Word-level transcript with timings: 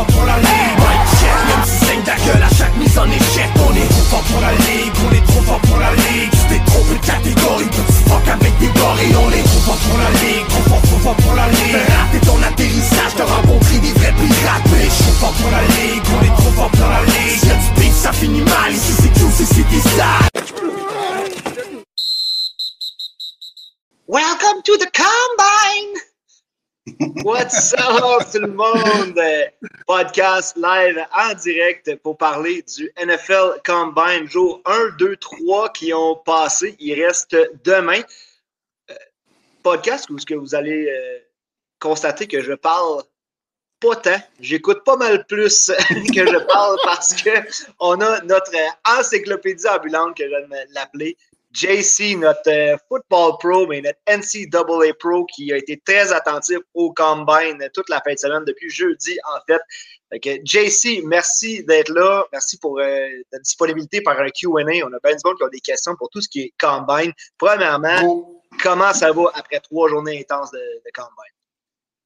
fort 0.00 0.06
pour 0.06 0.24
la 0.24 0.38
ligue 0.38 0.80
check, 1.20 1.38
même 1.48 1.64
si 1.64 1.84
saigne 1.84 2.02
ta 2.02 2.16
gueule 2.16 2.42
à 2.42 2.54
chaque 2.54 2.76
mise 2.76 2.98
en 2.98 3.06
échec 3.06 3.50
On 3.68 3.74
est 3.74 3.88
trop 3.88 4.06
fort 4.10 4.22
pour 4.22 4.40
la 4.40 4.52
ligue, 4.52 4.92
on 5.04 5.12
est 5.14 5.26
trop 5.26 5.42
fort 5.42 5.60
pour 5.60 5.78
la 5.78 5.92
ligue. 5.94 6.30
Tu 6.30 6.44
t'es 6.48 6.60
trompé 6.66 6.94
de 6.94 7.06
catégorie, 7.06 7.66
petit 7.66 8.02
fuck 8.08 8.28
avec 8.28 8.58
des 8.58 8.66
gorilles 8.68 9.16
On 9.16 9.30
est 9.30 9.42
trop 9.42 9.62
fort 9.66 9.80
pour 9.84 9.98
la 9.98 10.10
ligue, 10.22 10.46
trop 10.48 10.64
fort, 10.70 10.82
trop 10.82 10.98
fort 11.04 11.16
pour 11.16 11.34
la 11.34 11.48
ligue. 11.48 11.76
Rater 11.76 12.26
ton 12.26 12.42
atterrissage, 12.42 13.12
t'as 13.16 13.24
rencontré 13.24 13.78
des 13.78 13.92
vrais 13.92 14.14
pirates 14.14 14.66
Mais 14.72 14.88
suis 14.88 15.16
fort 15.20 15.32
pour 15.32 15.50
la 15.50 15.62
ligue, 15.62 16.04
on 16.16 16.24
est 16.24 16.36
trop 16.40 16.52
fort 16.56 16.70
pour 16.70 16.88
la 16.88 17.02
ligue. 17.04 17.44
Y'a 17.44 17.56
du 17.82 17.90
ça 17.92 18.12
finit 18.12 18.42
mal, 18.42 18.72
ici 18.72 18.92
c'est 19.00 19.14
tout, 19.20 19.30
c'est 19.36 19.68
des 19.68 19.82
Welcome 24.08 24.62
to 24.64 24.76
the 24.76 24.90
Combine! 24.92 26.09
What's 26.98 27.74
up 27.74 28.30
tout 28.32 28.40
le 28.40 28.48
monde? 28.48 29.20
Podcast 29.86 30.56
live 30.56 30.98
en 31.14 31.34
direct 31.34 31.94
pour 31.96 32.16
parler 32.16 32.62
du 32.62 32.90
NFL 32.98 33.60
Combine, 33.64 34.26
jour 34.28 34.60
1, 34.64 34.96
2, 34.98 35.16
3 35.16 35.72
qui 35.72 35.92
ont 35.92 36.16
passé. 36.16 36.76
Il 36.80 37.02
reste 37.02 37.36
demain. 37.64 38.00
Euh, 38.90 38.94
podcast 39.62 40.08
où 40.10 40.18
ce 40.18 40.26
que 40.26 40.34
vous 40.34 40.54
allez 40.54 40.88
euh, 40.88 41.18
constater 41.78 42.26
que 42.26 42.40
je 42.40 42.52
parle 42.54 43.02
pas 43.80 43.96
tant. 43.96 44.22
J'écoute 44.40 44.84
pas 44.84 44.96
mal 44.96 45.26
plus 45.26 45.66
que 45.88 46.26
je 46.26 46.46
parle 46.46 46.76
parce 46.84 47.14
que 47.14 47.30
on 47.78 48.00
a 48.00 48.20
notre 48.22 48.52
encyclopédie 48.86 49.68
ambulante 49.68 50.16
que 50.16 50.28
j'aime 50.28 50.54
l'appeler. 50.70 51.16
JC, 51.52 52.16
notre 52.16 52.48
euh, 52.48 52.76
football 52.88 53.32
pro, 53.38 53.66
mais 53.66 53.80
notre 53.80 53.98
NCAA 54.08 54.94
pro 54.98 55.24
qui 55.26 55.52
a 55.52 55.56
été 55.56 55.80
très 55.84 56.12
attentif 56.12 56.58
au 56.74 56.92
combine 56.92 57.68
toute 57.74 57.88
la 57.88 58.00
fin 58.00 58.14
de 58.14 58.18
semaine 58.18 58.44
depuis 58.44 58.70
jeudi, 58.70 59.18
en 59.34 59.40
fait. 59.46 59.60
fait 60.22 60.40
JC, 60.44 61.02
merci 61.04 61.64
d'être 61.64 61.90
là. 61.90 62.24
Merci 62.32 62.58
pour 62.58 62.78
euh, 62.78 63.08
ta 63.30 63.38
disponibilité 63.38 64.00
par 64.00 64.18
un 64.20 64.28
QA. 64.28 64.48
On 64.48 64.58
a 64.58 64.98
bien 65.02 65.16
du 65.16 65.22
monde 65.24 65.36
qui 65.36 65.44
a 65.44 65.48
des 65.48 65.60
questions 65.60 65.96
pour 65.96 66.08
tout 66.10 66.20
ce 66.20 66.28
qui 66.28 66.40
est 66.42 66.54
combine. 66.60 67.12
Premièrement, 67.36 68.40
comment 68.62 68.92
ça 68.92 69.12
va 69.12 69.24
après 69.34 69.60
trois 69.60 69.88
journées 69.88 70.20
intenses 70.20 70.52
de, 70.52 70.58
de 70.58 70.90
combine? 70.94 71.34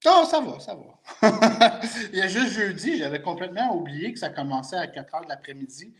Oh, 0.06 0.24
ça 0.30 0.40
va, 0.40 0.60
ça 0.60 0.74
va. 0.74 1.80
Il 2.12 2.18
y 2.18 2.22
a 2.22 2.28
juste 2.28 2.52
jeudi, 2.52 2.98
j'avais 2.98 3.22
complètement 3.22 3.74
oublié 3.74 4.12
que 4.12 4.18
ça 4.18 4.28
commençait 4.28 4.76
à 4.76 4.86
4 4.86 5.14
heures 5.14 5.24
de 5.24 5.28
l'après-midi. 5.28 5.94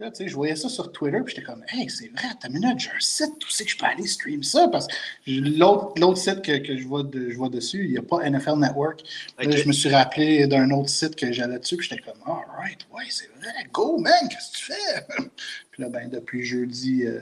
Là, 0.00 0.10
je 0.18 0.34
voyais 0.34 0.56
ça 0.56 0.70
sur 0.70 0.90
Twitter, 0.92 1.18
puis 1.22 1.34
j'étais 1.34 1.46
comme, 1.46 1.62
hey, 1.68 1.90
c'est 1.90 2.08
vrai, 2.08 2.28
t'as 2.40 2.48
minute, 2.48 2.78
j'ai 2.78 2.88
un 2.88 3.00
site, 3.00 3.38
tu 3.38 3.50
sais 3.50 3.66
que 3.66 3.70
je 3.70 3.76
peux 3.76 3.84
aller 3.84 4.06
stream 4.06 4.42
ça, 4.42 4.66
parce 4.68 4.86
que 4.86 4.94
l'autre 5.26 6.16
site 6.16 6.40
que, 6.40 6.56
que 6.56 6.74
je, 6.74 6.86
vois 6.86 7.02
de, 7.02 7.28
je, 7.28 7.36
vois 7.36 7.50
dessus, 7.50 7.84
il 7.84 7.90
n'y 7.90 7.98
a 7.98 8.02
pas 8.02 8.28
NFL 8.28 8.56
Network. 8.56 9.02
Là, 9.38 9.54
je 9.54 9.68
me 9.68 9.72
suis 9.72 9.90
rappelé 9.90 10.46
d'un 10.46 10.70
autre 10.70 10.88
site 10.88 11.16
que 11.16 11.30
j'allais 11.30 11.58
dessus, 11.58 11.76
puis 11.76 11.86
j'étais 11.86 12.00
comme, 12.00 12.18
alright, 12.24 12.78
ouais, 12.94 13.04
c'est 13.10 13.28
vrai, 13.40 13.52
go, 13.70 13.98
man, 13.98 14.26
qu'est-ce 14.30 14.52
que 14.52 14.56
tu 14.56 14.64
fais? 14.72 15.06
puis 15.70 15.82
là, 15.82 15.90
ben, 15.90 16.08
depuis 16.08 16.46
jeudi, 16.46 17.06
euh, 17.06 17.20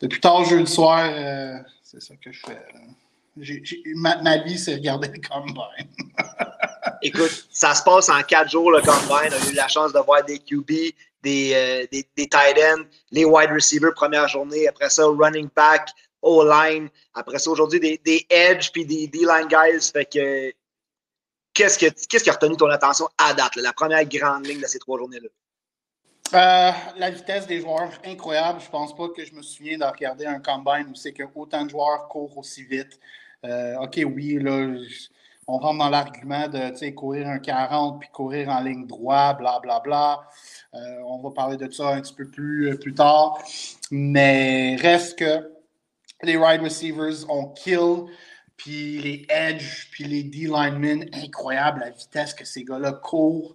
depuis 0.00 0.20
tard 0.20 0.44
jeudi 0.44 0.70
soir, 0.70 1.10
euh, 1.12 1.58
c'est 1.82 2.00
ça 2.00 2.14
que 2.14 2.30
je 2.30 2.40
fais. 2.46 3.94
ma, 3.96 4.22
ma, 4.22 4.38
vie, 4.38 4.58
c'est 4.60 4.74
regarder 4.74 5.08
le 5.08 5.20
combine. 5.28 5.88
Écoute, 7.02 7.48
ça 7.50 7.74
se 7.74 7.82
passe 7.82 8.08
en 8.08 8.22
quatre 8.22 8.52
jours, 8.52 8.70
le 8.70 8.80
combine. 8.80 9.32
On 9.32 9.48
a 9.48 9.50
eu 9.50 9.54
la 9.54 9.66
chance 9.66 9.92
de 9.92 9.98
voir 9.98 10.24
des 10.24 10.38
QB, 10.38 10.70
des, 11.22 11.52
euh, 11.54 11.86
des, 11.90 12.06
des, 12.16 12.28
tight 12.28 12.58
ends, 12.58 12.84
les 13.10 13.24
wide 13.24 13.50
receivers 13.50 13.94
première 13.94 14.28
journée, 14.28 14.68
après 14.68 14.90
ça, 14.90 15.04
running 15.06 15.48
back, 15.54 15.88
O-line, 16.22 16.88
après 17.14 17.38
ça, 17.38 17.50
aujourd'hui, 17.50 17.80
des, 17.80 18.00
des 18.04 18.26
edge 18.30 18.70
puis 18.72 18.84
des 18.86 19.06
D-line 19.08 19.48
guys. 19.48 19.90
Fait 19.92 20.04
que, 20.04 20.52
qu'est-ce, 21.54 21.78
que, 21.78 21.86
qu'est-ce 22.08 22.24
qui 22.24 22.30
a 22.30 22.34
retenu 22.34 22.56
ton 22.56 22.70
attention 22.70 23.08
à 23.18 23.34
date, 23.34 23.56
la 23.56 23.72
première 23.72 24.04
grande 24.04 24.46
ligne 24.46 24.60
de 24.60 24.66
ces 24.66 24.78
trois 24.78 24.98
journées-là? 24.98 25.28
Euh, 26.34 26.70
la 26.96 27.10
vitesse 27.10 27.46
des 27.46 27.60
joueurs, 27.60 27.90
incroyable. 28.04 28.60
Je 28.60 28.70
pense 28.70 28.96
pas 28.96 29.08
que 29.08 29.24
je 29.24 29.34
me 29.34 29.42
souviens 29.42 29.76
de 29.76 29.84
regarder 29.84 30.24
un 30.24 30.40
combine 30.40 30.86
où 30.90 30.94
c'est 30.94 31.12
que 31.12 31.24
autant 31.34 31.64
de 31.64 31.70
joueurs 31.70 32.08
courent 32.08 32.38
aussi 32.38 32.62
vite. 32.62 32.98
Euh, 33.44 33.76
OK, 33.80 34.00
oui, 34.06 34.38
là, 34.40 34.74
on 35.48 35.58
rentre 35.58 35.78
dans 35.78 35.90
l'argument 35.90 36.48
de 36.48 36.90
courir 36.90 37.28
un 37.28 37.38
40 37.38 38.00
puis 38.00 38.08
courir 38.12 38.48
en 38.48 38.60
ligne 38.60 38.86
droite, 38.86 39.38
blablabla. 39.38 39.80
Bla, 39.80 39.80
bla. 39.80 40.28
Euh, 40.80 41.02
on 41.06 41.20
va 41.20 41.30
parler 41.30 41.56
de 41.56 41.70
ça 41.70 41.88
un 41.88 42.00
petit 42.00 42.14
peu 42.14 42.28
plus, 42.28 42.70
euh, 42.70 42.76
plus 42.76 42.94
tard. 42.94 43.42
Mais 43.90 44.76
reste 44.76 45.18
que 45.18 45.52
les 46.22 46.36
wide 46.36 46.62
receivers 46.62 47.28
ont 47.28 47.48
kill, 47.48 48.04
puis 48.56 48.98
les 48.98 49.26
edge, 49.28 49.88
puis 49.90 50.04
les 50.04 50.22
D-linemen, 50.22 51.08
incroyable 51.12 51.80
la 51.80 51.90
vitesse 51.90 52.34
que 52.34 52.44
ces 52.44 52.64
gars-là 52.64 52.92
courent. 52.92 53.54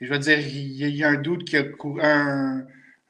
Je 0.00 0.08
veux 0.08 0.18
dire, 0.20 0.38
il 0.38 0.96
y, 0.96 1.02
a 1.02 1.08
un 1.08 1.16
doute 1.16 1.44
qui 1.44 1.56
a 1.56 1.64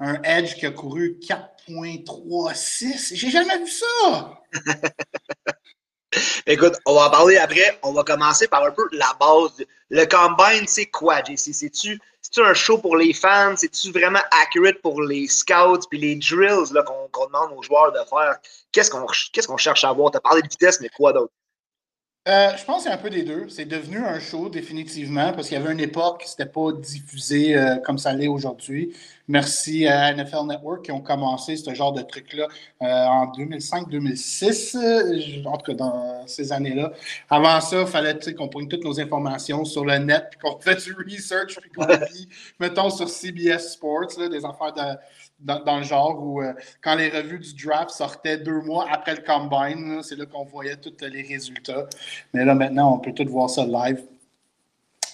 un 0.00 0.22
edge 0.22 0.54
qui 0.54 0.64
a 0.64 0.70
couru 0.70 1.18
4.36. 1.20 3.14
J'ai 3.14 3.30
jamais 3.30 3.58
vu 3.58 3.68
ça! 3.68 4.40
Écoute, 6.46 6.74
on 6.86 6.94
va 6.94 7.06
en 7.06 7.10
parler 7.10 7.36
après. 7.36 7.78
On 7.82 7.92
va 7.92 8.02
commencer 8.04 8.48
par 8.48 8.64
un 8.64 8.70
peu 8.70 8.84
la 8.92 9.16
base. 9.18 9.64
Le 9.90 10.04
combine, 10.04 10.66
c'est 10.66 10.86
quoi, 10.86 11.22
JC? 11.22 11.52
C'est-tu 11.52 12.00
un 12.38 12.54
show 12.54 12.78
pour 12.78 12.96
les 12.96 13.12
fans? 13.12 13.54
C'est-tu 13.56 13.90
vraiment 13.90 14.20
accurate 14.42 14.80
pour 14.82 15.02
les 15.02 15.26
scouts 15.28 15.86
puis 15.88 15.98
les 15.98 16.16
drills 16.16 16.72
qu'on 16.84 17.26
demande 17.26 17.52
aux 17.56 17.62
joueurs 17.62 17.92
de 17.92 17.98
faire? 18.08 18.36
Qu'est-ce 18.72 18.90
qu'on 18.90 19.06
qu'est-ce 19.32 19.48
qu'on 19.48 19.56
cherche 19.56 19.84
à 19.84 19.92
voir? 19.92 20.10
Tu 20.10 20.18
as 20.18 20.20
parlé 20.20 20.42
de 20.42 20.48
vitesse, 20.48 20.80
mais 20.80 20.88
quoi 20.88 21.12
d'autre? 21.12 21.32
Euh, 22.28 22.50
je 22.58 22.64
pense 22.64 22.84
que 22.84 22.90
c'est 22.90 22.94
un 22.94 22.98
peu 22.98 23.08
des 23.08 23.22
deux. 23.22 23.48
C'est 23.48 23.64
devenu 23.64 24.04
un 24.04 24.20
show 24.20 24.50
définitivement 24.50 25.32
parce 25.32 25.48
qu'il 25.48 25.58
y 25.58 25.60
avait 25.62 25.72
une 25.72 25.80
époque 25.80 26.22
qui 26.24 26.30
n'était 26.30 26.50
pas 26.50 26.72
diffusé 26.72 27.56
euh, 27.56 27.76
comme 27.76 27.96
ça 27.96 28.12
l'est 28.12 28.28
aujourd'hui. 28.28 28.94
Merci 29.28 29.86
à 29.86 30.12
NFL 30.14 30.46
Network 30.46 30.86
qui 30.86 30.92
ont 30.92 31.02
commencé 31.02 31.56
ce 31.56 31.74
genre 31.74 31.92
de 31.92 32.02
truc-là 32.02 32.48
euh, 32.82 32.86
en 32.86 33.26
2005-2006, 33.26 35.46
en 35.46 35.56
tout 35.58 35.72
cas 35.72 35.74
dans 35.74 36.26
ces 36.26 36.50
années-là. 36.50 36.92
Avant 37.28 37.60
ça, 37.60 37.82
il 37.82 37.86
fallait 37.86 38.18
qu'on 38.34 38.48
prenne 38.48 38.68
toutes 38.68 38.84
nos 38.84 38.98
informations 38.98 39.66
sur 39.66 39.84
le 39.84 39.98
net, 39.98 40.28
puis 40.30 40.40
qu'on 40.40 40.58
fait 40.58 40.82
du 40.82 40.94
research, 40.94 41.58
puis 41.60 41.70
qu'on 41.70 41.86
lit, 42.12 42.28
mettons, 42.58 42.88
sur 42.88 43.08
CBS 43.08 43.72
Sports, 43.72 44.16
des 44.30 44.44
affaires 44.44 44.72
de 44.72 44.98
dans, 45.40 45.78
le 45.78 45.84
genre 45.84 46.20
où 46.20 46.42
euh, 46.42 46.52
quand 46.80 46.96
les 46.96 47.10
revues 47.10 47.38
du 47.38 47.54
draft 47.64 47.90
sortaient 47.90 48.38
deux 48.38 48.60
mois 48.62 48.86
après 48.90 49.14
le 49.14 49.22
combine, 49.22 50.02
c'est 50.02 50.16
là 50.16 50.26
qu'on 50.26 50.44
voyait 50.44 50.76
tous 50.76 50.94
les 51.00 51.22
résultats. 51.22 51.86
Mais 52.34 52.44
là, 52.44 52.54
maintenant, 52.54 52.94
on 52.94 52.98
peut 52.98 53.12
tout 53.12 53.28
voir 53.28 53.48
ça 53.48 53.64
live. 53.64 54.02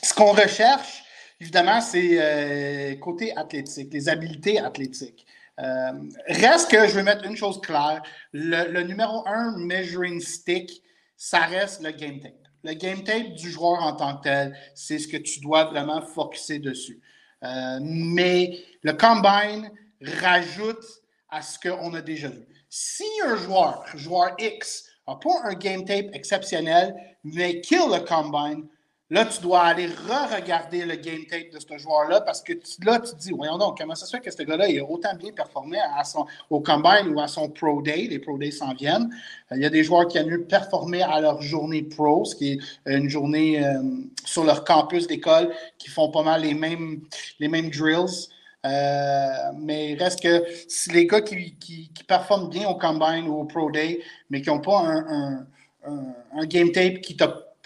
Ce 0.02 0.14
qu'on 0.14 0.32
recherche, 0.32 1.03
évidemment, 1.40 1.80
c'est 1.80 2.18
euh, 2.20 2.96
côté 2.96 3.36
athlétique, 3.36 3.92
les 3.92 4.08
habiletés 4.08 4.58
athlétiques. 4.58 5.26
Euh, 5.60 5.92
reste 6.26 6.70
que 6.70 6.88
je 6.88 6.94
vais 6.96 7.02
mettre 7.02 7.24
une 7.24 7.36
chose 7.36 7.60
claire. 7.60 8.02
Le, 8.32 8.82
numéro 8.82 9.26
un 9.26 9.56
measuring 9.56 10.20
stick, 10.20 10.82
ça 11.16 11.40
reste 11.40 11.82
le 11.82 11.92
game 11.92 12.20
tape. 12.20 12.32
Le 12.64 12.74
game 12.74 13.04
tape 13.04 13.34
du 13.34 13.50
joueur 13.50 13.82
en 13.82 13.94
tant 13.94 14.16
que 14.16 14.24
tel, 14.24 14.58
c'est 14.74 14.98
ce 14.98 15.06
que 15.06 15.16
tu 15.16 15.40
dois 15.40 15.64
vraiment 15.64 16.02
focuser 16.02 16.58
dessus. 16.58 17.00
mais 17.42 18.58
le 18.82 18.92
combine, 18.94 19.70
rajoute 20.00 20.84
à 21.28 21.42
ce 21.42 21.58
qu'on 21.58 21.94
a 21.94 22.00
déjà 22.00 22.28
vu. 22.28 22.46
Si 22.68 23.04
un 23.24 23.36
joueur, 23.36 23.84
joueur 23.94 24.34
X, 24.38 24.84
n'a 25.06 25.16
pas 25.16 25.42
un 25.44 25.54
game 25.54 25.84
tape 25.84 26.08
exceptionnel, 26.12 26.94
mais 27.22 27.60
kill 27.60 27.90
le 27.90 28.04
combine, 28.04 28.66
là, 29.14 29.24
tu 29.24 29.40
dois 29.40 29.60
aller 29.60 29.86
re-regarder 29.86 30.84
le 30.84 30.96
game 30.96 31.24
tape 31.30 31.50
de 31.52 31.60
ce 31.60 31.78
joueur-là 31.78 32.20
parce 32.22 32.42
que 32.42 32.52
là, 32.84 32.98
tu 32.98 33.12
te 33.12 33.16
dis, 33.16 33.30
voyons 33.30 33.58
donc, 33.58 33.78
comment 33.78 33.94
ça 33.94 34.06
se 34.06 34.16
fait 34.16 34.20
que 34.20 34.30
ce 34.30 34.42
gars-là 34.42 34.64
a 34.64 34.82
autant 34.82 35.14
bien 35.14 35.30
performé 35.30 35.78
à 35.96 36.02
son, 36.02 36.26
au 36.50 36.60
combine 36.60 37.14
ou 37.14 37.20
à 37.20 37.28
son 37.28 37.48
pro 37.48 37.80
day, 37.80 38.08
les 38.10 38.18
pro 38.18 38.36
days 38.36 38.50
s'en 38.50 38.74
viennent. 38.74 39.08
Euh, 39.52 39.56
il 39.56 39.62
y 39.62 39.66
a 39.66 39.70
des 39.70 39.84
joueurs 39.84 40.08
qui 40.08 40.18
ont 40.18 40.26
mieux 40.26 40.42
performé 40.42 41.02
à 41.02 41.20
leur 41.20 41.40
journée 41.40 41.82
pro, 41.82 42.24
ce 42.24 42.34
qui 42.34 42.52
est 42.54 42.58
une 42.86 43.08
journée 43.08 43.64
euh, 43.64 43.82
sur 44.24 44.42
leur 44.42 44.64
campus 44.64 45.06
d'école, 45.06 45.54
qui 45.78 45.90
font 45.90 46.10
pas 46.10 46.24
mal 46.24 46.42
les 46.42 46.54
mêmes, 46.54 47.02
les 47.38 47.46
mêmes 47.46 47.70
drills. 47.70 48.28
Euh, 48.66 49.28
mais 49.56 49.92
il 49.92 50.02
reste 50.02 50.22
que 50.22 50.42
si 50.66 50.90
les 50.90 51.06
gars 51.06 51.20
qui, 51.20 51.54
qui, 51.54 51.90
performent 52.08 52.48
bien 52.48 52.68
au 52.68 52.74
Combine 52.74 53.28
ou 53.28 53.40
au 53.40 53.44
Pro 53.44 53.70
Day, 53.70 54.00
mais 54.28 54.42
qui 54.42 54.48
n'ont 54.48 54.60
pas 54.60 54.80
un, 54.80 55.46
un, 55.84 56.46
game 56.46 56.72
tape 56.72 57.00
qui, 57.00 57.16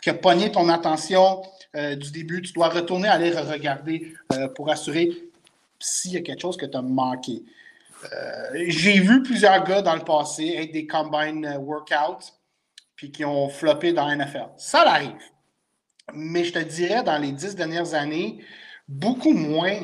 qui 0.03 0.11
a 0.11 0.15
pogné 0.15 0.51
ton 0.53 0.69
attention 0.69 1.43
euh, 1.77 1.97
du 1.97 2.11
début, 2.11 2.43
tu 2.43 2.53
dois 2.53 2.69
retourner 2.69 3.09
aller 3.09 3.31
regarder 3.31 4.15
euh, 4.33 4.49
pour 4.49 4.71
assurer 4.71 5.11
s'il 5.79 6.13
y 6.13 6.17
a 6.17 6.21
quelque 6.21 6.41
chose 6.41 6.57
que 6.57 6.67
tu 6.67 6.77
as 6.77 6.83
manqué. 6.83 7.43
J'ai 8.55 9.01
vu 9.01 9.25
plusieurs 9.25 9.65
gars 9.65 9.83
dans 9.83 9.97
le 9.97 10.05
passé 10.05 10.55
être 10.57 10.73
des 10.73 10.87
Combine 10.87 11.57
workouts 11.59 12.33
puis 12.99 13.13
qui 13.13 13.25
ont 13.25 13.49
floppé 13.49 13.93
dans 13.93 14.07
la 14.07 14.17
NFL. 14.17 14.49
Ça 14.57 14.83
arrive. 14.83 15.15
Mais 16.13 16.45
je 16.45 16.53
te 16.53 16.59
dirais, 16.59 17.03
dans 17.05 17.17
les 17.17 17.33
dix 17.33 17.55
dernières 17.55 17.95
années, 17.95 18.39
beaucoup 18.89 19.33
moins 19.33 19.79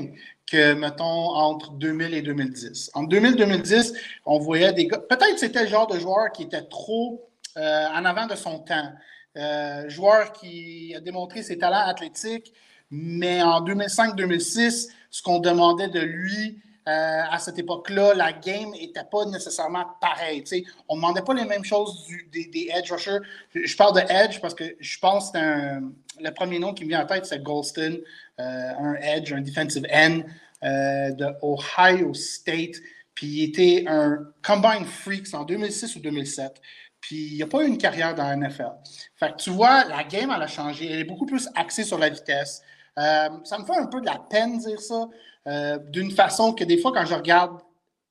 que, 0.50 0.74
mettons, 0.74 1.04
entre 1.04 1.72
2000 1.72 2.12
et 2.12 2.22
2010. 2.22 2.90
En 2.94 3.04
2000-2010, 3.04 3.94
on 4.26 4.38
voyait 4.38 4.72
des 4.72 4.88
gars. 4.88 4.98
Peut-être 4.98 5.38
c'était 5.38 5.62
le 5.62 5.68
genre 5.68 5.86
de 5.86 5.98
joueur 5.98 6.32
qui 6.32 6.42
était 6.42 6.62
trop 6.62 7.30
euh, 7.56 7.86
en 7.88 8.04
avant 8.04 8.26
de 8.26 8.34
son 8.34 8.58
temps. 8.58 8.92
Euh, 9.36 9.88
joueur 9.88 10.32
qui 10.32 10.94
a 10.96 11.00
démontré 11.00 11.42
ses 11.42 11.58
talents 11.58 11.86
athlétiques, 11.86 12.52
Mais 12.90 13.42
en 13.42 13.64
2005-2006, 13.64 14.88
ce 15.10 15.22
qu'on 15.22 15.40
demandait 15.40 15.88
de 15.88 16.00
lui, 16.00 16.58
euh, 16.86 17.22
à 17.30 17.38
cette 17.38 17.58
époque-là, 17.58 18.12
la 18.14 18.32
game 18.34 18.70
n'était 18.72 19.04
pas 19.10 19.24
nécessairement 19.24 19.86
pareille. 20.02 20.44
On 20.88 20.96
ne 20.96 21.00
demandait 21.00 21.22
pas 21.22 21.32
les 21.32 21.46
mêmes 21.46 21.64
choses 21.64 22.06
des, 22.30 22.68
edge 22.74 22.92
rushers. 22.92 23.20
Je, 23.54 23.76
parle 23.76 23.94
de 23.94 24.12
edge 24.12 24.38
parce 24.40 24.54
que 24.54 24.76
je 24.78 24.98
pense 24.98 25.30
que 25.30 25.80
le 26.20 26.30
premier 26.32 26.58
nom 26.58 26.74
qui 26.74 26.84
me 26.84 26.90
vient 26.90 27.02
en 27.02 27.06
tête, 27.06 27.24
c'est 27.24 27.42
Golston, 27.42 28.00
euh, 28.38 28.72
un 28.78 28.94
edge, 28.96 29.32
un 29.32 29.40
defensive 29.40 29.86
end 29.90 30.20
euh, 30.62 31.10
de 31.12 31.26
Ohio 31.42 32.12
State. 32.12 32.76
Puis 33.14 33.26
il 33.28 33.44
était 33.44 33.84
un 33.86 34.18
combine 34.42 34.84
freak 34.84 35.32
en 35.32 35.44
2006 35.44 35.96
ou 35.96 36.00
2007. 36.00 36.60
Puis 37.04 37.32
il 37.32 37.38
n'a 37.38 37.46
pas 37.46 37.62
eu 37.62 37.66
une 37.66 37.76
carrière 37.76 38.14
dans 38.14 38.26
la 38.26 38.34
NFL. 38.34 38.70
Fait 39.16 39.32
que 39.32 39.36
tu 39.36 39.50
vois, 39.50 39.84
la 39.84 40.04
game, 40.04 40.32
elle 40.34 40.42
a 40.42 40.46
changé. 40.46 40.90
Elle 40.90 41.00
est 41.00 41.04
beaucoup 41.04 41.26
plus 41.26 41.50
axée 41.54 41.84
sur 41.84 41.98
la 41.98 42.08
vitesse. 42.08 42.62
ça 42.96 43.58
me 43.58 43.64
fait 43.66 43.76
un 43.76 43.86
peu 43.86 44.00
de 44.00 44.06
la 44.06 44.18
peine 44.18 44.56
de 44.56 44.68
dire 44.68 44.80
ça, 44.80 45.06
euh, 45.46 45.76
d'une 45.90 46.10
façon 46.10 46.54
que 46.54 46.64
des 46.64 46.78
fois, 46.78 46.92
quand 46.94 47.04
je 47.04 47.14
regarde 47.14 47.60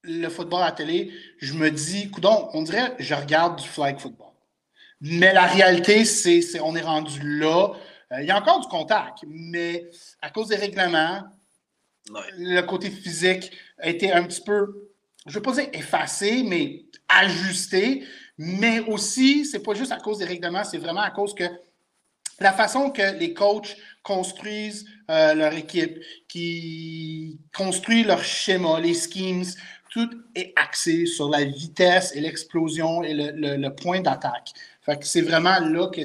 le 0.04 0.30
football 0.30 0.62
à 0.62 0.66
la 0.66 0.72
télé, 0.74 1.12
je 1.40 1.54
me 1.54 1.72
dis, 1.72 2.12
coudon, 2.12 2.50
on 2.54 2.62
dirait 2.62 2.94
je 3.00 3.16
regarde 3.16 3.60
du 3.60 3.68
flag 3.68 3.98
football. 3.98 4.30
Mais 5.02 5.34
la 5.34 5.48
réalité, 5.48 6.06
c'est 6.06 6.60
on 6.60 6.76
est 6.76 6.82
rendu 6.82 7.40
là. 7.40 7.72
Euh, 8.12 8.22
il 8.22 8.28
y 8.28 8.32
a 8.32 8.38
encore 8.38 8.60
du 8.60 8.68
contact, 8.68 9.24
mais 9.28 9.90
à 10.22 10.30
cause 10.30 10.50
des 10.50 10.56
règlements, 10.56 11.24
le 12.38 12.62
côté 12.62 12.92
physique 12.92 13.52
a 13.80 13.90
été 13.90 14.14
un 14.14 14.24
petit 14.24 14.42
peu, 14.42 14.92
je 15.26 15.32
ne 15.32 15.34
veux 15.34 15.42
pas 15.42 15.54
dire 15.54 15.70
effacé, 15.74 16.44
mais 16.44 16.86
ajusté. 17.10 18.04
Mais 18.38 18.80
aussi, 18.82 19.46
c'est 19.46 19.60
pas 19.60 19.74
juste 19.74 19.92
à 19.92 19.98
cause 19.98 20.20
des 20.20 20.26
règlements, 20.26 20.64
c'est 20.64 20.78
vraiment 20.78 21.02
à 21.02 21.12
cause 21.12 21.36
que 21.36 21.44
la 22.40 22.52
façon 22.52 22.90
que 22.90 23.18
les 23.18 23.34
coachs 23.34 23.78
construisent 24.02 24.86
euh, 25.10 25.34
leur 25.34 25.54
équipe, 25.54 26.00
qui 26.28 27.40
construisent 27.56 28.08
leur 28.08 28.24
schéma, 28.24 28.80
les 28.80 28.96
schemes, 28.96 29.46
tout 29.92 30.10
est 30.34 30.54
axé 30.56 31.06
sur 31.06 31.30
la 31.30 31.44
vitesse 31.44 32.16
et 32.16 32.22
l'explosion 32.22 33.04
et 33.04 33.14
le, 33.14 33.70
point 33.70 34.02
d'attaque. 34.02 34.52
c'est 35.02 35.22
vraiment 35.22 35.60
là 35.60 35.88
que 35.90 36.02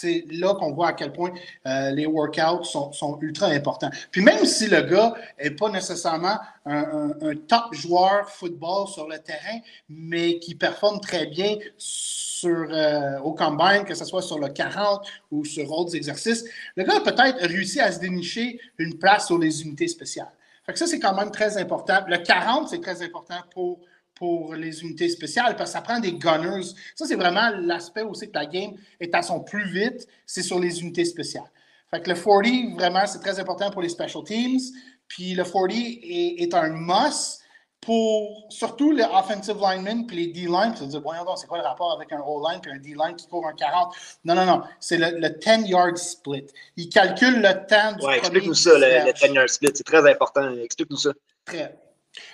c'est 0.00 0.24
là 0.30 0.54
qu'on 0.54 0.72
voit 0.72 0.88
à 0.88 0.92
quel 0.94 1.12
point 1.12 1.32
euh, 1.66 1.90
les 1.90 2.06
workouts 2.06 2.64
sont, 2.64 3.18
ultra 3.20 3.46
importants. 3.48 3.90
Puis 4.10 4.22
même 4.22 4.44
si 4.46 4.66
le 4.66 4.80
gars 4.82 5.14
n'est 5.42 5.50
pas 5.50 5.68
nécessairement 5.68 6.38
un, 6.64 7.10
top 7.48 7.72
joueur 7.74 8.30
football 8.30 8.88
sur 8.88 9.08
le 9.08 9.18
terrain, 9.18 9.58
mais 9.88 10.38
qui 10.38 10.54
performe 10.54 11.00
très 11.00 11.26
bien 11.26 11.56
sur, 11.76 12.68
euh, 12.70 13.18
au 13.20 13.34
combine, 13.34 13.84
que 13.84 13.94
ce 13.94 14.04
soit 14.04 14.22
sur 14.22 14.38
le 14.38 14.48
40 14.48 15.06
ou 15.30 15.44
sur 15.44 15.70
autres 15.70 15.94
exercices, 15.96 16.44
le 16.76 16.84
gars 16.84 16.96
a 16.96 17.00
peut-être 17.00 17.46
réussi 17.46 17.80
à 17.80 17.92
se 17.92 17.98
dénicher 17.98 18.60
une 18.78 18.98
place 18.98 19.26
sur 19.26 19.38
les 19.38 19.62
unités 19.62 19.88
spéciales. 19.88 20.32
Fait 20.64 20.72
que 20.72 20.78
ça, 20.78 20.86
c'est 20.86 21.00
quand 21.00 21.14
même 21.14 21.30
très 21.30 21.58
important. 21.58 22.04
Le 22.06 22.18
40, 22.18 22.68
c'est 22.68 22.80
très 22.80 23.02
important 23.02 23.40
pour, 23.52 23.80
pour 24.20 24.54
les 24.54 24.82
unités 24.82 25.08
spéciales 25.08 25.56
parce 25.56 25.70
que 25.70 25.78
ça 25.78 25.80
prend 25.80 25.98
des 25.98 26.12
gunners. 26.12 26.62
Ça, 26.94 27.06
c'est 27.06 27.16
vraiment 27.16 27.48
l'aspect 27.58 28.02
aussi 28.02 28.28
que 28.28 28.34
la 28.34 28.44
game 28.44 28.72
est 29.00 29.14
à 29.14 29.22
son 29.22 29.40
plus 29.40 29.72
vite, 29.72 30.06
c'est 30.26 30.42
sur 30.42 30.60
les 30.60 30.82
unités 30.82 31.06
spéciales. 31.06 31.50
Fait 31.90 32.02
que 32.02 32.10
le 32.10 32.14
40, 32.14 32.76
vraiment, 32.78 33.06
c'est 33.06 33.20
très 33.20 33.40
important 33.40 33.70
pour 33.70 33.80
les 33.80 33.88
special 33.88 34.22
teams. 34.22 34.60
Puis 35.08 35.34
le 35.34 35.42
40 35.42 35.72
est, 35.72 36.42
est 36.42 36.54
un 36.54 36.68
must 36.68 37.40
pour 37.80 38.44
surtout 38.50 38.92
les 38.92 39.04
offensive 39.04 39.56
linemen 39.58 40.06
puis 40.06 40.18
les 40.18 40.26
D-line, 40.26 40.74
tu 40.74 40.80
vas 40.80 40.86
dire, 40.86 41.00
voyons 41.00 41.24
donc, 41.24 41.38
c'est 41.38 41.46
quoi 41.46 41.56
le 41.56 41.64
rapport 41.64 41.94
avec 41.96 42.12
un 42.12 42.20
O-line 42.20 42.60
puis 42.60 42.70
un 42.70 42.76
D-line 42.76 43.16
qui 43.16 43.26
court 43.26 43.46
un 43.46 43.54
40? 43.54 43.94
Non, 44.26 44.34
non, 44.34 44.44
non, 44.44 44.62
c'est 44.80 44.98
le, 44.98 45.28
10-yard 45.28 45.96
split. 45.96 46.46
Il 46.76 46.90
calcule 46.90 47.40
le 47.40 47.66
temps 47.66 47.96
du 47.98 48.04
ouais, 48.04 48.18
explique-nous 48.18 48.52
ça, 48.52 48.74
le, 48.74 49.10
10-yard 49.12 49.48
split, 49.48 49.70
c'est 49.74 49.84
très 49.84 50.06
important. 50.10 50.52
Explique-nous 50.62 50.98
ça. 50.98 51.10
Très. 51.46 51.74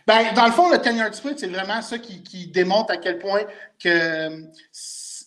Ben, 0.07 0.33
dans 0.35 0.47
le 0.47 0.53
fond, 0.53 0.71
le 0.71 0.79
10-yard 0.79 1.15
split, 1.15 1.35
c'est 1.37 1.49
vraiment 1.49 1.83
ça 1.83 1.99
qui, 1.99 2.23
qui, 2.23 2.47
démontre 2.49 2.93
à 2.93 2.97
quel 2.97 3.19
point 3.19 3.43
que, 3.79 4.45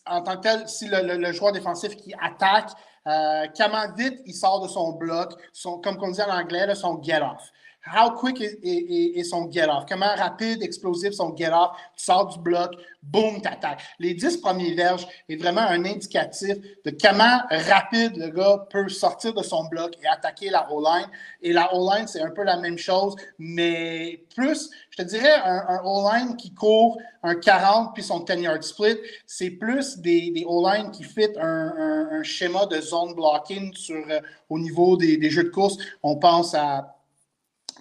en 0.06 0.22
tant 0.22 0.38
que 0.38 0.42
tel, 0.42 0.68
si 0.68 0.88
le, 0.88 1.32
joueur 1.34 1.52
défensif 1.52 1.96
qui 1.96 2.14
attaque, 2.20 2.72
euh, 3.08 3.48
comment 3.56 3.92
vite 3.96 4.22
il 4.26 4.34
sort 4.34 4.62
de 4.62 4.68
son 4.68 4.94
bloc, 4.94 5.34
son, 5.54 5.80
comme 5.80 5.98
on 6.02 6.12
dit 6.12 6.22
en 6.22 6.30
anglais, 6.30 6.74
son 6.76 7.02
get-off 7.02 7.52
how 7.86 8.12
quick 8.12 8.42
est, 8.42 9.24
son 9.24 9.50
get-off? 9.52 9.86
Comment 9.88 10.14
rapide, 10.16 10.62
explosif 10.62 11.14
son 11.14 11.36
get-off? 11.36 11.72
Tu 11.96 12.04
sors 12.04 12.28
du 12.28 12.40
bloc, 12.40 12.72
boum, 13.02 13.42
t'attaques. 13.42 13.82
Les 14.00 14.14
dix 14.14 14.38
premiers 14.38 14.74
verges 14.74 15.08
est 15.28 15.38
vraiment 15.38 15.62
un 15.62 15.86
indicatif 15.86 16.58
de 16.86 16.96
comment 17.02 17.40
rapide 17.50 18.18
le 18.18 18.30
gars 18.30 18.68
peut 18.70 18.90
sortir 18.90 19.34
de 19.34 19.44
son 19.44 19.66
bloc 19.66 19.96
et 20.02 20.08
attaquer 20.08 20.50
la 20.50 20.72
O-line. 20.72 21.08
Et 21.42 21.54
la 21.54 21.74
O-line, 21.74 22.08
c'est 22.08 22.22
un 22.22 22.32
peu 22.32 22.44
la 22.44 22.58
même 22.58 22.78
chose, 22.78 23.16
mais 23.38 24.24
plus, 24.36 24.70
je 24.92 24.98
te 24.98 25.04
dirais, 25.04 25.34
un, 25.44 25.82
O-line 25.84 26.36
qui 26.36 26.54
court 26.54 26.98
un 27.24 27.36
40 27.36 27.94
puis 27.94 28.04
son 28.04 28.20
10-yard 28.24 28.64
split, 28.64 28.98
c'est 29.26 29.52
plus 29.52 29.98
des, 29.98 30.32
des 30.32 30.46
O-line 30.46 30.92
qui 30.92 31.04
fit 31.04 31.28
un, 31.40 32.24
schéma 32.24 32.66
de 32.66 32.82
zone 32.82 33.14
blocking 33.14 33.74
sur, 33.74 34.04
euh, 34.10 34.20
au 34.50 34.60
niveau 34.60 34.98
des 34.98 35.30
jeux 35.30 35.44
de 35.44 35.50
course. 35.50 35.78
On 36.04 36.18
pense 36.18 36.54
à 36.54 36.99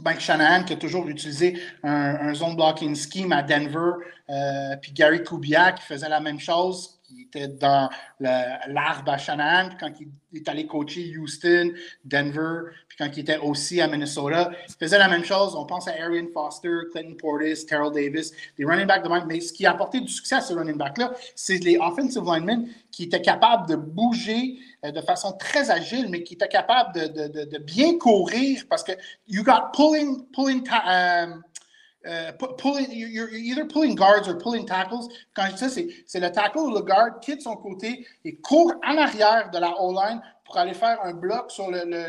Mike 0.05 0.21
Shanahan 0.21 0.65
qui 0.65 0.73
a 0.73 0.77
toujours 0.77 1.09
utilisé 1.09 1.59
un, 1.83 2.35
zone 2.35 2.57
blocking 2.57 2.95
scheme 2.95 3.33
à 3.33 3.43
Denver, 3.43 3.93
euh, 4.31 4.77
puis 4.81 4.93
Gary 4.93 5.23
Kubiak 5.23 5.77
qui 5.77 5.87
faisait 5.87 6.09
la 6.09 6.21
même 6.21 6.39
chose, 6.39 6.99
qui 7.09 7.23
était 7.23 7.49
dans 7.49 7.89
l'arbre 8.21 9.11
à 9.11 9.17
Shanahan, 9.17 9.71
quand 9.81 9.91
il 9.99 10.09
est 10.39 10.49
allé 10.49 10.67
coacher 10.67 11.17
Houston, 11.17 11.73
Denver, 12.05 12.71
puis 12.87 12.99
quand 12.99 13.09
il 13.17 13.21
était 13.21 13.39
aussi 13.39 13.81
à 13.81 13.89
Minnesota, 13.89 14.51
il 14.69 14.75
faisait 14.75 14.99
la 14.99 15.09
même 15.09 15.25
chose. 15.25 15.55
On 15.57 15.65
pense 15.65 15.89
à 15.89 15.93
Arian 15.93 16.27
Foster, 16.35 16.69
Clinton 16.93 17.17
Portis, 17.19 17.65
Terrell 17.67 17.93
Davis, 17.93 18.33
des 18.59 18.65
running 18.65 18.87
backs 18.87 19.05
de 19.05 19.09
Mike. 19.09 19.25
Mais 19.27 19.41
ce 19.41 19.53
qui 19.55 19.65
a 19.65 19.71
apporté 19.71 20.01
du 20.01 20.09
succès 20.09 20.35
à 20.35 20.41
ces 20.43 20.53
running 20.53 20.77
backs-là, 20.77 21.13
c'est 21.35 21.59
les 21.65 21.79
offensive 21.79 22.25
linemen 22.25 22.69
qui 22.91 23.05
étaient 23.05 23.23
capables 23.23 23.67
de 23.69 23.77
bouger 23.77 24.59
de 24.83 25.01
façon 25.01 25.33
très 25.33 25.71
agile, 25.71 26.09
mais 26.09 26.23
qui 26.23 26.37
de, 26.37 27.07
de, 27.07 27.45
de, 27.45 27.59
bien 27.59 27.99
courir 27.99 28.63
parce 28.69 28.85
que 28.85 28.93
you 29.27 29.43
got 29.43 29.73
pulling, 29.73 30.25
pulling, 30.33 30.65
um, 30.87 31.43
Uh, 32.07 32.31
pulling, 32.57 32.87
you're 32.91 33.29
either 33.35 33.67
pulling 33.67 33.97
guards 33.97 34.29
or 34.29 34.39
pulling 34.39 34.65
tackles. 34.65 35.09
Quand 35.35 35.47
je 35.47 35.53
dis 35.53 35.59
ça, 35.59 35.69
c'est 36.07 36.21
le 36.21 36.31
tackle 36.31 36.59
ou 36.59 36.71
le 36.73 36.81
guard 36.81 37.19
quitte 37.21 37.43
son 37.43 37.57
côté 37.57 38.07
et 38.25 38.37
court 38.37 38.73
en 38.87 38.97
arrière 38.97 39.51
de 39.51 39.59
la 39.59 39.75
O-line 39.83 40.23
pour 40.45 40.57
aller 40.57 40.75
faire 40.75 40.99
un 41.03 41.13
bloc 41.13 41.51
sur 41.51 41.71
le, 41.71 41.83
le, 41.85 42.09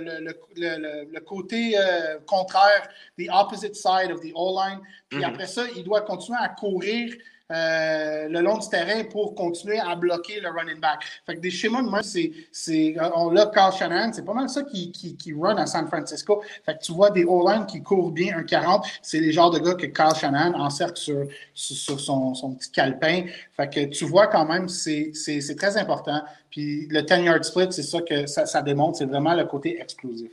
le, 0.55 1.11
le 1.11 1.19
côté 1.21 1.73
euh, 1.75 2.19
contraire, 2.27 2.87
the 3.17 3.27
opposite 3.29 3.75
side 3.75 4.11
of 4.11 4.21
the 4.21 4.31
O-line. 4.35 4.79
Puis 5.09 5.19
mm-hmm. 5.19 5.25
après 5.25 5.47
ça, 5.47 5.63
il 5.75 5.83
doit 5.83 6.01
continuer 6.01 6.39
à 6.39 6.49
courir 6.49 7.13
euh, 7.51 8.27
le 8.27 8.41
long 8.41 8.57
du 8.59 8.69
terrain 8.69 9.03
pour 9.05 9.33
continuer 9.33 9.79
à 9.79 9.95
bloquer 9.95 10.39
le 10.39 10.49
running 10.49 10.79
back. 10.79 11.03
Fait 11.25 11.35
que 11.35 11.39
des 11.39 11.49
schémas 11.49 11.81
de 11.81 11.89
moi, 11.89 12.01
c'est, 12.03 12.95
on 13.15 13.31
l'a 13.31 13.47
Carl 13.47 13.73
Shanahan, 13.73 14.13
c'est 14.13 14.23
pas 14.23 14.35
mal 14.35 14.47
ça 14.49 14.61
qui, 14.61 14.91
qui, 14.91 15.17
qui, 15.17 15.33
run 15.33 15.57
à 15.57 15.65
San 15.65 15.87
Francisco. 15.87 16.43
Fait 16.63 16.77
que 16.77 16.83
tu 16.83 16.91
vois 16.91 17.09
des 17.09 17.23
O-line 17.23 17.65
qui 17.65 17.81
courent 17.81 18.11
bien 18.11 18.37
un 18.37 18.43
40, 18.43 18.85
c'est 19.01 19.19
les 19.19 19.31
genres 19.31 19.49
de 19.49 19.57
gars 19.57 19.73
que 19.73 19.87
Carl 19.87 20.15
Shanahan 20.15 20.59
encercle 20.59 20.97
sur, 20.97 21.25
sur, 21.55 21.99
son, 21.99 22.35
son, 22.35 22.53
petit 22.53 22.71
calepin. 22.71 23.23
Fait 23.57 23.67
que 23.67 23.85
tu 23.85 24.05
vois 24.05 24.27
quand 24.27 24.45
même, 24.45 24.69
c'est, 24.69 25.11
très 25.57 25.77
important. 25.77 26.21
Puis 26.51 26.87
le 26.89 27.01
10-yard 27.01 27.43
split, 27.43 27.71
c'est 27.71 27.81
ça 27.81 28.01
que 28.01 28.27
ça, 28.27 28.45
ça 28.45 28.61
démontre, 28.61 28.99
c'est 28.99 29.05
vraiment 29.05 29.33
le 29.33 29.45
côté 29.45 29.81
explosif. 29.81 30.31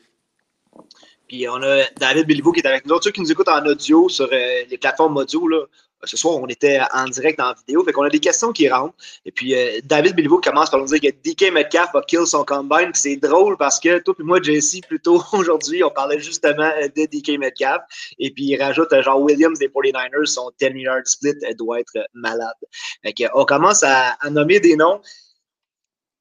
Puis 1.29 1.49
on 1.49 1.63
a 1.63 1.85
David 1.99 2.27
Billiveau 2.27 2.53
qui 2.53 2.61
est 2.61 2.67
avec 2.67 2.87
nous. 2.87 3.01
Ceux 3.01 3.11
qui 3.11 3.21
nous 3.21 3.33
écoutent 3.33 3.49
en 3.49 3.65
audio 3.65 4.09
sur 4.09 4.29
euh, 4.31 4.65
les 4.71 4.79
plateformes 4.79 5.17
audio, 5.17 5.49
là, 5.49 5.65
ce 6.05 6.17
soir, 6.17 6.37
on 6.37 6.47
était 6.47 6.81
en 6.93 7.07
direct 7.07 7.41
en 7.41 7.53
vidéo. 7.55 7.83
Fait 7.85 7.93
qu'on 7.93 8.03
a 8.03 8.11
des 8.11 8.21
questions 8.21 8.53
qui 8.53 8.69
rentrent. 8.69 8.95
Et 9.25 9.33
puis, 9.33 9.55
euh, 9.55 9.81
David 9.85 10.15
Bilbao 10.15 10.41
commence 10.41 10.71
par 10.71 10.81
nous 10.81 10.87
dire 10.87 11.01
que 11.01 11.09
DK 11.09 11.53
Metcalf 11.53 11.91
va 11.93 12.03
kill 12.03 12.27
son 12.27 12.45
combine. 12.45 12.91
C'est 12.95 13.17
drôle 13.17 13.57
parce 13.57 13.81
que 13.81 13.99
toi 13.99 14.15
et 14.19 14.23
moi, 14.23 14.41
Jesse, 14.43 14.81
plus 14.87 15.01
tôt 15.01 15.23
aujourd'hui, 15.33 15.83
on 15.83 15.91
parlait 15.91 16.21
justement 16.21 16.71
de 16.81 17.07
DK 17.07 17.39
Metcalf. 17.39 17.83
Et 18.19 18.31
puis, 18.31 18.45
il 18.45 18.63
rajoute 18.63 18.93
euh, 18.93 19.03
genre 19.03 19.21
Williams 19.21 19.59
des 19.59 19.69
49ers, 19.69 20.27
son 20.27 20.53
10-yard 20.61 21.07
split 21.07 21.35
doit 21.57 21.81
être 21.81 22.07
malade. 22.15 22.55
Fait 23.03 23.15
on 23.35 23.45
commence 23.45 23.83
à, 23.83 24.17
nommer 24.31 24.61
des 24.61 24.77
noms. 24.77 25.01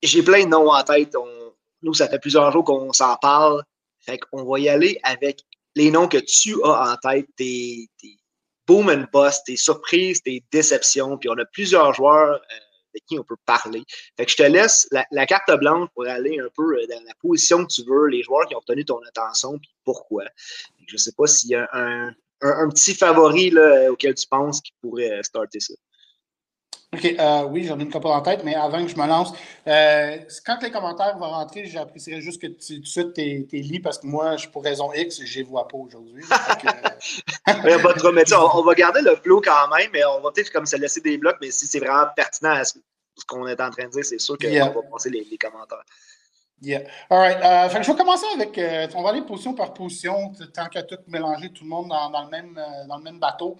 J'ai 0.01 0.23
plein 0.23 0.43
de 0.43 0.49
noms 0.49 0.71
en 0.71 0.83
tête. 0.83 1.15
nous, 1.81 1.93
ça 1.93 2.07
fait 2.07 2.19
plusieurs 2.19 2.51
jours 2.51 2.63
qu'on 2.63 2.93
s'en 2.93 3.15
parle. 3.17 3.63
Fait 3.99 4.19
qu'on 4.19 4.43
va 4.43 4.59
y 4.59 4.69
aller 4.69 4.99
avec 5.03 5.41
les 5.75 5.91
noms 5.91 6.07
que 6.07 6.17
tu 6.17 6.55
as 6.63 6.93
en 6.93 6.95
tête, 6.97 7.27
tes 7.35 7.89
boom 8.67 8.89
and 8.89 9.05
bust, 9.13 9.45
tes 9.45 9.57
surprises, 9.57 10.21
tes 10.21 10.43
déceptions. 10.51 11.17
Puis 11.17 11.29
on 11.29 11.37
a 11.37 11.45
plusieurs 11.45 11.93
joueurs 11.93 12.35
euh, 12.35 12.55
avec 12.93 13.05
qui 13.07 13.19
on 13.19 13.23
peut 13.23 13.35
parler. 13.45 13.83
Fait 14.17 14.25
que 14.25 14.31
je 14.31 14.37
te 14.37 14.43
laisse 14.43 14.87
la, 14.91 15.25
carte 15.25 15.51
blanche 15.59 15.89
pour 15.93 16.07
aller 16.07 16.39
un 16.39 16.49
peu 16.55 16.77
euh, 16.77 16.87
dans 16.87 17.03
la 17.03 17.13
position 17.21 17.65
que 17.65 17.73
tu 17.73 17.83
veux, 17.83 18.07
les 18.07 18.23
joueurs 18.23 18.47
qui 18.47 18.55
ont 18.55 18.59
obtenu 18.59 18.85
ton 18.85 18.99
attention, 19.07 19.57
puis 19.59 19.69
pourquoi. 19.83 20.23
Je 20.87 20.95
ne 20.95 20.97
sais 20.97 21.11
pas 21.17 21.27
s'il 21.27 21.51
y 21.51 21.55
a 21.55 21.67
un, 21.73 22.13
un, 22.41 22.69
petit 22.69 22.93
favori 22.93 23.49
là, 23.49 23.91
auquel 23.91 24.15
tu 24.15 24.27
penses 24.27 24.61
qui 24.61 24.71
pourrait 24.81 25.21
starter 25.23 25.59
ça. 25.59 25.73
OK, 26.95 27.15
euh, 27.19 27.43
oui, 27.43 27.65
j'en 27.65 27.77
ai 27.77 27.83
une 27.83 27.91
couple 27.91 28.07
en 28.07 28.21
tête, 28.21 28.41
mais 28.45 28.55
avant 28.55 28.81
que 28.81 28.89
je 28.89 28.95
me 28.95 29.05
lance, 29.05 29.33
euh, 29.67 30.17
quand 30.45 30.61
les 30.61 30.71
commentaires 30.71 31.17
vont 31.17 31.29
rentrer, 31.29 31.65
j'apprécierais 31.65 32.21
juste 32.21 32.41
que 32.41 32.47
tu, 32.47 32.75
tout 32.75 32.81
de 32.81 32.87
suite 32.87 33.13
t'es, 33.13 33.45
lis 33.51 33.81
parce 33.81 33.97
que 33.97 34.07
moi, 34.07 34.37
pour 34.53 34.63
raison 34.63 34.93
X, 34.93 35.21
je 35.25 35.39
les 35.39 35.43
vois 35.43 35.67
pas 35.67 35.77
aujourd'hui. 35.77 36.23
on, 37.47 38.61
va 38.63 38.73
garder 38.75 39.01
le 39.01 39.17
flow 39.17 39.41
quand 39.41 39.67
même, 39.75 39.89
mais 39.91 40.05
on 40.05 40.21
va 40.21 40.31
peut-être 40.31 40.53
comme 40.53 40.65
se 40.65 40.77
laisser 40.77 41.01
des 41.01 41.17
blocs, 41.17 41.35
mais 41.41 41.51
si 41.51 41.67
c'est 41.67 41.79
vraiment 41.79 42.05
pertinent 42.15 42.51
à 42.51 42.63
ce, 42.63 42.75
qu'on 43.27 43.45
est 43.45 43.59
en 43.59 43.69
train 43.69 43.87
de 43.87 43.89
dire, 43.89 44.05
c'est 44.05 44.19
sûr 44.19 44.37
qu'on 44.37 44.47
va 44.47 44.81
passer 44.89 45.09
les, 45.09 45.37
commentaires. 45.37 45.83
Yeah. 46.61 46.83
All 47.09 47.19
right. 47.19 47.37
Euh, 47.43 47.83
je 47.83 47.91
vais 47.91 47.97
commencer 47.97 48.25
avec. 48.33 48.57
on 48.95 49.03
va 49.03 49.09
aller 49.09 49.21
position 49.21 49.53
par 49.53 49.73
position, 49.73 50.31
tant 50.53 50.67
qu'à 50.67 50.83
tout 50.83 50.95
mélanger 51.07 51.49
tout 51.49 51.65
le 51.65 51.69
monde 51.69 51.89
dans, 51.89 52.09
dans 52.09 52.23
le, 52.23 52.29
même, 52.29 52.57
dans 52.87 52.97
le 52.97 53.03
même 53.03 53.19
bateau. 53.19 53.57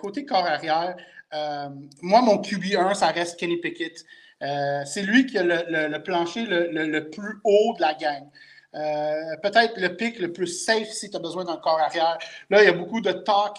côté 0.00 0.24
corps 0.24 0.46
arrière, 0.46 0.94
euh, 0.96 1.02
moi, 1.32 2.22
mon 2.22 2.36
QB1, 2.36 2.94
ça 2.94 3.08
reste 3.08 3.38
Kenny 3.38 3.58
Pickett. 3.58 4.04
Euh, 4.42 4.82
c'est 4.84 5.02
lui 5.02 5.26
qui 5.26 5.38
a 5.38 5.42
le, 5.42 6.02
plancher 6.02 6.46
le, 6.46 7.10
plus 7.10 7.40
haut 7.44 7.74
de 7.76 7.80
la 7.80 7.94
gang. 7.94 8.28
Euh, 8.74 9.36
peut-être 9.42 9.80
le 9.80 9.96
pic 9.96 10.18
le 10.18 10.32
plus 10.32 10.46
safe 10.46 10.88
si 10.90 11.10
tu 11.10 11.16
as 11.16 11.20
besoin 11.20 11.44
d'un 11.44 11.56
corps 11.56 11.80
arrière. 11.80 12.18
Là, 12.50 12.62
il 12.62 12.66
y 12.66 12.68
a 12.68 12.72
beaucoup 12.72 13.00
de 13.00 13.12
talk 13.12 13.56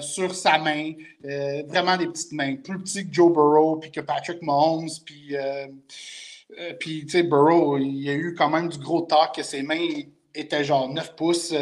sur 0.00 0.34
sa 0.34 0.58
main, 0.58 0.92
vraiment 1.68 1.96
des 1.96 2.08
petites 2.08 2.32
mains, 2.32 2.56
plus 2.56 2.78
petites 2.80 3.08
que 3.08 3.14
Joe 3.14 3.32
Burrow, 3.32 3.76
puis 3.76 3.92
que 3.92 4.00
Patrick 4.00 4.42
Mahomes, 4.42 4.88
puis, 5.06 5.36
puis 6.80 7.06
tu 7.06 7.10
sais, 7.10 7.22
Burrow, 7.22 7.78
il 7.78 8.02
y 8.02 8.10
a 8.10 8.14
eu 8.14 8.34
quand 8.34 8.50
même 8.50 8.68
du 8.68 8.78
gros 8.78 9.02
talk 9.02 9.36
que 9.36 9.44
ses 9.44 9.62
mains 9.62 9.86
étaient 10.34 10.64
genre 10.64 10.88
9 10.88 11.14
pouces, 11.14 11.54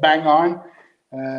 bang 0.00 0.22
on. 0.24 0.56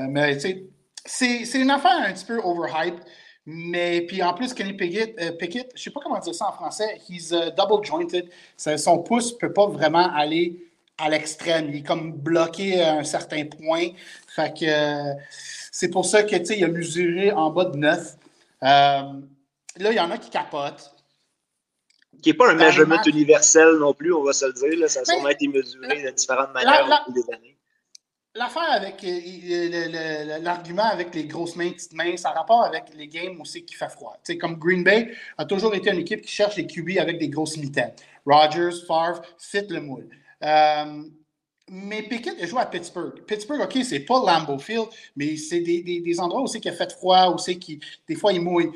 mais 0.09 0.37
tu 0.37 0.69
sais, 1.05 1.45
c'est 1.45 1.59
une 1.59 1.71
affaire 1.71 2.03
un 2.05 2.13
petit 2.13 2.25
peu 2.25 2.39
overhyped. 2.39 2.99
Mais 3.45 4.01
puis 4.01 4.23
en 4.23 4.33
plus, 4.33 4.53
Kenny 4.53 4.73
Pickett, 4.73 5.15
euh, 5.21 5.31
Pickett 5.31 5.69
je 5.75 5.79
ne 5.79 5.83
sais 5.83 5.91
pas 5.91 5.99
comment 6.01 6.19
dire 6.19 6.33
ça 6.33 6.49
en 6.49 6.51
français, 6.51 6.99
he's 7.07 7.31
uh, 7.31 7.51
double 7.55 7.85
jointed. 7.85 8.29
Son 8.57 8.99
pouce 8.99 9.33
ne 9.33 9.37
peut 9.37 9.53
pas 9.53 9.67
vraiment 9.67 10.11
aller 10.13 10.65
à 10.97 11.09
l'extrême. 11.09 11.69
Il 11.69 11.77
est 11.77 11.83
comme 11.83 12.13
bloqué 12.13 12.81
à 12.81 12.95
un 12.95 13.03
certain 13.03 13.45
point. 13.45 13.89
Fait 14.27 14.57
que 14.57 14.65
euh, 14.65 15.13
c'est 15.71 15.89
pour 15.89 16.05
ça 16.05 16.23
que 16.23 16.35
il 16.35 16.63
a 16.63 16.67
mesuré 16.67 17.31
en 17.31 17.51
bas 17.51 17.65
de 17.65 17.77
9. 17.77 17.99
Euh, 17.99 18.65
là, 18.65 19.21
il 19.77 19.93
y 19.93 19.99
en 19.99 20.09
a 20.09 20.17
qui 20.17 20.29
capotent. 20.29 20.95
Qui 22.23 22.29
n'est 22.29 22.37
pas 22.37 22.49
un 22.49 22.55
measurement 22.55 23.03
universel 23.05 23.75
non 23.79 23.93
plus, 23.93 24.11
on 24.11 24.23
va 24.23 24.33
se 24.33 24.45
le 24.45 24.53
dire. 24.53 24.89
Ça 24.89 25.01
a 25.01 25.05
sûrement 25.05 25.29
été 25.29 25.47
mesuré 25.47 26.01
de 26.01 26.09
différentes 26.09 26.53
manières 26.53 26.87
au 26.87 27.05
cours 27.05 27.13
des 27.13 27.33
années. 27.33 27.54
L'affaire 28.37 28.69
avec 28.69 29.01
euh, 29.05 29.19
euh, 29.49 30.39
l'argument 30.39 30.83
avec 30.83 31.15
les 31.15 31.23
grosses 31.23 31.55
mains, 31.55 31.71
petites 31.71 31.93
mains, 31.93 32.17
ça 32.17 32.31
a 32.31 32.33
rapport 32.33 32.65
avec 32.65 32.83
les 32.93 33.07
games 33.07 33.39
aussi 33.39 33.63
qui 33.63 33.75
fait 33.75 33.87
froid. 33.87 34.17
sais, 34.23 34.37
comme 34.37 34.55
Green 34.55 34.83
Bay 34.83 35.11
a 35.37 35.45
toujours 35.45 35.73
été 35.73 35.89
une 35.89 35.99
équipe 35.99 36.21
qui 36.21 36.31
cherche 36.33 36.57
les 36.57 36.67
QB 36.67 36.97
avec 36.99 37.17
des 37.17 37.29
grosses 37.29 37.55
mitaines. 37.55 37.93
Rogers, 38.25 38.85
Favre, 38.85 39.21
fit 39.37 39.65
le 39.69 39.79
moule. 39.79 40.09
Euh, 40.43 41.03
mais 41.69 42.03
Pickett 42.03 42.41
a 42.41 42.45
joué 42.45 42.59
à 42.59 42.65
Pittsburgh. 42.65 43.23
Pittsburgh, 43.25 43.61
OK, 43.61 43.77
c'est 43.85 44.01
pas 44.01 44.19
Lambeau 44.19 44.59
Field, 44.59 44.87
mais 45.15 45.37
c'est 45.37 45.61
des, 45.61 45.81
des, 45.81 46.19
endroits 46.19 46.41
où 46.41 46.47
c'est 46.47 46.59
qu'il 46.59 46.71
a 46.71 46.75
fait 46.75 46.91
froid, 46.91 47.33
où 47.33 47.37
c'est 47.37 47.55
qu'il, 47.55 47.79
des 48.05 48.15
fois, 48.15 48.33
il 48.33 48.41
mouille. 48.41 48.69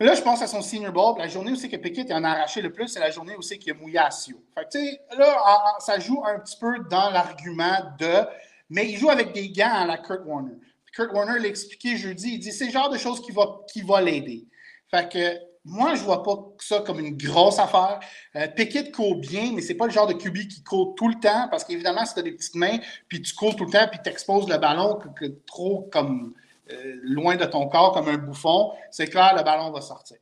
Là, 0.00 0.14
je 0.14 0.22
pense 0.22 0.40
à 0.40 0.46
son 0.46 0.62
Senior 0.62 0.92
Bowl. 0.92 1.18
La 1.18 1.28
journée 1.28 1.52
où 1.52 1.56
c'est 1.56 1.68
que 1.68 1.76
Pickett 1.76 2.10
en 2.10 2.24
a 2.24 2.30
arraché 2.30 2.62
le 2.62 2.72
plus, 2.72 2.88
c'est 2.88 3.00
la 3.00 3.10
journée 3.10 3.34
où 3.36 3.42
c'est 3.42 3.58
qu'il 3.58 3.72
a 3.72 3.74
mouillé 3.74 3.98
à 3.98 4.10
Sio. 4.10 4.40
Là, 4.56 5.76
ça 5.80 5.98
joue 5.98 6.22
un 6.24 6.38
petit 6.38 6.56
peu 6.56 6.78
dans 6.88 7.10
l'argument 7.10 7.80
de 7.98 8.24
mais 8.70 8.88
il 8.88 8.96
joue 8.96 9.10
avec 9.10 9.32
des 9.32 9.50
gants 9.50 9.74
à 9.74 9.86
la 9.86 9.98
Kurt 9.98 10.22
Warner. 10.24 10.54
Kurt 10.92 11.12
Warner 11.12 11.38
l'a 11.40 11.48
expliqué 11.48 11.96
jeudi, 11.96 12.34
il 12.34 12.38
dit 12.38 12.52
c'est 12.52 12.66
le 12.66 12.72
genre 12.72 12.90
de 12.90 12.98
choses 12.98 13.20
qui 13.20 13.32
va, 13.32 13.60
qui 13.72 13.82
va 13.82 14.00
l'aider. 14.00 14.46
Fait 14.90 15.08
que 15.10 15.48
moi, 15.64 15.94
je 15.94 16.02
vois 16.02 16.22
pas 16.22 16.36
ça 16.60 16.80
comme 16.80 16.98
une 16.98 17.16
grosse 17.16 17.58
affaire. 17.58 18.00
Euh, 18.36 18.48
Pickett 18.48 18.94
court 18.94 19.16
bien, 19.16 19.52
mais 19.54 19.60
ce 19.60 19.68
n'est 19.68 19.74
pas 19.74 19.86
le 19.86 19.92
genre 19.92 20.06
de 20.06 20.14
QB 20.14 20.48
qui 20.48 20.62
court 20.62 20.94
tout 20.96 21.08
le 21.08 21.14
temps, 21.14 21.48
parce 21.50 21.64
qu'évidemment, 21.64 22.06
si 22.06 22.14
tu 22.14 22.20
as 22.20 22.22
des 22.22 22.32
petites 22.32 22.54
mains, 22.54 22.78
puis 23.08 23.20
tu 23.20 23.34
cours 23.34 23.54
tout 23.54 23.66
le 23.66 23.70
temps, 23.70 23.86
puis 23.90 24.00
tu 24.02 24.08
exposes 24.08 24.48
le 24.48 24.56
ballon 24.56 24.98
trop 25.46 25.88
comme 25.92 26.32
euh, 26.72 27.00
loin 27.02 27.36
de 27.36 27.44
ton 27.44 27.68
corps, 27.68 27.92
comme 27.92 28.08
un 28.08 28.16
bouffon, 28.16 28.72
c'est 28.90 29.08
clair, 29.08 29.34
le 29.36 29.42
ballon 29.42 29.70
va 29.70 29.80
sortir. 29.82 30.16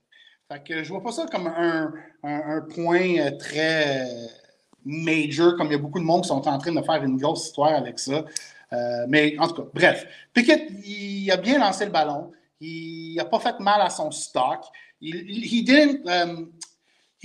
Fait 0.51 0.63
que 0.63 0.83
je 0.83 0.89
vois 0.89 1.03
pas 1.03 1.13
ça 1.13 1.27
comme 1.27 1.47
un, 1.47 1.93
un 2.23 2.61
point 2.63 3.19
euh, 3.19 3.31
très 3.39 4.09
major, 4.87 5.57
comme 5.57 5.67
il 5.67 5.73
y 5.73 5.75
a 5.75 5.79
beaucoup 5.79 5.99
de 5.99 6.05
monde 6.05 6.23
qui 6.23 6.29
sont 6.29 6.47
en 6.47 6.59
train 6.59 6.73
de 6.73 6.83
faire 6.83 7.03
une 7.03 7.19
grosse 7.19 7.47
histoire 7.47 7.75
avec 7.75 7.99
ça. 7.99 8.25
Euh, 8.73 9.05
mais 9.09 9.37
en 9.39 9.49
tout 9.49 9.63
cas, 9.63 9.69
bref. 9.75 10.07
Pickett, 10.33 10.71
il 10.85 11.31
a 11.31 11.37
bien 11.37 11.59
lancé 11.59 11.85
le 11.85 11.91
ballon. 11.91 12.31
Il 12.61 13.17
n'a 13.17 13.25
pas 13.25 13.41
fait 13.41 13.59
mal 13.61 13.81
à 13.81 13.91
son 13.91 14.11
stock. 14.11 14.65
Il, 15.01 15.15
il, 15.29 15.65
didn't, 15.65 16.09
um, 16.09 16.53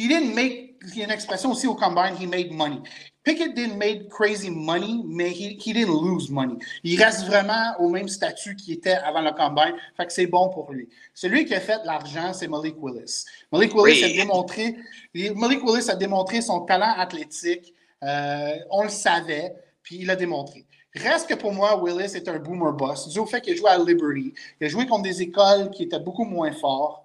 he 0.01 0.08
didn't 0.08 0.34
make, 0.34 0.75
il 0.88 0.98
y 0.98 1.01
a 1.01 1.05
une 1.05 1.12
expression 1.12 1.51
aussi 1.51 1.67
au 1.67 1.75
combine, 1.75 2.15
he 2.20 2.25
made 2.25 2.51
money. 2.51 2.81
Pickett 3.24 3.53
didn't 3.53 3.77
make 3.77 4.10
crazy 4.10 4.50
money, 4.50 5.03
mais 5.05 5.29
he, 5.29 5.55
he, 5.63 5.74
didn't 5.74 5.93
lose 5.93 6.31
money. 6.31 6.55
Il 6.84 7.01
reste 7.01 7.25
vraiment 7.27 7.75
au 7.77 7.88
même 7.88 8.08
statut 8.08 8.55
qu'il 8.55 8.74
était 8.74 8.93
avant 8.93 9.22
le 9.22 9.31
combine, 9.31 9.75
fait 9.96 10.08
que 10.08 10.13
c'est 10.13 10.25
bon 10.25 10.50
pour 10.50 10.72
lui. 10.72 10.89
Celui 11.13 11.46
qui 11.46 11.53
a 11.53 11.60
fait 11.60 11.79
l'argent, 11.86 12.34
c'est 12.34 12.48
Malik 12.48 12.75
Willis. 12.81 13.25
Malik 13.51 13.75
Willis, 13.75 14.03
a 14.03 14.08
démontré, 14.10 14.75
Malik 15.13 15.63
Willis 15.63 15.91
a 15.91 15.96
démontré 15.96 16.41
son 16.41 16.62
talent 16.62 16.93
athlétique. 16.98 17.75
Euh, 18.03 18.55
on 18.72 18.84
le 18.84 18.89
savait, 18.89 19.53
puis 19.84 19.98
il 20.00 20.10
a 20.10 20.15
démontré. 20.15 20.65
Reste 20.96 21.29
que 21.29 21.36
pour 21.36 21.53
moi, 21.53 21.79
Willis 21.81 22.15
est 22.15 22.27
un 22.27 22.39
boomer 22.39 22.74
boss, 22.74 23.08
dû 23.08 23.20
au 23.20 23.27
fait 23.27 23.39
qu'il 23.39 23.53
a 23.53 23.55
joué 23.55 23.70
à 23.70 23.77
Liberty. 23.77 24.34
Il 24.60 24.65
a 24.65 24.70
joué 24.70 24.88
contre 24.88 25.03
des 25.03 25.22
écoles 25.22 25.70
qui 25.70 25.84
étaient 25.84 26.00
beaucoup 26.00 26.25
moins 26.25 26.51
fortes. 26.53 27.00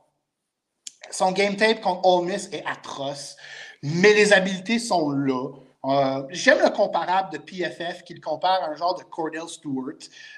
Son 1.10 1.32
game 1.32 1.56
tape 1.56 1.80
contre 1.80 2.06
Ole 2.06 2.26
Miss 2.26 2.48
est 2.52 2.64
atroce, 2.66 3.36
mais 3.82 4.14
les 4.14 4.32
habiletés 4.32 4.78
sont 4.78 5.10
là. 5.10 5.50
Euh, 5.86 6.26
j'aime 6.30 6.58
le 6.64 6.70
comparable 6.70 7.32
de 7.32 7.38
PFF 7.38 8.02
qui 8.02 8.14
le 8.14 8.20
compare 8.20 8.62
à 8.62 8.70
un 8.70 8.74
genre 8.74 8.96
de 8.98 9.04
Cordell 9.04 9.48
Stewart. 9.48 9.94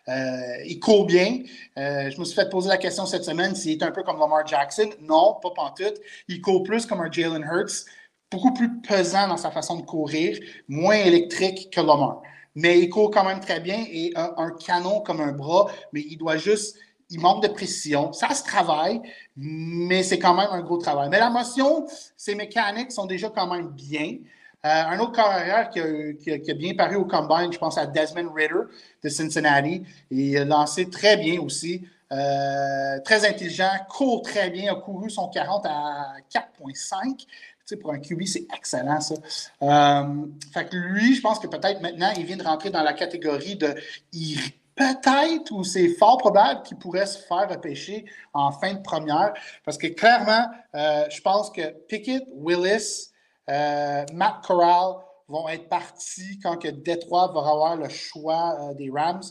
Euh, 0.08 0.64
il 0.66 0.78
court 0.78 1.06
bien. 1.06 1.38
Euh, 1.78 2.10
je 2.10 2.18
me 2.20 2.24
suis 2.24 2.34
fait 2.34 2.50
poser 2.50 2.68
la 2.68 2.76
question 2.76 3.06
cette 3.06 3.24
semaine 3.24 3.54
s'il 3.54 3.72
est 3.72 3.82
un 3.82 3.90
peu 3.90 4.02
comme 4.02 4.18
Lamar 4.18 4.46
Jackson. 4.46 4.90
Non, 5.00 5.38
pas 5.40 5.50
pantoute. 5.50 5.98
Il 6.28 6.42
court 6.42 6.62
plus 6.64 6.84
comme 6.84 7.00
un 7.00 7.10
Jalen 7.10 7.42
Hurts, 7.42 7.86
beaucoup 8.30 8.52
plus 8.52 8.80
pesant 8.82 9.28
dans 9.28 9.38
sa 9.38 9.50
façon 9.50 9.76
de 9.76 9.82
courir, 9.82 10.38
moins 10.68 10.96
électrique 10.96 11.70
que 11.72 11.80
Lamar. 11.80 12.20
Mais 12.54 12.78
il 12.80 12.90
court 12.90 13.10
quand 13.10 13.24
même 13.24 13.40
très 13.40 13.60
bien 13.60 13.86
et 13.90 14.12
un, 14.16 14.34
un 14.36 14.50
canon 14.50 15.00
comme 15.00 15.20
un 15.20 15.32
bras, 15.32 15.70
mais 15.92 16.00
il 16.00 16.18
doit 16.18 16.36
juste 16.36 16.76
il 17.10 17.20
manque 17.20 17.42
de 17.42 17.48
précision. 17.48 18.12
Ça 18.12 18.34
se 18.34 18.42
travaille, 18.42 19.00
mais 19.36 20.02
c'est 20.02 20.18
quand 20.18 20.34
même 20.34 20.48
un 20.50 20.60
gros 20.60 20.78
travail. 20.78 21.08
Mais 21.10 21.18
la 21.18 21.30
motion, 21.30 21.86
ses 22.16 22.34
mécaniques 22.34 22.92
sont 22.92 23.06
déjà 23.06 23.30
quand 23.30 23.46
même 23.46 23.68
bien. 23.68 24.18
Euh, 24.66 24.68
un 24.68 24.98
autre 24.98 25.12
carrière 25.12 25.70
qui 25.70 25.80
a, 25.80 26.54
bien 26.54 26.74
paru 26.74 26.96
au 26.96 27.04
combine, 27.04 27.52
je 27.52 27.58
pense 27.58 27.78
à 27.78 27.86
Desmond 27.86 28.32
Ritter 28.32 28.54
de 29.02 29.08
Cincinnati. 29.08 29.84
Il 30.10 30.36
a 30.36 30.44
lancé 30.44 30.90
très 30.90 31.16
bien 31.16 31.40
aussi. 31.40 31.86
Euh, 32.10 32.98
très 33.04 33.26
intelligent, 33.28 33.70
court 33.88 34.22
très 34.22 34.50
bien, 34.50 34.72
a 34.72 34.76
couru 34.76 35.10
son 35.10 35.28
40 35.28 35.66
à 35.66 36.14
4,5. 36.32 37.26
Tu 37.66 37.76
pour 37.76 37.92
un 37.92 37.98
QB, 37.98 38.24
c'est 38.24 38.46
excellent, 38.56 38.98
ça. 39.00 39.14
Euh, 39.62 40.26
fait 40.54 40.70
que 40.70 40.76
lui, 40.76 41.14
je 41.14 41.20
pense 41.20 41.38
que 41.38 41.46
peut-être 41.46 41.82
maintenant, 41.82 42.10
il 42.16 42.24
vient 42.24 42.38
de 42.38 42.42
rentrer 42.42 42.70
dans 42.70 42.82
la 42.82 42.94
catégorie 42.94 43.56
de. 43.56 43.74
Peut-être, 44.78 45.50
ou 45.50 45.64
c'est 45.64 45.88
fort 45.88 46.18
probable 46.18 46.62
qu'il 46.62 46.78
pourrait 46.78 47.06
se 47.06 47.18
faire 47.18 47.48
repêcher 47.48 48.06
en 48.32 48.52
fin 48.52 48.74
de 48.74 48.80
première. 48.80 49.34
Parce 49.64 49.76
que 49.76 49.88
clairement, 49.88 50.46
je 50.74 51.20
pense 51.20 51.50
que 51.50 51.70
Pickett, 51.88 52.24
Willis, 52.34 53.10
euh, 53.48 54.04
Matt 54.12 54.44
Corral 54.46 54.96
vont 55.26 55.48
être 55.48 55.68
partis 55.68 56.38
quand 56.42 56.56
que 56.56 56.68
Detroit 56.68 57.32
va 57.32 57.40
avoir 57.40 57.76
le 57.76 57.88
choix 57.88 58.56
euh, 58.60 58.74
des 58.74 58.90
Rams. 58.90 59.22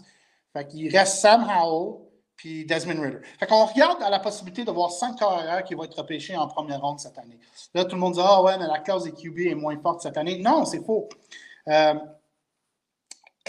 Fait 0.53 0.67
qu'il 0.67 0.95
reste 0.95 1.17
Sam 1.19 1.47
Howell 1.47 2.01
puis 2.35 2.65
Desmond 2.65 3.01
Ritter. 3.01 3.19
Fait 3.39 3.47
qu'on 3.47 3.65
regarde 3.65 4.01
à 4.03 4.09
la 4.09 4.19
possibilité 4.19 4.63
de 4.63 4.71
voir 4.71 4.91
cinq 4.91 5.17
carrières 5.17 5.63
qui 5.63 5.73
vont 5.73 5.83
être 5.83 5.97
repêchés 5.97 6.35
en 6.35 6.47
première 6.47 6.81
ronde 6.81 6.99
cette 6.99 7.17
année. 7.17 7.39
Là, 7.73 7.85
tout 7.85 7.95
le 7.95 8.01
monde 8.01 8.13
dit 8.13 8.19
Ah 8.23 8.43
ouais, 8.43 8.57
mais 8.59 8.67
la 8.67 8.79
clause 8.79 9.03
des 9.05 9.11
QB 9.11 9.39
est 9.39 9.55
moins 9.55 9.77
forte 9.79 10.01
cette 10.01 10.17
année. 10.17 10.39
Non, 10.39 10.65
c'est 10.65 10.83
faux. 10.83 11.09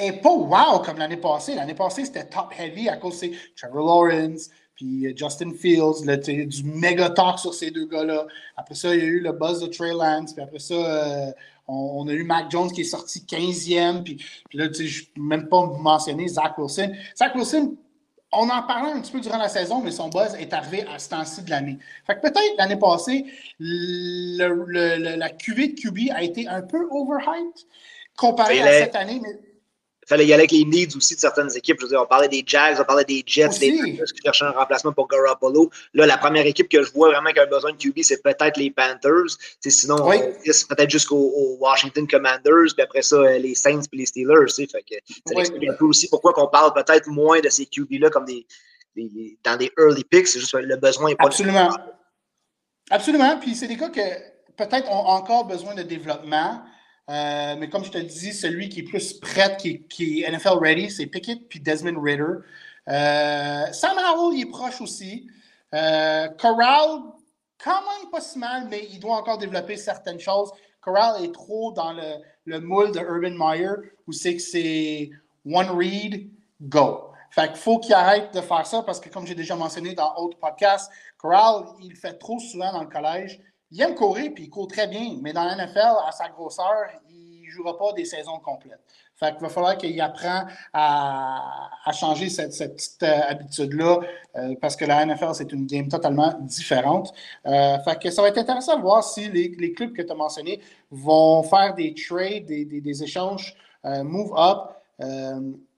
Et 0.00 0.12
pas 0.12 0.32
wow 0.32 0.80
comme 0.80 0.98
l'année 0.98 1.16
passée. 1.16 1.54
L'année 1.54 1.74
passée, 1.74 2.04
c'était 2.04 2.24
top 2.24 2.52
heavy 2.58 2.88
à 2.88 2.96
cause 2.96 3.20
de 3.20 3.30
Trevor 3.56 3.84
Lawrence, 3.84 4.50
puis 4.74 5.06
euh, 5.06 5.12
Justin 5.16 5.52
Fields, 5.52 6.04
là, 6.04 6.16
du 6.16 6.62
méga 6.64 7.10
talk 7.10 7.38
sur 7.38 7.52
ces 7.52 7.70
deux 7.70 7.86
gars-là. 7.86 8.26
Après 8.56 8.74
ça, 8.74 8.94
il 8.94 9.00
y 9.00 9.04
a 9.04 9.06
eu 9.06 9.20
le 9.20 9.32
buzz 9.32 9.60
de 9.60 9.66
Trey 9.66 9.92
Lance, 9.92 10.32
puis 10.32 10.42
après 10.42 10.60
ça, 10.60 10.74
euh, 10.74 11.32
on, 11.66 12.06
a 12.06 12.12
eu 12.12 12.22
Mac 12.22 12.50
Jones 12.50 12.70
qui 12.70 12.82
est 12.82 12.84
sorti 12.84 13.24
15e, 13.28 14.04
puis, 14.04 14.16
puis 14.48 14.58
là, 14.58 14.68
je 14.72 14.82
ne 14.82 15.06
peux 15.14 15.20
même 15.20 15.48
pas 15.48 15.66
mentionner 15.66 16.28
Zach 16.28 16.56
Wilson. 16.56 16.92
Zach 17.16 17.34
Wilson, 17.34 17.76
on 18.32 18.48
en 18.48 18.62
parlait 18.62 18.92
un 18.92 19.00
petit 19.00 19.12
peu 19.12 19.20
durant 19.20 19.38
la 19.38 19.48
saison, 19.48 19.80
mais 19.82 19.90
son 19.90 20.08
buzz 20.10 20.34
est 20.38 20.52
arrivé 20.52 20.84
à 20.94 20.98
ce 20.98 21.08
temps-ci 21.08 21.42
de 21.42 21.50
l'année. 21.50 21.78
Fait 22.06 22.14
que 22.14 22.20
peut-être 22.20 22.54
l'année 22.58 22.76
passée, 22.76 23.24
la 23.58 25.30
QV 25.30 25.68
de 25.68 25.80
QB 25.80 26.10
a 26.14 26.22
été 26.22 26.46
un 26.46 26.62
peu 26.62 26.86
overhyped 26.90 27.66
comparé 28.16 28.60
à 28.60 28.84
cette 28.84 28.96
année, 28.96 29.20
mais 29.22 29.38
fallait 30.08 30.26
y 30.26 30.32
aller 30.32 30.42
avec 30.42 30.52
les 30.52 30.64
needs 30.64 30.96
aussi 30.96 31.14
de 31.14 31.20
certaines 31.20 31.54
équipes. 31.56 31.76
Je 31.80 31.84
veux 31.84 31.90
dire, 31.90 32.00
on 32.02 32.06
parlait 32.06 32.28
des 32.28 32.42
Jags, 32.46 32.76
on 32.80 32.84
parlait 32.84 33.04
des 33.04 33.22
Jets, 33.26 33.58
les 33.60 33.72
Panthers 33.72 34.12
qui 34.14 34.22
cherchaient 34.24 34.46
un 34.46 34.52
remplacement 34.52 34.92
pour 34.92 35.06
Garoppolo. 35.06 35.70
Là, 35.94 36.06
la 36.06 36.16
première 36.16 36.46
équipe 36.46 36.68
que 36.68 36.82
je 36.82 36.90
vois 36.92 37.10
vraiment 37.10 37.30
qui 37.30 37.38
a 37.38 37.46
besoin 37.46 37.72
de 37.72 37.76
QB, 37.76 37.98
c'est 38.02 38.22
peut-être 38.22 38.56
les 38.56 38.70
Panthers. 38.70 39.36
T'sais, 39.60 39.70
sinon, 39.70 40.08
oui. 40.08 40.16
peut-être 40.44 40.90
jusqu'aux 40.90 41.56
Washington 41.60 42.06
Commanders, 42.06 42.72
puis 42.74 42.82
après 42.82 43.02
ça, 43.02 43.16
euh, 43.16 43.38
les 43.38 43.54
Saints 43.54 43.82
puis 43.90 44.00
les 44.00 44.06
Steelers. 44.06 44.46
Fait 44.56 44.66
que 44.66 44.94
ça 45.26 45.34
oui. 45.34 45.40
explique 45.40 45.68
un 45.68 45.74
peu 45.74 45.84
aussi 45.84 46.08
pourquoi 46.08 46.32
on 46.36 46.48
parle 46.48 46.72
peut-être 46.72 47.06
moins 47.08 47.40
de 47.40 47.48
ces 47.48 47.66
QB-là 47.66 48.10
comme 48.10 48.24
des, 48.24 48.46
des, 48.96 49.38
dans 49.44 49.56
des 49.56 49.70
early 49.78 50.04
picks. 50.04 50.28
C'est 50.28 50.40
juste 50.40 50.54
le 50.54 50.76
besoin 50.76 51.10
n'est 51.10 51.16
pas 51.16 51.26
Absolument. 51.26 51.70
Absolument. 52.90 53.38
Puis 53.38 53.54
c'est 53.54 53.68
des 53.68 53.76
cas 53.76 53.90
que 53.90 54.00
peut-être 54.56 54.90
ont 54.90 55.06
encore 55.06 55.44
besoin 55.44 55.74
de 55.74 55.82
développement. 55.82 56.62
Euh, 57.08 57.56
mais 57.58 57.68
comme 57.70 57.84
je 57.84 57.90
te 57.90 57.98
le 57.98 58.04
dis, 58.04 58.32
celui 58.32 58.68
qui 58.68 58.80
est 58.80 58.84
plus 58.84 59.14
prêt, 59.14 59.56
qui, 59.56 60.22
est 60.22 60.30
NFL 60.30 60.58
ready, 60.60 60.90
c'est 60.90 61.06
Pickett 61.06 61.48
puis 61.48 61.60
Desmond 61.60 62.00
Ritter. 62.00 62.22
Euh, 62.88 63.72
Sam 63.72 63.96
Howell, 63.98 64.36
il 64.36 64.42
est 64.42 64.50
proche 64.50 64.80
aussi. 64.80 65.28
Euh, 65.74 66.28
Corral, 66.38 67.02
quand 67.62 67.80
même 67.80 68.10
pas 68.10 68.20
si 68.20 68.38
mal, 68.38 68.66
mais 68.68 68.86
il 68.90 69.00
doit 69.00 69.16
encore 69.16 69.38
développer 69.38 69.76
certaines 69.76 70.20
choses. 70.20 70.50
Corral 70.80 71.24
est 71.24 71.32
trop 71.32 71.72
dans 71.72 71.92
le, 71.92 72.16
le 72.44 72.60
moule 72.60 72.92
de 72.92 73.00
Urban 73.00 73.36
Meyer, 73.36 73.72
où 74.06 74.12
c'est 74.12 74.36
que 74.36 74.42
c'est 74.42 75.10
one 75.46 75.70
read, 75.70 76.30
go. 76.60 77.04
Fait 77.30 77.48
qu'il 77.48 77.56
faut 77.56 77.78
qu'il 77.78 77.94
arrête 77.94 78.34
de 78.34 78.40
faire 78.40 78.66
ça 78.66 78.82
parce 78.82 79.00
que, 79.00 79.08
comme 79.08 79.26
j'ai 79.26 79.34
déjà 79.34 79.54
mentionné 79.54 79.94
dans 79.94 80.14
d'autres 80.14 80.38
podcasts, 80.38 80.90
Corral, 81.16 81.64
il 81.82 81.94
fait 81.94 82.14
trop 82.14 82.38
souvent 82.38 82.72
dans 82.72 82.82
le 82.82 82.88
collège. 82.88 83.40
Il 83.70 83.82
aime 83.82 83.94
courir, 83.94 84.32
puis 84.34 84.44
il 84.44 84.50
court 84.50 84.68
très 84.68 84.86
bien, 84.86 85.18
mais 85.20 85.32
dans 85.32 85.44
la 85.44 85.54
NFL, 85.54 85.96
à 86.06 86.12
sa 86.12 86.28
grosseur, 86.28 86.74
il 87.10 87.44
ne 87.46 87.50
jouera 87.50 87.76
pas 87.76 87.92
des 87.92 88.04
saisons 88.04 88.38
complètes. 88.38 88.80
Fait 89.18 89.34
va 89.40 89.48
falloir 89.48 89.76
qu'il 89.76 90.00
apprenne 90.00 90.46
à, 90.72 91.70
changer 91.92 92.28
cette, 92.28 92.56
petite 92.56 93.02
euh, 93.02 93.20
habitude-là, 93.28 93.98
euh, 94.36 94.54
parce 94.60 94.76
que 94.76 94.84
la 94.84 95.04
NFL, 95.04 95.34
c'est 95.34 95.52
une 95.52 95.66
game 95.66 95.88
totalement 95.88 96.32
différente. 96.40 97.12
Euh, 97.44 97.78
fait 97.80 98.00
que 98.00 98.10
ça 98.10 98.22
va 98.22 98.28
être 98.28 98.38
intéressant 98.38 98.76
de 98.76 98.82
voir 98.82 99.02
si 99.02 99.28
les, 99.28 99.72
clubs 99.72 99.92
que 99.92 100.02
tu 100.02 100.12
as 100.12 100.14
mentionnés 100.14 100.60
vont 100.92 101.42
faire 101.42 101.74
des 101.74 101.94
trades, 101.94 102.46
des, 102.46 103.02
échanges 103.02 103.56
move 103.84 104.32
up, 104.38 104.70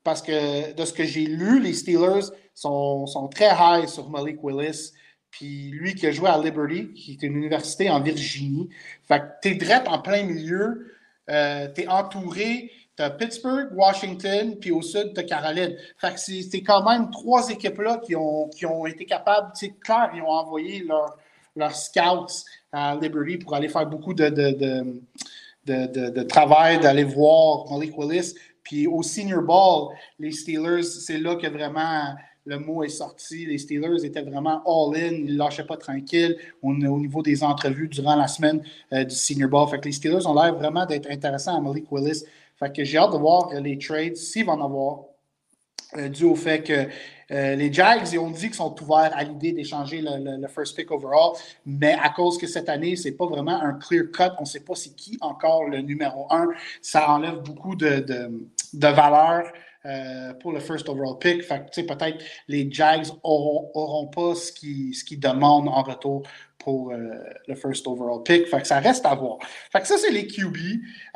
parce 0.05 0.21
que 0.21 0.73
de 0.75 0.85
ce 0.85 0.93
que 0.93 1.05
j'ai 1.05 1.25
lu, 1.25 1.61
les 1.61 1.73
Steelers 1.73 2.27
sont, 2.55 3.07
sont 3.07 3.29
très 3.29 3.51
high 3.59 3.89
sur 3.89 4.11
Malik 4.11 4.43
Willis. 4.43 4.93
Puis 5.31 5.71
lui 5.71 5.95
qui 5.95 6.07
a 6.07 6.13
joué 6.13 6.29
à 6.29 6.39
Liberty, 6.39 6.93
qui 6.93 7.13
est 7.13 7.23
une 7.23 7.37
université 7.37 7.89
en 7.91 8.01
Virginie. 8.01 8.69
Fait 9.07 9.21
que 9.21 9.25
t'es 9.43 9.55
direct 9.55 9.87
en 9.89 10.01
plein 10.01 10.25
milieu, 10.25 10.93
euh, 11.31 11.69
t'es 11.75 11.87
entouré, 11.87 12.71
t'as 12.97 13.11
Pittsburgh, 13.11 13.69
Washington, 13.73 14.57
puis 14.61 14.73
au 14.73 14.83
sud, 14.83 15.13
t'as 15.15 15.23
Caroline. 15.23 15.77
Fait 15.99 16.13
que 16.13 16.19
c'est 16.21 16.63
quand 16.63 16.89
même 16.89 17.11
trois 17.11 17.49
équipes-là 17.49 18.01
qui 18.05 18.17
ont, 18.17 18.87
été 18.87 19.05
capables, 19.07 19.51
c'est 19.55 19.79
clair, 19.79 20.11
ils 20.15 20.23
ont 20.23 20.31
envoyé 20.31 20.85
leurs 20.85 21.17
leur 21.57 21.75
scouts 21.75 22.45
à 22.73 22.97
Liberty 23.01 23.39
pour 23.39 23.55
aller 23.55 23.69
faire 23.69 23.87
beaucoup 23.87 24.15
de 24.15 24.29
travail, 26.23 26.79
d'aller 26.81 27.05
voir 27.05 27.71
Malik 27.71 27.97
Willis. 27.99 28.35
Puis 28.63 28.87
au 28.87 29.03
Senior 29.03 29.43
Ball, 29.43 29.97
les 30.19 30.33
Steelers, 30.33 30.83
c'est 30.83 31.19
là 31.19 31.35
que 31.37 31.47
vraiment 31.47 32.15
le 32.47 32.59
mot 32.59 32.83
est 32.83 32.89
sorti. 32.89 33.47
Les 33.47 33.59
Steelers 33.59 34.05
étaient 34.05 34.23
vraiment 34.23 34.63
all-in. 34.67 35.13
Ils 35.13 35.35
ne 35.35 35.39
lâchaient 35.39 35.67
pas 35.67 35.77
tranquille 35.77 36.37
au, 36.63 36.71
au, 36.71 36.99
niveau 36.99 37.23
des 37.23 37.43
entrevues 37.43 37.89
durant 37.89 38.17
la 38.17 38.29
semaine 38.29 38.63
euh, 38.93 39.05
du 39.05 39.15
Senior 39.15 39.49
Ball. 39.49 39.69
Fait 39.69 39.79
que 39.79 39.87
les 39.87 39.93
Steelers 39.93 40.27
ont 40.27 40.35
l'air 40.35 40.55
vraiment 40.55 40.87
d'être 40.87 41.11
intéressants 41.11 41.57
à 41.57 41.61
Malik 41.61 41.91
Willis. 41.91 42.25
Fait 42.59 42.75
que 42.75 42.85
j'ai 42.85 42.99
hâte 42.99 43.13
de 43.13 43.19
voir 43.19 43.53
les 43.55 43.79
trades, 43.79 44.17
s'il 44.17 44.45
va 44.45 44.53
en 44.53 44.65
avoir, 44.65 45.05
euh, 45.97 46.09
dû 46.09 46.25
au 46.25 46.37
fait 46.37 46.63
que 46.63 46.87
euh, 47.33 47.57
les 47.57 47.73
Jags, 47.73 48.07
ils 48.13 48.19
ont 48.19 48.31
dit 48.31 48.47
qu'ils 48.47 48.55
sont 48.55 48.75
ouverts 48.81 49.11
à 49.13 49.25
l'idée 49.25 49.51
d'échanger 49.51 50.01
le, 50.01 50.23
le, 50.23 50.37
le, 50.41 50.49
first 50.49 50.77
pick 50.77 50.91
overall, 50.91 51.33
mais 51.67 51.97
à 52.01 52.11
cause 52.11 52.39
que 52.39 52.47
cette 52.47 52.69
année, 52.69 52.95
c'est 52.95 53.13
pas 53.13 53.27
vraiment 53.27 53.61
un 53.61 53.73
clear 53.75 54.05
cut, 54.13 54.35
on 54.39 54.43
ne 54.43 54.47
sait 54.47 54.61
pas 54.61 54.75
c'est 54.77 54.95
qui 54.95 55.19
encore 55.21 55.65
le 55.65 55.81
numéro 55.81 56.27
un, 56.31 56.49
ça 56.81 57.11
enlève 57.11 57.41
beaucoup 57.43 57.75
de, 57.75 58.01
de, 58.01 58.49
de 58.73 58.87
valeur 58.89 59.51
euh, 59.87 60.35
pour 60.35 60.53
le 60.53 60.61
first 60.61 60.89
overall 60.89 61.19
pick. 61.19 61.43
Fait 61.43 61.65
que, 61.71 61.81
peut-être 61.81 62.23
les 62.49 62.71
Jags 62.71 63.07
auront, 63.23 64.07
pas 64.09 64.35
ce 64.35 64.53
qu'ils 64.53 65.21
demandent 65.21 65.69
en 65.69 65.83
retour 65.83 66.23
pour 66.59 66.93
euh, 66.93 67.15
le 67.49 67.55
first 67.55 67.87
overall 67.87 68.23
pick. 68.23 68.47
Fait 68.47 68.61
que 68.61 68.67
ça 68.67 68.79
reste 68.79 69.07
à 69.07 69.15
voir. 69.15 69.39
Fait 69.73 69.81
que 69.81 69.87
ça, 69.87 69.97
c'est 69.97 70.11
les 70.11 70.27
QB. 70.27 70.57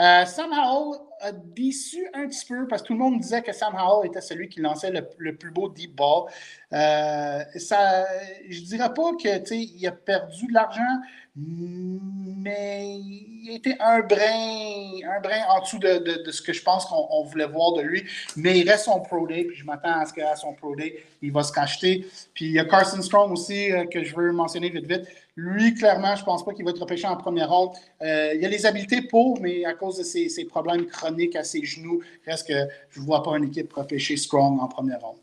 Euh, 0.01 0.25
Sam 0.25 0.51
Howell 0.53 0.99
a 1.21 1.33
déçu 1.33 2.09
un 2.15 2.27
petit 2.27 2.47
peu 2.47 2.67
parce 2.67 2.81
que 2.81 2.87
tout 2.87 2.93
le 2.95 3.01
monde 3.01 3.21
disait 3.21 3.43
que 3.43 3.53
Sam 3.53 3.75
Howell 3.77 4.09
était 4.09 4.23
celui 4.23 4.49
qui 4.49 4.61
lançait 4.61 4.91
le, 4.91 5.07
le 5.19 5.37
plus 5.37 5.51
beau 5.51 5.69
deep 5.69 5.95
ball. 5.95 6.31
Ça, 6.71 8.07
je 8.49 8.61
dirais 8.63 8.95
pas 8.95 9.13
que 9.23 9.55
il 9.55 9.87
a 9.87 9.93
perdu 9.93 10.47
de 10.47 10.55
l'argent, 10.55 11.01
mais 11.37 13.01
il 13.01 13.57
était 13.57 13.77
un 13.81 14.01
brin, 14.01 15.17
un 15.17 15.21
brin 15.21 15.43
en 15.51 15.61
dessous 15.63 15.81
de, 15.81 16.23
de, 16.25 16.31
ce 16.31 16.41
que 16.41 16.53
je 16.53 16.63
pense 16.63 16.87
qu'on 16.87 17.25
voulait 17.25 17.47
voir 17.47 17.73
de 17.73 17.83
lui. 17.83 18.05
Mais 18.37 18.61
il 18.61 18.71
reste 18.71 18.85
son 18.85 19.01
Pro 19.01 19.27
Day, 19.27 19.45
puis 19.45 19.57
je 19.57 19.65
m'attends 19.65 19.99
à 19.99 20.07
ce 20.07 20.13
qu'à 20.13 20.37
son 20.37 20.53
Pro 20.55 20.77
Day, 20.77 21.05
il 21.23 21.33
va 21.33 21.43
se 21.43 21.53
cacheter. 21.53 22.07
Puis 22.35 22.47
il 22.47 22.53
y 22.53 22.61
a 22.61 22.65
Carson 22.65 23.03
Strong 23.03 23.33
aussi 23.33 23.73
euh, 23.73 23.85
que 23.87 24.05
je 24.05 24.15
veux 24.15 24.31
mentionner 24.33 24.71
vite 24.71 24.87
vite. 24.87 25.09
Lui, 25.37 25.75
clairement, 25.75 26.15
je 26.15 26.21
ne 26.21 26.27
pense 26.27 26.45
pas 26.45 26.53
qu'il 26.53 26.65
va 26.65 26.71
être 26.71 26.81
repêché 26.81 27.09
en 27.09 27.17
première 27.17 27.51
ronde. 27.51 27.75
Euh, 28.03 28.35
il 28.35 28.45
a 28.45 28.49
les 28.49 28.65
habiletés 28.65 29.03
pour, 29.03 29.41
mais 29.41 29.65
à 29.65 29.75
cause 29.75 29.99
de 29.99 30.05
ses, 30.05 30.29
ses 30.29 30.45
problèmes 30.45 30.87
chroniques 30.87 31.35
à 31.35 31.43
ses 31.43 31.65
genoux, 31.65 32.01
reste 32.25 32.47
que 32.47 32.69
je 32.91 33.01
ne 33.01 33.05
vois 33.05 33.25
pas 33.25 33.37
une 33.37 33.45
équipe 33.45 33.73
repêcher 33.73 34.17
Strong 34.17 34.61
en 34.61 34.69
première 34.69 35.01
ronde. 35.01 35.19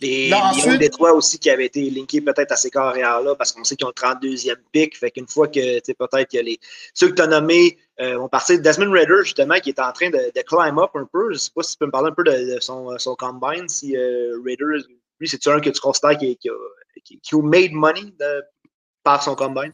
Les 0.00 0.28
Lions 0.28 0.38
ensuite... 0.38 0.78
Détroit 0.78 1.12
aussi 1.12 1.38
qui 1.38 1.48
avaient 1.48 1.66
été 1.66 1.88
linkés 1.88 2.20
peut-être 2.20 2.52
à 2.52 2.56
ces 2.56 2.70
carrières-là 2.70 3.34
parce 3.34 3.52
qu'on 3.52 3.64
sait 3.64 3.76
qu'ils 3.76 3.86
ont 3.86 3.92
le 3.96 4.26
32e 4.26 4.56
pic. 4.70 4.96
Fait 4.96 5.10
qu'une 5.10 5.26
fois 5.26 5.48
que 5.48 5.80
peut-être 5.80 6.30
que 6.30 6.38
les 6.38 6.58
ceux 6.92 7.08
que 7.08 7.14
tu 7.14 7.22
as 7.22 7.26
nommés 7.26 7.78
euh, 8.00 8.18
vont 8.18 8.28
partir. 8.28 8.60
Desmond 8.60 8.90
Rader, 8.90 9.24
justement, 9.24 9.54
qui 9.54 9.70
est 9.70 9.80
en 9.80 9.92
train 9.92 10.10
de, 10.10 10.32
de, 10.34 10.42
climb 10.42 10.78
up 10.78 10.90
un 10.94 11.08
peu. 11.10 11.28
Je 11.30 11.34
ne 11.34 11.38
sais 11.38 11.50
pas 11.54 11.62
si 11.62 11.72
tu 11.72 11.78
peux 11.78 11.86
me 11.86 11.90
parler 11.90 12.10
un 12.10 12.14
peu 12.14 12.24
de, 12.24 12.54
de 12.54 12.60
son, 12.60 12.96
son 12.98 13.14
combine, 13.14 13.68
si 13.68 13.96
euh, 13.96 14.38
Raider, 14.44 14.84
lui, 15.18 15.28
c'est-tu 15.28 15.48
un 15.48 15.60
que 15.60 15.70
tu 15.70 15.80
considères 15.80 16.18
qui, 16.18 16.36
qui, 16.36 16.50
a, 16.50 16.52
qui, 17.02 17.18
qui 17.18 17.34
a 17.34 17.42
made 17.42 17.72
money 17.72 18.12
de, 18.20 18.44
par 19.02 19.22
son 19.22 19.34
combine? 19.34 19.72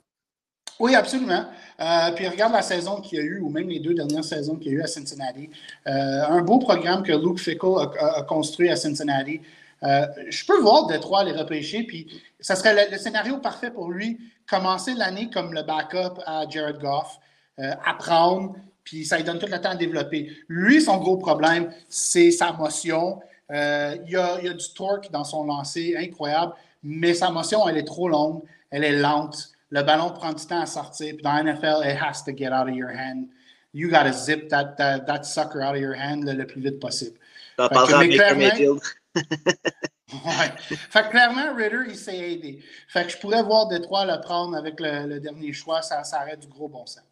Oui, 0.79 0.95
absolument. 0.95 1.47
Euh, 1.81 2.13
puis 2.15 2.29
regarde 2.29 2.53
la 2.53 2.63
saison 2.63 3.01
qu'il 3.01 3.19
y 3.19 3.21
a 3.21 3.25
eu, 3.25 3.41
ou 3.41 3.51
même 3.51 3.69
les 3.69 3.81
deux 3.81 3.95
dernières 3.95 4.25
saisons 4.25 4.57
qu'il 4.57 4.73
y 4.73 4.75
a 4.77 4.79
eu 4.79 4.83
à 4.83 4.87
Cincinnati. 4.87 5.51
Euh, 5.87 5.91
un 6.29 6.43
beau 6.43 6.59
programme 6.59 7.03
que 7.03 7.13
Luke 7.13 7.39
Fickle 7.39 7.79
a, 7.79 7.91
a, 7.99 8.19
a 8.19 8.23
construit 8.23 8.69
à 8.71 8.77
Cincinnati. 8.77 9.41
Euh, 9.85 10.07
je 10.29 10.45
peux 10.45 10.61
voir 10.61 10.87
Détroit 10.87 11.25
les 11.25 11.33
repêcher, 11.33 11.83
puis 11.83 12.23
ça 12.40 12.55
serait 12.55 12.75
le, 12.75 12.92
le, 12.92 12.99
scénario 12.99 13.38
parfait 13.38 13.71
pour 13.71 13.90
lui. 13.90 14.18
Commencer 14.49 14.95
l'année 14.95 15.31
comme 15.31 15.53
le 15.53 15.62
backup 15.62 16.21
à 16.27 16.49
Jared 16.49 16.79
Goff, 16.79 17.18
euh, 17.59 17.73
apprendre, 17.85 18.55
puis 18.85 19.05
ça 19.05 19.16
lui 19.16 19.25
donne 19.25 19.38
tout 19.38 19.47
le 19.47 19.61
temps 19.61 19.71
à 19.71 19.77
développer. 19.77 20.31
Lui, 20.49 20.81
son 20.81 20.99
gros 20.99 21.16
problème, 21.16 21.73
c'est 21.88 22.31
sa 22.31 22.53
motion. 22.53 23.21
Euh, 23.51 23.97
il, 24.07 24.12
y 24.12 24.16
a, 24.16 24.38
il 24.40 24.47
y 24.47 24.49
a 24.49 24.55
du 24.55 24.73
torque 24.75 25.11
dans 25.11 25.25
son 25.25 25.45
lancer, 25.45 25.97
incroyable, 25.97 26.53
mais 26.83 27.14
sa 27.14 27.31
motion, 27.31 27.68
elle 27.68 27.77
est 27.77 27.87
trop 27.87 28.09
longue, 28.09 28.42
elle 28.71 28.85
est 28.85 28.99
lente. 28.99 29.51
Le 29.71 29.83
ballon 29.83 30.11
prend 30.11 30.33
du 30.33 30.45
temps 30.45 30.61
à 30.61 30.66
sortir. 30.66 31.14
Puis 31.14 31.23
dans 31.23 31.33
la 31.33 31.42
NFL, 31.42 31.83
it 31.85 31.97
has 32.01 32.23
to 32.25 32.33
get 32.37 32.53
out 32.53 32.68
of 32.68 32.75
your 32.75 32.90
hand. 32.90 33.29
You 33.75 33.88
got 33.88 34.05
to 34.05 34.12
zip 34.12 34.49
that, 34.51 34.77
that, 34.77 35.07
that, 35.07 35.25
sucker 35.25 35.62
out 35.62 35.75
of 35.75 35.81
your 35.81 35.95
hand 35.95 36.25
le, 36.25 36.35
le 36.35 36.47
plus 36.47 36.61
vite 36.61 36.79
possible. 36.79 37.16
T'en 37.57 37.68
parles 37.68 38.09
clairement, 38.09 38.79
ouais. 40.12 40.53
Fait 40.59 41.03
que 41.03 41.11
clairement, 41.11 41.55
Ritter, 41.55 41.77
il 41.88 41.96
s'est 41.96 42.33
aidé. 42.33 42.62
Fait 42.88 43.05
que 43.05 43.11
je 43.11 43.18
pourrais 43.18 43.42
voir 43.42 43.68
Détroit 43.68 44.05
le 44.05 44.20
prendre 44.20 44.57
avec 44.57 44.81
le, 44.81 45.07
le 45.07 45.20
dernier 45.20 45.53
choix, 45.53 45.83
ça, 45.83 46.05
ça 46.05 46.22
aurait 46.22 46.37
du 46.37 46.46
gros 46.46 46.68
bon 46.68 46.87
sens. 46.87 47.05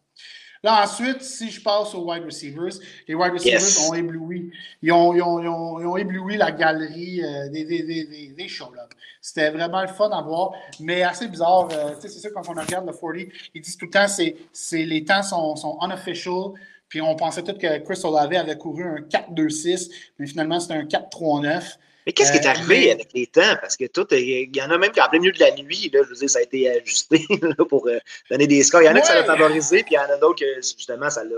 Là, 0.62 0.82
ensuite, 0.82 1.22
si 1.22 1.50
je 1.50 1.62
passe 1.62 1.94
aux 1.94 2.10
wide 2.10 2.24
receivers, 2.24 2.74
les 3.08 3.14
wide 3.14 3.32
receivers 3.32 3.60
yes. 3.60 3.88
ont 3.88 3.94
ébloui. 3.94 4.52
Ils 4.82 4.92
ont, 4.92 5.14
ils, 5.14 5.22
ont, 5.22 5.40
ils, 5.40 5.48
ont, 5.48 5.80
ils 5.80 5.86
ont, 5.86 5.96
ébloui 5.96 6.36
la 6.36 6.52
galerie 6.52 7.22
euh, 7.24 7.48
des, 7.48 7.64
des, 7.64 7.82
des, 7.82 8.04
des, 8.04 8.28
des 8.28 8.48
shows 8.48 8.72
là. 8.74 8.86
C'était 9.22 9.50
vraiment 9.50 9.82
le 9.82 9.88
fun 9.88 10.10
à 10.10 10.22
voir, 10.22 10.52
mais 10.78 11.02
assez 11.02 11.28
bizarre. 11.28 11.68
Euh, 11.72 11.94
c'est 12.00 12.08
sûr, 12.08 12.30
quand 12.34 12.48
on 12.48 12.52
regarde 12.52 12.86
le 12.86 12.92
40, 12.92 13.32
ils 13.54 13.60
disent 13.60 13.76
tout 13.76 13.86
le 13.86 13.90
temps 13.90 14.06
que 14.06 14.76
les 14.76 15.04
temps 15.04 15.22
sont, 15.22 15.56
sont 15.56 15.78
unofficial. 15.82 16.52
Puis 16.88 17.00
on 17.00 17.14
pensait 17.14 17.42
tout 17.42 17.52
que 17.52 17.78
Chris 17.78 18.00
Olave 18.02 18.32
avait 18.32 18.58
couru 18.58 18.82
un 18.82 19.00
4-2-6, 19.02 19.90
mais 20.18 20.26
finalement, 20.26 20.58
c'était 20.58 20.74
un 20.74 20.84
4-3-9. 20.84 21.76
Mais 22.06 22.12
qu'est-ce 22.12 22.32
qui 22.32 22.38
est 22.38 22.46
arrivé 22.46 22.76
euh, 22.76 22.80
mais... 22.80 22.90
avec 22.92 23.12
les 23.14 23.26
temps? 23.26 23.56
Parce 23.60 23.76
que 23.76 23.86
tout, 23.86 24.06
il 24.12 24.56
y 24.56 24.62
en 24.62 24.70
a 24.70 24.78
même 24.78 24.90
qui 24.90 25.00
en 25.00 25.08
plein 25.08 25.18
milieu 25.18 25.32
de 25.32 25.40
la 25.40 25.52
nuit, 25.52 25.90
là, 25.92 26.00
je 26.04 26.08
veux 26.08 26.16
dire, 26.16 26.30
ça 26.30 26.38
a 26.38 26.42
été 26.42 26.70
ajusté 26.70 27.26
là, 27.42 27.64
pour 27.68 27.86
euh, 27.86 27.98
donner 28.30 28.46
des 28.46 28.62
scores. 28.62 28.82
Il 28.82 28.86
y 28.86 28.88
en 28.88 28.92
a 28.92 28.94
ouais. 28.94 29.00
que 29.00 29.06
ça 29.06 29.14
l'a 29.14 29.24
favorisé, 29.24 29.82
puis 29.82 29.94
il 29.94 29.96
y 29.96 29.98
en 29.98 30.14
a 30.14 30.16
d'autres 30.16 30.40
que 30.40 30.56
justement, 30.56 31.10
ça 31.10 31.24
l'a. 31.24 31.36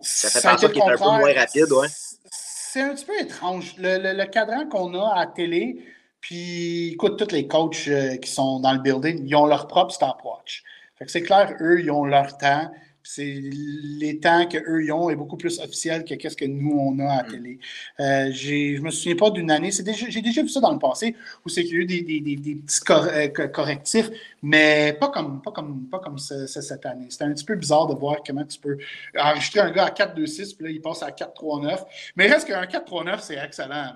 Ça 0.00 0.28
fait 0.28 0.46
penser 0.46 0.68
qu'il 0.68 0.78
est 0.78 0.84
un 0.84 0.96
peu 0.96 1.04
moins 1.04 1.32
rapide, 1.32 1.72
ouais. 1.72 1.88
C'est 2.30 2.82
un 2.82 2.94
petit 2.94 3.06
peu 3.06 3.18
étrange. 3.18 3.74
Le, 3.78 3.98
le, 3.98 4.12
le 4.12 4.26
cadran 4.26 4.66
qu'on 4.68 4.94
a 4.94 5.14
à 5.14 5.20
la 5.20 5.26
télé, 5.26 5.82
puis 6.20 6.88
écoute, 6.94 7.16
tous 7.18 7.32
les 7.32 7.46
coachs 7.46 7.86
euh, 7.86 8.16
qui 8.16 8.30
sont 8.30 8.58
dans 8.58 8.72
le 8.72 8.80
building, 8.80 9.24
ils 9.24 9.36
ont 9.36 9.46
leur 9.46 9.68
propre 9.68 9.92
stopwatch. 9.92 10.64
Fait 10.98 11.04
que 11.04 11.10
c'est 11.10 11.22
clair, 11.22 11.54
eux, 11.60 11.80
ils 11.80 11.90
ont 11.90 12.04
leur 12.04 12.36
temps. 12.36 12.68
C'est 13.06 13.40
les 13.40 14.18
temps 14.18 14.46
qu'eux 14.46 14.84
ils 14.84 14.92
ont 14.92 15.08
est 15.10 15.16
beaucoup 15.16 15.36
plus 15.36 15.60
officiel 15.60 16.04
que 16.04 16.14
qu'est-ce 16.14 16.36
que 16.36 16.44
nous 16.44 16.76
on 16.78 16.98
a 16.98 17.04
à 17.04 17.16
la 17.16 17.22
mm. 17.22 17.30
télé. 17.30 17.58
Euh, 18.00 18.32
je 18.32 18.80
me 18.80 18.90
souviens 18.90 19.16
pas 19.16 19.30
d'une 19.30 19.50
année, 19.50 19.70
j'ai 19.70 20.22
déjà 20.22 20.42
vu 20.42 20.48
ça 20.48 20.60
dans 20.60 20.72
le 20.72 20.78
passé 20.78 21.14
où 21.44 21.48
c'est 21.48 21.62
qu'il 21.64 21.74
y 21.74 21.76
a 21.76 21.80
eu 21.82 21.86
des, 21.86 22.02
des, 22.02 22.20
des, 22.20 22.54
petits 22.56 22.80
euh, 22.90 23.48
correctifs, 23.48 24.10
mais 24.42 24.96
pas 24.98 25.08
comme, 25.08 25.40
pas 25.40 25.52
comme, 25.52 25.88
pas 25.88 26.00
comme 26.00 26.18
cette 26.18 26.86
année. 26.86 27.06
C'était 27.10 27.24
un 27.24 27.32
petit 27.32 27.44
peu 27.44 27.54
bizarre 27.54 27.86
de 27.86 27.94
voir 27.94 28.16
comment 28.26 28.44
tu 28.44 28.58
peux 28.58 28.76
enregistrer 29.16 29.60
un 29.60 29.70
gars 29.70 29.86
à 29.86 29.90
4-2-6, 29.90 30.56
puis 30.56 30.64
là 30.66 30.70
il 30.70 30.80
passe 30.80 31.02
à 31.02 31.10
4-3-9. 31.10 31.84
Mais 32.16 32.26
reste 32.26 32.48
qu'un 32.48 32.64
4-3-9, 32.64 33.20
c'est 33.20 33.38
excellent. 33.38 33.92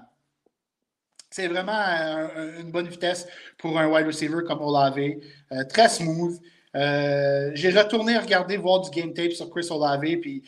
C'est 1.31 1.47
vraiment 1.47 1.73
euh, 1.73 2.61
une 2.61 2.73
bonne 2.73 2.89
vitesse 2.89 3.27
pour 3.57 3.79
un 3.79 3.87
wide 3.87 4.07
receiver 4.07 4.43
comme 4.47 4.61
Olave. 4.61 4.99
Euh, 4.99 5.65
très 5.69 5.89
smooth. 5.89 6.37
Euh, 6.77 7.51
j'ai 7.55 7.71
retourné 7.71 8.17
regarder, 8.17 8.57
voir 8.57 8.81
du 8.81 8.91
game 8.91 9.13
tape 9.13 9.33
sur 9.33 9.51
Chris 9.51 9.67
Olave, 9.71 10.17
puis 10.21 10.43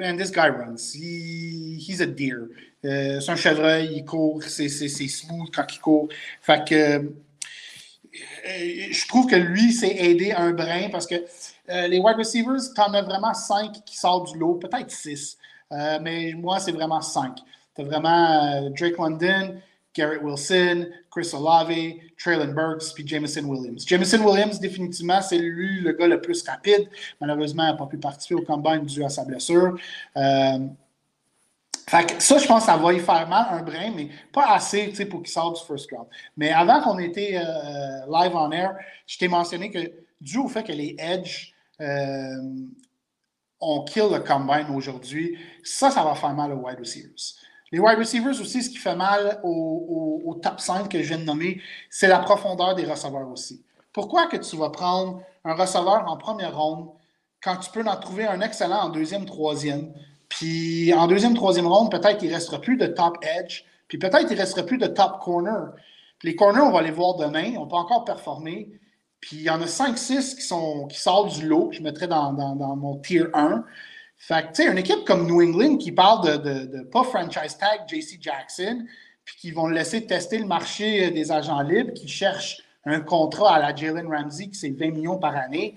and 0.00 0.16
this 0.16 0.30
guy 0.30 0.48
runs. 0.48 0.94
He, 0.94 1.78
he's 1.78 2.00
a 2.00 2.06
deer. 2.06 2.48
Euh, 2.84 3.20
c'est 3.20 3.30
un 3.30 3.36
chevreuil, 3.36 3.90
il 3.96 4.04
court, 4.04 4.42
c'est, 4.42 4.68
smooth 4.68 5.50
quand 5.54 5.66
il 5.74 5.80
court. 5.80 6.08
Fait 6.42 6.66
que 6.68 6.74
euh, 6.74 7.10
je 8.12 9.08
trouve 9.08 9.26
que 9.26 9.36
lui 9.36 9.72
s'est 9.72 9.96
aidé 9.96 10.32
un 10.32 10.52
brin 10.52 10.88
parce 10.90 11.06
que 11.06 11.16
les 11.68 11.98
wide 11.98 12.16
receivers, 12.16 12.60
en 12.78 12.94
as 12.94 13.02
vraiment 13.02 13.34
cinq 13.34 13.84
qui 13.84 13.96
sortent 13.96 14.32
du 14.32 14.38
lot, 14.38 14.54
peut-être 14.54 14.90
six. 14.90 15.36
mais 15.70 16.32
moi, 16.34 16.60
c'est 16.60 16.72
vraiment 16.72 17.02
cinq. 17.02 17.36
Tu 17.74 17.82
as 17.82 17.84
vraiment 17.84 18.70
Drake 18.70 18.96
London, 18.96 19.60
Garrett 19.98 20.22
Wilson, 20.22 20.86
Chris 21.10 21.30
Olave, 21.34 21.98
Traylon 22.16 22.54
Burks, 22.54 22.92
puis 22.94 23.06
Jameson 23.06 23.44
Williams. 23.44 23.84
Jameson 23.86 24.24
Williams, 24.24 24.60
définitivement, 24.60 25.20
c'est 25.20 25.38
lui 25.38 25.80
le 25.80 25.92
gars 25.92 26.06
le 26.06 26.20
plus 26.20 26.42
rapide. 26.44 26.88
Malheureusement, 27.20 27.64
il 27.64 27.72
n'a 27.72 27.76
pas 27.76 27.86
pu 27.86 27.98
participer 27.98 28.36
au 28.36 28.42
combine 28.42 28.84
dû 28.84 29.04
à 29.04 29.08
sa 29.08 29.24
blessure. 29.24 29.76
Euh, 30.16 30.58
ça, 31.88 32.38
je 32.38 32.46
pense 32.46 32.60
que 32.60 32.66
ça 32.66 32.76
va 32.76 32.92
y 32.92 33.00
faire 33.00 33.26
mal 33.28 33.46
un 33.50 33.62
brin, 33.62 33.90
mais 33.96 34.08
pas 34.32 34.54
assez 34.54 34.92
pour 35.06 35.22
qu'il 35.22 35.32
sorte 35.32 35.60
du 35.60 35.66
first 35.66 35.90
round. 35.90 36.06
Mais 36.36 36.50
avant 36.50 36.80
qu'on 36.82 36.98
était 36.98 37.36
euh, 37.36 37.40
euh, 37.40 38.22
live 38.22 38.36
on 38.36 38.52
air, 38.52 38.76
je 39.06 39.18
t'ai 39.18 39.26
mentionné 39.26 39.70
que 39.70 39.90
dû 40.20 40.38
au 40.38 40.48
fait 40.48 40.62
que 40.62 40.72
les 40.72 40.94
Edge 40.98 41.52
ont 43.60 43.84
kill 43.84 44.08
le 44.12 44.20
combine 44.20 44.66
aujourd'hui, 44.74 45.38
ça, 45.64 45.90
ça 45.90 46.04
va 46.04 46.14
faire 46.14 46.34
mal 46.34 46.52
aux 46.52 46.66
wide 46.66 46.78
receivers. 46.78 47.10
Les 47.70 47.78
wide 47.78 47.98
receivers 47.98 48.40
aussi, 48.40 48.62
ce 48.62 48.70
qui 48.70 48.78
fait 48.78 48.96
mal 48.96 49.40
au, 49.42 50.38
top 50.42 50.60
5 50.60 50.88
que 50.88 51.02
je 51.02 51.08
viens 51.08 51.18
de 51.18 51.24
nommer, 51.24 51.60
c'est 51.90 52.08
la 52.08 52.18
profondeur 52.18 52.74
des 52.74 52.84
receveurs 52.84 53.28
aussi. 53.28 53.62
Pourquoi 53.92 54.26
que 54.26 54.36
tu 54.36 54.56
vas 54.56 54.70
prendre 54.70 55.22
un 55.44 55.54
receveur 55.54 56.04
en 56.08 56.16
première 56.16 56.56
ronde 56.56 56.90
quand 57.42 57.56
tu 57.56 57.70
peux 57.70 57.84
en 57.84 57.96
trouver 57.96 58.26
un 58.26 58.40
excellent 58.40 58.84
en 58.84 58.88
deuxième, 58.88 59.24
troisième, 59.24 59.92
puis 60.28 60.92
en 60.94 61.06
deuxième, 61.06 61.34
troisième 61.34 61.66
ronde, 61.66 61.90
peut-être 61.90 62.18
qu'il 62.18 62.28
ne 62.28 62.34
restera 62.34 62.60
plus 62.60 62.76
de 62.76 62.86
top 62.86 63.16
edge, 63.22 63.64
puis 63.86 63.98
peut-être 63.98 64.26
qu'il 64.26 64.36
ne 64.36 64.42
restera 64.42 64.64
plus 64.64 64.78
de 64.78 64.86
top 64.86 65.20
corner. 65.20 65.72
les 66.22 66.36
corners, 66.36 66.60
on 66.60 66.70
va 66.70 66.82
les 66.82 66.90
voir 66.90 67.16
demain, 67.16 67.54
on 67.58 67.66
peut 67.66 67.76
encore 67.76 68.04
performer. 68.04 68.70
Puis 69.20 69.36
il 69.36 69.42
y 69.42 69.50
en 69.50 69.60
a 69.60 69.66
5-6 69.66 70.36
qui, 70.36 70.94
qui 70.94 71.00
sortent 71.00 71.38
du 71.38 71.46
lot, 71.46 71.70
je 71.72 71.82
mettrais 71.82 72.06
dans, 72.06 72.32
dans 72.32 72.76
mon 72.76 72.96
tier 72.98 73.24
1. 73.34 73.64
Tu 74.26 74.34
sais, 74.52 74.66
une 74.66 74.78
équipe 74.78 75.04
comme 75.06 75.26
New 75.26 75.40
England 75.40 75.76
qui 75.76 75.92
parle 75.92 76.42
de, 76.42 76.82
pas 76.82 77.04
franchise 77.04 77.56
tag 77.56 77.88
JC 77.88 78.20
Jackson, 78.20 78.84
puis 79.24 79.36
qui 79.36 79.50
vont 79.52 79.68
laisser 79.68 80.06
tester 80.06 80.38
le 80.38 80.46
marché 80.46 81.06
euh, 81.06 81.10
des 81.10 81.30
agents 81.30 81.60
libres, 81.60 81.92
qui 81.92 82.08
cherchent 82.08 82.62
un 82.84 83.00
contrat 83.00 83.56
à 83.56 83.58
la 83.60 83.74
Jalen 83.74 84.08
Ramsey, 84.08 84.48
qui 84.48 84.54
c'est 84.54 84.70
20 84.70 84.90
millions 84.90 85.18
par 85.18 85.36
année. 85.36 85.76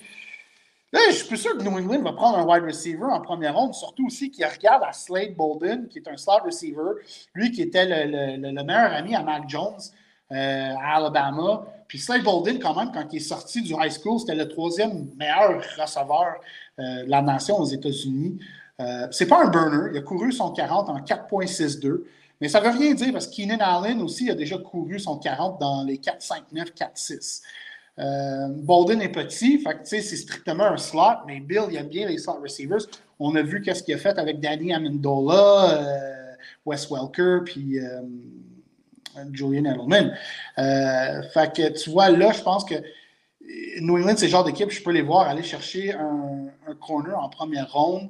Là, 0.94 1.00
je 1.10 1.16
suis 1.16 1.28
plus 1.28 1.38
sûr 1.38 1.58
que 1.58 1.64
New 1.64 1.78
England 1.78 2.02
va 2.02 2.14
prendre 2.14 2.38
un 2.38 2.46
wide 2.46 2.66
receiver 2.66 3.04
en 3.04 3.22
première 3.22 3.56
ronde, 3.56 3.74
surtout 3.74 4.08
aussi 4.08 4.30
qu'il 4.30 4.46
regarde 4.46 4.84
à 4.86 4.92
Slade 4.92 5.36
Bolden, 5.36 5.88
qui 5.88 6.00
est 6.00 6.08
un 6.08 6.18
slot 6.18 6.44
receiver, 6.46 7.00
lui 7.34 7.52
qui 7.52 7.62
était 7.62 7.86
le, 7.86 8.38
le, 8.38 8.64
meilleur 8.64 8.92
ami 8.92 9.16
à 9.16 9.24
Mac 9.24 9.48
Jones 9.48 9.80
euh, 10.32 10.74
à 10.82 10.98
Alabama. 10.98 11.66
Puis 11.92 12.00
Slade 12.00 12.24
Bolden, 12.24 12.58
quand 12.58 12.74
même, 12.74 12.90
quand 12.94 13.06
il 13.12 13.18
est 13.18 13.20
sorti 13.20 13.62
du 13.62 13.74
high 13.74 13.92
school, 13.92 14.18
c'était 14.18 14.34
le 14.34 14.48
troisième 14.48 15.10
meilleur 15.18 15.62
receveur 15.78 16.36
euh, 16.80 17.04
la 17.06 17.22
nation 17.22 17.58
aux 17.58 17.66
États-Unis. 17.66 18.40
Euh, 18.80 19.08
c'est 19.12 19.26
pas 19.26 19.44
un 19.44 19.50
burner. 19.50 19.90
Il 19.92 19.98
a 19.98 20.02
couru 20.02 20.32
son 20.32 20.52
40 20.52 20.88
en 20.88 21.00
4.62. 21.00 22.04
Mais 22.40 22.48
ça 22.48 22.62
ne 22.62 22.66
veut 22.66 22.80
rien 22.80 22.94
dire 22.94 23.12
parce 23.12 23.28
que 23.28 23.36
Keenan 23.36 23.58
Allen 23.60 24.02
aussi 24.02 24.32
a 24.32 24.36
déjà 24.36 24.58
couru 24.58 25.00
son 25.00 25.18
40 25.18 25.60
dans 25.60 25.84
les 25.84 25.98
4.59, 25.98 26.74
4.6. 26.74 27.42
Euh, 28.00 28.48
Bolden 28.64 29.02
est 29.02 29.10
petit, 29.10 29.62
c'est 29.84 30.02
strictement 30.02 30.68
un 30.68 30.78
slot, 30.78 31.26
mais 31.28 31.42
Bill, 31.42 31.64
il 31.72 31.76
aime 31.76 31.90
bien 31.90 32.08
les 32.08 32.20
slot 32.20 32.40
receivers. 32.42 32.88
On 33.20 33.36
a 33.36 33.42
vu 33.42 33.62
qu'est-ce 33.62 33.84
qu'il 33.84 33.96
a 33.96 33.98
fait 33.98 34.18
avec 34.18 34.40
Danny 34.40 34.74
Amendola, 34.74 35.74
euh, 35.74 36.36
Wes 36.66 36.90
Welker, 36.90 37.40
puis 37.44 37.82
Julian 39.32 39.66
Edelman. 39.66 40.16
fait 40.56 41.54
que 41.54 41.70
tu 41.82 41.90
vois, 41.90 42.10
là, 42.10 42.32
je 42.32 42.42
pense 42.42 42.66
que 42.66 42.76
New 43.80 43.98
England, 43.98 44.16
c'est 44.18 44.26
le 44.26 44.32
genre 44.32 44.44
d'équipe, 44.44 44.70
je 44.70 44.82
peux 44.82 44.92
les 44.92 45.02
voir 45.02 45.28
aller 45.28 45.44
chercher 45.44 45.94
un, 45.94 46.48
corner 46.80 47.18
en 47.18 47.30
première 47.30 47.72
ronde. 47.72 48.10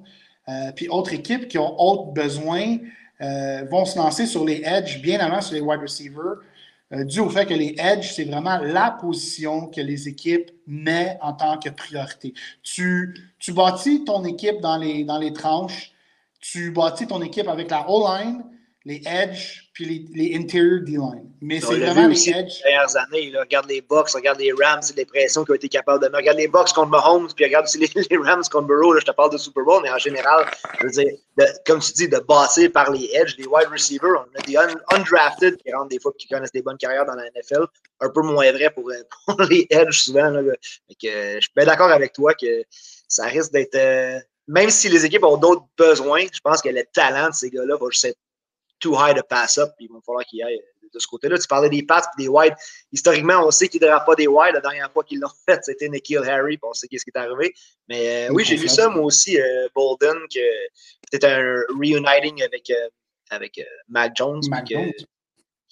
Euh, 0.49 0.71
puis 0.75 0.87
autres 0.87 1.13
équipes 1.13 1.47
qui 1.47 1.57
ont 1.57 1.79
autres 1.79 2.11
besoins 2.11 2.77
euh, 3.21 3.63
vont 3.69 3.85
se 3.85 3.97
lancer 3.97 4.25
sur 4.25 4.43
les 4.43 4.61
edges 4.65 5.01
bien 5.01 5.19
avant 5.19 5.41
sur 5.41 5.53
les 5.53 5.61
wide 5.61 5.81
receivers, 5.81 6.37
euh, 6.91 7.03
dû 7.05 7.19
au 7.19 7.29
fait 7.29 7.45
que 7.45 7.53
les 7.53 7.75
edges, 7.77 8.11
c'est 8.13 8.25
vraiment 8.25 8.57
la 8.57 8.91
position 8.91 9.67
que 9.67 9.81
les 9.81 10.07
équipes 10.07 10.51
mettent 10.67 11.19
en 11.21 11.33
tant 11.33 11.57
que 11.57 11.69
priorité. 11.69 12.33
Tu, 12.63 13.15
tu 13.39 13.53
bâtis 13.53 14.03
ton 14.03 14.25
équipe 14.25 14.59
dans 14.61 14.77
les, 14.77 15.03
dans 15.03 15.19
les 15.19 15.31
tranches, 15.31 15.93
tu 16.39 16.71
bâtis 16.71 17.07
ton 17.07 17.21
équipe 17.21 17.47
avec 17.47 17.69
la 17.69 17.89
O-line, 17.89 18.43
les 18.85 19.01
edge 19.05 19.69
puis 19.73 19.85
les, 19.85 20.05
les 20.13 20.37
interior 20.37 20.81
D-line. 20.81 21.31
Mais 21.41 21.59
c'est 21.59 21.75
vraiment 21.75 22.07
les 22.07 22.29
edge. 22.29 22.61
Les 22.65 22.71
dernières 22.71 22.97
années, 22.97 23.29
là, 23.29 23.41
regarde 23.41 23.69
les 23.69 23.81
Bucks, 23.81 24.09
regarde 24.09 24.39
les 24.39 24.51
Rams, 24.51 24.81
les 24.95 25.05
pressions 25.05 25.45
qui 25.45 25.51
ont 25.51 25.55
été 25.55 25.69
capables 25.69 26.03
de 26.03 26.07
mettre. 26.07 26.17
Regarde 26.17 26.37
les 26.37 26.47
Bucks 26.47 26.73
contre 26.73 26.89
Mahomes, 26.89 27.27
puis 27.35 27.45
regarde 27.45 27.65
aussi 27.65 27.77
les, 27.77 28.17
Rams 28.17 28.43
contre 28.51 28.67
Burrow. 28.67 28.93
Là, 28.93 28.99
je 28.99 29.05
te 29.05 29.11
parle 29.11 29.31
de 29.31 29.37
Super 29.37 29.63
Bowl, 29.63 29.81
mais 29.83 29.91
en 29.91 29.97
général, 29.97 30.45
je 30.79 30.85
veux 30.85 30.91
dire, 30.91 31.11
comme 31.65 31.79
tu 31.79 31.93
dis, 31.93 32.07
de 32.07 32.17
passer 32.19 32.69
par 32.69 32.91
les 32.91 33.09
edge, 33.13 33.35
les 33.37 33.45
wide 33.45 33.69
receivers, 33.71 34.25
on 34.25 34.39
a 34.39 34.41
des 34.41 34.57
undrafted 34.95 35.57
qui 35.57 35.71
rentrent 35.71 35.89
des 35.89 35.99
fois 35.99 36.11
qui 36.17 36.27
connaissent 36.27 36.51
des 36.51 36.63
bonnes 36.63 36.77
carrières 36.77 37.05
dans 37.05 37.15
la 37.15 37.25
NFL. 37.25 37.65
Un 37.99 38.09
peu 38.09 38.21
moins 38.21 38.51
vrai 38.51 38.71
pour, 38.71 38.91
pour 39.27 39.41
les 39.43 39.67
edge 39.69 40.01
souvent. 40.01 40.29
Là, 40.29 40.41
que, 40.41 40.55
je 41.01 41.39
suis 41.39 41.51
bien 41.55 41.65
d'accord 41.65 41.91
avec 41.91 42.13
toi 42.13 42.33
que 42.33 42.63
ça 43.07 43.25
risque 43.25 43.51
d'être. 43.51 43.75
Euh, 43.75 44.19
même 44.47 44.69
si 44.69 44.89
les 44.89 45.05
équipes 45.05 45.23
ont 45.23 45.37
d'autres 45.37 45.65
besoins, 45.77 46.25
je 46.33 46.39
pense 46.43 46.61
que 46.61 46.69
le 46.69 46.83
talent 46.91 47.29
de 47.29 47.35
ces 47.35 47.49
gars-là 47.51 47.77
va 47.79 47.87
juste 47.89 48.05
être 48.05 48.17
too 48.81 48.95
high 48.95 49.13
to 49.13 49.23
pass 49.23 49.57
up, 49.57 49.71
puis 49.77 49.85
il 49.85 49.93
va 49.93 49.99
falloir 50.05 50.25
qu'il 50.25 50.43
aille 50.43 50.59
de 50.93 50.99
ce 50.99 51.07
côté-là. 51.07 51.37
Tu 51.37 51.47
parlais 51.47 51.69
des 51.69 51.83
passes 51.83 52.05
et 52.17 52.23
des 52.23 52.27
wide. 52.27 52.53
Historiquement, 52.91 53.45
on 53.45 53.51
sait 53.51 53.67
qu'il 53.67 53.81
ne 53.81 54.05
pas 54.05 54.15
des 54.15 54.27
wide. 54.27 54.53
La 54.53 54.61
dernière 54.61 54.91
fois 54.91 55.03
qu'ils 55.03 55.19
l'ont 55.19 55.29
fait, 55.47 55.59
c'était 55.63 55.89
Nikhil 55.89 56.19
Harry, 56.19 56.59
on 56.61 56.73
sait 56.73 56.87
qu'est-ce 56.87 57.05
qui 57.05 57.11
est 57.13 57.19
arrivé. 57.19 57.53
Mais 57.87 58.27
euh, 58.27 58.33
oui, 58.33 58.43
j'ai 58.43 58.55
vu 58.55 58.67
ça, 58.67 58.89
moi 58.89 59.03
aussi, 59.03 59.39
euh, 59.39 59.67
Bolden, 59.73 60.17
que 60.33 60.39
c'était 61.11 61.27
un 61.27 61.61
reuniting 61.69 62.43
avec, 62.43 62.69
euh, 62.69 62.89
avec 63.29 63.61
Mac 63.87 64.13
Jones. 64.15 64.41
Mac 64.49 64.67
que, 64.67 64.73
Jones. 64.73 64.91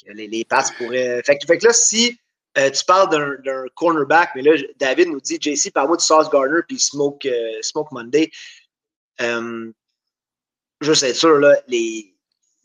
Que 0.05 0.11
les, 0.13 0.27
les 0.27 0.45
passes 0.45 0.71
pourraient. 0.71 1.21
Fait, 1.23 1.37
fait 1.45 1.57
que 1.57 1.67
là, 1.67 1.73
si 1.73 2.17
tu 2.55 2.85
parles 2.85 3.09
d'un 3.43 3.65
cornerback, 3.75 4.31
mais 4.35 4.41
là, 4.41 4.51
David 4.77 5.09
nous 5.09 5.21
dit 5.21 5.37
JC, 5.39 5.71
parle-moi 5.71 5.97
de 5.97 6.01
Sauce 6.01 6.29
Gardner 6.29 6.59
puis 6.67 6.79
Smoke, 6.79 7.27
Smoke 7.61 7.89
Monday. 7.91 8.29
juste 10.81 11.03
être 11.03 11.15
sûr, 11.15 11.37
là, 11.37 11.55
les 11.67 12.13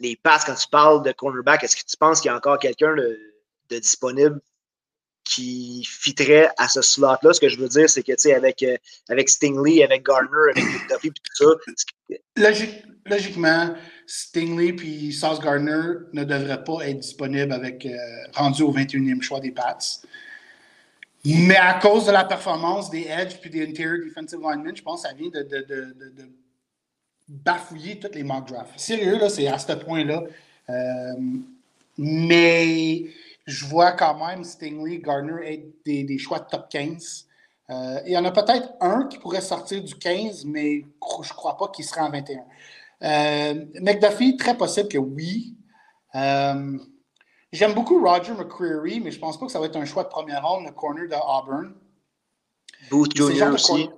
les 0.00 0.16
passes, 0.16 0.44
quand 0.44 0.54
tu 0.54 0.68
parles 0.68 1.02
de 1.02 1.12
cornerback, 1.12 1.64
est-ce 1.64 1.76
que 1.76 1.88
tu 1.88 1.96
penses 1.96 2.20
qu'il 2.20 2.28
y 2.28 2.32
a 2.32 2.36
encore 2.36 2.58
quelqu'un 2.58 2.94
de, 2.96 3.78
disponible 3.78 4.40
qui 5.24 5.84
fitterait 5.84 6.48
à 6.58 6.68
ce 6.68 6.82
slot-là? 6.82 7.32
Ce 7.32 7.40
que 7.40 7.48
je 7.48 7.58
veux 7.58 7.68
dire, 7.68 7.88
c'est 7.88 8.02
que, 8.02 8.12
tu 8.12 8.18
sais, 8.18 8.34
avec, 8.34 8.62
euh, 8.62 8.76
avec 9.08 9.28
Stingley, 9.28 9.82
avec 9.82 10.04
Gardner, 10.04 10.50
avec 10.50 10.64
Duffy, 10.88 11.10
tout 11.10 11.22
ça. 11.34 12.54
logiquement, 13.06 13.74
Stingley 14.06 14.72
puis 14.72 15.12
Sauce 15.12 15.40
Gardner 15.40 16.00
ne 16.12 16.24
devraient 16.24 16.62
pas 16.62 16.86
être 16.86 17.00
disponibles 17.00 17.52
avec 17.52 17.86
euh, 17.86 17.96
rendu 18.34 18.62
au 18.62 18.72
21e 18.72 19.22
choix 19.22 19.40
des 19.40 19.52
Pats. 19.52 19.78
Mais 21.24 21.56
à 21.56 21.74
cause 21.80 22.04
de 22.04 22.12
la 22.12 22.24
performance 22.24 22.90
des 22.90 23.06
Edge 23.08 23.36
puis 23.40 23.48
des 23.48 23.66
Interior 23.66 24.04
Defensive 24.04 24.40
Linemen, 24.40 24.76
je 24.76 24.82
pense 24.82 25.02
que 25.02 25.08
ça 25.08 25.14
vient 25.14 25.30
de 25.30 25.42
bafouiller 27.28 27.98
toutes 27.98 28.14
les 28.14 28.22
mock 28.22 28.48
drafts. 28.48 28.78
Sérieux, 28.78 29.18
là, 29.18 29.28
c'est 29.28 29.46
à 29.46 29.58
ce 29.58 29.72
point-là. 29.72 30.22
Euh, 30.70 31.12
mais 31.98 33.04
je 33.46 33.66
vois 33.66 33.92
quand 33.92 34.26
même 34.26 34.44
Stingley, 34.44 34.98
Gardner 34.98 35.52
être 35.52 35.84
des, 35.84 36.18
choix 36.18 36.40
de 36.40 36.46
top 36.46 36.68
15. 36.68 37.26
Euh, 37.70 38.00
il 38.06 38.12
y 38.12 38.18
en 38.18 38.24
a 38.24 38.30
peut-être 38.30 38.74
un 38.80 39.06
qui 39.06 39.18
pourrait 39.18 39.40
sortir 39.40 39.82
du 39.82 39.94
15, 39.94 40.44
mais 40.44 40.84
je 41.22 41.28
ne 41.28 41.34
crois 41.34 41.56
pas 41.56 41.68
qu'il 41.68 41.84
sera 41.84 42.04
en 42.04 42.10
21. 42.10 42.44
Euh, 43.02 43.64
McDuffie, 43.80 44.36
très 44.36 44.56
possible 44.56 44.88
que 44.88 44.98
oui. 44.98 45.54
J'aime 47.52 47.72
beaucoup 47.72 48.04
Roger 48.04 48.32
McCreary, 48.32 48.98
mais 48.98 49.12
je 49.12 49.16
ne 49.16 49.20
pense 49.20 49.38
pas 49.38 49.46
que 49.46 49.52
ça 49.52 49.60
va 49.60 49.66
être 49.66 49.76
un 49.76 49.84
choix 49.84 50.02
de 50.02 50.08
première 50.08 50.44
ronde, 50.44 50.64
le 50.64 50.72
corner 50.72 51.08
de 51.08 51.14
Auburn. 51.14 51.72
Booth 52.90 53.16
Jr. 53.16 53.52
aussi. 53.52 53.88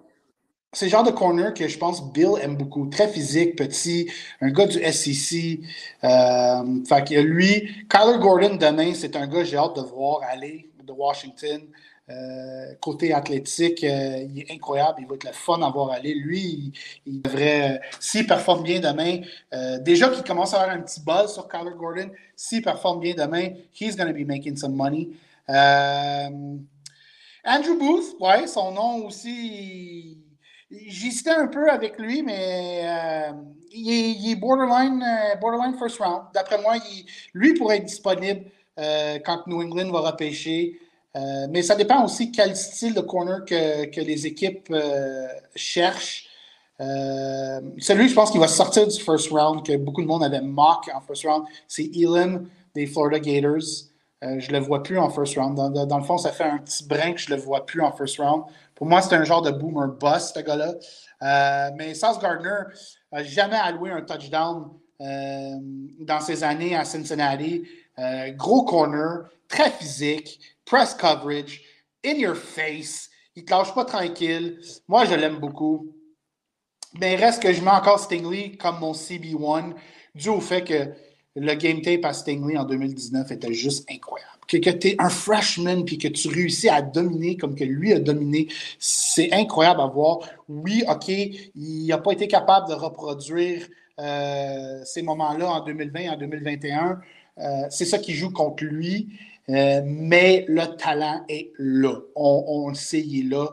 C'est 0.73 0.87
le 0.87 0.91
genre 0.91 1.05
de 1.05 1.11
corner 1.11 1.55
que 1.55 1.69
je 1.69 1.79
pense 1.79 2.13
Bill 2.13 2.33
aime 2.43 2.57
beaucoup. 2.57 2.87
Très 2.87 3.09
physique, 3.09 3.57
petit, 3.57 4.11
un 4.41 4.51
gars 4.51 4.67
du 4.67 4.83
SEC. 4.93 5.61
Euh, 6.05 6.85
fait 6.87 7.09
que 7.09 7.21
lui, 7.21 7.87
Kyler 7.89 8.19
Gordon 8.19 8.57
demain, 8.57 8.93
c'est 8.95 9.17
un 9.17 9.27
gars 9.27 9.39
que 9.39 9.45
j'ai 9.45 9.57
hâte 9.57 9.77
de 9.77 9.81
voir 9.81 10.21
aller 10.29 10.71
de 10.85 10.93
Washington. 10.93 11.63
Euh, 12.09 12.75
côté 12.81 13.13
athlétique, 13.13 13.83
euh, 13.83 14.27
il 14.31 14.41
est 14.41 14.51
incroyable. 14.53 14.99
Il 15.01 15.07
va 15.07 15.15
être 15.15 15.25
le 15.25 15.33
fun 15.33 15.63
à 15.63 15.71
voir 15.71 15.91
aller. 15.91 16.15
Lui, 16.15 16.73
il, 17.07 17.23
devrait, 17.23 17.81
s'il 17.99 18.27
performe 18.27 18.63
bien 18.63 18.81
demain, 18.81 19.21
déjà 19.81 20.11
qu'il 20.11 20.25
commence 20.25 20.53
à 20.53 20.61
avoir 20.61 20.77
un 20.77 20.83
petit 20.83 21.01
buzz 21.01 21.33
sur 21.33 21.49
Kyler 21.49 21.73
Gordon, 21.77 22.11
s'il 22.37 22.63
performe 22.63 23.01
bien 23.01 23.15
demain, 23.15 23.49
he's 23.73 23.97
going 23.97 24.09
to 24.09 24.15
be 24.15 24.27
making 24.27 24.57
some 24.57 24.77
money. 24.77 25.09
Andrew 27.47 27.79
Booth, 27.79 28.17
ouais, 28.21 28.47
son 28.47 28.73
nom 28.73 29.07
aussi, 29.07 30.19
J'hésitais 30.71 31.31
un 31.31 31.47
peu 31.47 31.71
avec 31.71 31.97
lui, 31.97 32.23
mais 32.23 32.81
euh, 32.83 33.33
il, 33.73 34.33
est, 34.33 34.35
borderline, 34.35 35.01
euh, 35.01 35.37
borderline 35.37 35.79
first 35.79 35.99
round. 35.99 36.23
D'après 36.35 36.61
moi, 36.61 36.75
lui 37.35 37.55
pourrait 37.55 37.77
être 37.77 37.85
disponible 37.85 38.47
euh, 38.79 39.19
quand 39.25 39.47
New 39.47 39.63
England 39.63 39.93
va 39.93 40.11
repêcher. 40.11 40.81
mais 41.51 41.63
ça 41.63 41.77
dépend 41.77 42.05
aussi 42.05 42.31
quel 42.33 42.57
style 42.57 42.95
de 42.95 43.01
corner 43.01 43.45
que, 43.45 44.01
les 44.01 44.27
équipes 44.27 44.75
cherchent. 45.55 46.27
celui, 46.81 48.09
je 48.09 48.15
pense, 48.15 48.33
qu'il 48.33 48.41
va 48.41 48.49
sortir 48.49 48.87
du 48.89 49.01
first 49.01 49.31
round, 49.31 49.65
que 49.65 49.77
beaucoup 49.77 50.03
de 50.03 50.09
monde 50.09 50.25
avait 50.25 50.43
mock 50.43 50.91
en 50.93 51.01
first 51.01 51.25
round, 51.25 51.45
c'est 51.69 51.89
Elam 51.95 52.49
des 52.75 52.87
Florida 52.87 53.21
Gators. 53.21 53.89
je 54.21 54.49
ne 54.53 54.59
le 54.59 54.65
vois 54.65 54.83
plus 54.83 54.99
en 54.99 55.09
first 55.11 55.37
round. 55.37 55.55
Dans, 55.57 55.87
dans, 55.87 55.99
le 55.99 56.05
fond, 56.05 56.19
ça 56.19 56.33
fait 56.33 56.45
un 56.45 56.59
petit 56.59 56.85
brin 56.85 57.13
que 57.13 57.21
je 57.21 57.31
ne 57.31 57.37
le 57.37 57.41
vois 57.41 57.65
plus 57.65 57.81
en 57.81 57.93
first 57.93 58.19
round. 58.19 58.43
Pour 58.77 58.87
moi, 58.87 59.01
c'est 59.01 59.15
un 59.15 59.25
genre 59.25 59.43
de 59.43 59.51
boomer 59.51 59.89
boss, 59.89 60.33
ce 60.35 60.41
gars-là. 60.41 60.75
Euh, 61.23 61.71
mais 61.77 61.95
Sauce 61.95 62.19
Gardner 62.21 62.61
n'a 63.11 63.25
jamais 63.25 63.57
alloué 63.57 63.91
un 63.91 64.03
touchdown 64.03 64.71
euh, 65.01 65.55
dans 66.01 66.21
ses 66.21 66.45
années 66.45 66.77
à 66.77 66.85
Cincinnati. 66.85 67.67
Euh, 67.99 68.31
gros 68.33 68.65
corner, 68.65 69.31
très 69.49 69.71
physique, 69.71 70.39
press 70.67 70.95
coverage, 70.95 71.63
in 72.05 72.17
your 72.17 72.37
face. 72.37 73.09
Il 73.35 73.43
ne 73.43 73.47
te 73.47 73.51
lâche 73.53 73.75
pas 73.75 73.87
tranquille. 73.87 74.61
Moi, 74.89 75.07
je 75.07 75.15
l'aime 75.15 75.39
beaucoup. 75.39 75.95
Mais 77.01 77.15
il 77.15 77.17
reste 77.17 77.43
que 77.43 77.53
je 77.53 77.63
mets 77.63 77.71
encore 77.71 77.99
Stingley 77.99 78.57
comme 78.59 78.79
mon 78.81 78.93
CB1, 78.93 79.75
dû 80.15 80.29
au 80.29 80.41
fait 80.41 80.65
que 80.65 80.93
le 81.35 81.55
game 81.55 81.81
tape 81.81 82.05
à 82.05 82.13
Stingley 82.13 82.59
en 82.59 82.65
2019 82.65 83.31
était 83.31 83.53
juste 83.53 83.91
incroyable 83.91 84.36
que, 84.47 84.71
tu 84.71 84.89
es 84.89 84.97
un 84.99 85.09
freshman 85.09 85.85
puis 85.85 85.99
que 85.99 86.09
tu 86.09 86.29
réussis 86.29 86.69
à 86.69 86.83
dominer 86.83 87.37
comme 87.37 87.55
que 87.55 87.65
lui 87.65 87.93
a 87.93 87.99
dominé, 87.99 88.49
c'est 88.79 89.33
incroyable 89.33 89.81
à 89.81 89.87
voir. 89.87 90.21
Oui, 90.49 90.85
OK, 90.89 91.09
il 91.09 91.87
n'a 91.87 91.99
pas 91.99 92.13
été 92.13 92.29
capable 92.29 92.69
de 92.69 92.75
reproduire 92.75 93.67
euh, 93.99 94.83
ces 94.85 95.03
moments-là 95.03 95.49
en 95.49 95.65
2020, 95.65 96.13
en 96.13 96.17
2021. 96.17 97.01
Euh, 97.39 97.67
c'est 97.71 97.85
ça 97.85 97.99
qui 97.99 98.15
joue 98.15 98.31
contre 98.31 98.65
lui, 98.65 99.09
euh, 99.49 99.83
mais 99.85 100.45
le 100.49 100.77
talent 100.77 101.25
est 101.29 101.53
là. 101.59 101.95
On, 102.15 102.69
le 102.69 102.75
sait, 102.75 103.01
il 103.01 103.27
est 103.27 103.31
là. 103.31 103.49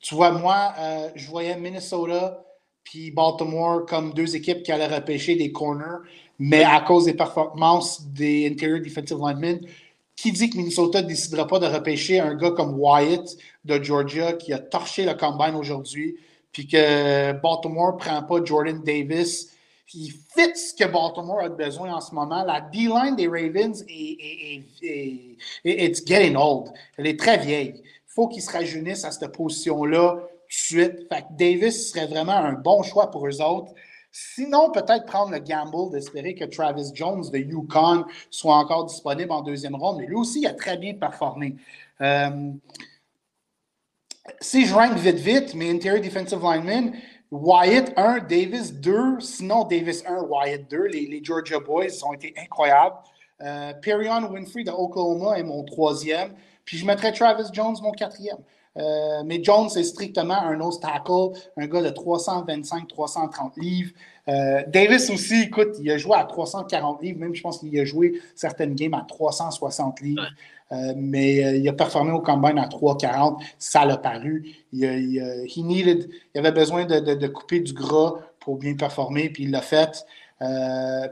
tu 0.00 0.14
vois, 0.14 0.32
moi, 0.32 0.74
je 1.14 1.26
voyais 1.28 1.56
Minnesota 1.56 2.44
puis 2.84 3.10
Baltimore 3.10 3.86
comme 3.86 4.12
deux 4.14 4.34
équipes 4.34 4.62
qui 4.62 4.72
allaient 4.72 4.86
repêcher 4.86 5.36
des 5.36 5.52
corners. 5.52 6.00
Mais 6.40 6.64
à 6.64 6.80
cause 6.80 7.04
des 7.04 7.14
performances 7.14 8.02
des 8.08 8.48
interior 8.48 8.80
defensive 8.80 9.18
linemen, 9.18 9.60
qui 10.16 10.32
dit 10.32 10.50
que 10.50 10.56
Minnesota 10.56 11.02
ne 11.02 11.06
décidera 11.06 11.46
pas 11.46 11.58
de 11.58 11.66
repêcher 11.66 12.18
un 12.18 12.34
gars 12.34 12.50
comme 12.50 12.78
Wyatt 12.80 13.36
de 13.64 13.82
Georgia 13.82 14.32
qui 14.32 14.52
a 14.52 14.58
torché 14.58 15.04
le 15.04 15.14
combine 15.14 15.54
aujourd'hui, 15.54 16.16
puis 16.50 16.66
que 16.66 17.32
Baltimore 17.32 17.92
ne 17.92 17.98
prend 17.98 18.22
pas 18.22 18.44
Jordan 18.44 18.82
Davis, 18.82 19.50
qui 19.86 20.08
fit 20.10 20.56
ce 20.56 20.72
que 20.72 20.90
Baltimore 20.90 21.40
a 21.40 21.48
besoin 21.50 21.92
en 21.92 22.00
ce 22.00 22.14
moment. 22.14 22.42
La 22.44 22.60
D-line 22.60 23.16
des 23.16 23.28
Ravens 23.28 23.84
est, 23.88 25.36
it's 25.62 26.02
getting 26.06 26.36
old. 26.36 26.70
Elle 26.96 27.08
est 27.08 27.18
très 27.18 27.36
vieille. 27.38 27.74
Il 27.76 28.12
faut 28.14 28.28
qu'ils 28.28 28.42
se 28.42 28.50
rajeunissent 28.50 29.04
à 29.04 29.10
cette 29.10 29.32
position-là 29.32 30.16
tout 30.16 30.26
de 30.48 30.52
suite. 30.52 31.08
Fait 31.08 31.22
que 31.22 31.36
Davis 31.38 31.90
serait 31.90 32.06
vraiment 32.06 32.32
un 32.32 32.52
bon 32.52 32.82
choix 32.82 33.10
pour 33.10 33.26
eux 33.26 33.42
autres. 33.42 33.72
Sinon, 34.12 34.70
peut-être 34.70 35.06
prendre 35.06 35.30
le 35.32 35.38
gamble 35.38 35.90
d'espérer 35.92 36.34
que 36.34 36.44
Travis 36.44 36.90
Jones 36.94 37.30
de 37.30 37.38
Yukon 37.38 38.04
soit 38.30 38.56
encore 38.56 38.86
disponible 38.86 39.30
en 39.30 39.42
deuxième 39.42 39.76
ronde. 39.76 39.98
Mais 39.98 40.06
lui 40.06 40.16
aussi, 40.16 40.40
il 40.40 40.46
a 40.46 40.54
très 40.54 40.76
bien 40.76 40.94
performé. 40.94 41.56
Si 44.40 44.66
je 44.66 44.74
rank 44.74 44.96
vite, 44.96 45.16
vite, 45.16 45.54
mes 45.54 45.70
interior 45.70 46.00
defensive 46.00 46.42
linemen, 46.42 46.94
Wyatt 47.30 47.92
1, 47.96 48.20
Davis 48.20 48.72
2, 48.72 49.20
sinon 49.20 49.64
Davis 49.64 50.04
1, 50.06 50.22
Wyatt 50.22 50.68
2, 50.68 50.86
les, 50.86 51.20
Georgia 51.22 51.60
Boys 51.60 52.04
ont 52.04 52.12
été 52.12 52.34
incroyables. 52.36 52.96
Euh, 53.42 53.72
Perion 53.74 54.28
Winfrey 54.30 54.64
de 54.64 54.70
Oklahoma 54.70 55.38
est 55.38 55.42
mon 55.42 55.64
troisième. 55.64 56.34
Puis 56.64 56.76
je 56.76 56.84
mettrais 56.84 57.12
Travis 57.12 57.44
Jones 57.52 57.76
mon 57.82 57.92
quatrième. 57.92 58.38
Euh, 58.80 59.22
mais 59.24 59.42
Jones, 59.42 59.68
c'est 59.68 59.84
strictement 59.84 60.40
un 60.40 60.56
nose 60.56 60.80
tackle, 60.80 61.38
un 61.56 61.66
gars 61.66 61.82
de 61.82 61.90
325-330 61.90 63.58
livres. 63.58 63.90
Euh, 64.28 64.62
Davis 64.68 65.10
aussi, 65.10 65.42
écoute, 65.42 65.76
il 65.80 65.90
a 65.90 65.98
joué 65.98 66.16
à 66.16 66.24
340 66.24 67.02
livres, 67.02 67.18
même 67.18 67.34
je 67.34 67.42
pense 67.42 67.58
qu'il 67.58 67.78
a 67.78 67.84
joué 67.84 68.20
certaines 68.34 68.74
games 68.74 68.94
à 68.94 69.04
360 69.06 70.00
livres. 70.00 70.28
Euh, 70.72 70.92
mais 70.96 71.58
il 71.58 71.68
a 71.68 71.72
performé 71.72 72.12
au 72.12 72.20
combine 72.20 72.58
à 72.58 72.68
340, 72.68 73.42
ça 73.58 73.84
l'a 73.84 73.96
paru. 73.96 74.54
Il, 74.72 74.86
avait 76.34 76.52
besoin 76.52 76.84
de, 76.84 77.00
de, 77.00 77.26
couper 77.26 77.58
du 77.60 77.72
gras 77.72 78.14
pour 78.38 78.56
bien 78.56 78.74
performer, 78.74 79.30
puis 79.30 79.44
il 79.44 79.50
l'a 79.50 79.62
fait. 79.62 80.04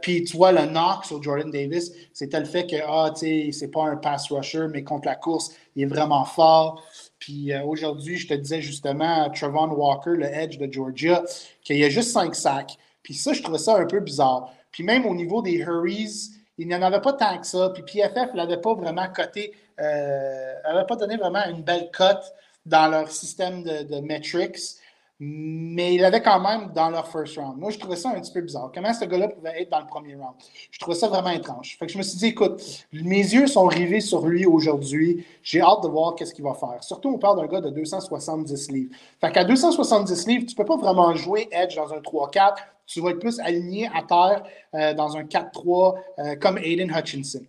puis 0.00 0.22
tu 0.22 0.37
vois, 0.37 0.52
le 0.52 0.66
knock 0.66 1.04
sur 1.04 1.20
Jordan 1.20 1.50
Davis, 1.50 1.92
c'était 2.12 2.38
le 2.38 2.46
fait 2.46 2.68
que, 2.68 2.76
ah, 2.87 3.11
tu 3.12 3.20
sais, 3.20 3.48
c'est 3.50 3.68
pas 3.68 3.83
un 3.83 3.96
pass 3.96 4.31
rusher, 4.31 4.68
mais 4.70 4.85
contre 4.85 5.09
la 5.09 5.16
course, 5.16 5.50
il 5.74 5.83
est 5.83 5.87
vraiment 5.87 6.24
fort. 6.24 6.85
Puis 7.18 7.52
euh, 7.52 7.62
aujourd'hui, 7.64 8.16
je 8.16 8.28
te 8.28 8.35
disais 8.35 8.61
justement 8.61 9.28
Trevon 9.31 9.70
Walker, 9.70 10.11
le 10.11 10.26
edge 10.26 10.59
de 10.59 10.70
Georgia, 10.72 11.24
qu'il 11.62 11.76
y 11.76 11.85
a 11.85 11.88
juste 11.88 12.11
cinq 12.12 12.35
sacs. 12.35 12.78
Puis 13.02 13.14
ça, 13.14 13.33
je 13.33 13.42
trouvais 13.42 13.59
ça 13.59 13.76
un 13.76 13.87
peu 13.87 14.00
bizarre. 14.00 14.52
Puis 14.70 14.85
même 14.85 15.07
au 15.07 15.14
niveau 15.14 15.42
des 15.42 15.54
hurries, 15.54 16.31
il 16.59 16.68
n'y 16.68 16.74
en 16.74 16.83
avait 16.83 17.00
pas 17.00 17.12
tant 17.12 17.38
que 17.38 17.46
ça. 17.46 17.70
Puis 17.70 17.83
PFF 17.83 18.35
l'avait 18.35 18.61
pas 18.61 18.74
vraiment 18.74 19.09
coté, 19.09 19.52
euh, 19.81 20.85
pas 20.87 20.96
donné 20.96 21.16
vraiment 21.16 21.44
une 21.48 21.62
belle 21.62 21.90
cote 21.92 22.33
dans 22.66 22.88
leur 22.88 23.11
système 23.11 23.62
de, 23.62 23.83
de 23.85 24.00
metrics 24.00 24.76
mais 25.20 25.94
il 25.94 26.04
avait 26.04 26.22
quand 26.22 26.38
même 26.40 26.70
dans 26.72 26.90
leur 26.90 27.09
first 27.09 27.37
round. 27.38 27.59
Moi, 27.59 27.70
je 27.70 27.78
trouvais 27.78 27.96
ça 27.96 28.11
un 28.11 28.20
petit 28.20 28.33
peu 28.33 28.40
bizarre. 28.40 28.70
Comment 28.72 28.94
ce 28.94 29.04
gars-là 29.04 29.28
pouvait 29.28 29.62
être 29.62 29.70
dans 29.70 29.81
le 29.81 29.87
premier 29.87 30.14
round? 30.14 30.35
Je 30.70 30.78
trouvais 30.78 30.96
ça 30.96 31.09
vraiment 31.09 31.31
étrange. 31.31 31.76
Fait 31.76 31.87
que 31.87 31.92
je 31.92 31.98
me 31.98 32.04
suis 32.04 32.18
dit, 32.18 32.26
écoute, 32.26 32.62
mes 32.92 33.18
yeux 33.18 33.48
sont 33.48 33.66
rivés 33.66 34.00
sur 34.00 34.26
lui 34.26 34.46
aujourd'hui. 34.46 35.26
J'ai 35.42 35.61
hâte 35.61 35.83
de 35.83 35.88
voir 35.88 36.14
qu'est-ce 36.14 36.33
qu'il 36.33 36.44
va 36.44 36.54
faire. 36.54 36.85
Surtout, 36.85 37.09
on 37.09 37.18
parle 37.18 37.38
d'un 37.38 37.46
gars 37.46 37.61
de 37.61 37.70
270 37.70 38.70
livres. 38.70 38.94
Fait 39.20 39.33
qu'à 39.33 39.42
270 39.42 40.26
livres, 40.28 40.46
tu 40.46 40.52
ne 40.52 40.57
peux 40.57 40.64
pas 40.64 40.76
vraiment 40.76 41.12
jouer 41.16 41.48
Edge 41.50 41.74
dans 41.74 41.92
un 41.92 41.98
3-4. 41.98 42.54
Tu 42.87 43.00
vas 43.00 43.11
être 43.11 43.18
plus 43.18 43.40
aligné 43.40 43.90
à 43.92 44.02
terre 44.02 44.44
euh, 44.74 44.94
dans 44.94 45.16
un 45.16 45.24
4-3 45.24 45.96
euh, 46.18 46.37
comme 46.37 46.59
Aiden 46.59 46.92
Hutchinson. 46.96 47.42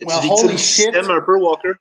Well, 0.00 0.30
holy 0.30 0.56
shit. 0.56 0.96
un 0.96 1.20
peu, 1.20 1.36
Walker? 1.36 1.72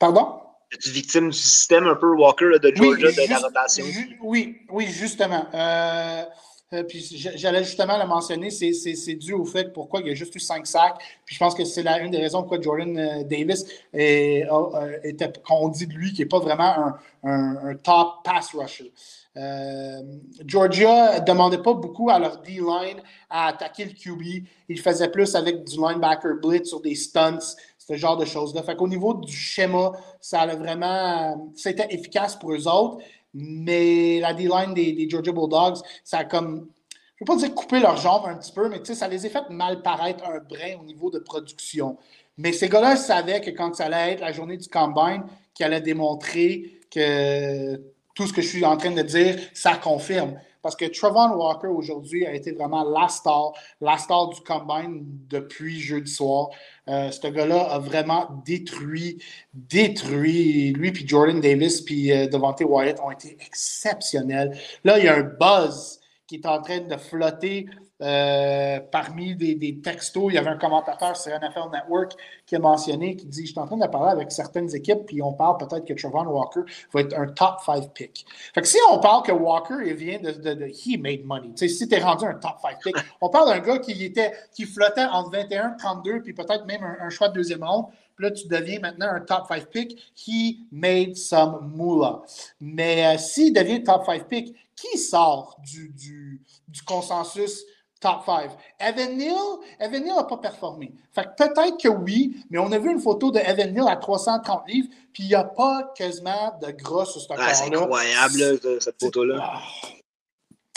Pardon? 0.00 0.43
Es-tu 0.74 0.90
victime 0.90 1.30
du 1.30 1.38
système 1.38 1.86
un 1.86 1.94
peu 1.94 2.12
Walker 2.16 2.50
de 2.60 2.72
Georgia, 2.74 3.12
de 3.12 3.30
la 3.30 3.38
rotation? 3.38 3.84
oui, 4.22 4.58
oui, 4.70 4.86
justement. 4.88 5.46
Euh, 5.54 6.24
euh, 6.72 6.82
puis 6.82 7.00
j'allais 7.36 7.62
justement 7.62 7.96
le 7.96 8.06
mentionner, 8.06 8.50
c'est 8.50 9.14
dû 9.14 9.34
au 9.34 9.44
fait 9.44 9.72
pourquoi 9.72 10.00
il 10.00 10.08
y 10.08 10.10
a 10.10 10.14
juste 10.14 10.34
eu 10.34 10.40
cinq 10.40 10.66
sacs. 10.66 10.96
Puis 11.24 11.36
je 11.36 11.38
pense 11.38 11.54
que 11.54 11.64
c'est 11.64 11.86
une 12.00 12.10
des 12.10 12.18
raisons 12.18 12.40
pourquoi 12.40 12.60
Jordan 12.60 12.98
euh, 12.98 13.22
Davis 13.22 13.64
est, 13.92 14.48
était, 15.04 15.32
qu'on 15.46 15.68
dit 15.68 15.86
de 15.86 15.92
lui, 15.92 16.12
qui 16.12 16.22
n'est 16.22 16.28
pas 16.28 16.40
vraiment 16.40 16.94
un, 17.22 17.74
top 17.76 18.24
pass 18.24 18.50
rusher. 18.52 18.92
Georgia 20.44 21.20
ne 21.20 21.24
demandait 21.24 21.58
pas 21.58 21.74
beaucoup 21.74 22.10
à 22.10 22.18
leur 22.18 22.38
D-line 22.38 23.00
à 23.30 23.48
attaquer 23.48 23.84
le 23.84 23.92
QB. 23.92 24.46
Il 24.68 24.80
faisait 24.80 25.08
plus 25.08 25.36
avec 25.36 25.64
du 25.64 25.76
linebacker 25.76 26.40
blitz 26.42 26.68
sur 26.68 26.80
des 26.80 26.94
stunts, 26.96 27.54
ce 27.86 27.96
genre 27.96 28.16
de 28.16 28.24
choses-là. 28.24 28.62
Fait 28.62 28.76
qu'au 28.76 28.88
niveau 28.88 29.14
du 29.14 29.32
schéma, 29.32 29.92
ça 30.20 30.42
a 30.42 30.54
vraiment. 30.56 31.50
C'était 31.54 31.86
efficace 31.90 32.36
pour 32.36 32.52
eux 32.52 32.66
autres, 32.66 32.98
mais 33.32 34.20
la 34.20 34.32
D-line 34.32 34.74
des, 34.74 35.08
Georgia 35.08 35.32
Bulldogs, 35.32 35.78
ça 36.02 36.18
a 36.18 36.24
comme. 36.24 36.68
Je 37.16 37.24
ne 37.24 37.30
veux 37.30 37.36
pas 37.36 37.46
dire 37.46 37.54
couper 37.54 37.80
leur 37.80 37.96
jambe 37.96 38.24
un 38.26 38.36
petit 38.36 38.52
peu, 38.52 38.68
mais 38.68 38.84
ça 38.84 39.06
les 39.06 39.24
a 39.24 39.28
fait 39.28 39.48
mal 39.50 39.82
paraître 39.82 40.24
un 40.24 40.40
brin 40.40 40.80
au 40.80 40.84
niveau 40.84 41.10
de 41.10 41.20
production. 41.20 41.96
Mais 42.36 42.52
ces 42.52 42.68
gars-là 42.68 42.96
savaient 42.96 43.40
que 43.40 43.50
quand 43.50 43.74
ça 43.74 43.84
allait 43.84 44.14
être 44.14 44.20
la 44.20 44.32
journée 44.32 44.56
du 44.56 44.68
combine, 44.68 45.22
qu'ils 45.54 45.66
allaient 45.66 45.80
démontrer 45.80 46.80
que 46.90 47.76
tout 48.14 48.26
ce 48.26 48.32
que 48.32 48.42
je 48.42 48.48
suis 48.48 48.64
en 48.64 48.76
train 48.76 48.90
de 48.90 49.02
dire, 49.02 49.38
ça 49.52 49.76
confirme. 49.76 50.34
Parce 50.64 50.76
que 50.76 50.86
Travon 50.86 51.36
Walker 51.36 51.66
aujourd'hui 51.66 52.24
a 52.26 52.32
été 52.32 52.52
vraiment 52.52 52.84
la 52.84 53.06
star, 53.08 53.52
la 53.82 53.98
star 53.98 54.30
du 54.30 54.40
combine 54.40 55.04
depuis 55.28 55.78
jeudi 55.78 56.10
soir. 56.10 56.48
Euh, 56.88 57.10
ce 57.10 57.26
gars-là 57.26 57.64
a 57.64 57.78
vraiment 57.78 58.42
détruit, 58.46 59.22
détruit. 59.52 60.72
Lui, 60.72 60.90
puis 60.90 61.06
Jordan 61.06 61.38
Davis, 61.38 61.82
puis 61.82 62.10
euh, 62.10 62.28
Devante 62.28 62.62
Wyatt 62.62 62.98
ont 63.00 63.10
été 63.10 63.36
exceptionnels. 63.44 64.56
Là, 64.84 64.98
il 64.98 65.04
y 65.04 65.08
a 65.08 65.16
un 65.16 65.22
buzz 65.38 66.00
qui 66.26 66.36
est 66.36 66.46
en 66.46 66.62
train 66.62 66.80
de 66.80 66.96
flotter 66.96 67.66
euh, 68.04 68.80
parmi 68.92 69.34
des, 69.34 69.80
textos, 69.82 70.26
il 70.28 70.34
y 70.34 70.38
avait 70.38 70.50
un 70.50 70.58
commentateur 70.58 71.16
sur 71.16 71.32
NFL 71.32 71.70
Network 71.72 72.12
qui 72.44 72.54
a 72.54 72.58
mentionné, 72.58 73.16
qui 73.16 73.24
dit 73.24 73.46
Je 73.46 73.52
suis 73.52 73.58
en 73.58 73.66
train 73.66 73.78
de 73.78 73.86
parler 73.86 74.12
avec 74.12 74.30
certaines 74.30 74.74
équipes, 74.74 75.06
puis 75.06 75.22
on 75.22 75.32
parle 75.32 75.56
peut-être 75.56 75.86
que 75.86 75.94
Trevon 75.94 76.26
Walker 76.26 76.60
va 76.92 77.00
être 77.00 77.18
un 77.18 77.28
top 77.28 77.60
5 77.64 77.94
pick. 77.94 78.26
Fait 78.54 78.60
que 78.60 78.66
si 78.66 78.76
on 78.90 78.98
parle 78.98 79.22
que 79.22 79.32
Walker, 79.32 79.76
il 79.86 79.94
vient 79.94 80.18
de, 80.18 80.66
He 80.66 80.98
made 80.98 81.24
money, 81.24 81.48
si 81.56 81.88
tu 81.88 81.94
es 81.94 81.98
rendu 81.98 82.26
un 82.26 82.34
top 82.34 82.56
5 82.60 82.82
pick, 82.82 82.96
on 83.22 83.30
parle 83.30 83.48
d'un 83.48 83.60
gars 83.60 83.78
qui, 83.78 84.04
était, 84.04 84.32
qui 84.52 84.64
flottait 84.66 85.06
entre 85.06 85.30
21 85.30 85.76
32, 85.78 86.20
puis 86.20 86.34
peut-être 86.34 86.66
même 86.66 86.82
un, 87.00 87.08
choix 87.08 87.28
de 87.28 87.34
deuxième 87.34 87.64
ronde. 87.64 87.86
Puis 88.16 88.26
là, 88.26 88.32
tu 88.32 88.46
deviens 88.48 88.80
maintenant 88.80 89.08
un 89.08 89.20
top 89.20 89.46
5 89.48 89.66
pick. 89.70 90.12
He 90.14 90.58
made 90.70 91.16
some 91.16 91.72
moolah. 91.74 92.22
Mais 92.60 93.06
euh, 93.06 93.18
s'il 93.18 93.52
devient 93.54 93.82
top 93.82 94.04
5 94.04 94.28
pick, 94.28 94.54
qui 94.76 94.98
sort 94.98 95.56
du, 95.64 95.88
du 96.68 96.82
consensus 96.82 97.64
top 98.04 98.22
5. 98.26 98.50
Evan 98.78 99.16
Neal, 99.16 99.34
Evan 99.80 100.04
Neal 100.04 100.14
n'a 100.16 100.24
pas 100.24 100.36
performé. 100.36 100.92
Fait 101.12 101.26
peut-être 101.36 101.82
que 101.82 101.88
oui, 101.88 102.36
mais 102.50 102.58
on 102.58 102.70
a 102.70 102.78
vu 102.78 102.90
une 102.90 103.00
photo 103.00 103.30
de 103.30 103.38
Evan 103.38 103.72
Neal 103.72 103.88
à 103.88 103.96
330 103.96 104.68
livres, 104.68 104.88
puis 105.12 105.22
il 105.24 105.28
n'y 105.28 105.34
a 105.34 105.44
pas 105.44 105.92
quasiment 105.96 106.52
de 106.60 106.70
gras 106.70 107.06
sur 107.06 107.20
ce 107.20 107.28
corps-là. 107.28 107.54
c'est 107.54 107.74
incroyable, 107.74 108.60
cette 108.80 109.00
photo-là. 109.00 109.58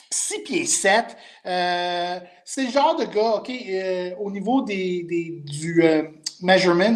6 0.10 0.36
ah. 0.38 0.42
pieds 0.46 0.66
7. 0.66 1.18
Euh, 1.46 2.20
c'est 2.46 2.63
le 2.63 2.72
genre 2.72 2.96
de 2.96 3.04
gars, 3.04 3.36
OK, 3.36 3.50
euh, 3.50 4.12
au 4.20 4.32
niveau 4.32 4.62
des, 4.62 5.04
des 5.04 5.42
du 5.44 5.84
euh, 5.84 6.04
measurements, 6.42 6.96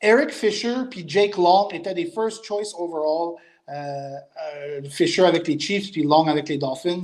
Eric 0.00 0.30
Fisher 0.30 0.76
puis 0.90 1.04
Jake 1.06 1.36
Long 1.36 1.68
étaient 1.72 1.94
des 1.94 2.06
first 2.06 2.42
choice 2.44 2.72
overall. 2.78 3.36
Fisher 4.88 5.26
avec 5.26 5.46
les 5.46 5.58
Chiefs 5.58 5.92
puis 5.92 6.02
Long 6.02 6.26
avec 6.26 6.48
les 6.48 6.56
Dolphins. 6.56 7.02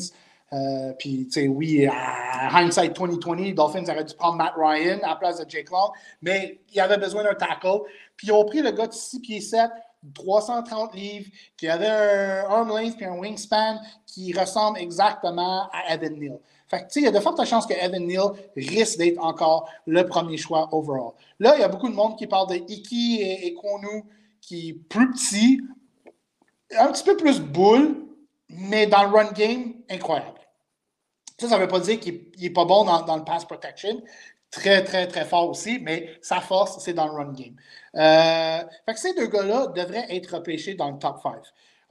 Euh, 0.53 0.93
puis, 0.99 1.27
tu 1.27 1.41
sais, 1.41 1.49
oui, 1.49 1.87
à 1.87 2.57
hindsight 2.57 2.95
2020, 2.97 3.37
les 3.37 3.53
Dolphins 3.53 3.85
auraient 3.85 4.05
dû 4.05 4.15
prendre 4.15 4.37
Matt 4.37 4.55
Ryan 4.57 4.99
à 5.03 5.11
la 5.11 5.17
place 5.17 5.39
de 5.39 5.49
Jake 5.49 5.71
Long, 5.71 5.91
mais 6.23 6.61
il 6.73 6.81
avait 6.81 6.99
besoin 6.99 7.25
d'un 7.25 7.35
tackle. 7.35 7.81
Puis, 8.17 8.29
ils 8.29 8.33
ont 8.33 8.45
pris 8.45 8.61
le 8.61 8.71
gars 8.71 8.87
de 8.87 8.93
6 8.93 9.21
pieds 9.21 9.41
7, 9.41 9.71
330 10.13 10.95
livres, 10.95 11.31
qui 11.57 11.69
avait 11.69 11.89
un 11.89 12.45
arm 12.49 12.69
length 12.69 13.01
et 13.01 13.07
un 13.07 13.19
wingspan 13.19 13.81
qui 14.07 14.33
ressemble 14.39 14.79
exactement 14.79 15.69
à 15.73 15.95
Evan 15.95 16.19
Neal. 16.19 16.39
Fait 16.69 16.79
que, 16.79 16.85
tu 16.85 16.89
sais, 16.91 17.01
il 17.01 17.05
y 17.05 17.09
a 17.09 17.11
de 17.11 17.21
fortes 17.21 17.45
chances 17.45 17.67
que 17.67 17.75
Evan 17.75 18.07
Neal 18.07 18.33
risque 18.57 18.99
d'être 18.99 19.19
encore 19.19 19.69
le 19.87 20.07
premier 20.07 20.37
choix 20.37 20.69
overall. 20.73 21.13
Là, 21.41 21.55
il 21.57 21.61
y 21.61 21.65
a 21.65 21.69
beaucoup 21.69 21.89
de 21.89 21.95
monde 21.95 22.17
qui 22.17 22.27
parle 22.27 22.49
de 22.51 22.57
Iki 22.57 23.23
et, 23.23 23.47
et 23.47 23.55
Konu, 23.55 24.05
qui 24.41 24.71
est 24.71 24.73
plus 24.75 25.11
petit, 25.11 25.61
un 26.79 26.93
petit 26.93 27.05
peu 27.05 27.17
plus 27.17 27.41
boule, 27.41 28.05
mais 28.49 28.87
dans 28.87 29.05
le 29.05 29.11
run 29.11 29.33
game, 29.33 29.75
incroyable. 29.91 30.41
Ça, 31.39 31.49
ça 31.49 31.57
ne 31.57 31.63
veut 31.63 31.69
pas 31.69 31.81
dire 31.81 31.99
qu'il 31.99 32.31
n'est 32.39 32.51
pas 32.51 32.65
bon 32.65 32.85
dans, 32.85 33.17
le 33.17 33.25
pass 33.25 33.45
protection. 33.45 34.03
Très, 34.51 34.85
très, 34.85 35.09
très 35.09 35.25
fort 35.25 35.51
aussi, 35.51 35.81
mais 35.81 36.17
sa 36.23 36.41
force, 36.41 36.79
c'est 36.79 36.95
dans 36.95 37.07
le 37.07 37.13
run 37.13 37.33
game. 37.33 37.57
Euh, 37.97 38.65
fait 38.87 38.95
que 38.95 39.01
ces 39.01 39.15
deux 39.15 39.27
gars-là 39.27 39.67
devraient 39.69 40.07
être 40.15 40.37
repêchés 40.37 40.75
dans 40.75 40.93
le 40.93 40.99
top 40.99 41.19
5. 41.23 41.33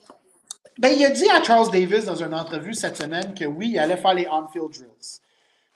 Ben, 0.76 0.88
il 0.88 1.04
a 1.04 1.10
dit 1.10 1.28
à 1.30 1.40
Charles 1.40 1.70
Davis 1.70 2.04
dans 2.04 2.16
une 2.16 2.34
entrevue 2.34 2.74
cette 2.74 2.96
semaine 2.96 3.32
que 3.32 3.44
oui, 3.44 3.70
il 3.74 3.78
allait 3.78 3.96
faire 3.96 4.14
les 4.14 4.26
on-field 4.26 4.70
drills. 4.70 5.20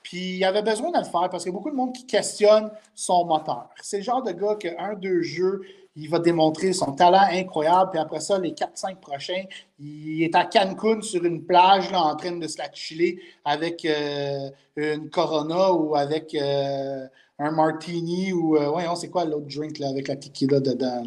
Puis 0.03 0.39
il 0.39 0.45
avait 0.45 0.63
besoin 0.63 0.91
de 0.91 0.99
le 0.99 1.05
faire 1.05 1.31
parce 1.31 1.45
qu'il 1.45 1.53
y 1.53 1.55
a 1.55 1.59
beaucoup 1.59 1.71
de 1.71 1.77
monde 1.77 1.93
qui 1.93 2.05
questionne 2.05 2.71
son 2.97 3.27
moteur. 3.27 3.69
C'est 3.81 3.99
le 3.99 4.03
genre 4.03 4.25
de 4.25 4.33
gars 4.33 4.57
qu'un, 4.57 4.95
deux 4.95 5.23
jeux, 5.23 5.63
il 5.95 6.11
va 6.11 6.19
démontrer 6.19 6.73
son 6.73 6.93
talent 6.93 7.29
incroyable. 7.31 7.91
Puis 7.93 8.01
après 8.01 8.21
ça, 8.21 8.41
les 8.41 8.53
4-5 8.53 8.97
prochains, 8.97 9.45
il 9.79 10.25
est 10.25 10.35
à 10.35 10.45
Cancun 10.47 11.01
sur 11.01 11.25
une 11.25 11.45
plage 11.45 11.93
là, 11.93 12.03
en 12.03 12.17
train 12.17 12.33
de 12.33 12.49
se 12.49 12.59
la 12.59 12.73
chiller 12.73 13.21
avec 13.45 13.85
euh, 13.85 14.51
une 14.75 15.11
Corona 15.11 15.73
ou 15.73 15.95
avec 15.95 16.35
euh, 16.35 17.07
un 17.39 17.51
Martini 17.51 18.33
ou. 18.33 18.57
Euh, 18.57 18.71
voyons, 18.71 18.97
c'est 18.97 19.11
quoi 19.11 19.25
l'autre 19.25 19.47
drink 19.47 19.79
là, 19.79 19.89
avec 19.89 20.09
la 20.09 20.17
tequila 20.17 20.61
dedans? 20.61 21.05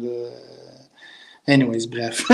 Anyways, 1.46 1.86
bref. 1.88 2.22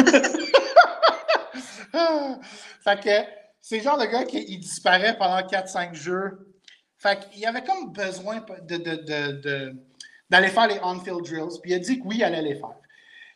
fait 2.85 3.01
que 3.01 3.25
c'est 3.61 3.79
le 3.79 3.83
genre 3.83 3.99
de 3.99 4.05
gars 4.05 4.25
qui 4.25 4.59
disparaît 4.59 5.17
pendant 5.17 5.39
4-5 5.41 5.95
jeux 5.95 6.47
fait 6.99 7.29
qu'il 7.31 7.47
avait 7.47 7.63
comme 7.63 7.93
besoin 7.93 8.45
de, 8.63 9.75
d'aller 10.31 10.49
faire 10.49 10.67
les 10.67 10.81
on-field 10.83 11.23
drills. 11.23 11.61
Puis 11.63 11.73
il 11.73 11.75
a 11.75 11.79
dit 11.79 12.01
que 12.01 12.07
oui, 12.07 12.17
il 12.19 12.25
allait 12.25 12.43
les 12.43 12.55
faire. 12.55 12.75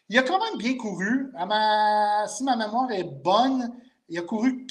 Il 0.08 0.18
a 0.18 0.22
quand 0.22 0.42
même 0.42 0.58
bien 0.58 0.76
couru. 0.76 1.32
si 2.28 2.44
ma 2.44 2.56
mémoire 2.56 2.90
est 2.90 3.04
bonne, 3.04 3.72
il 4.08 4.18
a 4.18 4.22
couru 4.22 4.66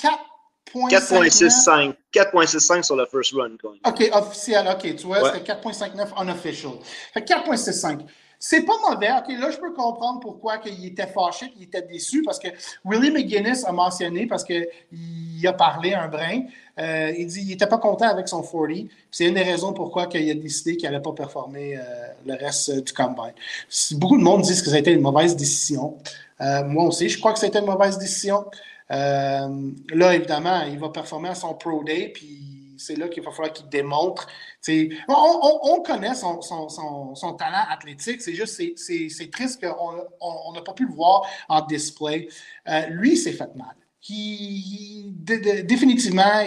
4.65. 0.74 1.94
4.65 2.14 2.84
sur 2.84 2.96
le 2.96 3.06
first 3.06 3.34
run. 3.34 3.52
OK, 3.86 4.10
officiel. 4.12 4.68
OK, 4.68 4.96
tu 4.96 5.08
vois, 5.08 5.34
c'était 5.34 5.54
4.59 5.54 6.22
unofficial. 6.22 6.74
Fait 7.14 7.22
4.65. 7.22 8.02
C'est 8.42 8.62
pas 8.62 8.74
mauvais. 8.90 9.10
OK, 9.12 9.38
là, 9.38 9.52
je 9.52 9.58
peux 9.58 9.74
comprendre 9.74 10.22
pourquoi 10.22 10.62
il 10.66 10.86
était 10.86 11.08
fâché, 11.08 11.50
qu'il 11.50 11.64
était 11.64 11.82
déçu, 11.82 12.24
parce 12.24 12.40
que 12.40 12.48
Willie 12.86 13.12
McGuinness 13.12 13.66
a 13.66 13.74
mentionné, 13.74 14.28
parce 14.28 14.46
qu'il 14.46 14.66
a 15.46 15.52
parlé 15.52 15.94
un 15.94 16.08
brin, 16.08 16.44
euh, 16.80 17.12
il 17.18 17.28
dit 17.28 17.42
qu'il 17.42 17.50
n'était 17.50 17.68
pas 17.68 17.80
content 17.80 18.08
avec 18.08 18.30
son 18.30 18.42
40. 18.42 18.88
C'est 19.12 19.26
une 19.26 19.34
des 19.34 19.44
raisons 19.44 19.74
pourquoi 19.74 20.08
il 20.14 20.32
a 20.32 20.34
décidé 20.36 20.78
qu'il 20.78 20.90
n'allait 20.90 21.02
pas 21.02 21.12
performer 21.12 21.76
euh, 21.76 21.82
le 22.26 22.36
reste 22.36 22.70
euh, 22.70 22.82
du 22.82 22.94
combine. 22.94 23.34
Beaucoup 23.92 24.18
de 24.18 24.24
monde 24.24 24.44
disent 24.44 24.62
que 24.62 24.70
ça 24.70 24.78
a 24.78 24.80
été 24.80 24.94
une 24.94 25.02
mauvaise 25.02 25.36
décision. 25.36 25.98
moi 26.40 26.86
aussi, 26.86 27.10
je 27.10 27.20
crois 27.20 27.34
que 27.34 27.40
c'était 27.40 27.60
une 27.60 27.66
mauvaise 27.66 27.98
décision. 27.98 28.46
Là, 28.90 30.16
évidemment, 30.16 30.64
il 30.64 30.80
va 30.80 30.90
performer 30.90 31.30
à 31.30 31.36
son 31.36 31.54
Pro 31.54 31.84
Day, 31.84 32.12
puis 32.14 32.50
c'est 32.80 32.96
là 32.96 33.08
qu'il 33.08 33.22
va 33.24 33.32
falloir 33.32 33.54
qu'il 33.54 33.70
démontre. 33.70 34.28
On, 35.08 35.82
connaît 35.86 36.16
son, 36.16 36.40
talent 37.38 37.66
athlétique, 37.70 38.22
c'est 38.22 38.34
juste 38.34 38.62
c'est 38.78 39.32
triste 39.32 39.62
qu'on 39.62 40.54
n'a 40.54 40.62
pas 40.62 40.74
pu 40.74 40.86
le 40.86 40.94
voir 40.94 41.26
en 41.48 41.62
display. 41.62 42.28
Euh, 42.68 42.88
lui, 42.88 43.18
s'est 43.18 43.34
fait 43.34 43.54
mal. 43.56 43.76
définitivement, 45.66 46.44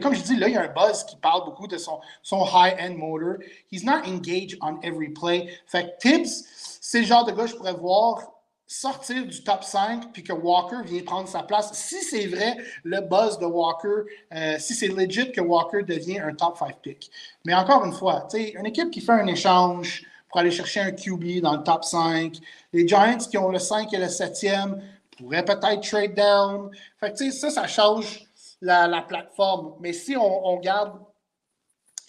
comme 0.00 0.14
je 0.14 0.22
dis, 0.22 0.36
là, 0.36 0.48
il 0.48 0.54
y 0.54 0.56
a 0.56 0.62
un 0.62 0.72
buzz 0.72 1.04
qui 1.04 1.16
parle 1.16 1.44
beaucoup 1.44 1.66
de 1.66 1.76
son, 1.76 2.00
son 2.22 2.44
high-end 2.46 2.94
motor. 2.96 3.36
He's 3.70 3.84
not 3.84 4.06
engaged 4.06 4.56
on 4.62 4.80
every 4.82 5.10
play. 5.10 5.48
Fait 5.66 5.84
que 5.84 6.08
Tibbs, 6.08 6.44
c'est 6.80 7.00
le 7.00 7.06
genre 7.06 7.24
de 7.24 7.32
gars 7.32 7.44
que 7.44 7.50
je 7.50 7.56
pourrais 7.56 7.74
voir 7.74 8.39
sortir 8.72 9.26
du 9.26 9.42
top 9.42 9.64
5 9.64 10.12
puis 10.12 10.22
que 10.22 10.32
Walker 10.32 10.76
vient 10.84 11.02
prendre 11.02 11.28
sa 11.28 11.42
place. 11.42 11.72
Si 11.72 12.00
c'est 12.04 12.26
vrai, 12.26 12.56
le 12.84 13.00
buzz 13.00 13.36
de 13.40 13.44
Walker, 13.44 14.08
euh, 14.32 14.56
si 14.60 14.74
c'est 14.74 14.86
legit 14.86 15.32
que 15.32 15.40
Walker 15.40 15.82
devient 15.82 16.20
un 16.20 16.32
top 16.34 16.56
5 16.56 16.76
pick. 16.80 17.10
Mais 17.44 17.52
encore 17.52 17.84
une 17.84 17.92
fois, 17.92 18.28
une 18.32 18.66
équipe 18.66 18.92
qui 18.92 19.00
fait 19.00 19.10
un 19.10 19.26
échange 19.26 20.06
pour 20.28 20.38
aller 20.38 20.52
chercher 20.52 20.78
un 20.78 20.92
QB 20.92 21.40
dans 21.40 21.56
le 21.56 21.64
top 21.64 21.82
5, 21.82 22.36
les 22.72 22.86
Giants 22.86 23.18
qui 23.18 23.36
ont 23.38 23.48
le 23.48 23.58
5 23.58 23.92
et 23.92 23.98
le 23.98 24.06
7e 24.06 24.80
pourraient 25.18 25.44
peut-être 25.44 25.80
trade 25.80 26.14
down. 26.14 26.70
Fait 27.00 27.12
que, 27.12 27.30
ça, 27.32 27.50
ça 27.50 27.66
change 27.66 28.24
la, 28.62 28.86
la 28.86 29.02
plateforme. 29.02 29.74
Mais 29.80 29.92
si 29.92 30.16
on, 30.16 30.46
on 30.46 30.60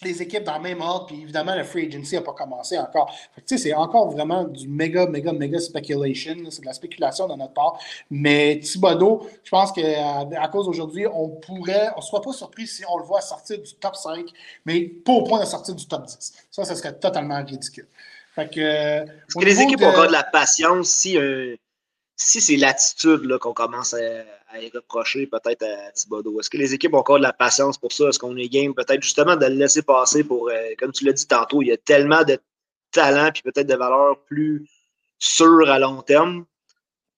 les 0.04 0.22
équipes 0.22 0.44
dans 0.44 0.56
le 0.56 0.62
même 0.62 0.80
ordre, 0.80 1.06
puis 1.06 1.22
évidemment, 1.22 1.54
le 1.54 1.64
free 1.64 1.86
agency 1.86 2.14
n'a 2.14 2.22
pas 2.22 2.32
commencé 2.32 2.78
encore. 2.78 3.12
C'est 3.46 3.74
encore 3.74 4.10
vraiment 4.10 4.44
du 4.44 4.68
méga, 4.68 5.06
méga, 5.06 5.32
méga 5.32 5.58
speculation. 5.58 6.36
C'est 6.50 6.60
de 6.60 6.66
la 6.66 6.72
spéculation 6.72 7.28
de 7.28 7.34
notre 7.34 7.52
part. 7.52 7.78
Mais 8.10 8.58
Thibodeau, 8.60 9.26
je 9.42 9.50
pense 9.50 9.72
qu'à 9.72 10.20
à 10.20 10.48
cause 10.48 10.66
d'aujourd'hui, 10.66 11.06
on 11.06 11.28
pourrait, 11.28 11.90
on 11.96 12.00
ne 12.00 12.04
soit 12.04 12.22
pas 12.22 12.32
surpris 12.32 12.66
si 12.66 12.84
on 12.88 12.98
le 12.98 13.04
voit 13.04 13.20
sortir 13.20 13.60
du 13.60 13.74
top 13.74 13.96
5, 13.96 14.26
mais 14.64 14.80
pas 14.82 15.12
au 15.12 15.22
point 15.22 15.40
de 15.40 15.46
sortir 15.46 15.74
du 15.74 15.86
top 15.86 16.06
10. 16.06 16.32
Ça, 16.50 16.64
ça 16.64 16.74
serait 16.74 16.94
totalement 16.94 17.42
ridicule. 17.44 17.86
Fait 18.34 18.48
que, 18.48 18.60
Est-ce 18.60 19.38
que 19.38 19.44
les 19.44 19.60
équipes 19.60 19.82
ont 19.82 19.88
encore 19.88 20.06
de 20.06 20.12
la 20.12 20.22
patience 20.22 20.88
si, 20.88 21.18
si 22.24 22.40
c'est 22.40 22.56
l'attitude 22.56 23.36
qu'on 23.38 23.52
commence 23.52 23.94
à, 23.94 24.60
y 24.60 24.70
reprocher 24.70 25.26
peut-être 25.26 25.62
à 25.64 25.90
Thibodeau, 25.92 26.38
est-ce 26.40 26.50
que 26.50 26.56
les 26.56 26.72
équipes 26.72 26.94
ont 26.94 26.98
encore 26.98 27.18
de 27.18 27.22
la 27.22 27.32
patience 27.32 27.78
pour 27.78 27.92
ça? 27.92 28.08
Est-ce 28.08 28.18
qu'on 28.18 28.36
est 28.36 28.48
game 28.48 28.74
peut-être 28.74 29.02
justement 29.02 29.34
de 29.34 29.46
le 29.46 29.54
laisser 29.54 29.82
passer 29.82 30.22
pour, 30.22 30.48
euh, 30.48 30.54
comme 30.78 30.92
tu 30.92 31.04
l'as 31.04 31.12
dit 31.12 31.26
tantôt, 31.26 31.62
il 31.62 31.68
y 31.68 31.72
a 31.72 31.76
tellement 31.76 32.22
de 32.22 32.38
talent 32.92 33.30
puis 33.32 33.42
peut-être 33.42 33.66
de 33.66 33.74
valeurs 33.74 34.22
plus 34.24 34.68
sûres 35.18 35.68
à 35.68 35.78
long 35.78 36.02
terme. 36.02 36.44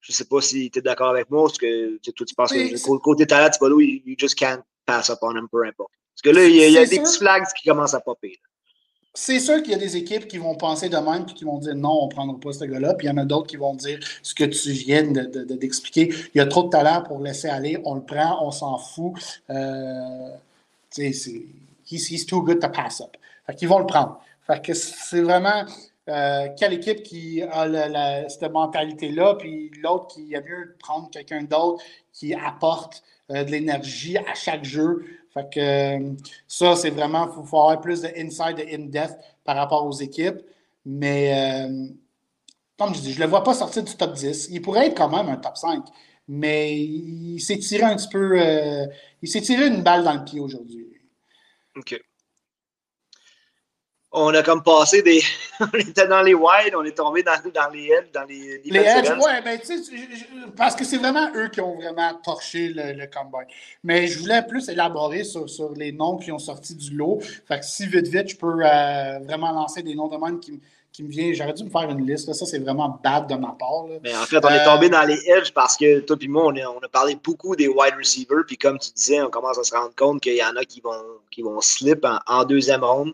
Je 0.01 0.13
ne 0.13 0.15
sais 0.17 0.25
pas 0.25 0.41
si 0.41 0.71
tu 0.71 0.79
es 0.79 0.83
d'accord 0.83 1.11
avec 1.11 1.31
moi, 1.31 1.43
parce 1.45 1.59
que 1.59 1.97
toi, 1.99 2.27
tu 2.27 2.35
penses 2.35 2.53
que 2.53 2.99
côté 2.99 3.27
talent, 3.27 3.51
Thibodeau, 3.51 3.81
you 3.81 4.15
just 4.19 4.39
can't 4.39 4.63
pass 4.87 5.11
up 5.11 5.19
on 5.23 5.37
him, 5.37 5.49
peu 5.51 5.65
importe. 5.65 5.93
Parce 6.15 6.23
que 6.23 6.31
là, 6.31 6.47
il 6.47 6.55
y 6.57 6.79
a, 6.79 6.87
des 6.87 7.01
petits 7.01 7.19
flags 7.19 7.45
qui 7.59 7.69
commencent 7.69 7.95
à 7.95 8.01
popper. 8.01 8.39
C'est 9.17 9.39
sûr 9.39 9.63
qu'il 9.63 9.71
y 9.71 9.75
a 9.77 9.79
des 9.79 9.97
équipes 9.97 10.27
qui 10.27 10.39
vont 10.39 10.57
penser 10.57 10.89
de 10.89 10.97
même 10.97 11.25
et 11.29 11.33
qui 11.33 11.45
vont 11.45 11.59
dire 11.59 11.77
non, 11.77 12.03
on 12.03 12.07
ne 12.07 12.11
prendra 12.11 12.37
pas 12.41 12.53
ce 12.53 12.65
gars-là. 12.65 12.95
Puis 12.95 13.07
il 13.07 13.11
y 13.11 13.13
en 13.13 13.17
a 13.17 13.25
d'autres 13.25 13.47
qui 13.47 13.57
vont 13.57 13.75
dire 13.75 14.01
ce 14.23 14.35
que 14.35 14.43
tu 14.43 14.73
viens 14.73 15.05
d'expliquer. 15.05 16.07
De, 16.07 16.15
il 16.35 16.39
y 16.39 16.41
a 16.41 16.47
trop 16.47 16.65
de 16.65 16.71
talent 16.71 17.03
pour 17.03 17.21
laisser 17.21 17.49
aller. 17.49 17.81
On 17.85 17.95
le 17.95 18.03
prend, 18.03 18.45
on 18.45 18.51
s'en 18.51 18.77
fout. 18.77 19.15
Euh, 19.51 20.31
he's, 20.99 21.31
he's, 21.87 22.27
too 22.27 22.43
good 22.43 22.61
to 22.61 22.69
pass 22.69 23.01
up. 23.01 23.17
Fait 23.47 23.55
qu'ils 23.55 23.69
vont 23.69 23.79
le 23.79 23.87
prendre. 23.87 24.21
Fait 24.49 24.61
que 24.61 24.75
c'est 24.75 25.23
vraiment 25.23 25.65
euh, 26.09 26.49
quelle 26.59 26.73
équipe 26.73 27.05
qui 27.05 27.41
a 27.41 28.29
cette 28.29 28.51
mentalité-là, 28.53 29.37
puis 29.37 29.71
l'autre 29.81 30.09
qui 30.09 30.35
a 30.35 30.41
mieux 30.41 30.75
prendre 30.81 31.09
quelqu'un 31.11 31.45
d'autre 31.45 31.83
qui 32.13 32.35
apporte 32.35 33.03
euh, 33.31 33.45
de 33.45 33.51
l'énergie 33.51 34.19
à 34.19 34.35
chaque 34.35 34.65
jeu. 34.65 35.05
Fait 35.35 35.51
que 35.53 35.61
euh, 35.61 36.13
ça, 36.47 36.77
c'est 36.77 36.91
vraiment, 36.91 37.27
il 37.27 37.47
faut, 37.47 37.61
avoir 37.61 37.81
plus 37.81 38.03
de 38.03 38.09
inside, 38.17 38.57
de 38.57 38.63
in-depth 38.63 39.19
par 39.45 39.57
rapport 39.57 39.85
aux 39.85 39.93
équipes. 39.93 40.41
Mais 40.87 41.67
euh, 41.67 41.87
comme 42.79 42.95
je 42.95 43.01
dis, 43.01 43.13
je 43.13 43.19
ne 43.19 43.25
le 43.25 43.31
vois 43.31 43.43
pas 43.43 43.55
sortir 43.55 43.83
du 43.83 43.95
top 43.97 44.13
10. 44.15 44.49
Il 44.51 44.63
pourrait 44.63 44.87
être 44.87 44.97
quand 44.97 45.09
même 45.09 45.29
un 45.29 45.37
top 45.37 45.57
5, 45.57 45.85
mais 46.29 46.79
il 46.79 47.41
s'est 47.41 47.59
tiré 47.59 47.83
un 47.83 47.97
petit 47.97 48.09
peu. 48.09 48.41
Euh, 48.41 48.87
il 49.23 49.29
s'est 49.29 49.41
tiré 49.41 49.67
une 49.67 49.83
balle 49.83 50.05
dans 50.05 50.15
le 50.15 50.25
pied 50.25 50.41
aujourd'hui. 50.41 50.87
OK 51.77 52.01
on 54.15 54.33
a 54.33 54.43
comme 54.43 54.63
passé 54.63 55.03
des. 55.03 55.21
on 55.61 55.79
était 55.79 56.07
dans 56.07 56.23
les 56.23 56.35
wide, 56.35 56.75
on 56.77 56.85
est 56.85 56.97
tombé 56.97 57.23
dans, 57.23 57.37
dans 57.53 57.69
les 57.73 57.87
edges, 57.87 58.13
dans 58.13 58.25
les. 58.25 58.63
Les 58.65 58.81
edges, 58.81 59.11
ouais, 59.11 59.43
ben, 59.43 59.59
tu 59.59 59.83
sais, 59.83 59.93
parce 60.57 60.77
que 60.77 60.85
c'est 60.85 60.99
vraiment 60.99 61.29
eux 61.35 61.49
qui 61.49 61.61
ont 61.61 61.75
vraiment 61.75 62.15
torché 62.25 62.69
le, 62.69 62.93
le 62.93 63.07
combine. 63.07 63.49
Mais 63.83 64.07
je 64.07 64.21
voulais 64.21 64.43
plus 64.47 64.69
élaborer 64.69 65.25
sur, 65.25 65.51
sur, 65.51 65.73
les 65.73 65.91
noms 65.91 66.17
qui 66.17 66.31
ont 66.31 66.39
sorti 66.39 66.77
du 66.77 66.95
lot. 66.95 67.21
Fait 67.47 67.59
que 67.59 67.65
si 67.65 67.87
vite, 67.87 68.07
vite, 68.07 68.29
je 68.29 68.37
peux 68.37 68.47
euh, 68.47 69.19
vraiment 69.25 69.51
lancer 69.53 69.83
des 69.83 69.97
noms 69.97 70.09
de 70.09 70.17
monde 70.17 70.41
qui, 70.41 70.61
qui 70.93 71.03
me 71.03 71.09
viennent. 71.09 71.35
J'aurais 71.35 71.53
dû 71.53 71.65
me 71.65 71.71
faire 71.71 71.91
une 71.91 72.07
liste. 72.07 72.33
Ça, 72.33 72.47
c'est 72.47 72.61
vraiment 72.61 73.01
bad 73.03 73.27
de 73.29 73.35
ma 73.35 73.57
part. 73.59 73.87
Mais 74.03 74.17
en 74.17 74.23
fait, 74.23 74.45
on 74.45 74.49
est 74.49 74.65
tombé 74.65 74.87
euh, 74.87 74.91
dans 74.91 75.03
les 75.03 75.21
edges 75.29 75.53
parce 75.53 75.77
que 75.77 76.01
toi 76.01 76.17
et 76.21 76.29
moi, 76.29 76.45
on 76.47 76.57
a, 76.57 76.69
on 76.69 76.79
a, 76.79 76.89
parlé 76.89 77.17
beaucoup 77.17 77.57
des 77.57 77.67
wide 77.67 77.95
receivers. 77.99 78.45
Puis 78.47 78.57
comme 78.57 78.79
tu 78.79 78.93
disais, 78.93 79.21
on 79.21 79.29
commence 79.29 79.59
à 79.59 79.65
se 79.65 79.75
rendre 79.75 79.95
compte 79.97 80.21
qu'il 80.21 80.37
y 80.37 80.45
en 80.45 80.55
a 80.55 80.65
qui 80.65 80.81
vont, 80.81 81.03
qui 81.33 81.43
vont 81.43 81.61
slip 81.61 82.05
en, 82.05 82.19
en 82.29 82.45
deuxième 82.45 82.85
ronde. 82.85 83.13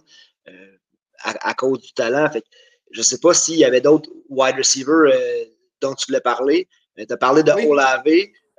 Euh, 0.48 0.76
à, 1.23 1.55
cause 1.55 1.81
du 1.81 1.93
talent. 1.93 2.31
Fait 2.31 2.45
je 2.91 3.01
ne 3.01 3.05
sais 3.05 3.18
pas 3.18 3.35
s'il 3.35 3.57
y 3.57 3.64
avait 3.64 3.81
d'autres 3.81 4.11
wide 4.29 4.57
receivers 4.57 5.12
euh, 5.14 5.45
dont 5.81 5.95
tu 5.95 6.07
voulais 6.07 6.21
parler. 6.21 6.68
Tu 6.97 7.07
as 7.09 7.16
parlé 7.16 7.43
de 7.43 7.53
Olave. 7.53 8.03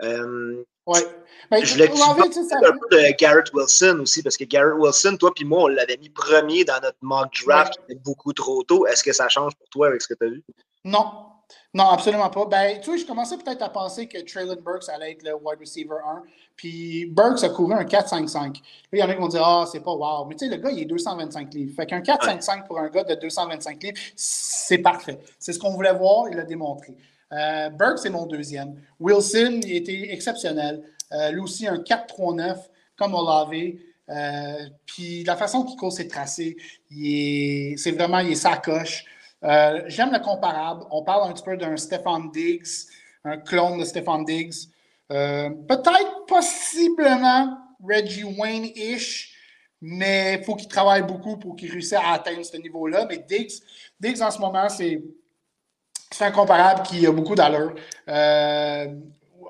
Euh, 0.04 0.64
oui. 0.88 1.00
je 1.52 1.74
voulais 1.74 1.88
que 1.88 1.94
tu 1.94 2.66
un 2.66 2.72
peu 2.72 2.98
de 2.98 3.18
Garrett 3.18 3.54
Wilson 3.54 4.00
aussi, 4.02 4.24
parce 4.24 4.36
que 4.36 4.46
Garrett 4.46 4.74
Wilson, 4.80 5.18
toi 5.18 5.32
et 5.40 5.44
moi, 5.44 5.64
on 5.64 5.68
l'avait 5.68 5.98
mis 5.98 6.10
premier 6.10 6.64
dans 6.64 6.80
notre 6.82 6.98
mock 7.02 7.30
draft 7.46 7.74
beaucoup 8.04 8.34
trop 8.34 8.64
tôt. 8.64 8.88
Est-ce 8.88 9.04
que 9.04 9.14
ça 9.14 9.30
change 9.30 9.56
pour 9.56 9.70
toi 9.70 9.88
avec 9.88 10.02
ce 10.02 10.08
que 10.08 10.14
tu 10.16 10.26
as 10.26 10.30
vu? 10.30 10.44
Non, 10.84 11.31
non, 11.74 11.90
absolument 11.90 12.30
pas. 12.30 12.46
Ben, 12.46 12.80
tu 12.82 12.90
vois, 12.90 12.98
je 12.98 13.06
commençais 13.06 13.38
peut-être 13.38 13.62
à 13.62 13.70
penser 13.70 14.08
que 14.08 14.18
Traylon 14.20 14.58
Burks 14.62 14.90
allait 14.90 15.14
être 15.14 15.24
le 15.24 15.36
wide 15.36 15.60
receiver 15.60 15.96
1. 16.06 16.24
Puis 16.58 17.06
Burks 17.06 17.44
a 17.44 17.50
couru 17.50 17.74
un 17.74 17.84
4-5-5. 17.84 18.38
Là, 18.38 18.52
il 18.92 19.00
y 19.00 19.04
en 19.04 19.10
a 19.10 19.14
qui 19.14 19.20
vont 19.20 19.30
dire 19.30 19.44
Ah, 19.44 19.66
c'est 19.72 19.80
pas 19.80 19.94
wow. 19.94 20.26
Mais 20.26 20.36
tu 20.36 20.50
sais, 20.50 20.56
le 20.56 20.62
gars, 20.62 20.70
il 20.70 20.80
est 20.80 20.86
225 20.86 21.54
livres. 21.54 21.74
Fait 21.74 21.86
qu'un 21.86 22.02
4-5-5 22.02 22.68
pour 22.68 22.78
un 22.78 22.90
gars 22.90 23.06
de 23.06 23.16
225 23.16 23.84
livres, 23.84 23.98
c'est 24.16 24.80
parfait. 24.80 25.20
C'est 25.40 25.54
ce 25.54 25.60
qu'on 25.60 25.72
voulait 25.72 25.94
voir, 25.94 26.28
il 26.30 26.36
l'a 26.36 26.44
démontré. 26.44 26.94
Euh, 27.32 27.70
Burks, 27.70 28.00
c'est 28.00 28.10
mon 28.10 28.26
deuxième. 28.26 28.76
Wilson, 29.00 29.62
il 29.64 29.76
était 29.78 30.12
exceptionnel. 30.12 30.84
Euh, 31.14 31.32
lui 31.32 31.40
aussi, 31.40 31.68
un 31.68 31.78
4-3-9, 31.78 32.58
comme 32.98 33.16
Olave. 33.16 33.54
Euh, 34.10 34.70
puis 34.86 35.24
la 35.24 35.38
façon 35.38 35.64
qu'il 35.64 35.78
court 35.78 35.94
ses 35.94 36.10
tracés, 36.10 36.58
c'est 36.90 37.92
vraiment, 37.92 38.20
il 38.20 38.32
est 38.32 38.36
sacoche. 38.36 39.06
Euh, 39.44 39.82
j'aime 39.88 40.12
le 40.12 40.20
comparable. 40.20 40.86
On 40.92 41.04
parle 41.04 41.30
un 41.30 41.34
petit 41.34 41.44
peu 41.44 41.58
d'un 41.58 41.78
Stefan 41.78 42.32
Diggs, 42.32 42.88
un 43.24 43.38
clone 43.38 43.80
de 43.80 43.86
Stefan 43.86 44.24
Diggs. 44.24 44.68
Euh, 45.12 45.50
peut-être 45.68 46.26
possiblement 46.28 47.58
Reggie 47.84 48.24
Wayne-ish, 48.24 49.36
mais 49.82 50.38
il 50.40 50.44
faut 50.44 50.56
qu'il 50.56 50.68
travaille 50.68 51.02
beaucoup 51.02 51.38
pour 51.38 51.56
qu'il 51.56 51.72
réussisse 51.72 51.94
à 51.94 52.14
atteindre 52.14 52.46
ce 52.46 52.58
niveau-là. 52.58 53.06
Mais 53.10 53.18
Diggs, 53.18 53.62
Diggs 54.00 54.22
en 54.22 54.32
ce 54.32 54.40
moment, 54.40 54.70
c'est 54.70 55.02
un 56.20 56.32
comparable 56.32 56.84
qui 56.84 57.06
a 57.06 57.12
beaucoup 57.12 57.36
d'allure. 57.36 57.74
Euh, 58.08 58.88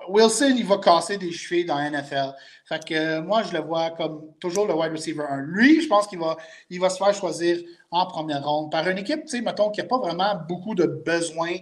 Wilson, 0.07 0.53
il 0.57 0.65
va 0.65 0.77
casser 0.77 1.17
des 1.17 1.31
cheveux 1.31 1.65
dans 1.65 1.77
la 1.77 1.89
NFL. 1.89 2.33
Fait 2.71 2.85
que 2.85 3.19
moi, 3.19 3.43
je 3.43 3.51
le 3.51 3.59
vois 3.59 3.89
comme 3.89 4.21
toujours 4.39 4.65
le 4.65 4.73
wide 4.73 4.93
receiver 4.93 5.25
1. 5.29 5.41
Lui, 5.41 5.81
je 5.81 5.89
pense 5.89 6.07
qu'il 6.07 6.19
va, 6.19 6.37
il 6.69 6.79
va 6.79 6.89
se 6.89 6.97
faire 6.97 7.13
choisir 7.13 7.57
en 7.91 8.05
première 8.05 8.47
ronde 8.47 8.71
par 8.71 8.87
une 8.87 8.97
équipe, 8.97 9.25
tu 9.25 9.27
sais, 9.27 9.41
mettons, 9.41 9.71
qui 9.71 9.81
n'a 9.81 9.87
pas 9.87 9.97
vraiment 9.97 10.35
beaucoup 10.47 10.73
de 10.73 10.85
besoins. 10.85 11.55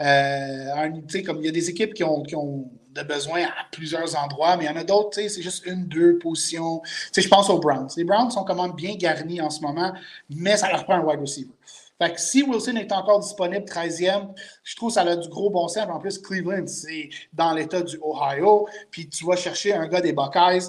Euh, 0.00 0.90
comme 1.24 1.38
il 1.38 1.44
y 1.44 1.48
a 1.48 1.52
des 1.52 1.70
équipes 1.70 1.94
qui 1.94 2.02
ont, 2.02 2.24
qui 2.24 2.34
ont 2.34 2.68
de 2.90 3.02
besoins 3.02 3.44
à 3.44 3.70
plusieurs 3.70 4.20
endroits, 4.20 4.56
mais 4.56 4.64
il 4.64 4.66
y 4.66 4.70
en 4.70 4.76
a 4.76 4.82
d'autres, 4.82 5.10
tu 5.10 5.22
sais, 5.22 5.28
c'est 5.28 5.42
juste 5.42 5.64
une, 5.66 5.86
deux 5.86 6.18
positions. 6.18 6.80
Tu 6.80 6.90
sais, 7.12 7.22
je 7.22 7.28
pense 7.28 7.48
aux 7.48 7.60
Browns. 7.60 7.90
Les 7.96 8.02
Browns 8.02 8.32
sont 8.32 8.42
quand 8.42 8.60
même 8.60 8.74
bien 8.74 8.96
garnis 8.96 9.40
en 9.40 9.50
ce 9.50 9.60
moment, 9.60 9.92
mais 10.30 10.56
ça 10.56 10.68
leur 10.68 10.84
prend 10.84 10.94
un 10.94 11.04
wide 11.04 11.20
receiver. 11.20 11.52
Fait 11.98 12.12
que 12.12 12.20
si 12.20 12.42
Wilson 12.42 12.76
est 12.76 12.92
encore 12.92 13.20
disponible 13.20 13.64
13e, 13.64 14.34
je 14.62 14.76
trouve 14.76 14.90
que 14.90 14.94
ça 14.94 15.02
a 15.02 15.16
du 15.16 15.28
gros 15.28 15.50
bon 15.50 15.66
sens. 15.68 15.86
En 15.88 15.98
plus, 15.98 16.18
Cleveland, 16.18 16.66
c'est 16.66 17.08
dans 17.32 17.54
l'État 17.54 17.80
du 17.80 17.98
Ohio. 18.02 18.68
Puis 18.90 19.08
tu 19.08 19.24
vas 19.24 19.36
chercher 19.36 19.72
un 19.72 19.88
gars 19.88 20.00
des 20.00 20.12
Buckeyes 20.12 20.68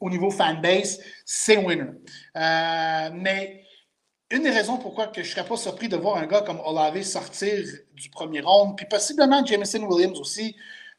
au 0.00 0.10
niveau 0.10 0.30
fanbase, 0.30 1.00
c'est 1.24 1.56
winner. 1.56 1.90
Euh, 2.36 3.10
mais 3.14 3.64
une 4.30 4.42
des 4.42 4.50
raisons 4.50 4.76
pourquoi 4.76 5.08
que 5.08 5.22
je 5.22 5.28
ne 5.28 5.34
serais 5.34 5.46
pas 5.46 5.56
surpris 5.56 5.88
de 5.88 5.96
voir 5.96 6.16
un 6.16 6.26
gars 6.26 6.42
comme 6.42 6.60
Olave 6.60 7.02
sortir 7.02 7.64
du 7.94 8.10
premier 8.10 8.40
round, 8.40 8.76
puis 8.76 8.86
possiblement 8.86 9.44
Jameson 9.44 9.82
Williams 9.84 10.20
aussi, 10.20 10.54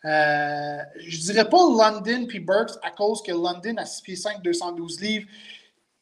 euh, 0.05 0.77
je 1.05 1.17
dirais 1.17 1.47
pas 1.47 1.57
London 1.57 2.25
puis 2.27 2.39
Burks 2.39 2.71
à 2.83 2.91
cause 2.91 3.21
que 3.21 3.31
London 3.31 3.75
a 3.77 3.85
6 3.85 4.01
pieds 4.01 4.15
5, 4.15 4.41
212 4.41 5.01
livres. 5.01 5.27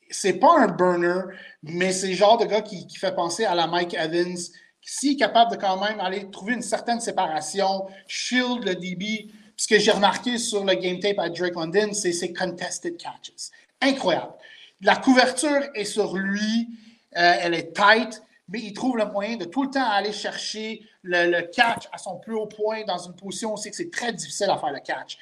C'est 0.09 0.33
pas 0.33 0.59
un 0.59 0.67
burner, 0.67 1.21
mais 1.63 1.91
c'est 1.91 2.07
le 2.07 2.13
genre 2.13 2.37
de 2.37 2.45
gars 2.45 2.61
qui, 2.61 2.87
fait 2.97 3.13
penser 3.13 3.45
à 3.45 3.55
la 3.55 3.67
Mike 3.67 3.93
Evans. 3.93 4.37
S'il 4.81 5.13
est 5.13 5.17
capable 5.17 5.51
de 5.51 5.57
quand 5.57 5.79
même 5.81 5.99
aller 5.99 6.29
trouver 6.31 6.53
une 6.53 6.61
certaine 6.61 7.01
séparation, 7.01 7.87
shield 8.07 8.63
le 8.63 8.75
DB, 8.75 9.29
ce 9.57 9.67
que 9.67 9.79
j'ai 9.79 9.91
remarqué 9.91 10.37
sur 10.37 10.63
le 10.63 10.75
game 10.75 10.99
tape 10.99 11.19
à 11.19 11.29
Drake 11.29 11.55
London, 11.55 11.89
c'est 11.91 12.13
ses 12.13 12.31
contested 12.31 12.95
catches. 12.97 13.49
Incroyable. 13.81 14.33
La 14.81 14.95
couverture 14.95 15.61
est 15.73 15.85
sur 15.85 16.15
lui, 16.15 16.69
euh, 17.17 17.33
elle 17.41 17.53
est 17.55 17.75
tight, 17.75 18.21
mais 18.49 18.59
il 18.59 18.73
trouve 18.73 18.97
le 18.97 19.05
moyen 19.05 19.35
de 19.35 19.45
tout 19.45 19.63
le 19.63 19.69
temps 19.69 19.89
aller 19.89 20.13
chercher 20.13 20.83
le, 21.03 21.41
catch 21.41 21.87
à 21.91 21.97
son 21.97 22.17
plus 22.19 22.35
haut 22.35 22.45
point 22.45 22.83
dans 22.85 22.97
une 22.97 23.15
position 23.15 23.55
que 23.55 23.61
c'est 23.71 23.91
très 23.91 24.13
difficile 24.13 24.49
à 24.49 24.57
faire 24.57 24.71
le 24.71 24.79
catch. 24.79 25.17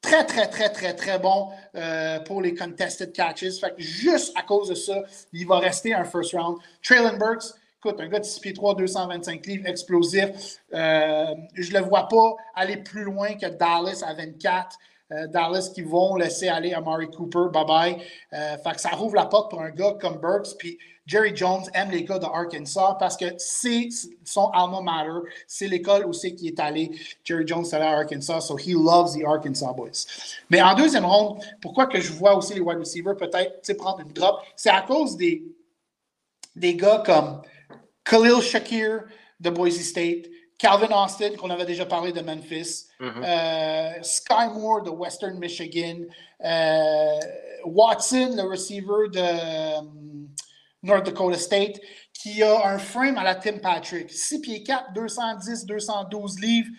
Très, 0.00 0.24
très, 0.24 0.46
très, 0.48 0.70
très, 0.70 0.94
très 0.94 1.18
bon 1.18 1.50
euh, 1.74 2.20
pour 2.20 2.42
les 2.42 2.54
contested 2.54 3.12
catches. 3.12 3.58
Fait 3.60 3.74
que 3.74 3.82
juste 3.82 4.32
à 4.36 4.42
cause 4.42 4.68
de 4.68 4.74
ça, 4.74 5.02
il 5.32 5.46
va 5.46 5.58
rester 5.58 5.94
un 5.94 6.04
first 6.04 6.32
round. 6.32 6.58
Traylon 6.82 7.16
Burks, 7.16 7.54
écoute, 7.78 8.00
un 8.00 8.08
gars 8.08 8.20
de 8.20 8.24
6 8.24 8.40
pieds 8.40 8.52
3, 8.52 8.76
225 8.76 9.46
livres, 9.46 9.66
explosif. 9.66 10.58
Euh, 10.74 11.34
je 11.54 11.72
ne 11.72 11.78
le 11.78 11.84
vois 11.84 12.08
pas 12.08 12.36
aller 12.54 12.78
plus 12.78 13.04
loin 13.04 13.34
que 13.34 13.46
Dallas 13.46 14.02
à 14.06 14.14
24. 14.14 14.76
Euh, 15.10 15.26
Dallas 15.26 15.70
qui 15.74 15.82
vont 15.82 16.16
laisser 16.16 16.48
aller 16.48 16.74
Amari 16.74 17.08
Cooper, 17.10 17.50
bye 17.50 17.64
bye. 17.64 17.96
fait 18.30 18.74
que 18.74 18.80
ça 18.80 18.90
rouvre 18.90 19.14
la 19.14 19.24
porte 19.24 19.50
pour 19.50 19.62
un 19.62 19.70
gars 19.70 19.96
comme 20.00 20.18
Burks. 20.18 20.56
Puis 20.58 20.78
Jerry 21.08 21.34
Jones 21.34 21.64
aime 21.72 21.90
les 21.90 22.04
gars 22.04 22.18
de 22.18 22.26
Arkansas 22.26 22.96
parce 22.98 23.16
que 23.16 23.24
c'est 23.38 23.88
son 24.24 24.50
alma 24.50 24.82
mater, 24.82 25.26
c'est 25.46 25.66
l'école 25.66 26.04
où 26.04 26.12
c'est 26.12 26.34
qu'il 26.34 26.48
est 26.48 26.60
allé. 26.60 26.90
Jerry 27.24 27.46
Jones 27.46 27.64
est 27.64 27.74
allé 27.74 27.86
à 27.86 27.96
Arkansas, 27.96 28.42
so 28.42 28.58
he 28.58 28.74
loves 28.74 29.16
the 29.16 29.24
Arkansas 29.24 29.72
boys. 29.72 30.04
Mais 30.50 30.60
en 30.60 30.74
deuxième 30.74 31.06
ronde, 31.06 31.42
pourquoi 31.62 31.86
que 31.86 31.98
je 31.98 32.12
vois 32.12 32.36
aussi 32.36 32.52
les 32.52 32.60
wide 32.60 32.78
receivers 32.78 33.16
peut-être 33.16 33.72
prendre 33.78 34.00
une 34.00 34.12
drop, 34.12 34.40
c'est 34.54 34.70
à 34.70 34.82
cause 34.82 35.16
des, 35.16 35.42
des 36.54 36.74
gars 36.74 37.02
comme 37.04 37.40
Khalil 38.04 38.42
Shakir 38.42 39.04
de 39.40 39.50
Boise 39.50 39.80
State, 39.80 40.26
Calvin 40.58 40.94
Austin, 40.94 41.36
qu'on 41.38 41.50
avait 41.50 41.64
déjà 41.64 41.86
parlé 41.86 42.12
de 42.12 42.20
Memphis, 42.20 42.88
mm-hmm. 43.00 43.24
euh, 43.24 44.02
Sky 44.02 44.48
Moore 44.52 44.82
de 44.82 44.90
Western 44.90 45.38
Michigan, 45.38 46.00
euh, 46.44 47.18
Watson, 47.64 48.34
le 48.36 48.42
receiver 48.42 49.08
de 49.10 50.18
North 50.82 51.04
Dakota 51.04 51.38
State, 51.38 51.80
qui 52.12 52.42
a 52.42 52.68
un 52.68 52.78
frame 52.78 53.18
à 53.18 53.24
la 53.24 53.34
Tim 53.34 53.58
Patrick. 53.58 54.10
6 54.10 54.40
pieds 54.40 54.62
4, 54.62 54.92
210, 54.92 55.66
212 55.66 56.40
livres. 56.40 56.70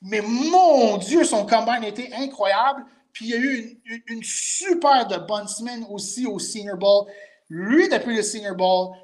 Mais 0.00 0.20
mon 0.20 0.96
Dieu, 0.98 1.24
son 1.24 1.46
combine 1.46 1.84
était 1.84 2.12
incroyable. 2.12 2.84
Puis 3.12 3.26
il 3.26 3.30
y 3.30 3.34
a 3.34 3.38
eu 3.38 3.82
une, 4.08 4.22
super 4.22 5.06
de 5.06 5.16
bonne 5.16 5.46
aussi 5.90 6.26
au 6.26 6.38
Senior 6.38 6.76
Bowl. 6.76 7.06
Lui, 7.48 7.88
depuis 7.88 8.16
le 8.16 8.22
Senior 8.22 8.56
Bowl, 8.56 8.96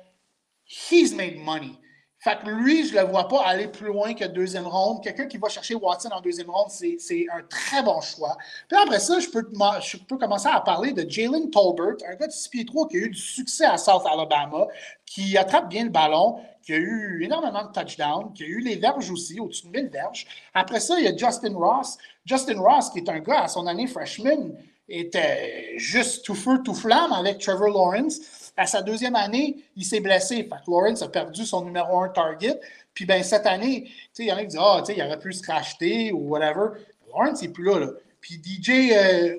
he's 0.65 1.15
made 1.15 1.37
money. 1.37 1.79
Fait 2.21 2.37
que 2.43 2.51
lui, 2.51 2.85
je 2.85 2.97
ne 2.97 3.01
le 3.01 3.07
vois 3.07 3.29
pas 3.29 3.43
aller 3.45 3.69
plus 3.69 3.87
loin 3.87 4.13
que 4.13 4.25
deuxième 4.25 4.67
ronde. 4.67 5.03
Quelqu'un 5.05 5.27
qui 5.27 5.39
va 5.39 5.49
chercher 5.49 5.77
Watson 5.77 6.09
en 6.11 6.21
deuxième 6.21 6.51
ronde, 6.51 6.69
c'est 6.71 7.27
un 7.33 7.43
très 7.49 7.83
bon 7.83 8.01
choix. 8.01 8.37
Puis 8.69 8.77
après 8.77 8.99
ça, 8.99 9.21
je 9.21 9.29
peux, 9.29 9.49
je 9.81 9.97
peux 9.99 10.19
commencer 10.19 10.49
à 10.51 10.61
parler 10.61 10.93
de 10.93 11.09
Jalen 11.09 11.49
Tolbert, 11.51 11.95
un 12.09 12.17
gars 12.17 12.27
de 12.27 12.33
6 12.33 12.49
pieds 12.49 12.65
3 12.65 12.89
qui 12.89 12.97
a 12.97 13.01
eu 13.01 13.11
du 13.11 13.21
succès 13.21 13.67
à 13.67 13.79
South 13.79 14.03
Alabama, 14.05 14.67
qui 15.07 15.39
attrape 15.39 15.69
bien 15.69 15.85
le 15.85 15.91
ballon, 15.91 16.41
qui 16.63 16.73
a 16.73 16.77
eu 16.77 17.23
énormément 17.23 17.65
de 17.65 17.73
touchdowns, 17.73 18.33
qui 18.35 18.43
a 18.43 18.47
eu 18.47 18.61
les 18.61 18.77
verges 18.77 19.11
aussi, 19.11 19.39
au-dessus 19.39 19.69
de 19.69 19.71
1000 19.71 19.89
verges. 19.89 20.27
Après 20.55 20.81
ça, 20.81 20.99
il 20.99 21.05
y 21.05 21.09
a 21.09 21.17
Justin 21.17 21.55
Ross. 21.57 21.99
Justin 22.27 22.61
Ross, 22.61 22.91
qui 22.91 22.99
est 22.99 23.09
un 23.09 23.21
gars 23.21 23.43
à 23.43 23.49
son 23.49 23.67
année 23.69 23.87
freshman, 23.87 24.55
était 24.89 25.75
juste 25.77 26.25
tout 26.25 26.35
feu, 26.35 26.61
tout 26.65 26.75
flamme 26.75 27.13
avec 27.13 27.39
Trevor 27.39 27.69
Lawrence. 27.69 28.21
À 28.59 28.67
sa 28.67 28.83
deuxième 28.83 29.15
année, 29.15 29.57
il 29.77 29.85
s'est 29.85 30.01
blessé. 30.01 30.37
Fait 30.43 30.71
Lawrence 30.71 31.01
a 31.03 31.09
perdu 31.09 31.47
son 31.47 31.65
numéro 31.65 32.01
un 32.01 32.09
target. 32.09 32.59
Puis 32.93 33.07
ben, 33.07 33.23
cette 33.23 33.47
année, 33.47 33.89
il 34.19 34.25
y 34.27 34.33
en 34.33 34.37
a 34.37 34.41
qui 34.41 34.49
disent 34.49 34.61
Ah, 34.61 34.83
il 34.89 35.03
aurait 35.03 35.19
pu 35.19 35.33
se 35.33 35.47
racheter 35.47 36.13
ou 36.13 36.29
whatever. 36.29 36.71
Lawrence 37.07 37.41
n'est 37.41 37.49
plus 37.49 37.65
là, 37.65 37.87
Puis 38.21 38.43
DJ 38.45 38.93
euh, 38.93 39.37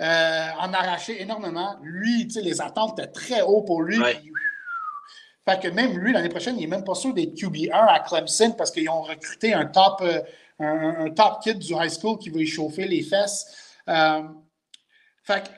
euh, 0.00 0.48
en 0.58 0.72
a 0.72 0.76
arraché 0.76 1.22
énormément. 1.22 1.76
Lui, 1.82 2.28
les 2.42 2.60
attentes 2.60 2.98
étaient 2.98 3.10
très 3.10 3.42
hautes 3.42 3.66
pour 3.66 3.82
lui. 3.82 3.98
fait 5.48 5.60
que 5.60 5.68
même 5.68 5.98
lui, 5.98 6.12
l'année 6.12 6.28
prochaine, 6.28 6.56
il 6.56 6.60
n'est 6.60 6.76
même 6.76 6.84
pas 6.84 6.94
sûr 6.94 7.14
d'être 7.14 7.34
QB1 7.34 7.72
à 7.72 8.00
Clemson 8.00 8.52
parce 8.56 8.70
qu'ils 8.70 8.88
ont 8.90 9.02
recruté 9.02 9.54
un 9.54 9.66
top, 9.66 10.02
euh, 10.02 10.20
un, 10.60 11.10
top 11.10 11.40
kid 11.42 11.58
du 11.58 11.72
high 11.72 11.90
school 11.90 12.18
qui 12.18 12.30
va 12.30 12.40
y 12.40 12.46
chauffer 12.46 12.86
les 12.86 13.02
fesses. 13.02 13.74
Euh, 13.88 14.22
fait 15.24 15.44
que 15.44 15.50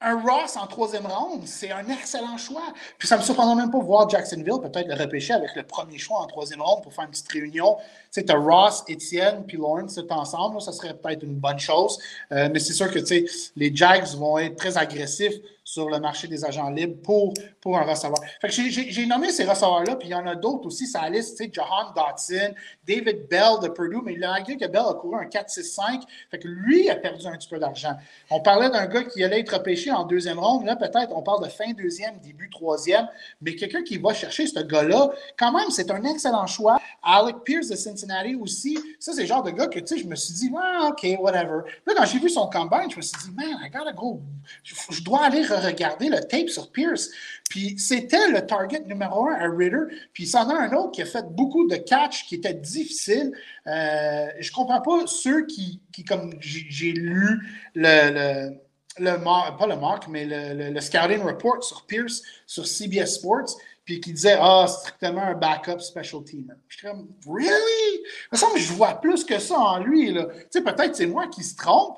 un 0.00 0.20
Ross 0.20 0.56
en 0.56 0.66
troisième 0.66 1.06
ronde, 1.06 1.42
c'est 1.46 1.72
un 1.72 1.88
excellent 1.88 2.36
choix. 2.36 2.72
Puis 2.98 3.08
ça 3.08 3.16
me 3.16 3.22
surprendra 3.22 3.56
même 3.56 3.70
pas 3.70 3.78
de 3.78 3.84
voir 3.84 4.08
Jacksonville 4.08 4.60
peut-être 4.62 4.86
le 4.86 4.94
repêcher 4.94 5.32
avec 5.32 5.50
le 5.56 5.64
premier 5.64 5.98
choix 5.98 6.20
en 6.20 6.26
troisième 6.26 6.62
ronde 6.62 6.84
pour 6.84 6.92
faire 6.92 7.04
une 7.04 7.10
petite 7.10 7.30
réunion. 7.32 7.76
Tu 8.12 8.22
sais, 8.24 8.32
Ross, 8.32 8.84
Étienne 8.86 9.44
puis 9.46 9.56
Lawrence 9.56 9.94
c'est 9.94 10.12
ensemble, 10.12 10.60
ça 10.62 10.72
serait 10.72 10.94
peut-être 10.94 11.24
une 11.24 11.34
bonne 11.34 11.58
chose. 11.58 11.98
Euh, 12.30 12.48
mais 12.52 12.60
c'est 12.60 12.74
sûr 12.74 12.90
que 12.92 13.00
tu 13.00 13.06
sais, 13.06 13.24
les 13.56 13.74
Jags 13.74 14.06
vont 14.16 14.38
être 14.38 14.56
très 14.56 14.78
agressifs 14.78 15.34
sur 15.68 15.90
le 15.90 16.00
marché 16.00 16.28
des 16.28 16.46
agents 16.46 16.70
libres 16.70 16.96
pour, 17.02 17.34
pour 17.60 17.76
un 17.76 17.82
receveur. 17.82 18.16
J'ai 18.42 19.04
nommé 19.04 19.30
ces 19.30 19.44
receveurs-là, 19.44 19.96
puis 19.96 20.08
il 20.08 20.12
y 20.12 20.14
en 20.14 20.26
a 20.26 20.34
d'autres 20.34 20.66
aussi 20.66 20.86
la 20.94 21.10
liste, 21.10 21.36
sais, 21.36 21.50
Johan 21.52 21.92
Dotson, 21.94 22.54
David 22.86 23.28
Bell 23.28 23.60
de 23.62 23.68
Purdue, 23.68 23.98
mais 24.02 24.14
il 24.14 24.24
a 24.24 24.30
malgré 24.30 24.56
que 24.56 24.64
Bell 24.66 24.84
a 24.88 24.94
couru 24.94 25.16
un 25.16 25.26
4-6-5, 25.26 26.04
fait 26.30 26.38
que 26.38 26.48
lui 26.48 26.88
a 26.88 26.96
perdu 26.96 27.26
un 27.26 27.36
petit 27.36 27.50
peu 27.50 27.58
d'argent. 27.58 27.94
On 28.30 28.40
parlait 28.40 28.70
d'un 28.70 28.86
gars 28.86 29.04
qui 29.04 29.22
allait 29.22 29.40
être 29.40 29.52
repêché 29.52 29.92
en 29.92 30.04
deuxième 30.04 30.38
ronde, 30.38 30.64
là 30.64 30.74
peut-être 30.74 31.14
on 31.14 31.22
parle 31.22 31.44
de 31.44 31.50
fin 31.50 31.70
deuxième, 31.72 32.18
début 32.20 32.48
troisième, 32.48 33.06
mais 33.42 33.54
quelqu'un 33.54 33.82
qui 33.82 33.98
va 33.98 34.14
chercher 34.14 34.46
ce 34.46 34.60
gars-là, 34.60 35.10
quand 35.38 35.52
même, 35.52 35.68
c'est 35.68 35.90
un 35.90 36.02
excellent 36.04 36.46
choix. 36.46 36.80
Alec 37.02 37.44
Pierce 37.44 37.68
de 37.68 37.76
Cincinnati 37.76 38.34
aussi, 38.36 38.78
ça 38.98 39.12
c'est 39.12 39.22
le 39.22 39.26
genre 39.26 39.42
de 39.42 39.50
gars 39.50 39.66
que, 39.66 39.80
tu 39.80 39.86
sais, 39.86 39.98
je 39.98 40.06
me 40.06 40.14
suis 40.14 40.32
dit, 40.32 40.50
ah, 40.58 40.88
OK, 40.92 41.06
whatever. 41.20 41.60
Là, 41.86 41.92
quand 41.94 42.06
j'ai 42.06 42.20
vu 42.20 42.30
son 42.30 42.48
combine, 42.48 42.90
je 42.90 42.96
me 42.96 43.02
suis 43.02 43.18
dit, 43.18 43.30
man, 43.36 43.58
I 43.62 43.68
gotta 43.68 43.92
go, 43.92 44.22
je 44.62 45.02
dois 45.02 45.24
aller 45.24 45.42
regarder 45.58 46.08
le 46.08 46.20
tape 46.20 46.48
sur 46.48 46.70
Pierce. 46.70 47.10
Puis 47.48 47.78
c'était 47.78 48.30
le 48.30 48.46
target 48.46 48.80
numéro 48.80 49.28
un 49.28 49.34
à 49.34 49.48
Ritter. 49.48 49.94
Puis 50.12 50.24
il 50.24 50.26
s'en 50.26 50.48
a 50.50 50.54
un 50.54 50.72
autre 50.72 50.92
qui 50.92 51.02
a 51.02 51.06
fait 51.06 51.24
beaucoup 51.30 51.66
de 51.66 51.76
catch 51.76 52.26
qui 52.26 52.36
était 52.36 52.54
difficile. 52.54 53.32
Euh, 53.66 54.26
je 54.38 54.52
comprends 54.52 54.80
pas 54.80 55.06
ceux 55.06 55.46
qui, 55.46 55.80
qui 55.92 56.04
comme 56.04 56.34
j'ai 56.40 56.92
lu 56.92 57.40
le, 57.74 58.50
le, 58.98 59.24
pas 59.24 59.66
le 59.66 59.76
mark, 59.76 60.08
mais 60.08 60.24
le, 60.24 60.70
le, 60.70 60.80
scouting 60.80 61.22
report 61.22 61.62
sur 61.64 61.86
Pierce 61.86 62.22
sur 62.46 62.66
CBS 62.66 63.14
Sports, 63.14 63.56
puis 63.84 64.00
qui 64.00 64.12
disait 64.12 64.36
Ah, 64.38 64.66
strictement 64.68 65.22
un 65.22 65.34
backup 65.34 65.80
special 65.80 66.22
teamer. 66.24 66.54
Je 66.68 66.76
suis 66.76 66.86
comme 66.86 67.08
Really? 67.26 67.48
Il 67.50 68.28
me 68.32 68.36
semble 68.36 68.58
je 68.58 68.72
vois 68.72 69.00
plus 69.00 69.24
que 69.24 69.38
ça 69.38 69.58
en 69.58 69.78
lui. 69.78 70.12
Tu 70.12 70.20
sais, 70.50 70.62
peut-être 70.62 70.94
c'est 70.96 71.06
moi 71.06 71.28
qui 71.28 71.42
se 71.42 71.56
trompe, 71.56 71.96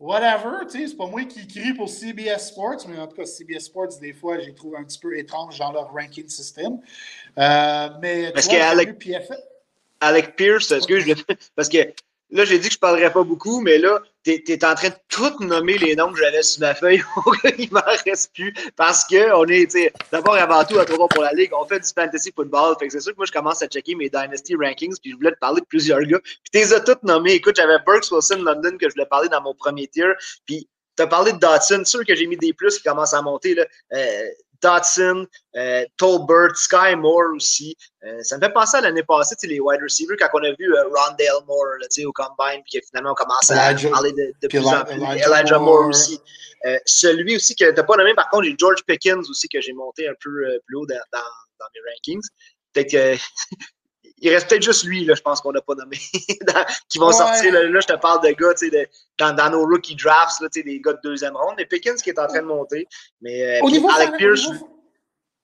whatever, 0.00 0.66
tu 0.68 0.80
sais, 0.80 0.88
c'est 0.88 0.96
pas 0.96 1.06
moi 1.06 1.24
qui 1.24 1.46
crie 1.46 1.74
pour 1.74 1.88
CBS 1.88 2.48
Sports, 2.48 2.88
mais 2.88 2.98
en 2.98 3.06
tout 3.06 3.16
cas, 3.16 3.26
CBS 3.26 3.60
Sports, 3.60 3.98
des 4.00 4.12
fois, 4.12 4.40
j'ai 4.40 4.54
trouvé 4.54 4.78
un 4.78 4.84
petit 4.84 4.98
peu 4.98 5.16
étrange 5.16 5.58
dans 5.58 5.70
leur 5.70 5.92
ranking 5.92 6.28
system. 6.28 6.80
Euh, 7.38 7.88
mais 8.02 8.32
parce 8.32 8.48
qu'Alec 8.48 8.98
Alec 10.00 10.34
Pierce, 10.34 10.72
excuse, 10.72 11.14
parce 11.54 11.68
que 11.68 11.92
Là, 12.32 12.44
j'ai 12.44 12.58
dit 12.58 12.68
que 12.68 12.74
je 12.74 12.78
parlerais 12.78 13.12
pas 13.12 13.24
beaucoup, 13.24 13.60
mais 13.60 13.78
là, 13.78 14.00
tu 14.24 14.32
es, 14.32 14.64
en 14.64 14.74
train 14.74 14.88
de 14.88 14.94
tout 15.08 15.32
nommer 15.40 15.78
les 15.78 15.96
noms 15.96 16.12
que 16.12 16.18
j'avais 16.18 16.42
sur 16.42 16.60
ma 16.60 16.74
feuille. 16.74 17.02
Il 17.58 17.72
m'en 17.72 17.80
reste 18.04 18.34
plus. 18.34 18.52
Parce 18.76 19.04
qu'on 19.04 19.46
est, 19.46 19.92
d'abord 20.12 20.36
et 20.36 20.40
avant 20.40 20.64
tout, 20.64 20.78
à 20.78 20.84
trois 20.84 21.08
pour 21.08 21.22
la 21.22 21.32
Ligue, 21.32 21.50
on 21.54 21.64
fait 21.64 21.80
du 21.80 21.88
fantasy 21.88 22.30
football. 22.34 22.76
Fait 22.78 22.86
que 22.86 22.92
c'est 22.92 23.00
sûr 23.00 23.12
que 23.12 23.16
moi, 23.16 23.26
je 23.26 23.32
commence 23.32 23.62
à 23.62 23.66
checker 23.66 23.94
mes 23.94 24.10
Dynasty 24.10 24.54
Rankings, 24.56 24.96
puis 25.00 25.12
je 25.12 25.16
voulais 25.16 25.32
te 25.32 25.38
parler 25.38 25.60
de 25.60 25.66
plusieurs 25.66 26.02
gars. 26.02 26.20
Puis 26.22 26.50
tu 26.52 26.58
les 26.58 26.72
as 26.72 26.80
tous 26.80 26.96
nommés. 27.02 27.32
Écoute, 27.32 27.56
j'avais 27.56 27.78
Burks 27.86 28.10
Wilson 28.10 28.42
London 28.42 28.76
que 28.78 28.88
je 28.88 28.94
voulais 28.94 29.06
parler 29.06 29.28
dans 29.28 29.40
mon 29.40 29.54
premier 29.54 29.86
tier. 29.88 30.12
Puis 30.46 30.68
tu 30.96 31.02
as 31.02 31.06
parlé 31.06 31.32
de 31.32 31.38
Dotson. 31.38 31.84
Sûr 31.84 32.04
que 32.04 32.14
j'ai 32.14 32.26
mis 32.26 32.36
des 32.36 32.52
plus 32.52 32.76
qui 32.76 32.82
commencent 32.82 33.14
à 33.14 33.22
monter. 33.22 33.54
Là. 33.54 33.64
Euh, 33.94 34.28
Dotson, 34.62 35.26
euh, 35.56 35.84
Tolbert, 35.96 36.56
Sky 36.56 36.94
Moore 36.96 37.34
aussi. 37.34 37.76
Euh, 38.04 38.22
ça 38.22 38.36
me 38.36 38.42
fait 38.42 38.52
penser 38.52 38.76
à 38.78 38.80
l'année 38.80 39.02
passée, 39.02 39.34
les 39.44 39.60
wide 39.60 39.80
receivers, 39.82 40.16
quand 40.18 40.28
on 40.34 40.44
a 40.44 40.52
vu 40.58 40.74
euh, 40.74 40.84
Rondale 40.84 41.44
Moore 41.46 41.76
là, 41.80 41.86
au 42.06 42.12
combine, 42.12 42.62
puis 42.70 42.80
finalement 42.88 43.12
on 43.12 43.14
commence 43.14 43.50
à 43.50 43.74
parler 43.90 44.12
de, 44.12 44.32
de 44.42 44.48
plus 44.48 44.66
en 44.66 44.84
plus. 44.84 44.94
Elijah, 44.94 45.58
Moore, 45.58 45.86
aussi. 45.86 46.20
Euh, 46.66 46.78
celui 46.84 47.36
aussi 47.36 47.54
que 47.54 47.64
tu 47.64 47.74
n'as 47.74 47.82
pas 47.82 47.96
nommé, 47.96 48.14
par 48.14 48.28
contre, 48.28 48.44
j'ai 48.44 48.54
George 48.58 48.82
Pickens 48.86 49.28
aussi 49.30 49.48
que 49.48 49.60
j'ai 49.60 49.72
monté 49.72 50.06
un 50.06 50.14
peu 50.20 50.30
euh, 50.30 50.58
plus 50.66 50.76
haut 50.76 50.86
dans, 50.86 51.00
dans, 51.12 51.18
dans 51.58 51.66
mes 51.74 51.80
rankings. 51.90 52.20
Peut-être 52.72 52.90
que 52.90 53.16
il 54.20 54.30
reste 54.30 54.48
peut-être 54.48 54.62
juste 54.62 54.84
lui, 54.84 55.04
là, 55.04 55.14
je 55.14 55.22
pense 55.22 55.40
qu'on 55.40 55.52
n'a 55.52 55.60
pas 55.60 55.74
nommé, 55.74 55.96
qui 56.88 56.98
vont 56.98 57.12
sortir. 57.12 57.52
Là, 57.52 57.80
je 57.80 57.86
te 57.86 57.98
parle 57.98 58.22
de 58.22 58.30
gars 58.30 58.84
dans, 59.18 59.34
dans, 59.34 59.50
nos 59.50 59.64
rookie 59.64 59.96
drafts, 59.96 60.40
là, 60.40 60.48
des 60.54 60.80
gars 60.80 60.92
de 60.92 61.00
deuxième 61.02 61.36
ronde. 61.36 61.54
Mais 61.56 61.66
Pickens 61.66 62.02
qui 62.02 62.10
est 62.10 62.18
en 62.18 62.26
train 62.26 62.42
de 62.42 62.46
monter. 62.46 62.86
Mais 63.20 63.60
au 63.62 63.70
niveau 63.70 63.88
Alec 63.90 64.16
Pierce. 64.16 64.48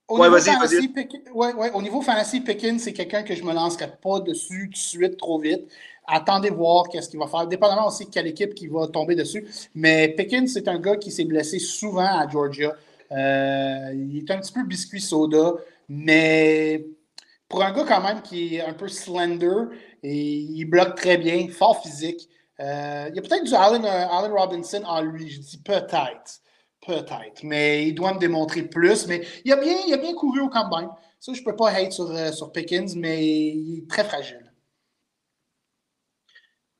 Au 0.09 0.23
niveau, 0.23 0.37
fantasy, 0.39 0.89
ouais, 1.33 1.53
ouais, 1.53 1.71
au 1.73 1.81
niveau 1.81 2.01
fantasy, 2.01 2.39
Pickens, 2.39 2.81
c'est 2.81 2.93
quelqu'un 2.93 3.23
que 3.23 3.35
je 3.35 3.43
me 3.43 3.53
lancerai 3.53 3.91
pas 4.01 4.21
dessus 4.21 4.69
tout 4.69 4.71
de 4.71 4.77
suite 4.77 5.17
trop 5.17 5.37
vite. 5.37 5.67
Attendez 6.07 6.49
voir 6.49 6.87
qu'est-ce 6.87 7.09
qu'il 7.09 7.19
va 7.19 7.27
faire, 7.27 7.45
dépendamment 7.45 7.87
aussi 7.87 8.05
de 8.05 8.09
quelle 8.09 8.27
équipe 8.27 8.55
qui 8.55 8.67
va 8.67 8.87
tomber 8.87 9.15
dessus. 9.15 9.45
Mais 9.75 10.07
Pickens, 10.07 10.53
c'est 10.53 10.69
un 10.69 10.79
gars 10.79 10.95
qui 10.95 11.11
s'est 11.11 11.25
blessé 11.25 11.59
souvent 11.59 12.19
à 12.19 12.25
Georgia. 12.29 12.73
Euh, 13.11 13.91
il 13.93 14.17
est 14.17 14.31
un 14.31 14.39
petit 14.39 14.53
peu 14.53 14.63
biscuit 14.63 15.01
soda, 15.01 15.55
mais 15.89 16.85
pour 17.49 17.63
un 17.63 17.71
gars 17.71 17.85
quand 17.87 18.01
même 18.01 18.21
qui 18.21 18.55
est 18.55 18.61
un 18.61 18.73
peu 18.73 18.87
slender 18.87 19.65
et 20.03 20.15
il 20.15 20.65
bloque 20.65 20.95
très 20.95 21.17
bien, 21.17 21.47
fort 21.49 21.81
physique. 21.81 22.29
Euh, 22.59 23.07
il 23.09 23.15
y 23.15 23.19
a 23.19 23.21
peut-être 23.21 23.43
du 23.43 23.53
Allen, 23.53 23.85
euh, 23.85 24.35
Robinson 24.35 24.83
en 24.85 25.01
lui, 25.01 25.29
je 25.29 25.39
dis 25.39 25.61
peut-être. 25.61 26.41
Peut-être, 26.85 27.43
mais 27.43 27.87
il 27.87 27.93
doit 27.95 28.13
me 28.13 28.19
démontrer 28.19 28.63
plus. 28.63 29.07
Mais 29.07 29.25
il 29.43 29.51
a 29.51 29.57
bien, 29.57 29.75
il 29.87 29.93
a 29.93 29.97
bien 29.97 30.13
couru 30.13 30.41
au 30.41 30.49
combine. 30.49 30.89
Ça, 31.19 31.33
je 31.33 31.39
ne 31.39 31.45
peux 31.45 31.55
pas 31.55 31.69
hate 31.71 31.91
sur, 31.91 32.09
euh, 32.09 32.31
sur 32.31 32.51
Pickens, 32.51 32.95
mais 32.95 33.25
il 33.25 33.79
est 33.79 33.89
très 33.89 34.03
fragile. 34.03 34.53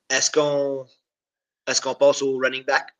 Est-ce 0.08 0.30
qu'on 0.30 0.86
est-ce 1.68 1.80
qu'on 1.80 1.94
passe 1.94 2.22
au 2.22 2.38
running 2.38 2.64
back? 2.64 2.94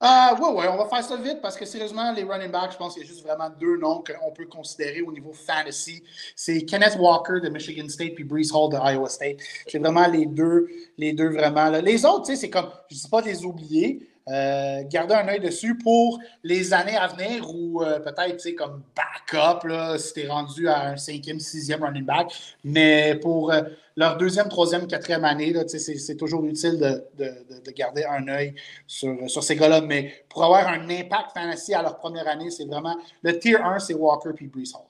Ah, 0.00 0.36
oui, 0.40 0.48
oui, 0.54 0.64
on 0.68 0.76
va 0.76 0.86
faire 0.86 1.04
ça 1.04 1.16
vite 1.16 1.40
parce 1.40 1.56
que 1.56 1.64
sérieusement, 1.64 2.12
les 2.12 2.24
running 2.24 2.50
backs, 2.50 2.72
je 2.72 2.76
pense 2.76 2.94
qu'il 2.94 3.02
y 3.02 3.06
a 3.06 3.08
juste 3.08 3.22
vraiment 3.24 3.48
deux 3.60 3.76
noms 3.76 4.02
qu'on 4.02 4.32
peut 4.32 4.46
considérer 4.46 5.00
au 5.02 5.12
niveau 5.12 5.32
fantasy. 5.32 6.02
C'est 6.34 6.62
Kenneth 6.64 6.96
Walker 6.98 7.40
de 7.40 7.48
Michigan 7.48 7.88
State 7.88 8.14
puis 8.14 8.24
Brees 8.24 8.50
Hall 8.52 8.70
de 8.70 8.76
Iowa 8.76 9.08
State. 9.08 9.36
C'est 9.66 9.78
vraiment 9.78 10.08
les 10.08 10.26
deux, 10.26 10.68
les 10.98 11.12
deux 11.12 11.30
vraiment. 11.30 11.70
Les 11.70 12.04
autres, 12.04 12.26
tu 12.26 12.32
sais, 12.32 12.36
c'est 12.36 12.50
comme, 12.50 12.68
je 12.90 12.96
ne 12.96 13.00
dis 13.00 13.08
pas 13.08 13.20
les 13.20 13.44
oublier, 13.44 14.08
euh, 14.28 14.82
garder 14.84 15.14
un 15.14 15.26
œil 15.26 15.40
dessus 15.40 15.76
pour 15.76 16.20
les 16.44 16.72
années 16.72 16.96
à 16.96 17.08
venir 17.08 17.44
ou 17.52 17.82
euh, 17.82 17.98
peut-être, 17.98 18.36
tu 18.36 18.38
sais, 18.38 18.54
comme 18.54 18.82
backup, 18.94 19.66
là, 19.66 19.98
si 19.98 20.14
tu 20.14 20.20
es 20.20 20.28
rendu 20.28 20.68
à 20.68 20.90
un 20.90 20.96
cinquième, 20.96 21.40
sixième 21.40 21.82
running 21.82 22.04
back. 22.04 22.32
Mais 22.62 23.16
pour 23.20 23.52
euh, 23.52 23.62
leur 23.96 24.16
deuxième, 24.16 24.48
troisième, 24.48 24.86
quatrième 24.86 25.24
année, 25.24 25.52
c'est 25.66 26.16
toujours 26.16 26.44
utile 26.44 26.78
de, 26.78 27.04
de, 27.18 27.60
de, 27.64 27.70
garder 27.72 28.04
un 28.04 28.28
œil 28.28 28.54
sur, 28.86 29.28
sur 29.28 29.42
ces 29.42 29.56
gars-là. 29.56 29.80
Mais 29.80 30.24
pour 30.28 30.44
avoir 30.44 30.68
un 30.68 30.88
impact 30.88 31.32
fantasy 31.34 31.74
à 31.74 31.82
leur 31.82 31.96
première 31.96 32.28
année, 32.28 32.50
c'est 32.50 32.66
vraiment 32.66 32.96
le 33.22 33.38
tier 33.38 33.56
1, 33.56 33.80
c'est 33.80 33.94
Walker 33.94 34.30
puis 34.36 34.46
Brees 34.46 34.72
Hall. 34.74 34.86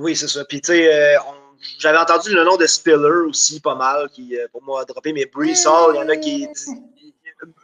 Oui, 0.00 0.14
c'est 0.14 0.28
ça. 0.28 0.44
Puis, 0.44 0.60
tu 0.60 0.72
sais, 0.72 1.16
j'avais 1.78 1.98
entendu 1.98 2.32
le 2.32 2.44
nom 2.44 2.56
de 2.56 2.66
Spiller 2.66 3.26
aussi, 3.26 3.60
pas 3.60 3.74
mal, 3.74 4.08
qui 4.10 4.36
pour 4.52 4.62
moi 4.62 4.82
a 4.82 4.84
droppé, 4.84 5.12
mais 5.12 5.26
Brees 5.26 5.66
Hall, 5.66 5.94
il 5.94 5.98
y 5.98 6.02
en 6.02 6.08
a 6.08 6.16
qui 6.16 6.46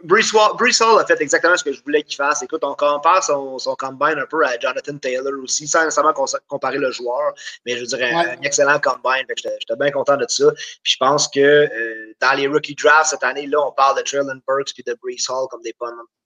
Brees 0.04 0.32
Hall 0.34 1.00
a 1.00 1.06
fait 1.06 1.20
exactement 1.20 1.56
ce 1.56 1.64
que 1.64 1.72
je 1.72 1.82
voulais 1.82 2.02
qu'il 2.02 2.16
fasse. 2.16 2.42
Écoute, 2.42 2.62
on 2.62 2.74
compare 2.74 3.24
son, 3.24 3.58
son 3.58 3.74
combine 3.74 4.18
un 4.18 4.26
peu 4.26 4.44
à 4.44 4.58
Jonathan 4.58 4.98
Taylor 4.98 5.32
aussi, 5.42 5.66
sans 5.66 5.84
nécessairement 5.84 6.12
comparer 6.46 6.78
le 6.78 6.90
joueur, 6.90 7.32
mais 7.64 7.76
je 7.78 7.84
dirais 7.86 8.12
un 8.12 8.40
excellent 8.42 8.78
combine. 8.80 9.24
J'étais 9.28 9.76
bien 9.78 9.90
content 9.90 10.16
de 10.16 10.26
ça. 10.28 10.52
Puis 10.82 10.92
je 10.92 10.96
pense 10.98 11.28
que 11.28 11.40
euh, 11.40 12.14
dans 12.20 12.34
les 12.34 12.46
rookie 12.46 12.74
drafts 12.74 13.10
cette 13.10 13.24
année, 13.24 13.46
là, 13.46 13.66
on 13.66 13.72
parle 13.72 13.96
de 13.96 14.02
Traylon 14.02 14.40
Burks 14.46 14.78
et 14.78 14.82
de 14.82 14.96
Brees 15.02 15.24
Hall 15.28 15.48
comme 15.50 15.62
des, 15.62 15.74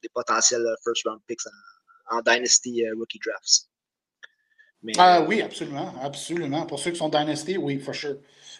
des 0.03 0.09
potentiels 0.09 0.66
first 0.82 1.07
round 1.07 1.20
picks 1.28 1.47
en, 2.11 2.20
Dynasty 2.22 2.84
rookie 2.99 3.20
drafts. 3.24 3.68
Ah 4.99 5.22
oui, 5.22 5.42
absolument, 5.42 5.94
absolument. 6.03 6.66
Pour 6.66 6.78
ceux 6.78 6.90
qui 6.90 6.99
sont 6.99 7.09
Dynasty, 7.09 7.57
oui, 7.57 7.78
for 7.78 7.94
sure. 7.94 8.16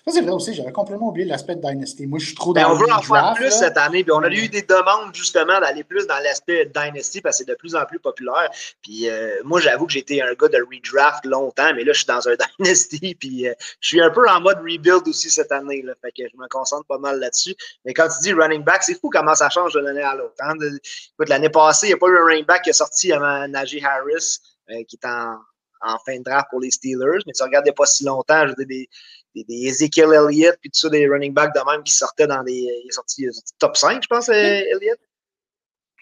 Ça, 0.09 0.15
c'est 0.15 0.21
vrai 0.21 0.31
aussi, 0.31 0.55
j'avais 0.55 0.71
complètement 0.71 1.09
oublié 1.09 1.27
l'aspect 1.27 1.57
de 1.57 1.61
Dynasty. 1.61 2.07
Moi, 2.07 2.21
je 2.21 2.27
suis 2.27 2.35
trop 2.37 2.53
ben, 2.53 2.63
dans 2.63 2.71
On 2.71 2.75
veut 2.77 2.93
en 2.93 3.03
faire 3.03 3.35
plus 3.35 3.51
cette 3.51 3.77
année, 3.77 4.05
puis 4.05 4.13
on 4.13 4.23
a 4.23 4.31
eu 4.31 4.49
des 4.49 4.63
demandes 4.63 5.13
justement 5.13 5.59
d'aller 5.59 5.83
plus 5.83 6.07
dans 6.07 6.21
l'aspect 6.21 6.67
Dynasty 6.67 7.21
parce 7.21 7.39
que 7.39 7.45
c'est 7.45 7.51
de 7.51 7.57
plus 7.57 7.75
en 7.75 7.85
plus 7.87 7.99
populaire. 7.99 8.49
Puis 8.83 9.11
euh, 9.11 9.35
moi, 9.43 9.59
j'avoue 9.59 9.85
que 9.85 9.93
j'étais 9.93 10.21
un 10.21 10.33
gars 10.35 10.47
de 10.47 10.59
redraft 10.59 11.25
longtemps, 11.25 11.75
mais 11.75 11.83
là, 11.83 11.93
je 11.93 11.99
suis 11.99 12.07
dans 12.07 12.29
un 12.29 12.37
Dynasty, 12.61 13.17
puis 13.17 13.49
euh, 13.49 13.55
je 13.81 13.89
suis 13.89 14.01
un 14.01 14.11
peu 14.11 14.23
en 14.29 14.41
mode 14.41 14.59
rebuild 14.59 15.09
aussi 15.09 15.29
cette 15.29 15.51
année. 15.51 15.83
Là, 15.83 15.95
fait 16.01 16.13
que 16.13 16.23
je 16.33 16.37
me 16.41 16.47
concentre 16.47 16.87
pas 16.87 16.99
mal 16.99 17.19
là-dessus. 17.19 17.57
Mais 17.85 17.93
quand 17.93 18.07
tu 18.07 18.23
dis 18.23 18.33
running 18.33 18.63
back, 18.63 18.85
c'est 18.85 18.95
fou 19.01 19.11
comment 19.11 19.35
ça 19.35 19.51
change 19.51 19.75
de 19.75 19.81
l'année 19.81 20.03
à 20.03 20.15
l'autre. 20.15 20.37
Hein. 20.39 20.55
Écoute, 20.61 21.29
l'année 21.29 21.51
passée, 21.51 21.89
il 21.89 21.91
n'y 21.91 21.95
a 21.95 21.99
pas 21.99 22.07
eu 22.07 22.17
un 22.17 22.27
running 22.27 22.47
back 22.47 22.63
qui 22.63 22.71
est 22.71 22.75
sorti 22.75 23.13
avant 23.13 23.49
Najee 23.49 23.83
Harris, 23.85 24.39
euh, 24.71 24.85
qui 24.87 25.01
est 25.03 25.07
en 25.09 25.37
en 25.83 25.99
fin 26.05 26.19
de 26.19 26.23
draft 26.23 26.49
pour 26.51 26.61
les 26.61 26.71
Steelers, 26.71 27.23
mais 27.27 27.33
tu 27.33 27.43
regardes 27.43 27.71
pas 27.77 27.87
si 27.87 28.05
longtemps, 28.05 28.47
je 28.47 28.55
veux 28.57 28.65
des, 28.65 28.89
des, 29.37 29.45
des 29.45 29.69
Ezekiel 29.69 30.13
Elliott, 30.13 30.57
puis 30.61 30.71
tout 30.71 30.79
ça, 30.79 30.89
des 30.89 31.07
running 31.07 31.33
backs 31.33 31.55
de 31.55 31.61
même 31.71 31.83
qui 31.83 31.93
sortaient 31.93 32.27
dans 32.27 32.43
des. 32.43 32.53
Il 32.53 32.89
est 32.89 32.93
sorti, 32.93 33.27
top 33.59 33.77
5, 33.77 34.03
je 34.03 34.09
pense, 34.09 34.29
euh, 34.29 34.33
Elliott. 34.33 34.99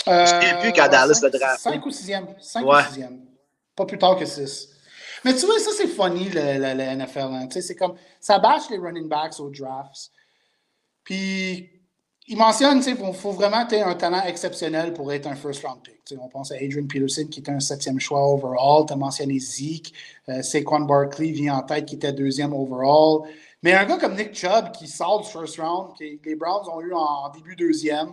Euh, 0.07 0.27
je 0.27 0.35
ne 0.35 0.41
sais 0.41 0.59
plus 0.61 0.73
qu'à 0.73 0.89
Dallas 0.89 1.19
le 1.23 1.31
draft. 1.31 1.61
5 1.61 1.87
ou 1.87 1.91
6e. 1.91 2.41
5 2.41 2.67
ouais. 2.67 2.75
ou 2.75 3.01
6e. 3.01 3.21
Pas 3.75 3.87
plus 3.87 3.99
tard 3.99 4.17
que 4.19 4.27
6. 4.27 4.69
Mais 5.25 5.35
tu 5.35 5.47
vois, 5.47 5.59
ça, 5.59 5.71
c'est 5.77 5.89
funny, 5.89 6.29
le, 6.29 6.59
le, 6.59 6.75
le 6.75 7.05
NFL. 7.05 7.19
Hein. 7.19 7.49
C'est 7.51 7.75
comme. 7.75 7.97
Ça 8.21 8.39
bâche 8.39 8.69
les 8.71 8.79
running 8.79 9.09
backs 9.09 9.41
aux 9.41 9.51
drafts. 9.51 10.11
Puis 11.03 11.74
il 12.27 12.39
mentionne, 12.39 12.83
il 12.87 12.97
faut, 13.15 13.33
vraiment 13.33 13.59
avoir 13.59 13.89
un 13.89 13.95
talent 13.95 14.23
exceptionnel 14.25 14.95
pour 14.95 15.13
être 15.13 15.27
un 15.27 15.35
first 15.35 15.65
round 15.65 15.81
pick. 15.83 16.01
on 16.19 16.29
pense 16.29 16.53
à 16.53 16.55
Adrian 16.55 16.87
Peterson 16.87 17.27
qui 17.31 17.41
était 17.41 17.53
un 17.53 17.61
septième 17.61 18.01
choix 18.01 18.27
overall. 18.27 18.87
Tu 18.87 18.95
as 18.95 18.97
mentionné 18.97 19.39
Zeke. 19.39 19.93
Euh, 20.31 20.41
Saquon 20.41 20.81
Barkley 20.81 21.33
vient 21.33 21.57
en 21.57 21.63
tête 21.63 21.85
qui 21.85 21.97
était 21.97 22.13
deuxième 22.13 22.55
overall. 22.55 23.29
Mais 23.63 23.75
un 23.75 23.85
gars 23.85 23.99
comme 23.99 24.17
Nick 24.17 24.35
Chubb 24.35 24.73
qui 24.73 24.89
sort 24.89 25.21
du 25.21 25.29
first 25.29 25.59
round, 25.59 25.97
que 25.99 26.05
les 26.05 26.35
Browns 26.35 26.69
ont 26.69 26.81
eu 26.81 26.95
en 26.95 27.29
début 27.31 27.57
deuxième, 27.57 28.13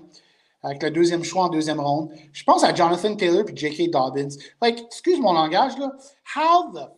avec 0.61 0.83
le 0.83 0.91
deuxième 0.91 1.23
choix 1.23 1.45
en 1.45 1.49
deuxième 1.49 1.79
ronde. 1.79 2.11
Je 2.33 2.43
pense 2.43 2.63
à 2.63 2.73
Jonathan 2.73 3.15
Taylor 3.15 3.45
et 3.49 3.55
J.K. 3.55 3.91
Dobbins. 3.91 4.35
Like, 4.61 4.81
excuse 4.87 5.19
mon 5.19 5.33
langage, 5.33 5.77
là. 5.77 5.91
How 6.35 6.71
the 6.73 6.89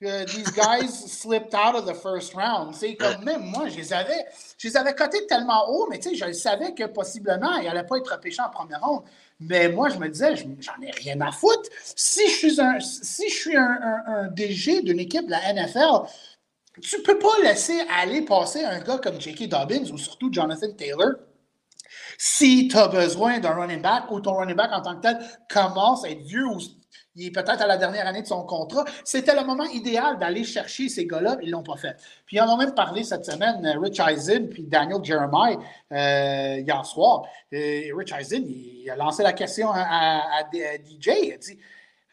these 0.00 0.50
guys 0.50 1.20
slipped 1.20 1.54
out 1.54 1.74
of 1.74 1.86
the 1.86 1.94
first 1.94 2.34
round. 2.34 2.74
C'est 2.74 2.94
comme 2.96 3.24
même 3.24 3.42
moi, 3.42 3.68
je 3.68 3.76
les 3.76 3.92
avais, 3.92 4.26
je 4.56 4.68
les 4.68 4.76
avais 4.76 4.94
cotés 4.94 5.26
tellement 5.26 5.68
haut, 5.68 5.88
mais 5.90 5.98
tu 5.98 6.10
sais, 6.10 6.26
je 6.26 6.32
savais 6.32 6.72
que 6.72 6.84
possiblement, 6.84 7.56
il 7.56 7.64
n'allait 7.64 7.84
pas 7.84 7.98
être 7.98 8.12
repêché 8.12 8.40
en 8.40 8.50
première 8.50 8.80
ronde. 8.80 9.02
Mais 9.40 9.68
moi, 9.68 9.88
je 9.88 9.98
me 9.98 10.08
disais, 10.08 10.36
j'en 10.36 10.80
ai 10.82 10.90
rien 10.92 11.20
à 11.20 11.32
foutre. 11.32 11.68
Si 11.96 12.28
je 12.28 12.48
suis 12.48 12.60
un, 12.60 12.80
si 12.80 13.28
je 13.28 13.34
suis 13.34 13.56
un, 13.56 14.28
DG 14.32 14.82
d'une 14.82 15.00
équipe 15.00 15.26
de 15.26 15.30
la 15.30 15.52
NFL, 15.52 16.08
tu 16.80 17.02
peux 17.02 17.18
pas 17.18 17.34
laisser 17.42 17.80
aller 18.00 18.22
passer 18.22 18.64
un 18.64 18.78
gars 18.80 18.98
comme 18.98 19.20
J.K. 19.20 19.48
Dobbins 19.48 19.90
ou 19.92 19.98
surtout 19.98 20.32
Jonathan 20.32 20.72
Taylor 20.76 21.14
si 22.20 22.68
tu 22.68 22.76
as 22.76 22.88
besoin 22.88 23.38
d'un 23.38 23.52
running 23.52 23.80
back 23.80 24.10
ou 24.10 24.20
ton 24.20 24.34
running 24.34 24.56
back 24.56 24.70
en 24.72 24.82
tant 24.82 24.96
que 24.96 25.02
tel 25.02 25.18
commence 25.50 26.04
à 26.04 26.10
être 26.10 26.22
vieux 26.22 26.46
ou 26.46 26.58
il 27.18 27.32
peut-être 27.32 27.60
à 27.60 27.66
la 27.66 27.76
dernière 27.76 28.06
année 28.06 28.22
de 28.22 28.26
son 28.26 28.42
contrat. 28.44 28.84
C'était 29.04 29.34
le 29.34 29.44
moment 29.44 29.64
idéal 29.64 30.18
d'aller 30.18 30.44
chercher 30.44 30.88
ces 30.88 31.06
gars-là, 31.06 31.36
ils 31.42 31.48
ne 31.48 31.52
l'ont 31.52 31.62
pas 31.62 31.76
fait. 31.76 31.96
Puis 32.26 32.36
ils 32.36 32.40
en 32.40 32.48
ont 32.48 32.56
même 32.56 32.74
parlé 32.74 33.02
cette 33.02 33.24
semaine, 33.24 33.64
euh, 33.66 33.78
Rich 33.78 34.00
Eisen 34.00 34.48
puis 34.48 34.62
Daniel 34.62 35.02
Jeremiah, 35.02 35.58
euh, 35.92 36.60
hier 36.60 36.86
soir. 36.86 37.24
Euh, 37.52 37.82
Rich 37.96 38.12
Eisen, 38.12 38.44
il 38.46 38.88
a 38.90 38.96
lancé 38.96 39.22
la 39.22 39.32
question 39.32 39.70
à, 39.72 40.42
DJ. 40.52 41.10
Il 41.22 41.32
a 41.32 41.36
dit 41.38 41.58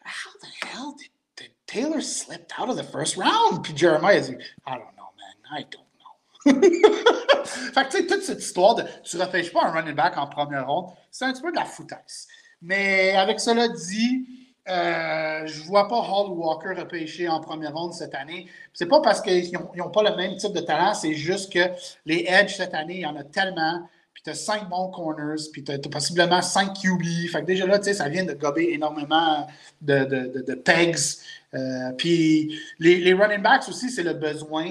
How 0.04 0.38
the 0.40 0.64
hell 0.64 0.94
did, 0.98 1.10
Taylor 1.66 2.00
slip 2.00 2.52
out 2.58 2.68
of 2.68 2.76
the 2.76 2.84
first 2.84 3.16
round? 3.16 3.62
Puis 3.62 3.76
Jeremiah 3.76 4.18
a 4.18 4.20
dit 4.20 4.36
I 4.66 4.72
don't 4.72 4.94
know, 4.96 5.10
man, 5.16 5.60
I 5.60 5.66
don't 5.70 5.82
know. 5.98 6.60
fait 7.44 7.84
que 7.84 7.90
tu 7.90 7.96
sais, 7.98 8.06
toute 8.06 8.22
cette 8.22 8.40
histoire 8.40 8.76
de 8.76 8.84
tu 9.02 9.16
ne 9.16 9.22
repêches 9.22 9.52
pas 9.52 9.64
un 9.64 9.72
running 9.72 9.94
back 9.94 10.16
en 10.16 10.26
première 10.26 10.66
ronde, 10.66 10.90
c'est 11.10 11.24
un 11.24 11.32
petit 11.32 11.42
peu 11.42 11.50
de 11.50 11.56
la 11.56 11.64
foutaise. 11.64 12.28
Mais 12.62 13.14
avec 13.16 13.40
cela 13.40 13.68
dit, 13.68 14.26
euh, 14.68 15.46
je 15.46 15.60
ne 15.60 15.66
vois 15.66 15.86
pas 15.86 16.00
Hall 16.00 16.30
Walker 16.32 16.80
repêcher 16.80 17.28
en 17.28 17.40
première 17.40 17.72
ronde 17.72 17.92
cette 17.92 18.14
année. 18.14 18.48
C'est 18.72 18.86
pas 18.86 19.00
parce 19.00 19.20
qu'ils 19.20 19.52
n'ont 19.52 19.90
pas 19.90 20.02
le 20.02 20.16
même 20.16 20.36
type 20.36 20.52
de 20.52 20.60
talent, 20.60 20.94
c'est 20.94 21.14
juste 21.14 21.52
que 21.52 21.70
les 22.04 22.24
Edge 22.26 22.56
cette 22.56 22.74
année, 22.74 22.96
il 22.96 23.00
y 23.00 23.06
en 23.06 23.16
a 23.16 23.22
tellement. 23.22 23.88
Puis 24.12 24.24
tu 24.24 24.30
as 24.30 24.34
cinq 24.34 24.68
bons 24.68 24.88
corners, 24.90 25.42
puis 25.52 25.62
tu 25.62 25.70
as, 25.70 25.78
possiblement 25.78 26.42
cinq 26.42 26.74
QB. 26.74 27.30
Fait 27.30 27.42
que 27.42 27.46
déjà 27.46 27.66
là, 27.66 27.78
tu 27.78 27.84
sais, 27.84 27.94
ça 27.94 28.08
vient 28.08 28.24
de 28.24 28.32
gober 28.32 28.72
énormément 28.72 29.46
de, 29.82 30.04
de, 30.04 30.54
pegs. 30.54 30.96
Euh, 31.54 31.92
puis 31.96 32.58
les, 32.80 32.96
les, 32.96 33.14
running 33.14 33.42
backs 33.42 33.68
aussi, 33.68 33.88
c'est 33.90 34.02
le 34.02 34.14
besoin. 34.14 34.66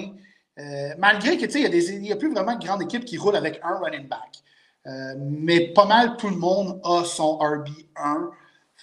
Euh, 0.58 0.90
malgré 0.98 1.38
que, 1.38 1.46
tu 1.46 1.52
sais, 1.52 1.62
il 1.62 2.00
n'y 2.02 2.10
a, 2.12 2.14
a, 2.14 2.18
plus 2.18 2.32
vraiment 2.32 2.54
de 2.54 2.64
grande 2.64 2.82
équipe 2.82 3.04
qui 3.04 3.16
roule 3.16 3.36
avec 3.36 3.60
un 3.62 3.78
running 3.78 4.08
back. 4.08 4.42
mais 5.16 5.68
pas 5.68 5.86
mal 5.86 6.16
tout 6.18 6.28
le 6.28 6.36
monde 6.36 6.80
a 6.84 7.02
son 7.04 7.38
RB1. 7.38 8.30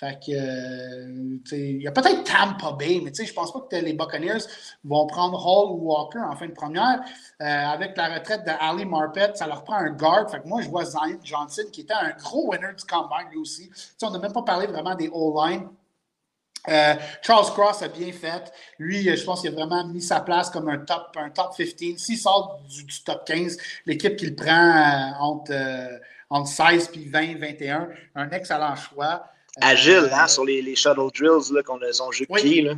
Fait 0.03 0.19
que, 0.19 0.31
euh, 0.31 1.37
il 1.53 1.81
y 1.81 1.87
a 1.87 1.91
peut-être 1.91 2.25
Tampa 2.25 2.73
Bay, 2.73 3.01
mais 3.01 3.11
je 3.13 3.33
pense 3.33 3.53
pas 3.53 3.61
que 3.61 3.75
les 3.77 3.93
Buccaneers 3.93 4.43
vont 4.83 5.07
prendre 5.07 5.39
Hall 5.45 5.71
ou 5.71 5.91
Walker 5.91 6.19
en 6.19 6.35
fin 6.35 6.47
de 6.47 6.51
première. 6.51 6.99
Euh, 7.41 7.45
avec 7.45 7.95
la 7.95 8.13
retraite 8.13 8.43
de 8.43 8.51
Ali 8.59 8.83
Marpet, 8.83 9.31
ça 9.35 9.47
leur 9.47 9.63
prend 9.63 9.75
un 9.75 9.91
guard. 9.91 10.29
Fait 10.29 10.41
que 10.41 10.47
moi, 10.47 10.61
je 10.61 10.67
vois 10.67 10.83
Zion 10.83 11.19
Johnson, 11.23 11.63
qui 11.71 11.81
était 11.81 11.93
un 11.93 12.09
gros 12.21 12.49
winner 12.49 12.73
du 12.77 12.83
combine, 12.83 13.29
lui 13.31 13.37
aussi. 13.37 13.71
on 14.01 14.09
n'a 14.09 14.19
même 14.19 14.33
pas 14.33 14.41
parlé 14.41 14.67
vraiment 14.67 14.93
des 14.93 15.09
O-line. 15.13 15.69
Euh, 16.67 16.95
Charles 17.21 17.51
Cross 17.53 17.83
a 17.83 17.87
bien 17.87 18.11
fait. 18.11 18.51
Lui, 18.79 19.03
je 19.03 19.23
pense 19.23 19.39
qu'il 19.39 19.51
a 19.51 19.53
vraiment 19.53 19.87
mis 19.87 20.01
sa 20.01 20.19
place 20.19 20.49
comme 20.49 20.67
un 20.67 20.79
top, 20.79 21.15
un 21.15 21.29
top 21.29 21.55
15. 21.55 21.95
S'il 21.95 22.17
sort 22.17 22.59
du, 22.67 23.03
top 23.03 23.25
15, 23.25 23.57
l'équipe 23.85 24.17
qu'il 24.17 24.35
prend 24.35 25.13
entre, 25.19 26.01
entre 26.29 26.49
16 26.49 26.91
et 26.93 27.09
20, 27.09 27.39
21, 27.39 27.87
un 28.15 28.29
excellent 28.31 28.75
choix 28.75 29.29
agile 29.61 30.09
hein, 30.11 30.27
sur 30.27 30.45
les, 30.45 30.61
les 30.61 30.75
shuttle 30.75 31.11
drills 31.13 31.63
qu'on 31.63 31.81
a 31.81 31.91
son 31.91 32.11
jeu 32.11 32.25
de 32.25 32.33
oui. 32.33 32.41
pied. 32.41 32.61
Là. 32.61 32.73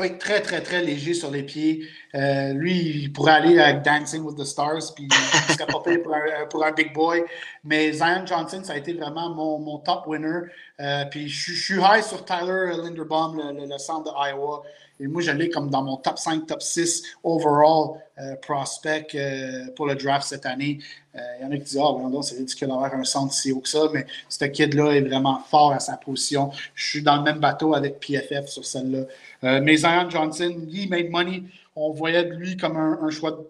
Oui, 0.00 0.16
très, 0.16 0.40
très, 0.40 0.62
très 0.62 0.80
léger 0.80 1.12
sur 1.12 1.30
les 1.30 1.42
pieds. 1.42 1.84
Euh, 2.14 2.52
lui, 2.52 3.02
il 3.02 3.12
pourrait 3.12 3.32
aller 3.32 3.58
avec 3.58 3.82
Dancing 3.82 4.22
with 4.22 4.36
the 4.36 4.44
Stars, 4.44 4.94
puis 4.94 5.08
il 5.10 5.54
serait 5.54 5.66
pour 5.66 6.14
un, 6.14 6.46
pour 6.46 6.64
un 6.64 6.70
big 6.70 6.92
boy. 6.94 7.24
Mais 7.64 7.92
Zion 7.92 8.24
Johnson, 8.24 8.62
ça 8.62 8.74
a 8.74 8.76
été 8.76 8.92
vraiment 8.92 9.30
mon, 9.30 9.58
mon 9.58 9.78
top 9.78 10.06
winner. 10.06 10.42
Euh, 10.78 11.04
puis 11.06 11.28
je, 11.28 11.50
je, 11.52 11.60
suis 11.60 11.80
high 11.82 12.04
sur 12.04 12.24
Tyler 12.24 12.76
Linderbaum, 12.76 13.38
le, 13.38 13.60
le, 13.60 13.66
le 13.66 13.78
centre 13.78 14.12
de 14.12 14.30
Iowa. 14.30 14.62
Et 15.00 15.06
moi, 15.06 15.22
j'allais 15.22 15.48
comme 15.48 15.70
dans 15.70 15.82
mon 15.82 15.96
top 15.96 16.18
5, 16.18 16.46
top 16.46 16.62
6 16.62 17.02
overall 17.22 18.00
euh, 18.18 18.34
prospect 18.36 19.08
euh, 19.14 19.70
pour 19.76 19.86
le 19.86 19.94
draft 19.94 20.26
cette 20.26 20.46
année. 20.46 20.78
Il 21.14 21.20
euh, 21.20 21.42
y 21.42 21.44
en 21.44 21.50
a 21.52 21.56
qui 21.56 21.64
disent 21.64 21.78
Ah, 21.80 21.90
oh, 21.90 22.22
c'est 22.22 22.36
ridicule 22.36 22.68
d'avoir 22.68 22.92
un 22.92 23.04
centre 23.04 23.32
si 23.32 23.52
haut 23.52 23.60
que 23.60 23.68
ça, 23.68 23.88
mais 23.92 24.06
ce 24.28 24.44
kid-là 24.44 24.92
est 24.92 25.02
vraiment 25.02 25.40
fort 25.48 25.72
à 25.72 25.80
sa 25.80 25.96
position. 25.96 26.50
Je 26.74 26.88
suis 26.88 27.02
dans 27.02 27.16
le 27.16 27.22
même 27.22 27.38
bateau 27.38 27.74
avec 27.74 28.00
PFF 28.00 28.48
sur 28.48 28.64
celle-là. 28.64 29.60
mais 29.60 29.76
Zion 29.76 30.10
Johnson, 30.10 30.66
he 30.70 30.88
made 30.88 31.10
money. 31.10 31.44
On 31.76 31.92
voyait 31.92 32.24
de 32.24 32.34
lui 32.34 32.56
comme 32.56 32.76
un, 32.76 32.98
un 33.00 33.10
choix 33.10 33.30
de 33.30 33.46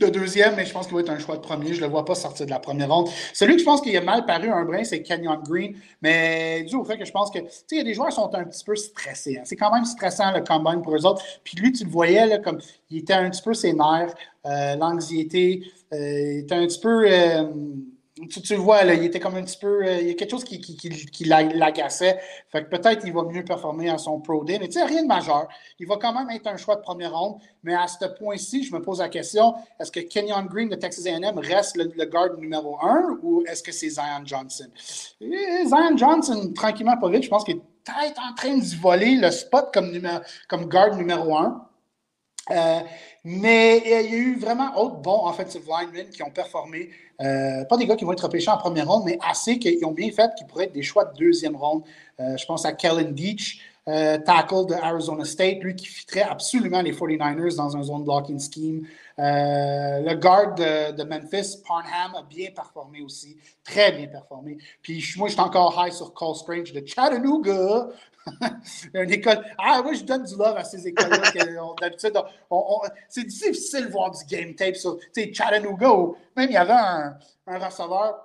de 0.00 0.08
deuxième, 0.08 0.54
mais 0.56 0.64
je 0.64 0.72
pense 0.72 0.86
qu'il 0.86 0.94
va 0.94 1.00
être 1.00 1.10
un 1.10 1.18
choix 1.18 1.36
de 1.36 1.40
premier. 1.40 1.72
Je 1.72 1.80
ne 1.80 1.86
le 1.86 1.90
vois 1.90 2.04
pas 2.04 2.14
sortir 2.14 2.46
de 2.46 2.50
la 2.50 2.58
première 2.58 2.92
ronde. 2.92 3.08
Celui 3.32 3.54
que 3.54 3.60
je 3.60 3.64
pense 3.64 3.80
qu'il 3.80 3.96
a 3.96 4.00
mal 4.00 4.24
paru 4.26 4.50
un 4.50 4.64
brin, 4.64 4.84
c'est 4.84 5.02
Kenyon 5.02 5.40
Green. 5.48 5.76
Mais 6.02 6.64
dû 6.64 6.76
au 6.76 6.84
fait 6.84 6.98
que 6.98 7.04
je 7.04 7.12
pense 7.12 7.30
que, 7.30 7.38
tu 7.38 7.76
sais, 7.78 7.84
des 7.84 7.94
joueurs 7.94 8.12
sont 8.12 8.32
un 8.34 8.44
petit 8.44 8.64
peu 8.64 8.76
stressés. 8.76 9.38
Hein. 9.38 9.42
C'est 9.44 9.56
quand 9.56 9.72
même 9.72 9.84
stressant 9.84 10.32
le 10.32 10.42
combine 10.42 10.82
pour 10.82 10.94
eux 10.94 11.06
autres. 11.06 11.22
Puis 11.44 11.56
lui, 11.56 11.72
tu 11.72 11.84
le 11.84 11.90
voyais, 11.90 12.26
là, 12.26 12.38
comme 12.38 12.58
il 12.90 12.98
était 12.98 13.14
un 13.14 13.30
petit 13.30 13.42
peu 13.42 13.54
ses 13.54 13.72
nerfs, 13.72 14.14
euh, 14.46 14.76
l'anxiété, 14.76 15.62
euh, 15.92 16.32
il 16.32 16.38
était 16.40 16.54
un 16.54 16.66
petit 16.66 16.80
peu. 16.80 17.04
Euh, 17.10 17.44
tu, 18.30 18.54
le 18.54 18.60
vois, 18.60 18.82
là, 18.84 18.94
il 18.94 19.04
était 19.04 19.20
comme 19.20 19.34
un 19.36 19.42
petit 19.42 19.58
peu. 19.58 19.84
Euh, 19.84 20.00
il 20.00 20.08
y 20.08 20.10
a 20.10 20.14
quelque 20.14 20.30
chose 20.30 20.44
qui, 20.44 20.58
qui, 20.58 21.24
l'agaçait. 21.24 22.18
Fait 22.50 22.64
que 22.64 22.70
peut-être 22.70 23.02
qu'il 23.02 23.12
va 23.12 23.22
mieux 23.24 23.44
performer 23.44 23.90
à 23.90 23.98
son 23.98 24.20
Pro 24.20 24.42
Day. 24.42 24.58
Mais 24.58 24.68
tu 24.68 24.78
sais, 24.78 24.84
rien 24.84 25.02
de 25.02 25.06
majeur. 25.06 25.48
Il 25.78 25.86
va 25.86 25.96
quand 25.96 26.14
même 26.14 26.30
être 26.30 26.46
un 26.46 26.56
choix 26.56 26.76
de 26.76 26.80
première 26.80 27.14
ronde. 27.14 27.38
Mais 27.62 27.74
à 27.74 27.86
ce 27.86 28.06
point-ci, 28.06 28.64
je 28.64 28.74
me 28.74 28.80
pose 28.80 29.00
la 29.00 29.10
question 29.10 29.54
est-ce 29.78 29.92
que 29.92 30.00
Kenyon 30.00 30.46
Green 30.46 30.68
de 30.68 30.76
Texas 30.76 31.06
AM 31.06 31.38
reste 31.38 31.76
le, 31.76 32.04
garde 32.06 32.38
numéro 32.38 32.78
un 32.80 33.18
ou 33.22 33.44
est-ce 33.46 33.62
que 33.62 33.72
c'est 33.72 33.90
Zion 33.90 34.24
Johnson? 34.24 34.68
Zion 35.20 35.96
Johnson, 35.96 36.52
tranquillement, 36.54 36.96
pas 36.96 37.10
vite, 37.10 37.24
je 37.24 37.28
pense 37.28 37.44
qu'il 37.44 37.56
est 37.56 37.60
peut-être 37.84 38.20
en 38.20 38.34
train 38.34 38.56
d'y 38.56 38.76
voler 38.76 39.16
le 39.16 39.30
spot 39.30 39.68
comme, 39.74 39.92
comme 40.48 40.68
garde 40.68 40.96
numéro 40.96 41.36
un. 41.36 41.66
Euh, 42.50 42.80
mais 43.28 43.82
il 43.84 43.90
y 43.90 43.94
a 43.94 44.02
eu 44.02 44.38
vraiment 44.38 44.72
autres 44.78 44.98
bons 44.98 45.26
offensive 45.26 45.64
linemen 45.66 46.08
qui 46.10 46.22
ont 46.22 46.30
performé. 46.30 46.90
Euh, 47.20 47.64
pas 47.64 47.76
des 47.76 47.84
gars 47.84 47.96
qui 47.96 48.04
vont 48.04 48.12
être 48.12 48.22
repêchés 48.22 48.52
en 48.52 48.56
première 48.56 48.86
ronde, 48.86 49.02
mais 49.04 49.18
assez 49.20 49.58
qu'ils 49.58 49.84
ont 49.84 49.90
bien 49.90 50.12
fait, 50.12 50.30
qui 50.38 50.44
pourraient 50.44 50.66
être 50.66 50.72
des 50.72 50.84
choix 50.84 51.06
de 51.06 51.16
deuxième 51.16 51.56
ronde. 51.56 51.82
Euh, 52.20 52.36
je 52.36 52.46
pense 52.46 52.64
à 52.64 52.72
Kellen 52.72 53.12
Deach, 53.12 53.60
tackle 53.84 54.66
de 54.66 54.74
Arizona 54.74 55.24
State, 55.24 55.58
lui 55.60 55.74
qui 55.74 55.86
fitterait 55.86 56.22
absolument 56.22 56.82
les 56.82 56.92
49ers 56.92 57.56
dans 57.56 57.76
un 57.76 57.82
zone 57.82 58.04
blocking 58.04 58.38
scheme. 58.38 58.86
le 59.18 60.14
guard 60.14 60.54
de, 60.54 61.02
Memphis, 61.02 61.56
Parnham, 61.66 62.14
a 62.16 62.22
bien 62.22 62.50
performé 62.54 63.02
aussi. 63.02 63.36
Très 63.64 63.90
bien 63.90 64.06
performé. 64.06 64.58
Puis 64.82 65.04
moi, 65.16 65.26
je 65.26 65.32
suis 65.32 65.42
encore 65.42 65.74
high 65.84 65.92
sur 65.92 66.14
Cole 66.14 66.36
Strange 66.36 66.72
de 66.72 66.86
Chattanooga, 66.86 67.88
une 68.94 69.10
école. 69.10 69.44
Ah, 69.58 69.80
moi, 69.82 69.94
je 69.94 70.02
donne 70.02 70.24
du 70.24 70.34
love 70.34 70.56
à 70.56 70.64
ces 70.64 70.86
écoles-là. 70.86 71.20
D'habitude, 71.80 72.12
c'est 73.08 73.24
difficile 73.24 73.86
de 73.86 73.90
voir 73.90 74.10
du 74.10 74.24
game 74.24 74.54
tape 74.54 74.76
sur 74.76 74.98
Chattanooga. 75.14 75.88
même 76.36 76.50
il 76.50 76.54
y 76.54 76.56
avait 76.56 76.72
un, 76.72 77.16
un, 77.46 77.58
receveur 77.58 78.22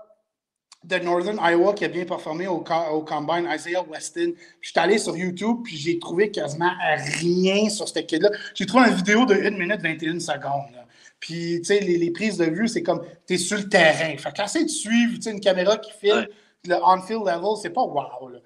de 0.83 0.97
Northern 0.97 1.39
Iowa 1.39 1.73
qui 1.73 1.85
a 1.85 1.87
bien 1.87 2.05
performé 2.05 2.47
au, 2.47 2.63
au 2.91 3.01
Combine, 3.01 3.47
Isaiah 3.53 3.83
Weston. 3.83 4.33
Je 4.59 4.69
suis 4.69 4.79
allé 4.79 4.97
sur 4.97 5.15
YouTube 5.15 5.57
puis 5.63 5.77
j'ai 5.77 5.99
trouvé 5.99 6.31
quasiment 6.31 6.71
rien 7.19 7.69
sur 7.69 7.87
cette 7.87 8.07
kid-là. 8.07 8.31
J'ai 8.55 8.65
trouvé 8.65 8.87
une 8.87 8.95
vidéo 8.95 9.25
de 9.25 9.35
1 9.35 9.51
minute 9.51 9.81
21 9.81 10.19
secondes. 10.19 10.75
Puis, 11.19 11.59
tu 11.59 11.65
sais, 11.65 11.79
les, 11.79 11.99
les, 11.99 12.09
prises 12.09 12.37
de 12.37 12.45
vue, 12.45 12.67
c'est 12.67 12.81
comme, 12.81 13.03
tu 13.27 13.35
es 13.35 13.37
sur 13.37 13.59
le 13.59 13.69
terrain. 13.69 14.17
Fait 14.17 14.33
qu'essayer 14.33 14.65
de 14.65 14.71
suivre, 14.71 15.13
tu 15.17 15.21
sais, 15.21 15.29
une 15.29 15.39
caméra 15.39 15.77
qui 15.77 15.91
filme 15.91 16.25
le 16.67 16.75
on-field 16.83 17.21
level, 17.25 17.57
c'est 17.61 17.69
pas 17.71 17.83
wow. 17.83 18.29
Là. 18.29 18.39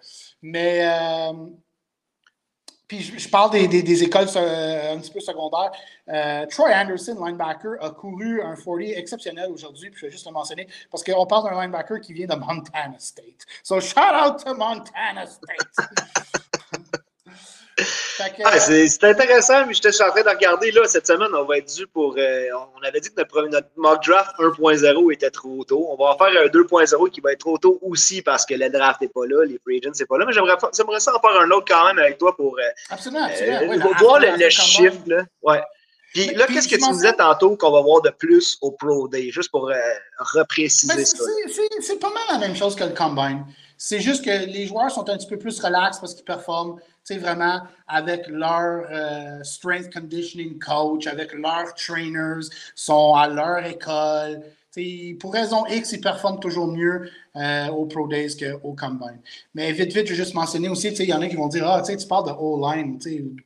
Mais, 0.48 0.82
euh, 0.84 1.34
puis 2.88 3.02
je, 3.02 3.30
parle 3.30 3.50
des, 3.50 4.04
écoles 4.04 4.28
un 4.28 5.00
petit 5.00 5.10
peu 5.10 5.20
secondaires. 5.20 5.72
Euh, 6.08 6.46
Troy 6.46 6.72
Anderson, 6.72 7.18
linebacker, 7.20 7.84
a 7.84 7.90
couru 7.90 8.44
un 8.44 8.56
40 8.56 8.82
exceptionnel 8.96 9.50
aujourd'hui, 9.52 9.90
puis 9.90 10.02
je 10.02 10.06
vais 10.06 10.12
juste 10.12 10.28
le 10.28 10.32
mentionner, 10.34 10.68
parce 10.92 11.04
qu'on 11.04 11.26
parle 11.26 11.50
d'un 11.50 11.60
linebacker 11.60 12.00
qui 12.00 12.14
vient 12.14 12.28
de 12.28 12.36
Montana 12.36 13.00
State. 13.00 13.44
So 13.64 13.80
shout 13.80 14.14
out 14.14 14.38
to 14.46 14.54
Montana 14.54 15.26
State! 15.26 15.90
Ah, 18.46 18.58
c'est 18.60 19.04
intéressant, 19.04 19.66
mais 19.66 19.74
je 19.74 19.92
suis 19.92 20.04
en 20.04 20.10
train 20.10 20.24
de 20.24 20.30
regarder 20.30 20.72
là, 20.72 20.88
cette 20.88 21.08
semaine, 21.08 21.28
on 21.34 21.44
va 21.44 21.58
être 21.58 21.76
dû 21.76 21.86
pour. 21.88 22.16
Euh, 22.18 22.48
on 22.78 22.82
avait 22.88 23.02
dit 23.02 23.10
que 23.10 23.20
notre, 23.20 23.68
mock 23.76 24.04
draft 24.06 24.32
1.0 24.40 25.14
était 25.14 25.30
trop 25.30 25.64
tôt. 25.66 25.88
On 25.90 26.02
va 26.02 26.12
en 26.12 26.18
faire 26.18 26.28
un 26.28 26.48
2.0 26.48 27.10
qui 27.10 27.20
va 27.20 27.34
être 27.34 27.40
trop 27.40 27.58
tôt 27.58 27.80
aussi 27.82 28.22
parce 28.22 28.46
que 28.46 28.54
le 28.54 28.70
draft 28.70 29.02
n'est 29.02 29.10
pas 29.10 29.26
là, 29.28 29.44
les 29.46 29.60
free 29.60 29.82
agents 29.84 29.92
n'est 30.00 30.06
pas 30.06 30.18
là. 30.18 30.26
Mais 30.26 30.34
j'aimerais 30.34 31.00
ça 31.00 31.16
en 31.16 31.20
faire 31.20 31.42
un 31.42 31.52
autre 31.52 31.66
quand 31.68 31.86
même 31.88 32.00
avec 32.00 32.18
toi 32.18 32.36
pour. 32.36 32.58
Euh, 32.58 32.62
absolument, 32.90 33.26
absolument. 33.26 33.74
Euh, 33.74 33.94
voir 34.00 34.20
le, 34.20 34.50
chiffre. 34.50 35.02
Là. 35.08 35.24
Ouais. 35.44 35.62
Puis 36.14 36.34
là, 36.34 36.48
qu'est-ce 36.48 36.70
que 36.70 36.76
tu 36.78 36.92
disais 36.94 37.12
tantôt 37.12 37.58
qu'on 37.58 37.72
va 37.72 37.82
voir 37.82 38.02
de 38.02 38.10
plus 38.10 38.58
au 38.62 38.72
Pro 38.72 39.10
Day, 39.10 39.32
juste 39.32 39.52
pour 39.52 39.70
repréciser 40.20 40.96
ben, 40.96 41.06
ça? 41.06 41.18
C'est 41.82 42.00
pas 42.00 42.10
mal 42.10 42.24
la 42.32 42.38
même 42.38 42.56
chose 42.56 42.74
que 42.74 42.86
le 42.86 42.92
Combine. 42.92 43.44
C'est 43.88 44.00
juste 44.00 44.26
que 44.26 44.48
les 44.48 44.66
joueurs 44.66 44.90
sont 44.90 45.08
un 45.12 45.16
petit 45.16 45.28
peu 45.28 45.38
plus 45.38 45.60
relax 45.60 46.00
parce 46.00 46.16
qu'ils 46.16 46.26
performent 46.26 46.80
vraiment 47.20 47.62
avec 47.88 48.28
leur 48.30 48.84
euh, 48.90 49.44
strength 49.44 49.94
conditioning 49.94 50.58
coach, 50.58 51.06
avec 51.06 51.34
leurs 51.34 51.72
trainers, 51.76 52.48
sont 52.74 53.14
à 53.14 53.28
leur 53.28 53.64
école. 53.64 54.42
pour 55.20 55.34
raison 55.34 55.68
X, 55.68 55.92
ils 55.92 56.02
performent 56.02 56.40
toujours 56.40 56.66
mieux 56.66 57.12
euh, 57.36 57.68
au 57.68 57.86
Pro 57.86 58.08
Days 58.08 58.36
qu'au 58.36 58.74
Combine. 58.74 59.20
Mais 59.54 59.72
vite, 59.72 59.94
vite, 59.94 60.08
je 60.08 60.14
vais 60.14 60.16
juste 60.16 60.34
mentionner 60.34 60.68
aussi, 60.68 60.88
il 60.88 61.06
y 61.06 61.14
en 61.14 61.22
a 61.22 61.28
qui 61.28 61.36
vont 61.36 61.48
dire 61.48 61.70
Ah, 61.70 61.84
tu 61.84 62.08
parles 62.08 62.26
de 62.26 62.32
O-line, 62.32 63.00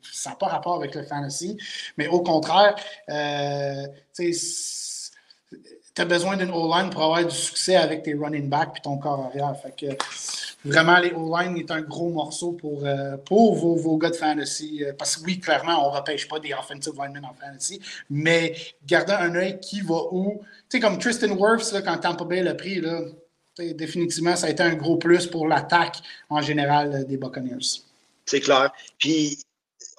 ça 0.09 0.29
n'a 0.29 0.35
pas 0.37 0.47
rapport 0.47 0.75
avec 0.75 0.95
le 0.95 1.03
fantasy. 1.03 1.57
Mais 1.97 2.07
au 2.07 2.21
contraire, 2.21 2.75
euh, 3.09 3.87
tu 5.99 6.03
as 6.03 6.05
besoin 6.05 6.37
d'une 6.37 6.51
O-line 6.51 6.89
pour 6.89 7.03
avoir 7.03 7.25
du 7.25 7.35
succès 7.35 7.75
avec 7.75 8.03
tes 8.03 8.13
running 8.13 8.47
backs 8.47 8.77
et 8.77 8.81
ton 8.81 8.97
corps 8.97 9.25
arrière. 9.25 9.53
Fait 9.61 9.75
que, 9.75 9.97
Vraiment, 10.65 10.99
les 10.99 11.11
O-line 11.11 11.57
est 11.57 11.71
un 11.71 11.81
gros 11.81 12.09
morceau 12.09 12.51
pour, 12.51 12.85
euh, 12.85 13.15
pour 13.17 13.55
vos, 13.55 13.75
vos, 13.75 13.97
gars 13.97 14.09
de 14.09 14.15
fantasy. 14.15 14.83
Euh, 14.83 14.91
parce 14.97 15.15
que 15.15 15.23
oui, 15.23 15.39
clairement, 15.39 15.87
on 15.87 15.91
ne 15.91 15.97
repêche 15.97 16.27
pas 16.27 16.39
des 16.39 16.53
offensive 16.53 16.93
linemen 16.97 17.23
en 17.23 17.33
fantasy, 17.33 17.81
mais 18.09 18.55
gardez 18.85 19.13
un 19.13 19.33
œil 19.35 19.59
qui 19.61 19.79
va 19.79 20.01
où. 20.11 20.41
Tu 20.69 20.77
sais, 20.77 20.79
comme 20.81 20.99
Tristan 20.99 21.31
Wirfs, 21.31 21.71
là, 21.71 21.81
quand 21.81 21.97
Tampa 21.99 22.25
Bay 22.25 22.43
l'a 22.43 22.55
pris, 22.55 22.81
là, 22.81 23.01
définitivement, 23.57 24.35
ça 24.35 24.47
a 24.47 24.49
été 24.49 24.61
un 24.61 24.75
gros 24.75 24.97
plus 24.97 25.27
pour 25.27 25.47
l'attaque 25.47 26.01
en 26.29 26.41
général 26.41 26.93
euh, 26.93 27.03
des 27.05 27.15
Buccaneers. 27.15 27.83
C'est 28.25 28.41
clair. 28.41 28.71
Puis 28.97 29.39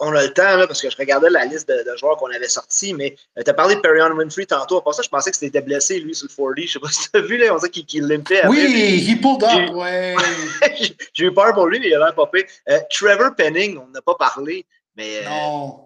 on 0.01 0.15
a 0.15 0.23
le 0.23 0.33
temps, 0.33 0.57
là, 0.57 0.67
parce 0.67 0.81
que 0.81 0.91
je 0.91 0.97
regardais 0.97 1.29
la 1.29 1.45
liste 1.45 1.69
de, 1.69 1.97
joueurs 1.97 2.17
qu'on 2.17 2.31
avait 2.31 2.49
sortis, 2.49 2.95
mais 2.95 3.15
euh, 3.39 3.43
tu 3.43 3.51
as 3.51 3.55
parlé 3.55 3.77
de 3.77 3.81
Perry 3.81 4.01
Winfrey 4.01 4.47
tantôt. 4.47 4.81
Pour 4.81 4.95
ça, 4.95 5.03
je 5.03 5.09
pensais 5.09 5.31
que 5.31 5.37
c'était 5.37 5.61
blessé, 5.61 6.01
lui, 6.01 6.15
sur 6.15 6.27
le 6.27 6.35
40. 6.35 6.55
Je 6.59 6.73
sais 6.73 6.81
pas 6.81 6.89
si 6.91 7.11
tu 7.11 7.19
as 7.19 7.21
vu, 7.21 7.37
là, 7.37 7.55
on 7.55 7.59
sait 7.59 7.69
qu'il 7.69 7.85
qu 7.85 8.01
limpait. 8.01 8.47
Oui, 8.47 9.07
he 9.07 9.21
pulled 9.21 9.45
up, 9.45 9.75
ouais. 9.75 10.17
J'ai 11.13 11.25
eu 11.25 11.35
peur 11.35 11.53
pour 11.53 11.67
lui, 11.67 11.79
mais 11.79 11.89
il 11.89 11.95
a 11.95 11.99
l'air 11.99 12.15
popé. 12.15 12.47
Euh, 12.71 12.81
Trevor 12.91 13.37
Penning, 13.37 13.79
on 13.79 13.89
n'a 13.89 14.01
pas 14.01 14.15
parlé, 14.15 14.67
mais. 14.97 15.19
Euh, 15.19 15.29
non. 15.29 15.81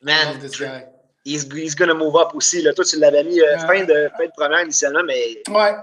Man, 0.00 0.38
he's, 1.24 1.48
he's 1.52 1.74
gonna 1.74 1.94
move 1.94 2.16
up 2.16 2.28
aussi. 2.34 2.62
Là. 2.62 2.72
Toi, 2.72 2.84
tu 2.84 2.98
l'avais 3.00 3.24
mis 3.24 3.40
fin, 3.66 3.82
de, 3.82 4.08
fin 4.16 4.26
de 4.26 4.32
première 4.36 4.62
initialement, 4.62 5.02
mais. 5.04 5.42
Ouais. 5.48 5.74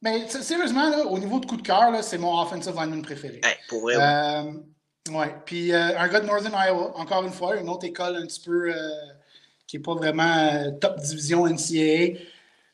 Mais 0.00 0.28
sérieusement, 0.28 0.88
là, 0.88 1.04
au 1.04 1.18
niveau 1.18 1.40
de 1.40 1.46
coup 1.46 1.56
de 1.56 1.62
cœur, 1.62 1.92
c'est 2.02 2.18
mon 2.18 2.40
offensive 2.40 2.74
lineman 2.76 3.02
préféré. 3.02 3.40
pour 3.68 3.80
vrai. 3.80 3.96
Oui. 3.96 4.62
Puis 5.44 5.72
euh, 5.72 5.98
un 5.98 6.08
gars 6.08 6.20
de 6.20 6.26
Northern 6.26 6.54
Iowa, 6.54 6.92
encore 6.96 7.24
une 7.24 7.32
fois, 7.32 7.56
une 7.56 7.68
autre 7.68 7.84
école 7.84 8.16
un 8.16 8.26
petit 8.26 8.40
peu 8.40 8.72
euh, 8.72 8.76
qui 9.66 9.76
n'est 9.76 9.82
pas 9.82 9.94
vraiment 9.94 10.48
euh, 10.52 10.70
top 10.80 10.98
division 11.00 11.46
NCAA. 11.46 12.18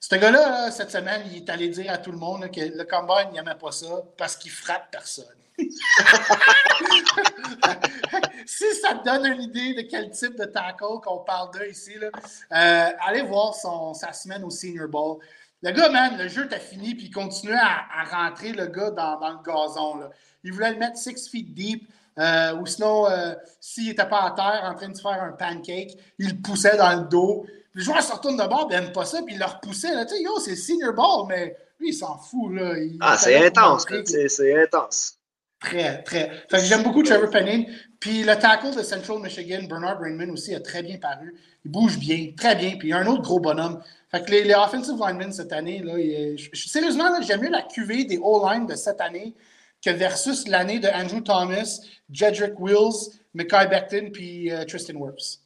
Ce 0.00 0.14
gars-là, 0.16 0.70
cette 0.70 0.90
semaine, 0.90 1.22
il 1.30 1.36
est 1.38 1.48
allé 1.48 1.68
dire 1.68 1.90
à 1.90 1.98
tout 1.98 2.12
le 2.12 2.18
monde 2.18 2.50
que 2.50 2.60
le 2.60 2.84
combine, 2.84 3.28
il 3.32 3.36
n'aimait 3.36 3.54
pas 3.54 3.72
ça 3.72 4.02
parce 4.18 4.36
qu'il 4.36 4.50
frappe 4.50 4.90
personne. 4.90 5.24
si 8.44 8.64
ça 8.82 8.94
te 8.94 9.04
donne 9.04 9.24
une 9.26 9.42
idée 9.42 9.74
de 9.74 9.82
quel 9.88 10.10
type 10.10 10.36
de 10.36 10.44
tackle 10.44 11.00
qu'on 11.02 11.18
parle 11.20 11.58
de 11.58 11.66
ici, 11.70 11.94
allez 12.50 13.22
voir 13.22 13.54
son, 13.54 13.94
sa 13.94 14.12
semaine 14.12 14.44
au 14.44 14.50
Senior 14.50 14.88
Bowl. 14.88 15.20
Le 15.62 15.70
gars, 15.70 15.88
man, 15.88 16.18
le 16.18 16.28
jeu 16.28 16.46
t'a 16.48 16.58
fini, 16.58 16.94
puis 16.94 17.06
il 17.06 17.10
continuait 17.10 17.54
à, 17.54 18.04
rentrer 18.04 18.52
le 18.52 18.66
gars 18.66 18.90
dans, 18.90 19.18
dans 19.18 19.30
le 19.30 19.38
gazon. 19.42 19.96
Là. 19.96 20.10
Il 20.42 20.52
voulait 20.52 20.72
le 20.72 20.78
mettre 20.78 20.98
six 20.98 21.26
feet 21.28 21.54
deep. 21.54 21.88
Euh, 22.18 22.54
ou 22.56 22.66
sinon, 22.66 23.08
euh, 23.08 23.34
s'il 23.60 23.88
n'était 23.88 24.08
pas 24.08 24.22
à 24.22 24.30
terre 24.30 24.62
en 24.64 24.74
train 24.74 24.88
de 24.88 24.98
faire 24.98 25.22
un 25.22 25.32
pancake, 25.32 25.92
il 26.18 26.28
le 26.28 26.42
poussait 26.42 26.76
dans 26.76 27.00
le 27.00 27.08
dos. 27.08 27.44
Les 27.74 27.82
joueurs 27.82 28.02
se 28.02 28.12
retournent 28.12 28.36
de 28.36 28.46
bord, 28.46 28.68
ils 28.70 28.74
n'aiment 28.76 28.92
pas 28.92 29.04
ça, 29.04 29.20
puis 29.22 29.34
il 29.34 29.38
le 29.38 29.46
repoussait. 29.46 30.06
Tu 30.06 30.14
sais, 30.14 30.22
yo, 30.22 30.38
c'est 30.38 30.54
senior 30.54 30.94
ball, 30.94 31.26
mais 31.28 31.56
lui, 31.80 31.88
il 31.88 31.94
s'en 31.94 32.16
fout. 32.18 32.54
Là. 32.54 32.74
ah, 33.00 33.16
c'est 33.18 33.46
intense. 33.46 33.86
C'est 34.04 34.62
intense. 34.62 35.18
Très, 35.58 36.02
très. 36.02 36.30
Fait 36.50 36.58
que 36.58 36.64
j'aime 36.64 36.82
beaucoup 36.82 37.02
Trevor 37.02 37.30
Penning. 37.30 37.66
Puis 37.98 38.22
le 38.22 38.36
tackle 38.36 38.76
de 38.76 38.82
Central 38.82 39.18
Michigan, 39.18 39.62
Bernard 39.66 39.98
Rainman 39.98 40.30
aussi, 40.30 40.54
a 40.54 40.60
très 40.60 40.82
bien 40.82 40.98
paru. 40.98 41.34
Il 41.64 41.70
bouge 41.70 41.98
bien, 41.98 42.32
très 42.36 42.54
bien. 42.54 42.76
Puis 42.76 42.88
il 42.88 42.90
y 42.90 42.92
a 42.92 42.98
un 42.98 43.06
autre 43.06 43.22
gros 43.22 43.40
bonhomme. 43.40 43.80
Fait 44.10 44.24
que 44.24 44.30
les, 44.30 44.54
offensive 44.54 44.96
linemen 45.00 45.32
cette 45.32 45.52
année, 45.52 45.80
là, 45.82 45.94
sérieusement, 46.52 47.10
j'aime 47.22 47.40
mieux 47.40 47.50
la 47.50 47.62
QV 47.62 48.04
des 48.04 48.18
O-line 48.22 48.66
de 48.66 48.74
cette 48.74 49.00
année 49.00 49.34
que 49.84 49.90
versus 49.90 50.48
l'année 50.48 50.78
de 50.78 50.88
Andrew 50.88 51.20
Thomas, 51.20 51.80
Jedrick 52.10 52.58
Wills, 52.58 53.10
Mackay 53.34 53.66
Becton 53.68 54.10
puis 54.12 54.50
euh, 54.50 54.64
Tristan 54.64 54.94
Wirfs. 54.94 55.40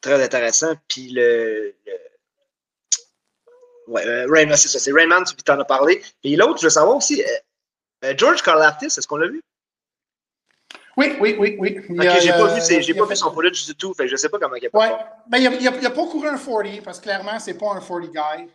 très 0.00 0.22
intéressant. 0.22 0.74
Puis 0.88 1.10
le. 1.10 1.74
Ouais, 3.88 4.06
euh, 4.06 4.26
Raymond, 4.28 4.56
c'est 4.56 4.68
ça. 4.68 4.78
C'est 4.78 4.92
Raymond, 4.92 5.24
tu 5.24 5.50
en 5.50 5.60
as 5.60 5.64
parlé. 5.64 6.02
Puis 6.22 6.36
l'autre, 6.36 6.58
je 6.58 6.66
veux 6.66 6.70
savoir 6.70 6.96
aussi, 6.96 7.22
euh, 8.04 8.14
George 8.16 8.42
Karlaftis, 8.42 8.86
est-ce 8.86 9.06
qu'on 9.06 9.16
l'a 9.16 9.28
vu? 9.28 9.42
Oui, 10.96 11.16
oui, 11.20 11.36
oui, 11.38 11.56
oui. 11.58 11.78
Ok, 11.90 12.20
j'ai 12.20 12.30
pas, 12.32 12.54
vu, 12.54 12.82
j'ai 12.82 12.94
pas 12.94 13.06
vu 13.06 13.16
son 13.16 13.32
footage 13.32 13.64
du 13.64 13.74
tout, 13.74 13.94
fait 13.94 14.06
je 14.06 14.16
sais 14.16 14.28
pas 14.28 14.38
comment 14.38 14.56
il 14.56 14.66
a 14.66 14.70
pas 14.70 14.78
ouais. 14.78 14.96
Ben, 15.26 15.38
il 15.38 15.64
n'a 15.64 15.70
a, 15.70 15.90
pas 15.90 16.06
couru 16.06 16.28
un 16.28 16.36
40, 16.36 16.82
parce 16.84 16.98
que 16.98 17.04
clairement, 17.04 17.38
c'est 17.38 17.54
pas 17.54 17.72
un 17.72 17.80
40 17.80 18.10
guy 18.12 18.48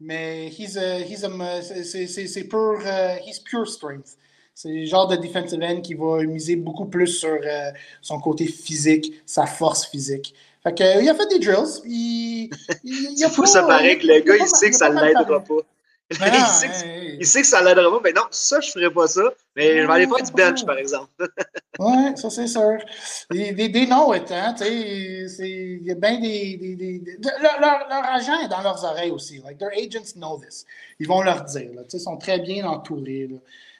mais 0.00 0.48
he's 0.48 0.76
a, 0.76 1.00
he's 1.00 1.24
a, 1.24 1.62
c'est 1.62 2.44
pure, 2.44 2.80
uh, 2.84 3.18
he's 3.24 3.38
pure 3.38 3.66
strength. 3.66 4.16
C'est 4.54 4.68
le 4.68 4.84
genre 4.84 5.06
de 5.06 5.16
defensive 5.16 5.62
end 5.62 5.80
qui 5.80 5.94
va 5.94 6.22
miser 6.24 6.56
beaucoup 6.56 6.86
plus 6.86 7.06
sur 7.06 7.34
uh, 7.34 7.72
son 8.00 8.18
côté 8.20 8.46
physique, 8.46 9.22
sa 9.24 9.46
force 9.46 9.86
physique. 9.86 10.34
Fait 10.62 10.76
que, 10.76 11.02
il 11.02 11.08
a 11.08 11.14
fait 11.14 11.28
des 11.28 11.38
drills. 11.38 11.80
Il, 11.84 12.50
il, 12.84 13.14
il 13.16 13.24
a 13.24 13.28
fou, 13.30 13.46
ça 13.46 13.62
paraît 13.62 13.98
que 13.98 14.06
le 14.06 14.20
gars, 14.20 14.36
il 14.36 14.48
sait 14.48 14.70
que 14.70 14.76
ça 14.76 14.90
ne 14.90 15.00
l'aidera 15.00 15.40
pas. 15.40 15.54
Ah, 16.20 16.28
il, 16.34 16.46
sait 16.46 16.68
que, 16.68 17.20
il, 17.20 17.26
sait 17.26 17.40
que, 17.42 17.46
ça 17.46 17.62
l'aidera 17.62 17.90
pas. 17.90 18.00
Mais 18.02 18.12
non, 18.12 18.22
ça, 18.30 18.60
je 18.60 18.68
ne 18.68 18.72
ferai 18.72 18.92
pas 18.92 19.06
ça. 19.06 19.22
Mais 19.54 19.82
je 19.82 19.86
vais 19.86 19.92
aller 19.92 20.06
faire 20.06 20.24
du 20.24 20.32
bench, 20.32 20.64
par 20.64 20.78
exemple. 20.78 21.10
oui, 21.78 22.16
ça, 22.16 22.30
c'est 22.30 22.48
sûr. 22.48 22.78
Des, 23.30 23.52
des, 23.52 23.68
des 23.68 23.86
noms 23.86 24.12
étant, 24.12 24.54
tu 24.54 24.64
sais, 25.28 25.48
il 25.48 25.84
y 25.84 25.90
a 25.92 25.94
bien 25.94 26.18
des. 26.20 26.56
des, 26.56 26.76
des 26.76 27.16
leur, 27.40 27.60
leur, 27.60 28.04
agent 28.04 28.40
est 28.40 28.48
dans 28.48 28.62
leurs 28.62 28.84
oreilles 28.84 29.12
aussi. 29.12 29.40
Like, 29.44 29.58
their 29.58 29.70
agents 29.70 30.14
know 30.16 30.40
this. 30.40 30.64
Ils 30.98 31.06
vont 31.06 31.22
leur 31.22 31.44
dire. 31.44 31.70
Là, 31.74 31.82
ils 31.92 32.00
sont 32.00 32.16
très 32.16 32.40
bien 32.40 32.66
entourés. 32.66 33.28
Là. 33.30 33.36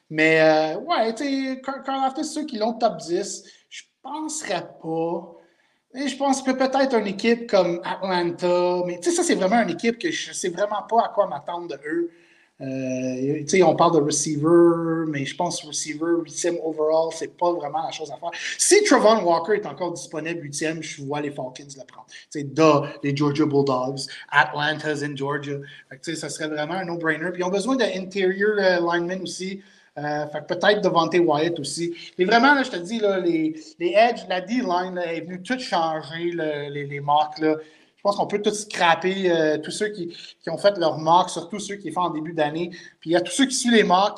Mais, 0.09 0.41
euh, 0.41 0.77
ouais, 0.79 1.13
tu 1.15 1.23
sais, 1.23 1.61
Carl 1.61 2.03
After, 2.05 2.23
ceux 2.23 2.45
qui 2.45 2.57
l'ont 2.57 2.73
top 2.73 2.97
10, 2.97 3.43
je 3.69 3.83
ne 3.83 4.09
penserais 4.09 4.67
pas. 4.81 5.37
Et 5.93 6.07
je 6.07 6.17
pense 6.17 6.41
que 6.41 6.51
peut-être 6.51 6.95
une 6.95 7.07
équipe 7.07 7.49
comme 7.49 7.81
Atlanta, 7.83 8.81
mais 8.85 8.99
tu 8.99 9.09
sais, 9.09 9.15
ça, 9.15 9.23
c'est 9.23 9.35
vraiment 9.35 9.61
une 9.61 9.71
équipe 9.71 9.97
que 9.99 10.09
je 10.09 10.29
ne 10.29 10.33
sais 10.33 10.49
vraiment 10.49 10.83
pas 10.83 11.05
à 11.05 11.09
quoi 11.09 11.27
m'attendre 11.27 11.67
de 11.67 11.79
eux. 11.85 12.11
Euh, 12.61 13.63
on 13.63 13.75
parle 13.75 13.93
de 13.95 14.01
receiver, 14.01 15.05
mais 15.07 15.25
je 15.25 15.35
pense 15.35 15.61
que 15.61 15.67
receiver, 15.67 16.21
8e 16.23 16.59
overall, 16.63 17.09
c'est 17.11 17.35
pas 17.35 17.51
vraiment 17.53 17.83
la 17.83 17.91
chose 17.91 18.11
à 18.11 18.17
faire. 18.17 18.29
Si 18.57 18.83
Travon 18.83 19.23
Walker 19.23 19.53
est 19.53 19.65
encore 19.65 19.93
disponible 19.93 20.41
8e, 20.41 20.81
je 20.81 21.03
vois 21.03 21.21
les 21.21 21.31
Falcons 21.31 21.53
le 21.57 21.85
prendre. 21.85 22.05
sais, 22.29 22.43
da, 22.43 22.83
les 23.03 23.15
Georgia 23.15 23.45
Bulldogs, 23.45 24.01
Atlanta's 24.29 25.01
in 25.01 25.15
Georgia. 25.15 25.57
Fait 25.89 26.15
ça 26.15 26.29
serait 26.29 26.49
vraiment 26.49 26.75
un 26.75 26.85
no-brainer. 26.85 27.31
Puis 27.31 27.41
ils 27.41 27.45
ont 27.45 27.49
besoin 27.49 27.75
d'un 27.75 27.89
interior 27.95 28.51
euh, 28.59 28.79
lineman 28.79 29.23
aussi. 29.23 29.61
Euh, 29.97 30.25
fait 30.27 30.47
peut-être 30.47 30.81
Devante 30.81 31.15
Wyatt 31.15 31.59
aussi. 31.59 31.93
Et 32.17 32.25
vraiment, 32.25 32.53
là, 32.53 32.63
je 32.63 32.71
te 32.71 32.77
dis, 32.77 32.99
là, 32.99 33.19
les, 33.19 33.55
les 33.79 33.93
edge, 33.93 34.21
la 34.29 34.39
D-line 34.39 34.97
est 35.03 35.21
venue 35.21 35.41
tout 35.41 35.59
changer, 35.59 36.31
les, 36.31 36.85
les 36.85 36.99
marques. 37.01 37.39
Là. 37.39 37.55
Je 38.01 38.09
pense 38.09 38.15
qu'on 38.15 38.25
peut 38.25 38.41
tous 38.41 38.63
scraper 38.63 39.29
euh, 39.29 39.59
tous 39.59 39.69
ceux 39.69 39.89
qui, 39.89 40.11
ont 40.47 40.57
fait 40.57 40.75
leur 40.79 40.97
marque, 40.97 41.29
surtout 41.29 41.59
ceux 41.59 41.75
qui 41.75 41.91
font 41.91 42.01
en 42.01 42.09
début 42.09 42.33
d'année. 42.33 42.71
Puis 42.99 43.11
il 43.11 43.13
y 43.13 43.15
a 43.15 43.21
tous 43.21 43.31
ceux 43.31 43.45
qui 43.45 43.53
suivent 43.53 43.75
les 43.75 43.83
marques. 43.83 44.17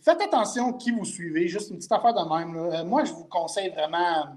Faites 0.00 0.22
attention 0.22 0.72
qui 0.72 0.92
vous 0.92 1.04
suivez, 1.04 1.46
juste 1.46 1.68
une 1.68 1.76
petite 1.76 1.92
affaire 1.92 2.14
de 2.14 2.26
même. 2.26 2.56
Euh, 2.56 2.84
moi, 2.86 3.04
je 3.04 3.12
vous 3.12 3.26
conseille 3.26 3.68
vraiment. 3.68 4.28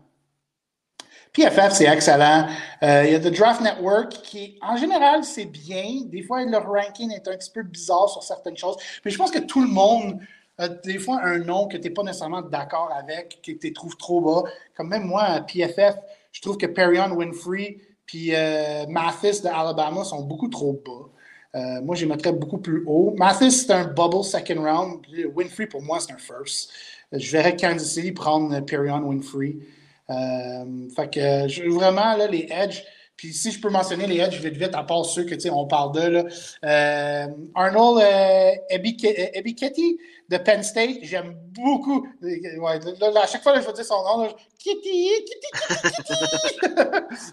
PFF, 1.32 1.72
c'est 1.72 1.88
excellent. 1.88 2.50
Euh, 2.84 3.06
il 3.06 3.14
y 3.14 3.16
a 3.16 3.20
The 3.22 3.34
Draft 3.34 3.62
Network 3.62 4.12
qui, 4.24 4.60
en 4.62 4.76
général, 4.76 5.24
c'est 5.24 5.46
bien. 5.46 6.02
Des 6.08 6.24
fois, 6.24 6.44
leur 6.44 6.68
ranking 6.68 7.14
est 7.14 7.26
un 7.30 7.38
petit 7.38 7.52
peu 7.52 7.64
bizarre 7.64 8.10
sur 8.10 8.24
certaines 8.24 8.58
choses. 8.58 8.76
Mais 9.06 9.12
je 9.12 9.18
pense 9.18 9.32
que 9.32 9.40
tout 9.40 9.62
le 9.62 9.70
monde 9.70 10.20
a 10.58 10.68
des 10.68 11.00
fois 11.00 11.22
un 11.24 11.38
nom 11.38 11.70
que 11.70 11.78
tu 11.78 11.84
n'es 11.84 11.92
pas 11.92 12.04
nécessairement 12.04 12.42
d'accord 12.42 12.92
avec, 12.94 13.40
que 13.42 13.54
tu 13.54 13.72
trouves 13.72 13.96
trop 13.96 14.20
bas. 14.20 14.50
Comme 14.76 14.90
même 14.90 15.06
moi, 15.06 15.40
PFF, 15.48 15.96
je 16.34 16.42
trouve 16.42 16.58
que 16.58 16.66
Perion 16.66 17.14
Winfrey, 17.14 17.78
puis 18.12 18.36
euh, 18.36 18.86
Mathis 18.90 19.42
de 19.42 19.48
Alabama 19.48 20.04
sont 20.04 20.24
beaucoup 20.24 20.50
trop 20.50 20.74
bas. 20.86 21.08
Euh, 21.56 21.82
moi, 21.82 21.96
je 21.96 22.02
les 22.02 22.12
mettrais 22.12 22.34
beaucoup 22.34 22.58
plus 22.58 22.84
haut. 22.86 23.16
Mathis, 23.18 23.66
c'est 23.66 23.72
un 23.72 23.86
bubble 23.86 24.26
second 24.26 24.62
round. 24.62 25.06
Winfrey, 25.34 25.66
pour 25.66 25.82
moi, 25.82 26.02
c'est 26.02 26.12
un 26.12 26.18
first. 26.18 26.72
Je 27.14 27.32
verrais 27.32 27.56
Kansas 27.56 27.88
City 27.88 28.12
prendre 28.12 28.60
Perion 28.66 29.08
Winfrey. 29.08 29.56
Euh, 30.10 30.90
fait 30.94 31.10
que 31.10 31.70
vraiment, 31.74 32.18
là, 32.18 32.28
les 32.28 32.50
edges. 32.52 32.84
Puis 33.22 33.36
si 33.36 33.52
je 33.52 33.62
peux 33.62 33.70
mentionner 33.70 34.08
les 34.08 34.18
edges 34.18 34.40
vite 34.40 34.58
vite, 34.58 34.74
à 34.74 34.82
part 34.82 35.06
ceux 35.06 35.26
que 35.26 35.36
on 35.52 35.68
parle 35.68 35.92
de 35.92 36.02
là. 36.02 36.24
Euh, 36.66 37.28
Arnold 37.54 38.02
euh, 38.02 38.52
Ebiketti 38.72 40.00
de 40.28 40.38
Penn 40.38 40.64
State, 40.64 40.98
j'aime 41.04 41.36
beaucoup. 41.52 42.08
Ouais, 42.24 42.80
là, 43.00 43.22
à 43.22 43.28
chaque 43.28 43.44
fois 43.44 43.54
que 43.54 43.62
je 43.62 43.72
dire 43.72 43.86
son 43.86 44.04
nom, 44.04 44.28
Kitty, 44.58 45.08
Kitty, 45.28 45.48
Kitty, 45.52 46.04
Kitty. 46.04 46.76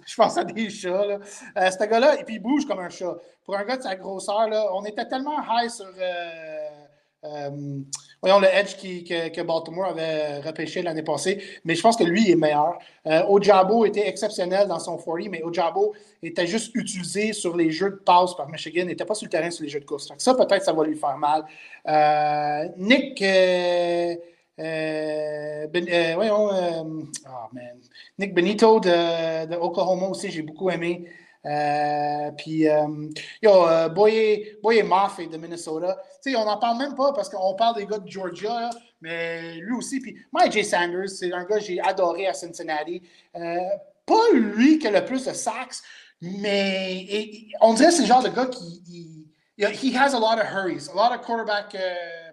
je 0.07 0.15
pense 0.15 0.37
à 0.37 0.45
des 0.45 0.69
chats. 0.69 1.07
Là. 1.07 1.21
Euh, 1.57 1.71
ce 1.71 1.85
gars-là, 1.87 2.21
et 2.21 2.25
puis 2.25 2.35
il 2.35 2.41
bouge 2.41 2.67
comme 2.67 2.81
un 2.81 2.91
chat. 2.91 3.17
Pour 3.47 3.57
un 3.57 3.65
gars 3.65 3.79
de 3.79 3.83
sa 3.83 3.97
grosseur, 3.97 4.47
là, 4.47 4.69
on 4.75 4.85
était 4.85 5.09
tellement 5.09 5.39
high 5.41 5.71
sur. 5.71 5.87
Euh, 5.87 6.69
euh, 7.25 7.81
voyons 8.23 8.39
le 8.39 8.47
edge 8.47 8.77
qui, 8.77 9.03
que, 9.03 9.43
Baltimore 9.43 9.87
avait 9.87 10.39
repêché 10.41 10.83
l'année 10.83 11.03
passée, 11.03 11.43
mais 11.65 11.75
je 11.75 11.83
pense 11.83 11.97
que 11.97 12.05
lui 12.05 12.31
est 12.31 12.37
meilleur. 12.37 12.79
Euh, 13.07 13.25
Ojabo 13.29 13.85
était 13.85 14.07
exceptionnel 14.09 14.69
dans 14.69 14.79
son 14.79 14.97
40, 14.97 15.29
mais 15.29 15.43
Ojabo 15.43 15.95
était 16.23 16.47
juste 16.47 16.75
utilisé 16.75 17.33
sur 17.33 17.57
les 17.57 17.71
jeux 17.71 17.91
de 17.91 17.97
passe 17.97 18.35
par 18.37 18.49
Michigan, 18.49 18.85
n'était 18.85 19.05
pas 19.05 19.15
sur 19.15 19.27
le 19.27 19.31
terrain 19.31 19.51
sur 19.51 19.65
les 19.65 19.69
jeux 19.71 19.81
de 19.81 19.85
course. 19.85 20.13
Ça, 20.19 20.35
peut-être, 20.35 20.65
ça 20.65 20.73
va 20.73 20.85
lui 20.85 20.97
faire 20.97 21.19
mal. 21.19 21.45
Euh, 21.89 22.69
Nick. 22.77 23.21
Ben, 24.61 26.17
oh 26.19 27.49
man. 27.53 27.79
Nick 28.19 28.35
Benito 28.35 28.81
de 28.81 29.55
Oklahoma 29.57 30.09
aussi, 30.09 30.31
j'ai 30.31 30.43
beaucoup 30.43 30.71
aimé. 30.71 31.07
Euh, 31.47 32.31
puis, 32.33 32.69
euh, 32.69 33.09
yo, 33.43 33.67
euh, 33.67 33.89
Boye, 33.89 34.57
Boye 34.63 34.83
de 34.83 35.37
Minnesota. 35.37 35.97
Tu 36.23 36.33
sais, 36.33 36.37
on 36.37 36.45
n'en 36.45 36.59
parle 36.59 36.79
même 36.79 36.95
pas 36.95 37.13
parce 37.13 37.29
qu'on 37.29 37.55
parle 37.55 37.77
des 37.77 37.87
gars 37.87 37.99
de 37.99 38.11
Georgia, 38.11 38.71
mais 39.01 39.55
lui 39.57 39.75
aussi. 39.77 40.01
Puis, 40.01 40.17
Mike 40.33 40.53
J. 40.53 40.65
Sanders, 40.65 41.09
c'est 41.09 41.33
un 41.33 41.45
gars 41.45 41.59
que 41.59 41.65
j'ai 41.65 41.81
adoré 41.81 42.27
à 42.27 42.35
Cincinnati. 42.35 43.03
pas 43.33 44.33
lui 44.33 44.79
qui 44.79 44.87
a 44.87 44.91
le 44.91 45.05
plus 45.05 45.25
de 45.27 45.33
sacks, 45.33 45.77
mais 46.21 47.07
on 47.61 47.75
dirait 47.75 47.89
que 47.91 47.95
c'est 47.95 48.03
le 48.03 48.09
genre 48.09 48.23
de 48.23 48.31
gars 48.31 48.47
qui. 48.47 49.27
he 49.59 49.95
has 49.95 50.15
a 50.15 50.19
lot 50.19 50.39
of 50.39 50.47
hurries, 50.47 50.89
a 50.89 50.95
lot 50.95 51.13
of 51.13 51.23
quarterback 51.23 51.75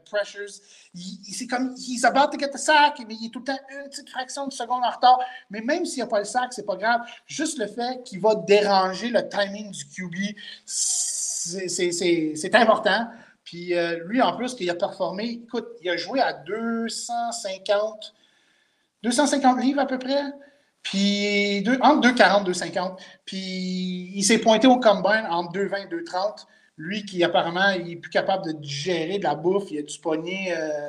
pressures. 0.06 0.50
C'est 0.94 1.48
comme, 1.48 1.76
he's 1.78 2.06
about 2.06 2.32
to 2.32 2.40
get 2.40 2.50
the 2.50 2.58
sack, 2.58 3.00
mais 3.08 3.16
il 3.16 3.28
est 3.28 3.30
tout 3.30 3.40
le 3.40 3.46
temps 3.46 3.60
une 3.70 3.90
petite 3.90 4.10
fraction 4.10 4.48
de 4.48 4.54
seconde 4.54 4.84
en 4.84 4.90
retard. 4.90 5.20
Mais 5.50 5.62
même 5.62 5.86
s'il 5.86 5.98
n'y 5.98 6.04
a 6.04 6.08
pas 6.08 6.20
le 6.20 6.26
sac, 6.26 6.54
c'est 6.54 6.66
pas 6.66 6.76
grave. 6.76 7.02
Juste 7.26 7.58
le 7.58 7.68
fait 7.68 8.04
qu'il 8.04 8.22
va 8.22 8.36
déranger 8.36 9.10
le 9.10 9.28
timing 9.28 9.72
du 9.72 9.86
QB, 9.86 10.38
c'est 10.66 12.56
important. 12.56 13.08
Puis 13.44 13.76
euh, 13.76 14.04
lui, 14.06 14.22
en 14.22 14.36
plus, 14.36 14.56
qu'il 14.56 14.70
a 14.70 14.76
performé, 14.76 15.42
écoute, 15.44 15.68
il 15.82 15.90
a 15.90 15.98
joué 15.98 16.20
à 16.20 16.34
250, 16.34 18.14
250 19.04 19.62
livres 19.62 19.80
à 19.80 19.86
peu 19.86 20.00
près. 20.00 20.24
Puis 20.82 21.64
entre 21.82 22.02
240 22.02 22.42
et 22.42 22.46
250. 22.46 23.00
Puis 23.26 24.12
il 24.16 24.24
s'est 24.24 24.38
pointé 24.38 24.68
au 24.68 24.80
combine 24.80 25.26
entre 25.30 25.52
220 25.54 25.78
et 25.78 25.88
230. 25.88 26.48
Lui 26.78 27.06
qui 27.06 27.24
apparemment 27.24 27.70
il 27.70 27.94
est 27.94 27.96
plus 27.96 28.10
capable 28.10 28.46
de 28.46 28.52
digérer 28.52 29.18
de 29.18 29.24
la 29.24 29.36
bouffe, 29.36 29.72
il 29.72 29.80
a 29.80 29.82
du 29.82 29.98
poignet 30.00 30.54
euh, 30.58 30.88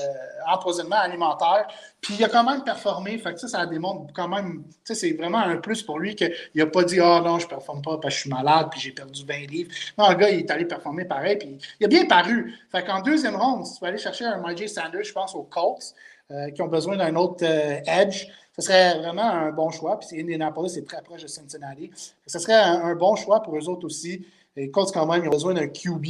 empoisonnement 0.53 0.97
alimentaire, 0.97 1.69
puis 2.01 2.15
il 2.19 2.25
a 2.25 2.29
quand 2.29 2.43
même 2.43 2.65
performé. 2.65 3.17
Fait 3.19 3.35
que 3.35 3.41
ça, 3.41 3.47
ça 3.47 3.67
démontre 3.67 4.13
quand 4.13 4.29
même, 4.29 4.65
c'est 4.85 5.13
vraiment 5.13 5.39
un 5.39 5.59
plus 5.59 5.83
pour 5.83 5.99
lui 5.99 6.17
qu'il 6.17 6.33
n'a 6.57 6.67
pas 6.67 6.83
dit 6.83 6.99
Ah 7.01 7.19
oh, 7.21 7.25
non, 7.25 7.39
je 7.39 7.45
ne 7.45 7.51
performe 7.51 7.83
pas 7.83 7.99
parce 7.99 8.15
que 8.15 8.17
je 8.17 8.21
suis 8.23 8.31
malade 8.31 8.69
puis 8.71 8.81
j'ai 8.81 8.93
perdu 8.93 9.25
20 9.25 9.51
livres. 9.51 9.71
Non, 9.97 10.09
le 10.09 10.17
gars, 10.17 10.31
il 10.31 10.41
est 10.41 10.51
allé 10.51 10.65
performer 10.65 11.05
pareil, 11.05 11.37
puis 11.37 11.59
il 11.79 11.85
a 11.85 11.89
bien 11.89 12.05
paru. 12.07 12.55
Fait 12.73 12.85
qu'en 12.85 13.01
deuxième 13.01 13.37
ronde, 13.37 13.65
si 13.67 13.75
tu 13.75 13.81
vas 13.81 13.89
aller 13.89 13.99
chercher 13.99 14.25
un 14.25 14.39
MJ 14.39 14.67
Sanders, 14.67 15.05
je 15.05 15.13
pense 15.13 15.35
aux 15.35 15.45
Colts, 15.45 15.95
euh, 16.33 16.51
qui 16.51 16.61
ont 16.61 16.67
besoin 16.67 16.97
d'un 16.97 17.15
autre 17.15 17.45
euh, 17.45 17.79
edge. 17.87 18.27
Ce 18.57 18.63
serait 18.63 18.99
vraiment 18.99 19.31
un 19.31 19.53
bon 19.53 19.71
choix. 19.71 19.97
Puis 20.01 20.21
Indianapolis 20.21 20.71
c'est 20.71 20.85
très 20.85 21.01
proche 21.01 21.23
de 21.23 21.29
Cincinnati. 21.29 21.89
Ce 22.27 22.41
serait 22.41 22.55
un, 22.55 22.97
bon 22.97 23.15
choix 23.15 23.45
pour 23.45 23.57
eux 23.57 23.69
autres 23.69 23.87
aussi. 23.87 24.27
Les 24.57 24.71
quand 24.71 25.07
même, 25.07 25.23
ils 25.23 25.29
ont 25.29 25.33
besoin 25.33 25.53
d'un 25.53 25.67
QB 25.67 26.07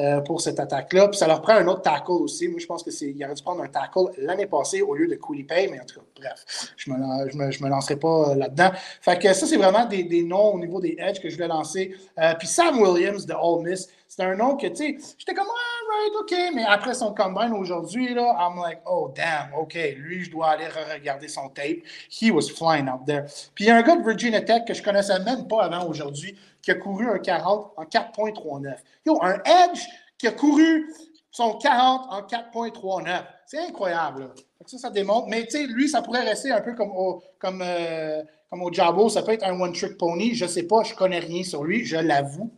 euh, 0.00 0.20
pour 0.22 0.40
cette 0.40 0.58
attaque-là. 0.58 1.06
Puis 1.08 1.18
ça 1.18 1.28
leur 1.28 1.40
prend 1.40 1.52
un 1.52 1.66
autre 1.68 1.82
tackle 1.82 2.10
aussi. 2.10 2.48
Moi, 2.48 2.58
je 2.58 2.66
pense 2.66 2.82
qu'il 2.82 3.24
aurait 3.24 3.34
dû 3.34 3.42
prendre 3.42 3.62
un 3.62 3.68
tackle 3.68 4.10
l'année 4.18 4.46
passée 4.46 4.82
au 4.82 4.94
lieu 4.96 5.06
de 5.06 5.14
Pay, 5.14 5.68
mais 5.70 5.80
en 5.80 5.84
tout 5.84 6.00
cas, 6.00 6.06
bref, 6.16 6.72
je 6.76 6.90
ne 6.90 6.96
me, 6.96 7.50
je 7.52 7.62
me, 7.62 7.68
lancerai 7.68 7.96
pas 7.96 8.30
euh, 8.30 8.34
là-dedans. 8.34 8.70
Fait 9.00 9.18
que 9.20 9.32
ça, 9.32 9.46
c'est 9.46 9.56
vraiment 9.56 9.86
des, 9.86 10.02
des, 10.02 10.24
noms 10.24 10.54
au 10.54 10.58
niveau 10.58 10.80
des 10.80 10.96
edges 10.98 11.20
que 11.20 11.28
je 11.28 11.36
voulais 11.36 11.46
lancer. 11.46 11.94
Euh, 12.18 12.34
puis 12.34 12.48
Sam 12.48 12.80
Williams 12.80 13.24
de 13.24 13.34
Ole 13.34 13.62
Miss, 13.62 13.88
c'est 14.08 14.22
un 14.22 14.36
nom 14.36 14.56
que, 14.56 14.66
tu 14.68 14.76
sais, 14.76 14.96
j'étais 15.18 15.34
comme, 15.34 15.46
ah, 15.48 15.94
right, 15.94 16.12
OK, 16.20 16.54
mais 16.54 16.64
après 16.64 16.94
son 16.94 17.12
combine 17.14 17.52
aujourd'hui, 17.52 18.14
là, 18.14 18.36
I'm 18.38 18.60
like, 18.60 18.80
oh, 18.86 19.12
damn, 19.14 19.52
OK, 19.58 19.74
lui, 19.96 20.24
je 20.24 20.30
dois 20.30 20.50
aller 20.50 20.68
regarder 20.94 21.28
son 21.28 21.48
tape. 21.48 21.82
He 22.10 22.30
was 22.30 22.48
flying 22.48 22.88
out 22.88 23.04
there. 23.06 23.24
Puis 23.54 23.64
il 23.64 23.68
y 23.68 23.70
a 23.70 23.76
un 23.76 23.82
gars 23.82 23.96
de 23.96 24.04
Virginia 24.04 24.40
Tech 24.40 24.64
que 24.66 24.74
je 24.74 24.82
connaissais 24.82 25.18
même 25.20 25.48
pas 25.48 25.64
avant 25.64 25.86
aujourd'hui, 25.88 26.36
qui 26.62 26.70
a 26.70 26.74
couru 26.74 27.08
un 27.08 27.18
40 27.18 27.72
en 27.76 27.84
4.39. 27.84 28.76
Yo, 29.04 29.18
un 29.22 29.34
Edge 29.44 29.80
qui 30.18 30.26
a 30.26 30.32
couru 30.32 30.92
son 31.30 31.58
40 31.58 32.06
en 32.10 32.22
4.39. 32.22 33.24
C'est 33.46 33.58
incroyable. 33.58 34.30
Ça, 34.66 34.78
ça 34.78 34.90
démontre. 34.90 35.28
Mais 35.28 35.44
tu 35.44 35.58
sais, 35.58 35.66
lui, 35.66 35.88
ça 35.88 36.02
pourrait 36.02 36.22
rester 36.22 36.50
un 36.50 36.60
peu 36.60 36.74
comme 36.74 36.90
au, 36.90 37.22
comme, 37.38 37.62
euh, 37.62 38.22
comme 38.50 38.62
au 38.62 38.72
Jabo. 38.72 39.08
Ça 39.08 39.22
peut 39.22 39.32
être 39.32 39.44
un 39.44 39.60
one-trick 39.60 39.96
pony. 39.98 40.34
Je 40.34 40.44
ne 40.44 40.50
sais 40.50 40.64
pas, 40.64 40.82
je 40.82 40.92
ne 40.92 40.96
connais 40.96 41.18
rien 41.18 41.44
sur 41.44 41.62
lui, 41.62 41.84
je 41.84 41.96
l'avoue. 41.96 42.50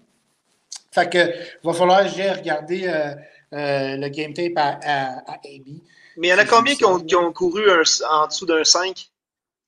Fait 0.90 1.10
que 1.10 1.18
va 1.64 1.72
falloir 1.72 2.06
j'ai 2.08 2.30
regardé 2.30 2.86
euh, 2.86 3.14
euh, 3.52 3.96
le 3.96 4.08
game 4.08 4.32
tape 4.32 4.52
à, 4.56 5.18
AB. 5.32 5.80
Mais 6.16 6.28
il 6.28 6.30
y 6.30 6.34
en 6.34 6.38
a 6.38 6.44
combien 6.44 6.74
qui 6.74 6.84
ont, 6.84 6.98
qui 6.98 7.14
ont 7.14 7.32
couru 7.32 7.64
en 8.08 8.26
dessous 8.26 8.46
d'un 8.46 8.64
5? 8.64 9.10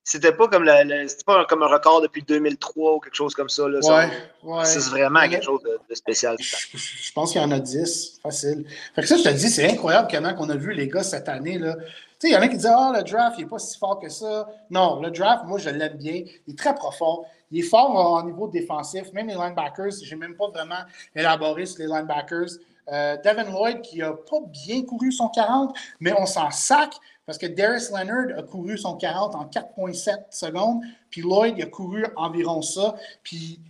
C'était 0.02 0.32
pas 0.32 0.48
comme 0.48 0.68
pas 1.24 1.44
comme 1.44 1.62
un 1.62 1.68
record 1.68 2.00
depuis 2.00 2.22
2003 2.22 2.94
ou 2.94 2.98
quelque 2.98 3.14
chose 3.14 3.34
comme 3.34 3.48
ça. 3.48 3.68
Là, 3.68 3.78
ouais, 4.42 4.64
C'est 4.64 4.90
vraiment 4.90 5.20
quelque 5.28 5.44
chose 5.44 5.62
de, 5.62 5.94
spécial. 5.94 6.36
Je, 6.40 7.12
pense 7.12 7.32
qu'il 7.32 7.40
y 7.40 7.44
en 7.44 7.50
a 7.52 7.60
10, 7.60 8.18
facile. 8.22 8.64
Fait 8.94 9.02
que 9.02 9.06
ça, 9.06 9.18
je 9.18 9.22
te 9.22 9.28
dis, 9.28 9.48
c'est 9.48 9.70
incroyable 9.70 10.08
comment 10.10 10.34
on 10.38 10.48
a 10.50 10.56
vu 10.56 10.72
les 10.72 10.88
gars 10.88 11.04
cette 11.04 11.28
année. 11.28 11.58
Là. 11.58 11.76
Tu 11.76 11.84
sais, 12.18 12.28
il 12.30 12.32
y 12.32 12.36
en 12.36 12.40
a 12.40 12.48
qui 12.48 12.56
disent 12.56 12.66
Ah, 12.66 12.92
le 12.96 13.04
draft, 13.04 13.36
il 13.38 13.44
n'est 13.44 13.48
pas 13.48 13.58
si 13.58 13.78
fort 13.78 14.00
que 14.00 14.08
ça. 14.08 14.48
Non, 14.70 15.00
le 15.00 15.10
draft, 15.10 15.44
moi, 15.46 15.58
je 15.58 15.70
l'aime 15.70 15.96
bien. 15.96 16.24
Il 16.46 16.54
est 16.54 16.58
très 16.58 16.74
profond. 16.74 17.24
Il 17.50 17.60
est 17.60 17.68
fort 17.68 17.94
au 17.94 18.22
niveau 18.22 18.48
défensif. 18.48 19.12
Même 19.12 19.28
les 19.28 19.34
linebackers, 19.34 19.92
je 20.02 20.14
n'ai 20.14 20.20
même 20.20 20.36
pas 20.36 20.48
vraiment 20.48 20.82
élaboré 21.14 21.66
sur 21.66 21.80
les 21.80 21.86
linebackers. 21.86 22.50
Euh, 22.92 23.16
Devin 23.24 23.50
Lloyd, 23.50 23.82
qui 23.82 23.98
n'a 23.98 24.12
pas 24.12 24.40
bien 24.46 24.82
couru 24.82 25.12
son 25.12 25.28
40, 25.28 25.76
mais 26.00 26.12
on 26.18 26.26
s'en 26.26 26.50
sac 26.50 26.94
parce 27.26 27.38
que 27.38 27.46
Darius 27.46 27.90
Leonard 27.90 28.36
a 28.38 28.42
couru 28.42 28.76
son 28.76 28.96
40 28.96 29.36
en 29.36 29.44
4,7 29.44 30.16
secondes, 30.30 30.80
puis 31.10 31.20
Lloyd 31.20 31.60
a 31.60 31.66
couru 31.66 32.04
environ 32.16 32.60
ça. 32.60 32.96
Puis 33.22 33.60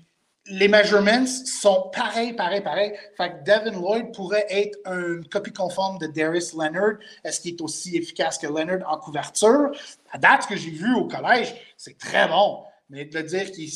les 0.47 0.69
measurements 0.69 1.27
sont 1.27 1.91
pareils, 1.93 2.33
pareils, 2.33 2.63
pareils. 2.63 2.95
Fait 3.17 3.31
que 3.31 3.45
Devin 3.45 3.79
Lloyd 3.79 4.13
pourrait 4.15 4.47
être 4.49 4.79
une 4.87 5.27
copie 5.29 5.53
conforme 5.53 5.99
de 5.99 6.07
Darius 6.07 6.55
Leonard. 6.55 6.95
Est-ce 7.23 7.41
qu'il 7.41 7.55
est 7.55 7.61
aussi 7.61 7.97
efficace 7.97 8.39
que 8.39 8.47
Leonard 8.47 8.91
en 8.91 8.97
couverture? 8.97 9.71
À 10.11 10.19
date, 10.19 10.45
ce 10.45 10.49
que 10.49 10.57
j'ai 10.57 10.71
vu 10.71 10.95
au 10.95 11.07
collège, 11.07 11.55
c'est 11.77 11.99
très 11.99 12.29
bon. 12.29 12.65
Mais 12.91 13.05
de 13.05 13.21
dire 13.21 13.51
qu'il 13.53 13.69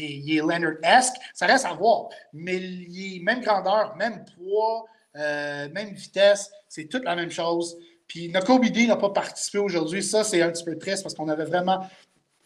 est, 0.00 0.40
Leonard-esque, 0.40 1.14
ça 1.34 1.46
reste 1.46 1.66
à 1.66 1.74
voir. 1.74 2.08
Mais 2.32 2.56
il 2.56 3.16
est 3.16 3.22
même 3.22 3.40
grandeur, 3.42 3.94
même 3.96 4.24
poids, 4.36 4.86
euh, 5.16 5.68
même 5.70 5.94
vitesse, 5.94 6.50
c'est 6.68 6.86
toute 6.86 7.04
la 7.04 7.14
même 7.14 7.30
chose. 7.30 7.76
Puis 8.08 8.28
Nakobe 8.28 8.66
Dean 8.66 8.88
n'a 8.88 8.96
pas 8.96 9.10
participé 9.10 9.58
aujourd'hui. 9.58 10.02
Ça, 10.02 10.24
c'est 10.24 10.42
un 10.42 10.50
petit 10.50 10.64
peu 10.64 10.76
triste 10.78 11.02
parce 11.02 11.14
qu'on 11.14 11.28
avait 11.28 11.44
vraiment. 11.44 11.86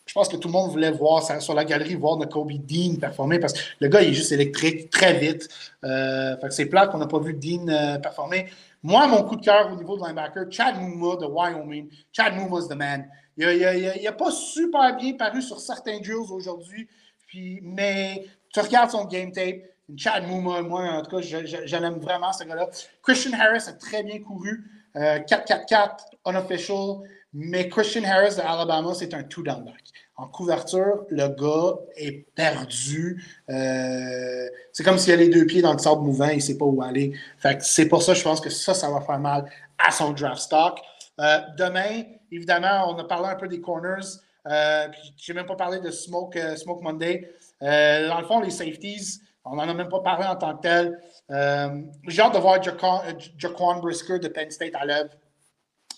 Je 0.07 0.15
pense 0.15 0.29
que 0.29 0.37
tout 0.37 0.49
le 0.49 0.53
monde 0.53 0.71
voulait 0.71 0.91
voir 0.91 1.23
sur 1.43 1.55
la 1.55 1.65
galerie, 1.67 1.95
voir 1.95 2.17
Nakobe 2.17 2.53
Dean 2.53 2.97
performer 2.99 3.39
parce 3.39 3.53
que 3.53 3.61
le 3.81 3.89
gars, 3.89 4.01
il 4.01 4.11
est 4.11 4.15
juste 4.15 4.33
électrique 4.33 4.89
très 4.91 5.19
vite. 5.19 5.49
Euh, 5.85 6.35
c'est 6.49 6.67
plate 6.67 6.91
qu'on 6.91 6.99
n'a 6.99 7.07
pas 7.07 7.19
vu 7.19 7.35
Dean 7.35 7.69
euh, 7.69 7.99
performer. 7.99 8.47
Moi, 8.83 9.07
mon 9.07 9.23
coup 9.25 9.37
de 9.37 9.45
cœur 9.45 9.71
au 9.73 9.77
niveau 9.77 9.99
de 9.99 10.05
linebacker, 10.07 10.47
Chad 10.51 10.81
Mouma 10.81 11.17
de 11.17 11.27
Wyoming. 11.27 11.91
Chad 12.13 12.35
Mouma's 12.35 12.69
the 12.69 12.75
man. 12.75 13.07
Il 13.39 14.01
n'a 14.03 14.13
pas 14.13 14.31
super 14.31 14.97
bien 14.97 15.15
paru 15.15 15.41
sur 15.41 15.61
certains 15.61 16.01
drills 16.01 16.31
aujourd'hui, 16.31 16.89
mais 17.63 18.27
tu 18.53 18.61
regardes 18.61 18.91
son 18.91 19.05
game 19.05 19.33
tape. 19.33 19.63
Chad 19.97 20.27
Mouma, 20.27 20.61
moi, 20.61 20.83
en 20.83 21.03
tout 21.03 21.17
cas, 21.17 21.23
je, 21.23 21.77
l'aime 21.77 21.99
vraiment, 21.99 22.33
ce 22.33 22.45
gars-là. 22.45 22.69
Christian 23.03 23.33
Harris 23.39 23.65
a 23.69 23.73
très 23.73 24.03
bien 24.03 24.19
couru. 24.21 24.61
4-4-4, 24.95 25.73
euh, 26.27 26.31
unofficial. 26.31 26.97
Mais 27.33 27.69
Christian 27.69 28.05
Harris 28.05 28.37
de 28.37 28.41
Alabama, 28.41 28.93
c'est 28.95 29.15
un 29.15 29.23
two-down 29.23 29.65
back. 29.65 29.85
En 30.17 30.27
couverture, 30.27 31.05
le 31.11 31.29
gars 31.29 31.79
est 31.97 32.27
perdu. 32.35 33.23
Euh, 33.49 34.49
c'est 34.73 34.83
comme 34.83 34.99
s'il 34.99 35.13
a 35.13 35.17
les 35.17 35.29
deux 35.29 35.47
pieds 35.47 35.63
dans 35.63 35.73
le 35.73 35.79
sable 35.79 36.03
mouvant, 36.03 36.29
il 36.29 36.37
ne 36.37 36.41
sait 36.41 36.59
pas 36.59 36.65
où 36.65 36.83
aller. 36.83 37.13
c'est 37.61 37.87
pour 37.87 38.03
ça, 38.03 38.15
je 38.15 38.23
pense 38.23 38.41
que 38.41 38.51
ça, 38.51 38.75
ça 38.75 38.91
va 38.91 39.01
faire 39.01 39.21
mal 39.21 39.49
à 39.79 39.91
son 39.91 40.13
draft 40.13 40.41
stock. 40.41 40.81
Euh, 41.21 41.41
demain, 41.57 42.05
évidemment, 42.31 42.93
on 42.93 42.99
a 42.99 43.05
parlé 43.05 43.29
un 43.29 43.37
peu 43.37 43.49
des 43.49 43.61
corners. 43.61 44.07
Euh, 44.47 44.89
je 45.17 45.33
n'ai 45.33 45.37
même 45.37 45.47
pas 45.47 45.57
parlé 45.57 45.81
de 45.81 45.91
Smoke, 45.91 46.39
Smoke 46.57 46.83
Monday. 46.83 47.31
dans 47.61 48.19
le 48.21 48.27
fond, 48.27 48.41
les 48.41 48.51
safeties, 48.51 49.21
on 49.45 49.57
n'en 49.57 49.69
a 49.69 49.75
même 49.75 49.89
pas 49.89 50.01
parlé 50.01 50.27
en 50.27 50.37
tant 50.37 50.57
que 50.57 50.63
tel. 50.63 51.01
J'ai 52.09 52.23
hâte 52.23 52.35
de 52.35 52.39
voir 52.39 52.63
Jaquan, 52.63 53.81
Brisker 53.81 54.19
de 54.19 54.29
Penn 54.29 54.51
State 54.51 54.75
à 54.75 54.85
l'œuvre. 54.85 55.11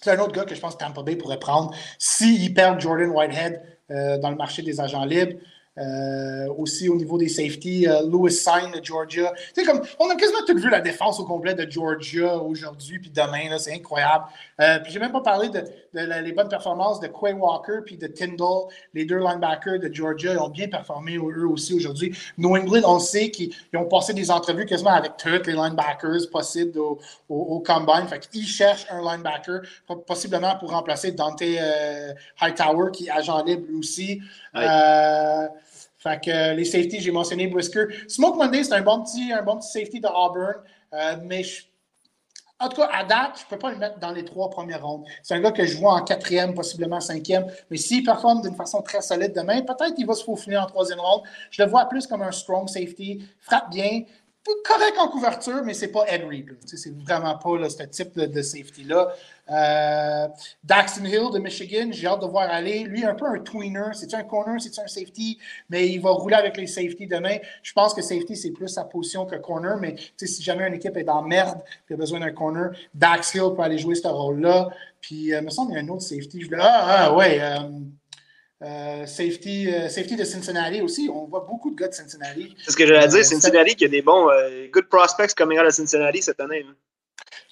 C'est 0.02 0.12
un 0.12 0.18
autre 0.18 0.32
gars 0.32 0.44
que 0.44 0.54
je 0.54 0.60
pense 0.60 0.76
que 0.76 0.84
Tampa 0.84 1.02
Bay 1.02 1.16
pourrait 1.16 1.38
prendre 1.38 1.74
s'il 1.98 2.54
perd 2.54 2.80
Jordan 2.80 3.10
Whitehead 3.10 3.62
euh, 3.90 4.18
dans 4.18 4.30
le 4.30 4.36
marché 4.36 4.62
des 4.62 4.80
agents 4.80 5.04
libres. 5.04 5.38
Euh, 5.80 6.52
aussi 6.58 6.90
au 6.90 6.96
niveau 6.96 7.16
des 7.16 7.28
safety, 7.28 7.88
euh, 7.88 8.02
Louis 8.02 8.30
Sign 8.30 8.70
de 8.74 8.84
Georgia. 8.84 9.32
Comme, 9.64 9.80
on 9.98 10.10
a 10.10 10.14
quasiment 10.14 10.40
tout 10.46 10.54
vu 10.54 10.68
la 10.68 10.80
défense 10.80 11.18
au 11.20 11.24
complet 11.24 11.54
de 11.54 11.70
Georgia 11.70 12.36
aujourd'hui 12.36 12.98
puis 12.98 13.08
demain, 13.08 13.56
c'est 13.56 13.72
incroyable. 13.72 14.24
Euh, 14.60 14.78
puis 14.80 14.92
j'ai 14.92 14.98
même 14.98 15.12
pas 15.12 15.22
parlé 15.22 15.48
de, 15.48 15.64
les 15.94 16.32
bonnes 16.32 16.50
performances 16.50 17.00
de 17.00 17.06
Quay 17.06 17.32
Walker 17.32 17.78
puis 17.86 17.96
de 17.96 18.08
Tyndall, 18.08 18.64
les 18.92 19.06
deux 19.06 19.18
linebackers 19.18 19.78
de 19.78 19.90
Georgia, 19.90 20.32
ils 20.34 20.38
ont 20.38 20.50
bien 20.50 20.68
performé 20.68 21.16
eux 21.16 21.48
aussi 21.48 21.72
aujourd'hui. 21.72 22.14
New 22.36 22.54
England, 22.54 22.82
on 22.84 22.98
sait 22.98 23.30
qu'ils 23.30 23.54
ont 23.74 23.86
passé 23.86 24.12
des 24.12 24.30
entrevues 24.30 24.66
quasiment 24.66 24.90
avec 24.90 25.16
tous 25.16 25.46
les 25.46 25.54
linebackers 25.54 26.28
possibles 26.30 26.78
au, 26.78 26.98
au, 27.30 27.60
combine. 27.60 28.06
Fait 28.06 28.18
qu'ils 28.18 28.46
cherchent 28.46 28.86
un 28.90 29.00
linebacker, 29.00 29.62
possiblement 30.06 30.56
pour 30.58 30.72
remplacer 30.72 31.12
Dante 31.12 31.42
Hightower, 32.38 32.90
qui 32.92 33.06
est 33.06 33.10
agent 33.10 33.44
libre 33.44 33.66
aussi. 33.78 34.20
Fait 36.00 36.18
que 36.18 36.30
euh, 36.30 36.54
les 36.54 36.64
safeties, 36.64 37.00
j'ai 37.00 37.10
mentionné 37.10 37.46
Brisker. 37.46 37.84
Smoke 38.08 38.38
Monday, 38.38 38.64
c'est 38.64 38.72
un, 38.72 38.80
bon 38.80 39.02
petit, 39.02 39.32
un 39.32 39.42
bon 39.42 39.58
petit 39.58 39.68
safety 39.68 40.00
de 40.00 40.08
Auburn. 40.08 40.54
Euh, 40.94 41.16
mais 41.22 41.42
en 42.58 42.68
tout 42.68 42.76
cas, 42.76 42.88
à 42.92 43.04
date, 43.04 43.32
je 43.36 43.44
ne 43.44 43.50
peux 43.50 43.58
pas 43.58 43.70
le 43.70 43.76
mettre 43.76 43.98
dans 43.98 44.10
les 44.10 44.24
trois 44.24 44.48
premières 44.48 44.86
rondes. 44.86 45.04
C'est 45.22 45.34
un 45.34 45.40
gars 45.40 45.52
que 45.52 45.64
je 45.64 45.76
vois 45.76 45.94
en 45.94 46.02
quatrième, 46.02 46.54
possiblement 46.54 47.00
cinquième. 47.00 47.46
Mais 47.70 47.76
s'il 47.76 48.02
performe 48.02 48.40
d'une 48.40 48.54
façon 48.54 48.80
très 48.80 49.02
solide 49.02 49.34
demain, 49.34 49.60
peut-être 49.60 49.94
qu'il 49.94 50.06
va 50.06 50.14
se 50.14 50.24
faufiler 50.24 50.56
en 50.56 50.66
troisième 50.66 51.00
ronde. 51.00 51.22
Je 51.50 51.62
le 51.62 51.68
vois 51.68 51.86
plus 51.86 52.06
comme 52.06 52.22
un 52.22 52.32
strong 52.32 52.66
safety. 52.68 53.22
Frappe 53.38 53.70
bien, 53.70 54.02
correct 54.64 54.96
en 54.98 55.08
couverture, 55.08 55.62
mais 55.64 55.74
c'est 55.74 55.88
pas 55.92 56.04
Ed 56.08 56.24
Reed. 56.24 56.56
C'est 56.66 56.96
vraiment 56.96 57.36
pas 57.36 57.68
ce 57.68 57.82
type 57.84 58.18
de, 58.18 58.42
safety-là. 58.42 59.08
Euh, 59.50 60.28
Daxton 60.64 61.04
Hill 61.04 61.30
de 61.32 61.38
Michigan, 61.38 61.88
j'ai 61.90 62.06
hâte 62.06 62.20
de 62.20 62.26
voir 62.26 62.48
aller. 62.50 62.84
Lui, 62.84 63.04
un 63.04 63.14
peu 63.14 63.26
un 63.26 63.38
tweener. 63.38 63.92
C'est-tu 63.92 64.14
un 64.14 64.22
corner, 64.22 64.60
c'est-tu 64.60 64.80
un 64.80 64.86
safety? 64.86 65.38
Mais 65.68 65.88
il 65.88 66.00
va 66.00 66.10
rouler 66.10 66.36
avec 66.36 66.56
les 66.56 66.66
safety 66.66 67.06
demain. 67.06 67.36
Je 67.62 67.72
pense 67.72 67.92
que 67.92 68.02
safety, 68.02 68.36
c'est 68.36 68.52
plus 68.52 68.68
sa 68.68 68.84
position 68.84 69.26
que 69.26 69.36
corner. 69.36 69.76
Mais 69.78 69.96
si 70.16 70.42
jamais 70.42 70.66
une 70.66 70.74
équipe 70.74 70.96
est 70.96 71.04
dans 71.04 71.22
merde 71.22 71.60
et 71.88 71.94
a 71.94 71.96
besoin 71.96 72.20
d'un 72.20 72.32
corner, 72.32 72.70
Dax 72.94 73.34
Hill 73.34 73.52
peut 73.56 73.62
aller 73.62 73.78
jouer 73.78 73.94
ce 73.94 74.08
rôle-là. 74.08 74.70
Puis, 75.00 75.34
euh, 75.34 75.40
il 75.40 75.44
me 75.44 75.50
semble 75.50 75.72
qu'il 75.72 75.78
y 75.78 75.80
a 75.80 75.84
un 75.84 75.88
autre 75.94 76.02
safety. 76.02 76.42
Je 76.42 76.48
ah, 76.58 77.06
ah, 77.08 77.14
ouais. 77.14 77.38
Euh, 77.40 77.58
euh, 78.62 79.06
safety, 79.06 79.72
euh, 79.72 79.88
safety 79.88 80.16
de 80.16 80.24
Cincinnati 80.24 80.82
aussi. 80.82 81.10
On 81.12 81.24
voit 81.24 81.46
beaucoup 81.48 81.70
de 81.70 81.76
gars 81.76 81.88
de 81.88 81.94
Cincinnati. 81.94 82.54
C'est 82.62 82.72
ce 82.72 82.76
que 82.76 82.86
j'allais 82.86 83.08
dire. 83.08 83.20
Euh, 83.20 83.22
Cincinnati 83.22 83.74
qui 83.74 83.86
a 83.86 83.88
des 83.88 84.02
bons 84.02 84.28
good 84.72 84.88
prospects 84.88 85.34
coming 85.34 85.58
out 85.58 85.64
de 85.64 85.70
Cincinnati 85.70 86.22
cette 86.22 86.40
année. 86.40 86.64
Hein. 86.68 86.74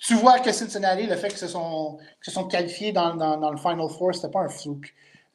Tu 0.00 0.14
vois 0.14 0.38
que 0.40 0.52
Cincinnati, 0.52 1.06
le 1.06 1.16
fait 1.16 1.28
qu'ils 1.28 1.38
se 1.38 1.48
sont, 1.48 1.98
se 2.20 2.30
sont 2.30 2.46
qualifiés 2.46 2.92
dans, 2.92 3.14
dans, 3.14 3.38
dans 3.38 3.50
le 3.50 3.56
Final 3.56 3.88
Four, 3.88 4.14
c'était 4.14 4.30
pas 4.30 4.40
un 4.40 4.48
flou. 4.48 4.80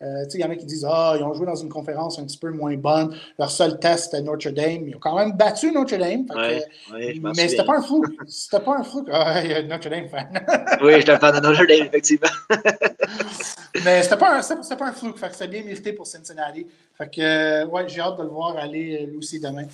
Euh, 0.04 0.26
il 0.34 0.39
y 0.39 0.43
en 0.43 0.49
a 0.49 0.56
qui 0.56 0.66
disent 0.66 0.86
Ah, 0.89 1.16
ils 1.18 1.24
ont 1.24 1.34
joué 1.34 1.45
dans 1.45 1.56
une 1.56 1.70
conférence 1.70 2.20
un 2.20 2.26
petit 2.26 2.38
peu 2.38 2.49
moins 2.51 2.76
bonne. 2.76 3.16
Leur 3.39 3.49
seul 3.49 3.80
test, 3.80 4.06
c'était 4.06 4.22
Notre 4.22 4.49
Dame. 4.49 4.88
Ils 4.88 4.95
ont 4.95 4.99
quand 4.99 5.16
même 5.16 5.34
battu 5.34 5.72
Notre 5.72 5.95
Dame. 5.95 6.26
mais 7.36 7.47
c'était 7.47 7.64
pas 7.64 7.78
un 7.78 7.82
flou. 7.82 8.04
C'était 8.28 8.64
pas 8.64 8.78
un 8.78 8.84
flou. 8.84 9.06
Ah, 9.12 9.41
Notre 9.64 9.89
Dame 9.89 10.10
fan. 10.10 10.28
oui, 10.82 10.93
j'étais 10.97 11.18
fan 11.18 11.36
de 11.36 11.39
Notre 11.39 11.66
Dame, 11.66 11.88
effectivement. 11.88 12.28
mais 13.86 14.04
c'était 14.04 14.18
pas, 14.18 14.39
un, 14.39 14.76
pas 14.76 14.86
un 14.86 14.91
flou. 14.91 15.14
C'était 15.32 15.47
bien 15.47 15.64
mérité 15.64 15.93
pour 15.93 16.06
Cincinnati. 16.06 16.68
Fait 16.97 17.10
que, 17.10 17.22
euh, 17.22 17.66
ouais, 17.68 17.88
j'ai 17.88 18.01
hâte 18.01 18.18
de 18.18 18.24
le 18.24 18.30
voir 18.30 18.58
aller 18.58 19.01
euh, 19.01 19.06
lui 19.08 19.18
aussi 19.18 19.39
demain. 19.39 19.66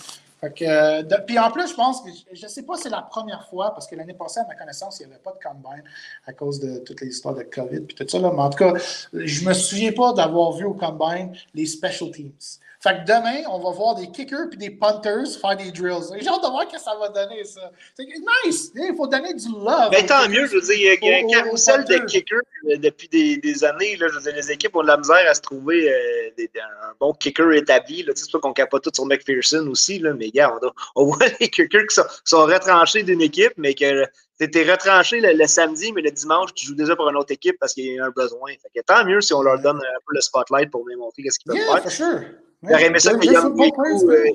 Euh, 0.43 1.03
puis 1.27 1.37
en 1.37 1.51
plus, 1.51 1.69
je 1.69 1.73
pense 1.73 2.01
que 2.01 2.09
je 2.31 2.43
ne 2.43 2.49
sais 2.49 2.63
pas 2.63 2.75
si 2.77 2.83
c'est 2.83 2.89
la 2.89 3.01
première 3.01 3.47
fois, 3.49 3.71
parce 3.71 3.87
que 3.87 3.95
l'année 3.95 4.13
passée, 4.13 4.39
à 4.39 4.47
ma 4.47 4.55
connaissance, 4.55 4.99
il 4.99 5.07
n'y 5.07 5.13
avait 5.13 5.21
pas 5.21 5.33
de 5.33 5.39
combine 5.43 5.83
à 6.25 6.33
cause 6.33 6.59
de 6.59 6.79
toutes 6.79 7.01
les 7.01 7.07
histoires 7.07 7.35
de 7.35 7.43
COVID 7.43 7.77
et 7.89 7.93
tout 7.93 8.07
ça. 8.07 8.19
Là. 8.19 8.31
Mais 8.33 8.41
en 8.41 8.49
tout 8.49 8.57
cas, 8.57 8.73
je 9.13 9.43
ne 9.43 9.49
me 9.49 9.53
souviens 9.53 9.91
pas 9.91 10.13
d'avoir 10.13 10.53
vu 10.53 10.65
au 10.65 10.73
combine 10.73 11.33
les 11.53 11.65
special 11.65 12.11
teams. 12.11 12.31
Fait 12.82 12.91
que 12.91 13.05
demain, 13.05 13.43
on 13.49 13.59
va 13.59 13.71
voir 13.71 13.95
des 13.95 14.09
kickers 14.09 14.47
puis 14.49 14.57
des 14.57 14.69
punters 14.69 15.27
faire 15.41 15.57
des 15.57 15.69
drills. 15.69 16.15
J'ai 16.17 16.30
hâte 16.30 16.41
de 16.41 16.47
voir 16.47 16.63
ce 16.69 16.75
que 16.77 16.82
ça 16.82 16.95
va 16.97 17.09
donner, 17.09 17.43
ça. 17.43 17.71
C'est 17.93 18.05
nice! 18.05 18.71
Il 18.73 18.95
faut 18.95 19.05
donner 19.05 19.34
du 19.34 19.49
love. 19.49 19.89
Mais 19.91 20.05
tant 20.05 20.30
mieux, 20.30 20.45
je 20.45 20.55
veux 20.55 20.61
dire, 20.61 20.97
il 21.01 21.07
y 21.09 21.13
a 21.13 21.17
un 21.17 21.27
carousel 21.27 21.84
de 21.84 21.97
kickers 22.05 22.39
euh, 22.69 22.77
depuis 22.77 23.09
des, 23.09 23.36
des, 23.36 23.63
années. 23.65 23.97
Là, 23.97 24.07
je 24.07 24.15
veux 24.15 24.21
dire, 24.21 24.34
les 24.34 24.51
équipes 24.51 24.77
ont 24.77 24.84
de 24.84 24.88
la 24.88 24.95
misère 24.95 25.30
à 25.30 25.34
se 25.34 25.41
trouver 25.41 25.91
euh, 25.91 26.30
des, 26.38 26.49
un 26.57 26.93
bon 27.01 27.11
kicker 27.11 27.51
établi. 27.51 28.05
C'est 28.15 28.32
pas 28.32 28.39
qu'on 28.39 28.53
capote 28.53 28.84
tout 28.86 28.91
sur 28.93 29.05
McPherson 29.05 29.67
aussi, 29.67 29.99
là, 29.99 30.13
mais 30.13 30.27
regarde, 30.27 30.65
on, 30.95 31.03
voit 31.11 31.27
les 31.41 31.49
kickers 31.49 31.86
qui 31.86 31.95
sont, 31.95 32.05
sont 32.23 32.45
retranchés 32.45 33.03
d'une 33.03 33.21
équipe, 33.21 33.53
mais 33.57 33.73
que 33.73 34.05
t'es 34.38 34.71
retranché 34.71 35.19
le, 35.19 35.47
samedi, 35.47 35.91
mais 35.91 36.01
le 36.01 36.11
dimanche, 36.11 36.53
tu 36.53 36.65
joues 36.65 36.75
déjà 36.75 36.95
pour 36.95 37.09
une 37.09 37.17
autre 37.17 37.34
équipe 37.34 37.57
parce 37.59 37.73
qu'il 37.73 37.88
y 37.88 37.99
a 37.99 38.05
un 38.05 38.11
besoin. 38.11 38.51
Fait 38.51 38.80
que 38.80 38.86
tant 38.86 39.03
mieux 39.03 39.19
si 39.19 39.34
on 39.34 39.41
leur 39.41 39.59
donne 39.59 39.77
un 39.80 39.99
peu 40.07 40.13
le 40.13 40.21
spotlight 40.21 40.71
pour 40.71 40.88
démontrer 40.88 41.23
ce 41.30 41.39
qu'ils 41.39 41.51
peuvent 41.51 41.57
yeah, 41.57 41.82
faire. 41.82 41.91
Sure. 41.91 42.21
J'aurais 42.64 42.86
aimé 42.86 42.99
ça 42.99 43.14
que 43.14 43.26
Young 43.26 43.57
Weku, 43.57 44.12
euh, 44.12 44.32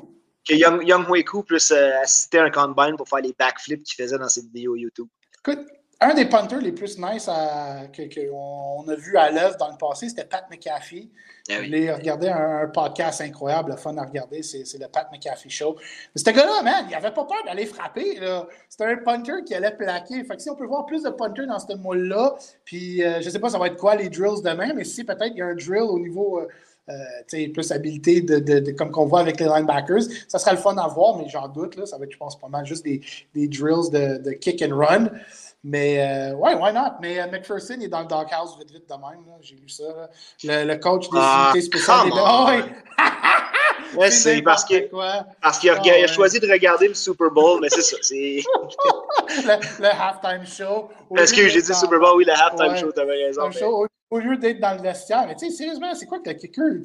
que 0.49 0.55
Young, 0.55 0.87
Young 0.87 1.09
Weku 1.09 1.43
puisse 1.43 1.71
euh, 1.71 2.01
assister 2.03 2.39
à 2.39 2.45
un 2.45 2.51
combine 2.51 2.97
pour 2.97 3.09
faire 3.09 3.21
les 3.21 3.35
backflips 3.39 3.83
qu'il 3.83 4.03
faisait 4.03 4.19
dans 4.19 4.29
ses 4.29 4.43
vidéos 4.43 4.77
YouTube. 4.77 5.09
Écoute, 5.47 5.67
un 6.01 6.15
des 6.15 6.27
punters 6.27 6.61
les 6.61 6.73
plus 6.73 6.99
nice 6.99 7.27
qu'on 7.27 8.89
a 8.89 8.95
vu 8.97 9.17
à 9.17 9.31
l'œuvre 9.31 9.57
dans 9.57 9.71
le 9.71 9.77
passé, 9.79 10.09
c'était 10.09 10.25
Pat 10.25 10.45
McAfee. 10.51 11.11
Ah 11.51 11.55
oui. 11.61 11.69
J'ai 11.71 11.93
regardé 11.93 12.29
un, 12.29 12.67
podcast 12.69 13.21
incroyable, 13.21 13.73
le 13.73 13.77
fun 13.77 13.97
à 13.97 14.05
regarder, 14.05 14.43
c'est 14.43 14.65
le 14.79 14.89
Pat 14.89 15.09
McAfee 15.13 15.51
Show. 15.51 15.77
Mais 15.79 16.21
ce 16.21 16.31
gars-là, 16.31 16.63
man, 16.63 16.87
il 16.89 16.95
avait 16.95 17.13
pas 17.13 17.25
peur 17.25 17.43
d'aller 17.45 17.67
frapper. 17.67 18.19
C'était 18.69 18.85
un 18.85 18.97
punter 18.97 19.45
qui 19.47 19.55
allait 19.55 19.77
plaquer. 19.77 20.25
Fait 20.25 20.37
que 20.37 20.43
si 20.43 20.51
on 20.51 20.57
peut 20.57 20.67
voir 20.67 20.87
plus 20.87 21.03
de 21.03 21.11
punters 21.11 21.47
dans 21.47 21.59
ce 21.59 21.75
moule-là, 21.75 22.35
puis 22.65 23.03
euh, 23.03 23.21
je 23.21 23.31
sais 23.31 23.39
pas 23.39 23.51
ça 23.51 23.59
va 23.59 23.69
être 23.69 23.77
quoi 23.77 23.95
les 23.95 24.09
drills 24.09 24.43
demain, 24.43 24.73
mais 24.75 24.85
si 24.85 25.05
peut-être 25.05 25.33
il 25.33 25.39
y 25.39 25.43
a 25.43 25.47
un 25.47 25.55
drill 25.55 25.83
au 25.83 25.99
niveau. 25.99 26.41
Euh, 26.41 26.49
plus 27.53 27.73
habilité 27.73 28.21
de, 28.21 28.39
de, 28.39 28.71
comme 28.73 28.91
qu'on 28.91 29.07
voit 29.07 29.21
avec 29.21 29.41
les 29.41 29.47
linebackers. 29.47 30.03
Ça 30.29 30.39
sera 30.39 30.53
le 30.53 30.59
fun 30.59 30.77
à 30.77 30.89
voir, 30.89 31.17
mais 31.17 31.29
j'en 31.29 31.49
doute. 31.49 31.77
Là, 31.77 31.87
ça 31.87 31.99
va 31.99 32.05
être, 32.05 32.13
je 32.13 32.19
pense, 32.19 32.39
pas 32.39 32.49
mal 32.49 32.67
juste 32.67 32.85
des, 32.85 33.01
des 33.35 33.49
drills 33.49 33.91
de, 33.91 34.23
de, 34.23 34.31
kick 34.33 34.63
and 34.63 34.77
run. 34.77 35.09
Mais 35.63 35.99
euh, 35.99 36.35
ouais, 36.35 36.55
why 36.55 36.75
not? 36.75 36.99
Mais 37.01 37.19
euh, 37.19 37.27
McPherson 37.27 37.81
est 37.81 37.89
dans 37.89 38.01
le 38.01 38.07
doghouse 38.07 38.59
vite 38.59 38.71
vite 38.71 38.89
de 38.89 38.95
même. 38.95 39.25
J'ai 39.41 39.57
lu 39.57 39.69
ça. 39.69 40.11
Le, 40.45 40.65
le, 40.65 40.77
coach 40.77 41.09
des 41.09 41.19
ah, 41.19 41.53
unités 41.55 41.67
spéciales. 41.67 42.11
Oh, 42.13 42.47
ouais. 42.49 42.65
c'est 44.11 44.43
parce 44.43 44.65
qu'il 44.65 44.89
parce 45.43 45.59
qu'il 45.59 45.71
a, 45.71 45.75
a, 45.75 46.07
choisi 46.07 46.41
de 46.41 46.51
regarder 46.51 46.89
le 46.89 46.95
Super 46.95 47.31
Bowl, 47.31 47.61
mais 47.61 47.69
c'est 47.71 47.83
ça. 47.83 47.97
le, 48.11 49.83
le 49.83 49.89
halftime 49.89 50.47
show. 50.47 50.89
Est-ce 51.17 51.33
que 51.35 51.49
j'ai 51.49 51.63
dit 51.63 51.75
Super 51.75 51.99
Bowl? 51.99 52.17
Oui, 52.17 52.25
le 52.25 52.33
halftime 52.33 52.77
show, 52.77 52.93
t'avais 52.93 53.25
raison. 53.25 53.49
Mais 53.49 53.63
au 54.11 54.19
lieu 54.19 54.37
d'être 54.37 54.61
dans 54.61 54.75
le 54.75 54.83
vestiaire. 54.83 55.27
Mais 55.27 55.35
tu 55.35 55.47
sais, 55.47 55.57
sérieusement, 55.57 55.93
c'est 55.95 56.07
quoi 56.07 56.21
que 56.21 56.31
le 56.31 56.37
kicker? 56.37 56.81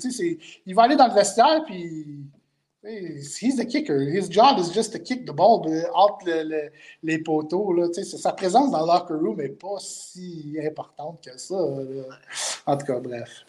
Il 0.65 0.75
va 0.75 0.83
aller 0.83 0.95
dans 0.95 1.07
le 1.07 1.13
vestiaire, 1.13 1.63
puis 1.65 2.25
he's 2.83 3.57
the 3.57 3.65
kicker. 3.65 4.01
His 4.01 4.29
job 4.29 4.57
is 4.57 4.71
just 4.71 4.93
to 4.93 4.99
kick 4.99 5.25
the 5.25 5.33
ball 5.33 5.65
entre 5.93 6.25
le, 6.25 6.71
les 7.03 7.19
poteaux. 7.19 7.73
Là, 7.73 7.87
sa 7.93 8.33
présence 8.33 8.71
dans 8.71 8.81
le 8.81 8.87
locker 8.87 9.13
room 9.13 9.37
n'est 9.37 9.49
pas 9.49 9.77
si 9.79 10.57
importante 10.65 11.23
que 11.23 11.37
ça. 11.37 11.55
En 12.65 12.77
tout 12.77 12.85
cas, 12.85 12.99
bref. 12.99 13.45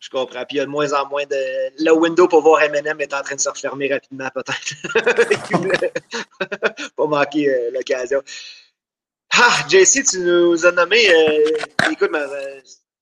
Je 0.00 0.08
comprends. 0.08 0.44
Puis 0.46 0.56
il 0.56 0.58
y 0.58 0.60
a 0.60 0.64
de 0.64 0.70
moins 0.70 0.92
en 0.94 1.06
moins 1.08 1.24
de. 1.24 1.84
Le 1.84 1.92
window 1.92 2.26
pour 2.26 2.40
voir 2.40 2.62
MM 2.62 3.00
est 3.00 3.12
en 3.12 3.22
train 3.22 3.34
de 3.34 3.40
se 3.40 3.50
refermer 3.50 3.92
rapidement, 3.92 4.28
peut-être. 4.34 4.74
Pas 6.96 7.06
manquer 7.06 7.50
euh, 7.50 7.70
l'occasion. 7.72 8.22
Ah, 9.32 9.66
JC, 9.68 10.02
tu 10.04 10.20
nous 10.20 10.66
as 10.66 10.72
nommé. 10.72 11.08
Euh, 11.08 11.90
écoute, 11.92 12.10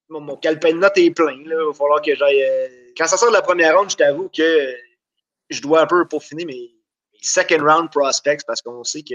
mon, 0.09 0.20
mon 0.20 0.36
calepin 0.36 0.72
de 0.72 0.78
notes 0.78 0.99
est 0.99 1.12
plein. 1.12 1.32
Il 1.32 1.49
va 1.49 1.72
falloir 1.72 2.03
que 2.03 2.14
j'aille. 2.16 2.42
Euh, 2.42 2.68
quand 2.96 3.07
ça 3.07 3.16
sort 3.16 3.28
de 3.28 3.34
la 3.34 3.42
première 3.42 3.78
ronde, 3.78 3.90
je 3.90 3.96
t'avoue 3.96 4.28
que 4.28 4.74
je 5.51 5.62
dois 5.62 5.82
un 5.82 5.86
peu 5.86 6.07
peaufiner 6.07 6.44
mes 6.44 6.74
second 7.20 7.64
round 7.64 7.90
prospects 7.90 8.40
parce 8.46 8.61
qu'on 8.61 8.84
sait 8.84 9.03
que 9.03 9.14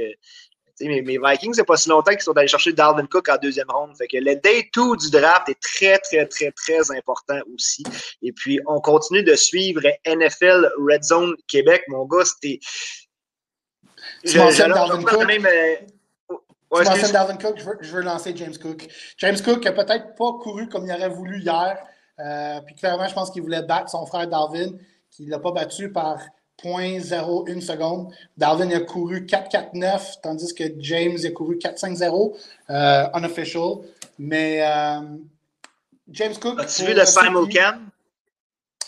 mes, 0.81 1.01
mes, 1.01 1.17
Vikings, 1.17 1.53
c'est 1.53 1.63
pas 1.63 1.77
si 1.77 1.89
longtemps 1.89 2.11
qu'ils 2.11 2.21
sont 2.21 2.37
allés 2.37 2.47
chercher 2.47 2.73
Dalvin 2.73 3.05
Cook 3.05 3.29
en 3.29 3.37
deuxième 3.37 3.69
ronde. 3.69 3.95
Fait 3.97 4.07
que 4.07 4.17
le 4.17 4.35
day 4.35 4.69
2 4.75 4.97
du 4.97 5.11
draft 5.11 5.47
est 5.49 5.59
très, 5.59 5.99
très, 5.99 6.25
très, 6.25 6.51
très 6.51 6.91
important 6.91 7.39
aussi. 7.53 7.83
Et 8.21 8.31
puis, 8.31 8.59
on 8.67 8.79
continue 8.81 9.23
de 9.23 9.35
suivre 9.35 9.81
NFL 10.05 10.71
Red 10.89 11.03
Zone 11.03 11.35
Québec. 11.47 11.83
Mon 11.87 12.05
gars, 12.05 12.25
c'était. 12.25 12.59
Tu 14.25 14.37
mentionnes 14.37 14.73
Dalvin 14.73 15.03
Cook? 15.03 15.25
Même, 15.25 15.45
euh... 15.45 15.75
ouais, 16.71 16.83
tu 16.83 16.89
mentionnes 16.89 17.11
Dalvin 17.11 17.37
Cook, 17.37 17.55
je 17.57 17.63
veux, 17.63 17.77
je 17.81 17.91
veux, 17.91 18.01
lancer 18.01 18.33
James 18.35 18.57
Cook. 18.57 18.87
James 19.17 19.37
Cook 19.43 19.65
a 19.65 19.71
peut-être 19.71 20.15
pas 20.15 20.31
couru 20.41 20.67
comme 20.69 20.85
il 20.85 20.91
aurait 20.91 21.09
voulu 21.09 21.39
hier. 21.39 21.77
Euh, 22.19 22.61
puis 22.65 22.75
clairement, 22.75 23.07
je 23.07 23.13
pense 23.13 23.31
qu'il 23.31 23.41
voulait 23.41 23.63
battre 23.63 23.89
son 23.89 24.05
frère 24.05 24.27
Dalvin, 24.27 24.71
qui 25.09 25.25
ne 25.25 25.31
l'a 25.31 25.39
pas 25.39 25.51
battu 25.51 25.91
par 25.91 26.19
0.01 26.61 27.61
seconde. 27.61 28.13
Darwin 28.37 28.71
a 28.73 28.79
couru 28.81 29.21
4-4-9, 29.21 30.21
tandis 30.21 30.53
que 30.53 30.63
James 30.79 31.17
a 31.25 31.31
couru 31.31 31.55
4-5-0, 31.55 32.35
euh, 32.69 33.05
unofficial. 33.15 33.79
Mais 34.19 34.61
euh, 34.61 35.01
James 36.09 36.35
Cook. 36.39 36.59
As-tu 36.59 36.85
vu 36.85 36.93
le 36.93 37.05
simulcam? 37.05 37.89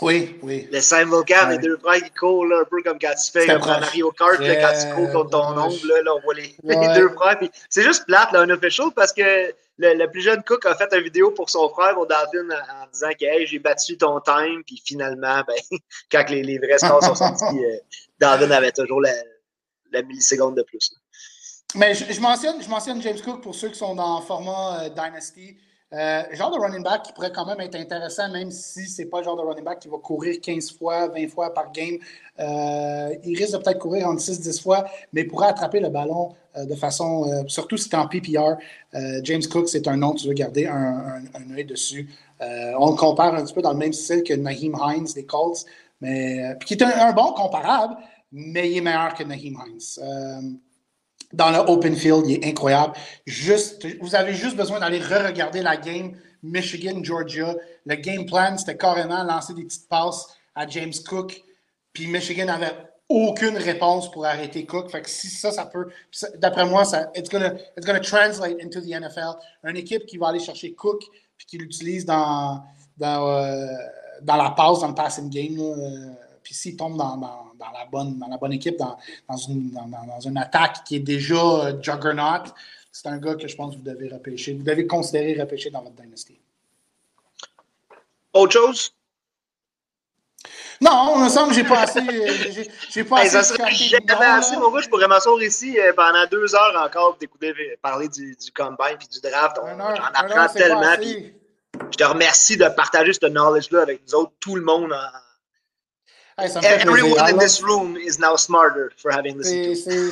Oui, 0.02 0.38
oui. 0.44 0.68
Le 0.72 0.80
simulcam, 0.82 1.50
ouais. 1.50 1.56
les 1.56 1.62
deux 1.62 1.78
frères 1.78 2.04
qui 2.04 2.12
courent, 2.12 2.46
là, 2.46 2.60
un 2.62 2.66
peu 2.66 2.82
comme 2.84 3.00
quand 3.00 3.14
tu 3.14 3.32
fais 3.32 3.48
Mario 3.48 4.12
Kart, 4.12 4.40
là, 4.40 4.56
quand 4.56 4.74
tu 4.80 4.94
cours 4.94 5.12
contre 5.12 5.30
ton 5.32 5.58
oncle, 5.58 5.88
là, 5.88 6.02
là, 6.04 6.16
on 6.16 6.22
voit 6.22 6.34
les, 6.34 6.56
ouais. 6.64 6.88
les 6.88 6.94
deux 6.94 7.10
frères. 7.10 7.40
C'est 7.70 7.84
juste 7.84 8.06
plate, 8.06 8.32
là, 8.34 8.44
unofficial, 8.44 8.88
parce 8.96 9.14
que 9.14 9.54
le, 9.78 9.94
le, 9.94 10.10
plus 10.10 10.22
jeune 10.22 10.44
Cook 10.44 10.66
a 10.66 10.76
fait 10.76 10.94
une 10.94 11.04
vidéo 11.04 11.32
pour 11.32 11.50
son 11.50 11.70
frère, 11.70 11.98
au 11.98 12.06
Dalvin, 12.06 12.50
en, 12.50 12.84
en 12.84 12.88
disant 12.92 13.10
que 13.20 13.26
hey, 13.26 13.46
j'ai 13.46 13.60
battu 13.60 13.98
ton 13.98 14.20
time, 14.22 14.64
puis 14.66 14.82
finalement, 14.86 15.42
ben, 15.48 15.56
quand 16.12 16.30
les, 16.30 16.44
les 16.44 16.58
vrais 16.58 16.78
scores 16.78 17.04
sont 17.04 17.16
sortis, 17.16 17.60
euh, 18.24 18.52
avait 18.52 18.72
toujours 18.72 19.02
la, 19.02 19.14
la, 19.92 20.02
milliseconde 20.02 20.56
de 20.56 20.64
plus. 20.64 20.92
Là. 20.92 20.98
Mais 21.76 21.94
je, 21.94 22.12
je, 22.12 22.22
mentionne, 22.22 22.62
je 22.62 22.70
mentionne 22.70 23.02
James 23.02 23.20
Cook 23.22 23.42
pour 23.42 23.54
ceux 23.54 23.70
qui 23.70 23.78
sont 23.78 23.96
dans 23.96 24.20
le 24.20 24.26
format 24.26 24.84
euh, 24.84 24.90
Dynasty. 24.90 25.58
Euh, 25.96 26.24
genre 26.34 26.52
de 26.52 26.60
running 26.60 26.84
back 26.84 27.04
qui 27.04 27.14
pourrait 27.14 27.32
quand 27.32 27.46
même 27.46 27.62
être 27.62 27.76
intéressant, 27.76 28.30
même 28.30 28.52
si 28.52 28.86
c'est 28.88 29.06
pas 29.06 29.20
le 29.20 29.24
genre 29.24 29.38
de 29.38 29.42
running 29.42 29.64
back 29.64 29.80
qui 29.80 29.88
va 29.88 29.98
courir 29.98 30.42
15 30.42 30.78
fois, 30.78 31.08
20 31.08 31.30
fois 31.30 31.54
par 31.54 31.72
game. 31.72 31.98
Euh, 32.40 33.16
il 33.24 33.38
risque 33.38 33.54
de 33.54 33.58
peut-être 33.60 33.80
courir 33.80 34.10
entre 34.10 34.22
6-10 34.22 34.62
fois, 34.62 34.86
mais 35.14 35.24
pourrait 35.24 35.48
attraper 35.48 35.80
le 35.80 35.88
ballon 35.88 36.36
euh, 36.58 36.66
de 36.66 36.76
façon, 36.76 37.32
euh, 37.32 37.44
surtout 37.48 37.78
si 37.78 37.88
es 37.90 37.96
en 37.96 38.08
PPR. 38.08 38.56
James 39.24 39.44
Cook, 39.50 39.70
c'est 39.70 39.88
un 39.88 39.96
nom, 39.96 40.14
tu 40.14 40.28
veux 40.28 40.34
garder 40.34 40.66
un 40.68 41.24
œil 41.56 41.66
dessus. 41.66 42.10
on 42.42 42.90
le 42.92 42.96
compare 42.98 43.34
un 43.34 43.44
petit 43.44 43.54
peu 43.54 43.62
dans 43.62 43.72
le 43.72 43.78
même 43.78 43.94
style 43.94 44.24
que 44.24 44.34
Naheem 44.34 44.76
Hines 44.82 45.08
des 45.16 45.26
Colts, 45.26 45.66
mais, 46.02 46.58
qui 46.66 46.74
est 46.74 46.82
un, 46.82 47.08
un, 47.08 47.14
bon 47.14 47.32
comparable, 47.34 47.96
mais 48.32 48.70
il 48.70 48.78
est 48.78 48.82
meilleur 48.82 49.14
que 49.14 49.24
Naheem 49.24 49.58
Hines 49.66 50.60
dans 51.36 51.52
le 51.52 51.60
open 51.60 51.96
field, 51.96 52.24
il 52.28 52.36
est 52.36 52.46
incroyable. 52.48 52.94
Juste, 53.26 53.86
vous 54.02 54.16
avez 54.16 54.34
juste 54.34 54.56
besoin 54.56 54.80
d'aller 54.80 55.00
re-regarder 55.00 55.62
la 55.62 55.78
game 55.78 56.14
Michigan-Georgia. 56.44 57.56
Le 57.86 57.96
game 57.96 58.26
plan, 58.26 58.58
c'était 58.58 58.78
carrément 58.78 59.24
lancer 59.24 59.54
des 59.54 59.64
petites 59.64 59.90
passes 59.90 60.28
à 60.56 60.66
James 60.68 60.94
Cook. 61.08 61.44
Puis 61.94 62.08
Michigan 62.08 62.46
n'avait 62.46 62.74
aucune 63.10 63.58
réponse 63.58 64.10
pour 64.12 64.26
arrêter 64.26 64.66
Cook. 64.66 64.90
Fait 64.90 65.02
que 65.02 65.10
si 65.10 65.28
ça, 65.28 65.52
ça 65.52 65.66
peut. 65.66 65.88
D'après 66.38 66.66
moi, 66.66 66.86
ça, 66.86 67.12
it's 67.16 67.30
gonna, 67.30 67.54
it's 67.78 67.86
gonna 67.86 68.00
translate 68.00 68.58
into 68.64 68.80
the 68.80 68.90
NFL. 68.90 69.38
Une 69.64 69.78
équipe 69.78 70.06
qui 70.06 70.18
va 70.18 70.30
aller 70.30 70.40
chercher 70.40 70.74
Cook 70.74 71.04
puis 71.38 71.48
qui 71.48 71.58
l'utilise 71.58 72.06
dans, 72.06 72.64
dans, 72.98 73.30
euh, 73.30 73.68
dans 74.22 74.38
la 74.38 74.52
passe, 74.52 74.80
dans 74.80 74.88
le 74.88 74.96
passing 74.96 75.30
game. 75.30 75.60
Euh, 75.60 76.14
puis 76.46 76.54
s'il 76.54 76.78
tombe 76.78 76.96
dans, 76.96 77.18
dans, 77.18 77.52
dans, 77.60 77.72
la 77.72 77.86
bonne, 77.92 78.20
dans 78.20 78.28
la 78.28 78.38
bonne 78.38 78.54
équipe, 78.54 78.78
dans, 78.78 78.98
dans, 79.28 79.36
une, 79.36 79.72
dans, 79.72 79.88
dans 79.88 80.20
une 80.20 80.38
attaque 80.38 80.84
qui 80.86 80.98
est 80.98 81.00
déjà 81.00 81.36
euh, 81.36 81.82
juggernaut, 81.82 82.44
c'est 82.92 83.08
un 83.08 83.18
gars 83.18 83.34
que 83.34 83.48
je 83.48 83.56
pense 83.56 83.74
que 83.74 83.80
vous 83.80 83.84
devez 83.86 84.10
repêcher. 84.10 84.54
Vous 84.54 84.62
devez 84.62 84.86
considérer 84.86 85.42
repêcher 85.42 85.72
dans 85.72 85.82
votre 85.82 85.96
dynasty. 85.96 86.40
Autre 88.32 88.54
chose? 88.54 88.94
Non, 90.80 91.14
on 91.16 91.24
me 91.24 91.30
semble 91.30 91.50
que 91.50 91.56
j'ai 91.56 91.64
pas 91.64 91.80
assez. 91.80 92.00
Euh, 92.00 92.64
j'ai 92.92 93.04
pas 93.04 93.24
hey, 93.24 93.36
assez. 93.36 93.56
J'avais 93.58 94.26
assez, 94.26 94.56
mon 94.58 94.70
gars, 94.70 94.82
je 94.82 94.90
pourrais 94.90 95.08
m'asseoir 95.08 95.42
ici 95.42 95.80
euh, 95.80 95.94
pendant 95.94 96.28
deux 96.28 96.54
heures 96.54 96.80
encore 96.86 97.18
d'écouter 97.18 97.54
parler 97.82 98.08
du, 98.08 98.36
du 98.36 98.52
combine 98.52 98.98
puis 99.00 99.08
du 99.08 99.20
draft. 99.20 99.58
J'en 99.66 99.80
apprends 99.80 100.54
tellement. 100.54 100.96
Puis 100.98 101.34
je 101.92 101.98
te 101.98 102.04
remercie 102.04 102.56
de 102.56 102.68
partager 102.68 103.14
ce 103.14 103.26
knowledge-là 103.26 103.82
avec 103.82 104.04
nous 104.06 104.14
autres, 104.14 104.34
tout 104.40 104.56
le 104.56 104.62
monde 104.62 104.94
en, 104.94 105.25
Hey, 106.38 106.50
Everyone 106.66 107.30
in 107.30 107.38
this 107.38 107.64
room 107.64 107.96
is 107.96 108.20
now 108.20 108.36
smarter 108.36 108.92
for 108.98 109.10
having 109.10 109.38
listened 109.38 110.12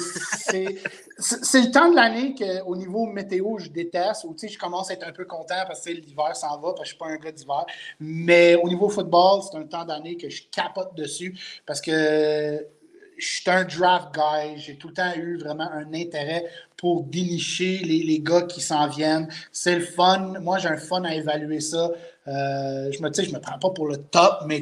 C'est 1.20 1.62
le 1.62 1.70
temps 1.70 1.90
de 1.90 1.96
l'année 1.98 2.34
qu'au 2.34 2.78
niveau 2.78 3.06
météo, 3.08 3.58
je 3.60 3.70
déteste. 3.70 4.24
Ou, 4.24 4.34
je 4.42 4.58
commence 4.58 4.90
à 4.90 4.94
être 4.94 5.06
un 5.06 5.12
peu 5.12 5.26
content 5.26 5.66
parce 5.68 5.82
que 5.82 5.90
l'hiver 5.90 6.34
s'en 6.34 6.58
va, 6.62 6.72
parce 6.72 6.76
que 6.76 6.78
je 6.78 6.82
ne 6.82 6.86
suis 6.86 6.98
pas 6.98 7.08
un 7.08 7.18
gars 7.18 7.32
d'hiver. 7.34 7.66
Mais 8.00 8.56
au 8.56 8.70
niveau 8.70 8.88
football, 8.88 9.42
c'est 9.44 9.58
un 9.58 9.66
temps 9.66 9.84
d'année 9.84 10.16
que 10.16 10.30
je 10.30 10.44
capote 10.50 10.96
dessus 10.96 11.38
parce 11.66 11.82
que 11.82 12.66
je 13.18 13.28
suis 13.28 13.50
un 13.50 13.66
draft 13.66 14.14
guy. 14.14 14.58
J'ai 14.60 14.78
tout 14.78 14.88
le 14.88 14.94
temps 14.94 15.14
eu 15.18 15.38
vraiment 15.38 15.70
un 15.74 15.94
intérêt 15.94 16.46
pour 16.78 17.04
dénicher 17.04 17.80
les, 17.80 18.02
les 18.02 18.22
gars 18.22 18.44
qui 18.44 18.62
s'en 18.62 18.88
viennent. 18.88 19.28
C'est 19.52 19.76
le 19.76 19.86
fun. 19.86 20.40
Moi, 20.40 20.58
j'ai 20.60 20.70
un 20.70 20.78
fun 20.78 21.04
à 21.04 21.14
évaluer 21.16 21.60
ça. 21.60 21.92
Euh, 22.28 22.92
je 22.92 23.02
me 23.02 23.12
je 23.12 23.34
me 23.34 23.40
prends 23.40 23.60
pas 23.60 23.70
pour 23.72 23.88
le 23.88 23.98
top, 23.98 24.44
mais 24.46 24.62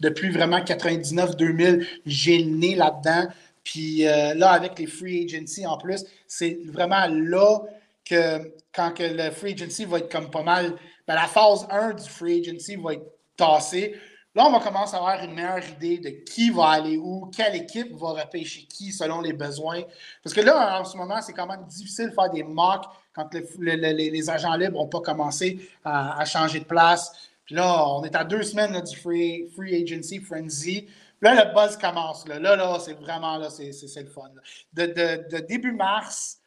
depuis 0.00 0.30
vraiment 0.30 0.60
99-2000, 0.60 1.86
j'ai 2.06 2.38
le 2.38 2.56
nez 2.56 2.74
là-dedans. 2.74 3.28
Puis 3.64 4.06
euh, 4.06 4.34
là, 4.34 4.50
avec 4.50 4.78
les 4.78 4.86
free 4.86 5.24
agency 5.24 5.66
en 5.66 5.76
plus, 5.76 6.04
c'est 6.26 6.58
vraiment 6.72 7.06
là 7.08 7.60
que 8.04 8.52
quand 8.72 8.92
que 8.92 9.02
le 9.02 9.30
free 9.30 9.52
agency 9.52 9.84
va 9.84 9.98
être 9.98 10.10
comme 10.10 10.30
pas 10.30 10.42
mal, 10.42 10.74
ben, 11.06 11.14
la 11.14 11.26
phase 11.26 11.66
1 11.70 11.94
du 11.94 12.08
free 12.08 12.40
agency 12.40 12.76
va 12.76 12.94
être 12.94 13.06
tassée. 13.36 13.94
Là, 14.34 14.46
on 14.46 14.52
va 14.52 14.60
commencer 14.60 14.94
à 14.94 14.98
avoir 14.98 15.24
une 15.24 15.34
meilleure 15.34 15.68
idée 15.68 15.98
de 15.98 16.10
qui 16.10 16.50
va 16.50 16.68
aller 16.68 16.96
où, 16.96 17.28
quelle 17.36 17.56
équipe 17.56 17.92
va 17.96 18.10
repêcher 18.10 18.62
qui 18.62 18.92
selon 18.92 19.20
les 19.20 19.32
besoins. 19.32 19.82
Parce 20.22 20.32
que 20.32 20.40
là, 20.40 20.80
en 20.80 20.84
ce 20.84 20.96
moment, 20.96 21.20
c'est 21.20 21.32
quand 21.32 21.48
même 21.48 21.64
difficile 21.66 22.10
de 22.10 22.14
faire 22.14 22.30
des 22.30 22.44
mocks 22.44 22.86
quand 23.22 23.34
le, 23.34 23.76
le, 23.76 23.92
les, 23.92 24.30
agents 24.30 24.54
libres 24.54 24.78
n'ont 24.78 24.88
pas 24.88 25.00
commencé 25.00 25.60
à, 25.84 26.24
changer 26.24 26.60
de 26.60 26.64
place. 26.64 27.12
Puis 27.44 27.54
là, 27.54 27.86
on 27.88 28.04
est 28.04 28.14
à 28.14 28.24
deux 28.24 28.42
semaines 28.42 28.80
du 28.80 28.96
free, 28.96 29.48
free 29.54 29.82
agency 29.82 30.20
frenzy. 30.20 30.88
Là, 31.20 31.44
le 31.44 31.54
buzz 31.54 31.76
commence. 31.76 32.26
Là, 32.26 32.38
là, 32.38 32.78
c'est 32.80 32.94
vraiment 32.94 33.36
là, 33.36 33.50
c'est, 33.50 33.70
le 33.70 34.08
fun. 34.08 34.30
De, 34.72 34.86
de, 34.86 35.38
début 35.40 35.72
mars 35.72 36.38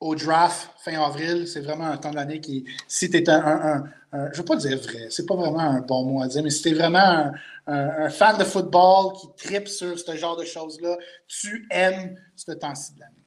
au 0.00 0.14
draft 0.14 0.70
fin 0.78 1.00
avril, 1.02 1.48
c'est 1.48 1.60
vraiment 1.60 1.86
un 1.86 1.96
temps 1.96 2.10
de 2.10 2.16
l'année 2.16 2.40
qui, 2.40 2.64
si 2.88 3.08
tu 3.10 3.16
es 3.16 3.30
un, 3.30 3.84
je 4.12 4.18
ne 4.18 4.36
veux 4.36 4.44
pas 4.44 4.56
dire 4.56 4.78
vrai, 4.78 5.08
c'est 5.10 5.26
pas 5.26 5.34
vraiment 5.34 5.60
un 5.60 5.80
bon 5.80 6.04
mot 6.04 6.22
à 6.22 6.28
dire, 6.28 6.42
mais 6.42 6.50
si 6.50 6.62
tu 6.62 6.68
es 6.68 6.74
vraiment 6.74 7.32
un, 7.66 8.10
fan 8.10 8.36
de 8.38 8.44
football 8.44 9.14
qui 9.14 9.28
tripe 9.36 9.68
sur 9.68 9.98
ce 9.98 10.16
genre 10.16 10.36
de 10.36 10.44
choses-là, 10.44 10.96
tu 11.26 11.66
aimes 11.70 12.16
ce 12.36 12.52
temps-ci 12.52 12.94
de 12.94 13.00
l'année. 13.00 13.23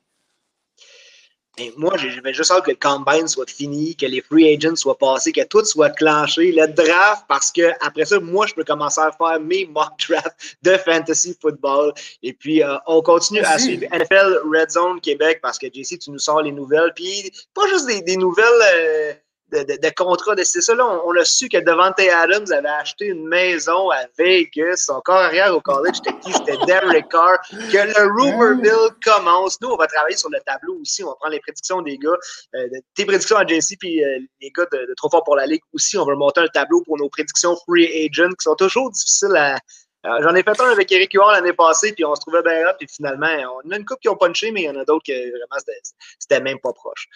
Et 1.59 1.73
moi, 1.75 1.95
j'avais 1.97 2.34
juste 2.34 2.51
hâte 2.51 2.65
que 2.65 2.71
le 2.71 2.77
combine 2.77 3.27
soit 3.27 3.49
fini, 3.49 3.95
que 3.95 4.05
les 4.05 4.21
free 4.21 4.53
agents 4.53 4.75
soient 4.75 4.97
passés, 4.97 5.31
que 5.31 5.43
tout 5.43 5.65
soit 5.65 5.89
clenché, 5.89 6.51
le 6.51 6.67
draft, 6.67 7.23
parce 7.27 7.51
que 7.51 7.71
après 7.81 8.05
ça, 8.05 8.19
moi, 8.19 8.45
je 8.45 8.53
peux 8.53 8.63
commencer 8.63 9.01
à 9.01 9.11
faire 9.11 9.39
mes 9.39 9.65
mock 9.65 9.91
drafts 10.09 10.57
de 10.61 10.77
fantasy 10.77 11.35
football. 11.41 11.93
Et 12.21 12.34
puis, 12.34 12.61
euh, 12.61 12.77
on 12.85 13.01
continue 13.01 13.41
Merci. 13.41 13.53
à 13.53 13.59
suivre 13.59 13.85
NFL 13.91 14.39
Red 14.53 14.69
Zone 14.69 15.01
Québec 15.01 15.39
parce 15.41 15.57
que 15.57 15.67
JC, 15.67 15.97
tu 15.97 16.11
nous 16.11 16.19
sors 16.19 16.43
les 16.43 16.51
nouvelles. 16.51 16.93
Puis, 16.95 17.31
pas 17.55 17.67
juste 17.67 17.88
des, 17.88 18.01
des 18.01 18.17
nouvelles. 18.17 18.45
Euh, 18.73 19.13
de, 19.51 19.59
de, 19.59 19.79
de 19.81 19.89
contrat. 19.95 20.35
C'est 20.43 20.61
ça, 20.61 20.73
on, 20.75 21.11
a 21.15 21.25
su 21.25 21.49
que 21.49 21.57
Devante 21.57 21.99
Adams 21.99 22.51
avait 22.51 22.67
acheté 22.67 23.05
une 23.07 23.27
maison 23.27 23.89
à 23.91 24.05
Vegas. 24.17 24.83
Son 24.87 24.99
corps 25.01 25.15
arrière 25.17 25.55
au 25.55 25.61
college, 25.61 25.95
c'était 25.95 26.17
qui? 26.19 26.33
C'était 26.33 26.57
Derek 26.65 27.09
Carr. 27.09 27.37
Que 27.49 27.77
le 27.77 28.11
rumor 28.13 28.55
mill 28.55 28.89
commence. 29.03 29.59
Nous, 29.61 29.69
on 29.69 29.77
va 29.77 29.87
travailler 29.87 30.17
sur 30.17 30.29
le 30.29 30.39
tableau 30.45 30.77
aussi. 30.81 31.03
On 31.03 31.07
va 31.07 31.15
prendre 31.15 31.33
les 31.33 31.39
prédictions 31.39 31.81
des 31.81 31.97
gars. 31.97 32.09
Euh, 32.55 32.67
tes 32.95 33.05
prédictions 33.05 33.37
à 33.37 33.45
JC, 33.45 33.77
puis 33.79 34.03
euh, 34.03 34.19
les 34.41 34.51
gars 34.51 34.65
de, 34.71 34.77
de, 34.77 34.93
Trop 34.95 35.09
Fort 35.09 35.23
pour 35.23 35.35
la 35.35 35.45
Ligue 35.45 35.61
aussi. 35.73 35.97
On 35.97 36.05
va 36.05 36.15
monter 36.15 36.41
un 36.41 36.47
tableau 36.47 36.81
pour 36.83 36.97
nos 36.97 37.09
prédictions 37.09 37.55
free 37.67 37.85
agent 37.85 38.29
qui 38.29 38.43
sont 38.43 38.55
toujours 38.55 38.91
difficiles 38.91 39.35
à, 39.35 39.57
J'en 40.21 40.35
ai 40.35 40.43
fait 40.43 40.61
un 40.61 40.69
avec 40.69 40.89
Eric 40.91 41.11
Huard 41.13 41.33
l'année 41.33 41.53
passée, 41.53 41.91
puis 41.91 42.05
on 42.05 42.15
se 42.15 42.21
trouvait 42.21 42.41
bien 42.41 42.63
là, 42.63 42.73
puis 42.75 42.87
finalement, 42.87 43.27
on 43.65 43.71
a 43.71 43.77
une 43.77 43.83
coupe 43.83 43.99
qui 43.99 44.07
ont 44.07 44.15
punché, 44.15 44.51
mais 44.51 44.61
il 44.61 44.65
y 44.65 44.69
en 44.69 44.77
a 44.77 44.85
d'autres 44.85 45.03
qui 45.03 45.11
vraiment, 45.11 45.57
c'était 46.17 46.39
même 46.39 46.59
pas 46.59 46.71
proche. 46.71 47.09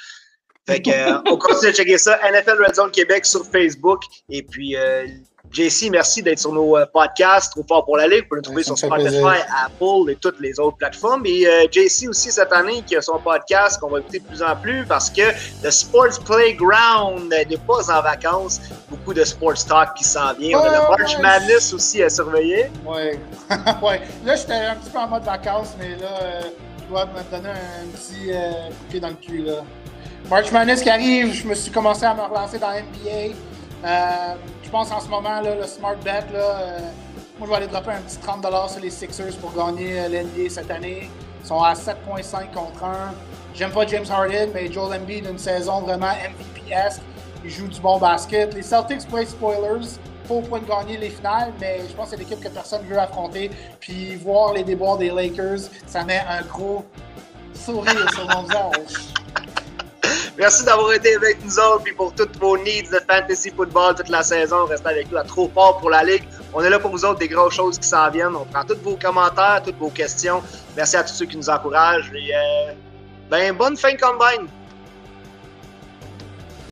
Fait 0.67 0.81
que, 0.81 0.91
euh, 0.91 1.19
on 1.25 1.37
continue 1.37 1.71
à 1.71 1.73
checker 1.73 1.97
ça. 1.97 2.19
NFL 2.31 2.63
Red 2.63 2.75
Zone 2.75 2.91
Québec 2.91 3.25
sur 3.25 3.45
Facebook. 3.45 4.03
Et 4.29 4.43
puis, 4.43 4.75
euh, 4.75 5.07
JC, 5.51 5.89
merci 5.89 6.23
d'être 6.23 6.39
sur 6.39 6.53
nos 6.53 6.77
euh, 6.77 6.85
podcasts, 6.85 7.51
trop 7.51 7.63
fort 7.67 7.83
pour 7.83 7.97
la 7.97 8.07
Ligue. 8.07 8.23
Vous 8.23 8.27
pouvez 8.29 8.37
nous 8.37 8.43
trouver 8.43 8.63
ça 8.63 8.75
sur 8.75 8.87
Spotify. 8.87 9.41
Apple 9.65 10.09
et 10.09 10.15
toutes 10.15 10.39
les 10.39 10.57
autres 10.59 10.77
plateformes. 10.77 11.25
Et 11.25 11.45
euh, 11.45 11.67
JC 11.69 12.07
aussi 12.07 12.31
cette 12.31 12.53
année 12.53 12.81
qui 12.87 12.95
a 12.95 13.01
son 13.01 13.19
podcast 13.19 13.79
qu'on 13.79 13.89
va 13.89 13.99
écouter 13.99 14.19
de 14.19 14.25
plus 14.25 14.41
en 14.41 14.55
plus 14.55 14.85
parce 14.85 15.09
que 15.09 15.31
The 15.61 15.69
Sports 15.69 16.23
Playground 16.25 17.29
n'est 17.29 17.57
pas 17.57 17.91
en 17.91 18.01
vacances. 18.01 18.61
Beaucoup 18.89 19.13
de 19.13 19.25
sports 19.25 19.65
talk 19.67 19.93
qui 19.95 20.05
s'en 20.05 20.33
vient. 20.35 20.57
On 20.57 20.63
a 20.63 20.69
le 20.69 20.97
March. 20.97 21.19
Madness 21.19 21.73
aussi 21.73 22.01
à 22.01 22.09
surveiller. 22.09 22.67
Ouais. 22.85 23.19
ouais. 23.81 24.01
Là, 24.23 24.35
j'étais 24.35 24.53
un 24.53 24.75
petit 24.75 24.89
peu 24.89 24.99
en 24.99 25.07
mode 25.07 25.23
vacances, 25.23 25.73
mais 25.77 25.97
là, 25.97 26.41
je 26.79 26.87
dois 26.87 27.05
me 27.07 27.29
donner 27.29 27.49
un 27.49 27.87
petit 27.93 28.27
coup 28.27 28.85
de 28.85 28.89
pied 28.89 28.99
dans 29.01 29.09
le 29.09 29.15
cul. 29.15 29.39
Là. 29.39 29.63
March 30.29 30.51
Madness 30.51 30.81
qui 30.81 30.89
arrive, 30.89 31.33
je 31.33 31.47
me 31.47 31.55
suis 31.55 31.71
commencé 31.71 32.05
à 32.05 32.13
me 32.13 32.21
relancer 32.21 32.57
dans 32.57 32.71
NBA. 32.71 33.35
Euh, 33.83 34.35
je 34.63 34.69
pense 34.69 34.91
en 34.91 34.99
ce 34.99 35.09
moment, 35.09 35.41
le 35.41 35.65
Smart 35.65 35.95
Bet, 36.03 36.25
euh, 36.33 36.79
moi, 37.37 37.47
je 37.47 37.49
vais 37.49 37.55
aller 37.55 37.67
dropper 37.67 37.91
un 37.91 38.01
petit 38.01 38.17
30$ 38.17 38.71
sur 38.71 38.81
les 38.81 38.89
Sixers 38.89 39.35
pour 39.41 39.53
gagner 39.53 39.99
euh, 39.99 40.07
l'NBA 40.07 40.49
cette 40.49 40.69
année. 40.71 41.09
Ils 41.43 41.47
sont 41.47 41.61
à 41.61 41.73
7,5 41.73 42.53
contre 42.53 42.83
1. 42.83 43.13
J'aime 43.55 43.71
pas 43.71 43.85
James 43.87 44.05
Harden, 44.09 44.51
mais 44.53 44.71
Joel 44.71 45.01
Embiid, 45.01 45.25
une 45.25 45.37
saison 45.37 45.81
vraiment 45.81 46.11
MVP-esque. 46.11 47.01
Il 47.43 47.49
joue 47.49 47.67
du 47.67 47.81
bon 47.81 47.97
basket. 47.97 48.53
Les 48.53 48.61
Celtics 48.61 49.01
être 49.17 49.29
spoilers, 49.29 49.87
pas 50.27 50.33
au 50.35 50.41
point 50.41 50.59
de 50.59 50.67
gagner 50.67 50.97
les 50.97 51.09
finales, 51.09 51.51
mais 51.59 51.81
je 51.89 51.93
pense 51.95 52.05
que 52.05 52.11
c'est 52.11 52.17
l'équipe 52.17 52.39
que 52.39 52.49
personne 52.49 52.83
veut 52.83 52.99
affronter. 52.99 53.49
Puis 53.79 54.15
voir 54.17 54.53
les 54.53 54.63
déboires 54.63 54.97
des 54.97 55.09
Lakers, 55.09 55.69
ça 55.87 56.03
met 56.03 56.23
un 56.29 56.43
gros 56.43 56.85
sourire 57.55 58.09
sur 58.13 58.27
mon 58.29 58.43
visage. 58.43 59.13
Merci 60.37 60.65
d'avoir 60.65 60.93
été 60.93 61.15
avec 61.15 61.43
nous 61.43 61.59
autres. 61.59 61.83
Puis 61.83 61.93
pour 61.93 62.13
toutes 62.13 62.37
vos 62.37 62.57
needs 62.57 62.89
de 62.91 62.99
fantasy 63.09 63.51
football 63.51 63.95
toute 63.95 64.09
la 64.09 64.23
saison, 64.23 64.65
restez 64.65 64.89
avec 64.89 65.11
nous 65.11 65.17
à 65.17 65.23
Trop 65.23 65.49
Fort 65.53 65.77
pour 65.77 65.89
la 65.89 66.03
Ligue. 66.03 66.23
On 66.53 66.63
est 66.63 66.69
là 66.69 66.79
pour 66.79 66.91
vous 66.91 67.05
autres, 67.05 67.19
des 67.19 67.27
grosses 67.27 67.55
choses 67.55 67.77
qui 67.77 67.87
s'en 67.87 68.09
viennent. 68.09 68.35
On 68.35 68.45
prend 68.45 68.63
tous 68.63 68.77
vos 68.83 68.95
commentaires, 68.95 69.61
toutes 69.63 69.77
vos 69.77 69.89
questions. 69.89 70.41
Merci 70.75 70.97
à 70.97 71.03
tous 71.03 71.13
ceux 71.13 71.25
qui 71.25 71.37
nous 71.37 71.49
encouragent. 71.49 72.11
Et, 72.13 72.35
euh, 72.35 72.73
ben, 73.29 73.55
bonne 73.55 73.77
fin 73.77 73.93
de 73.93 73.99
combine. 73.99 74.47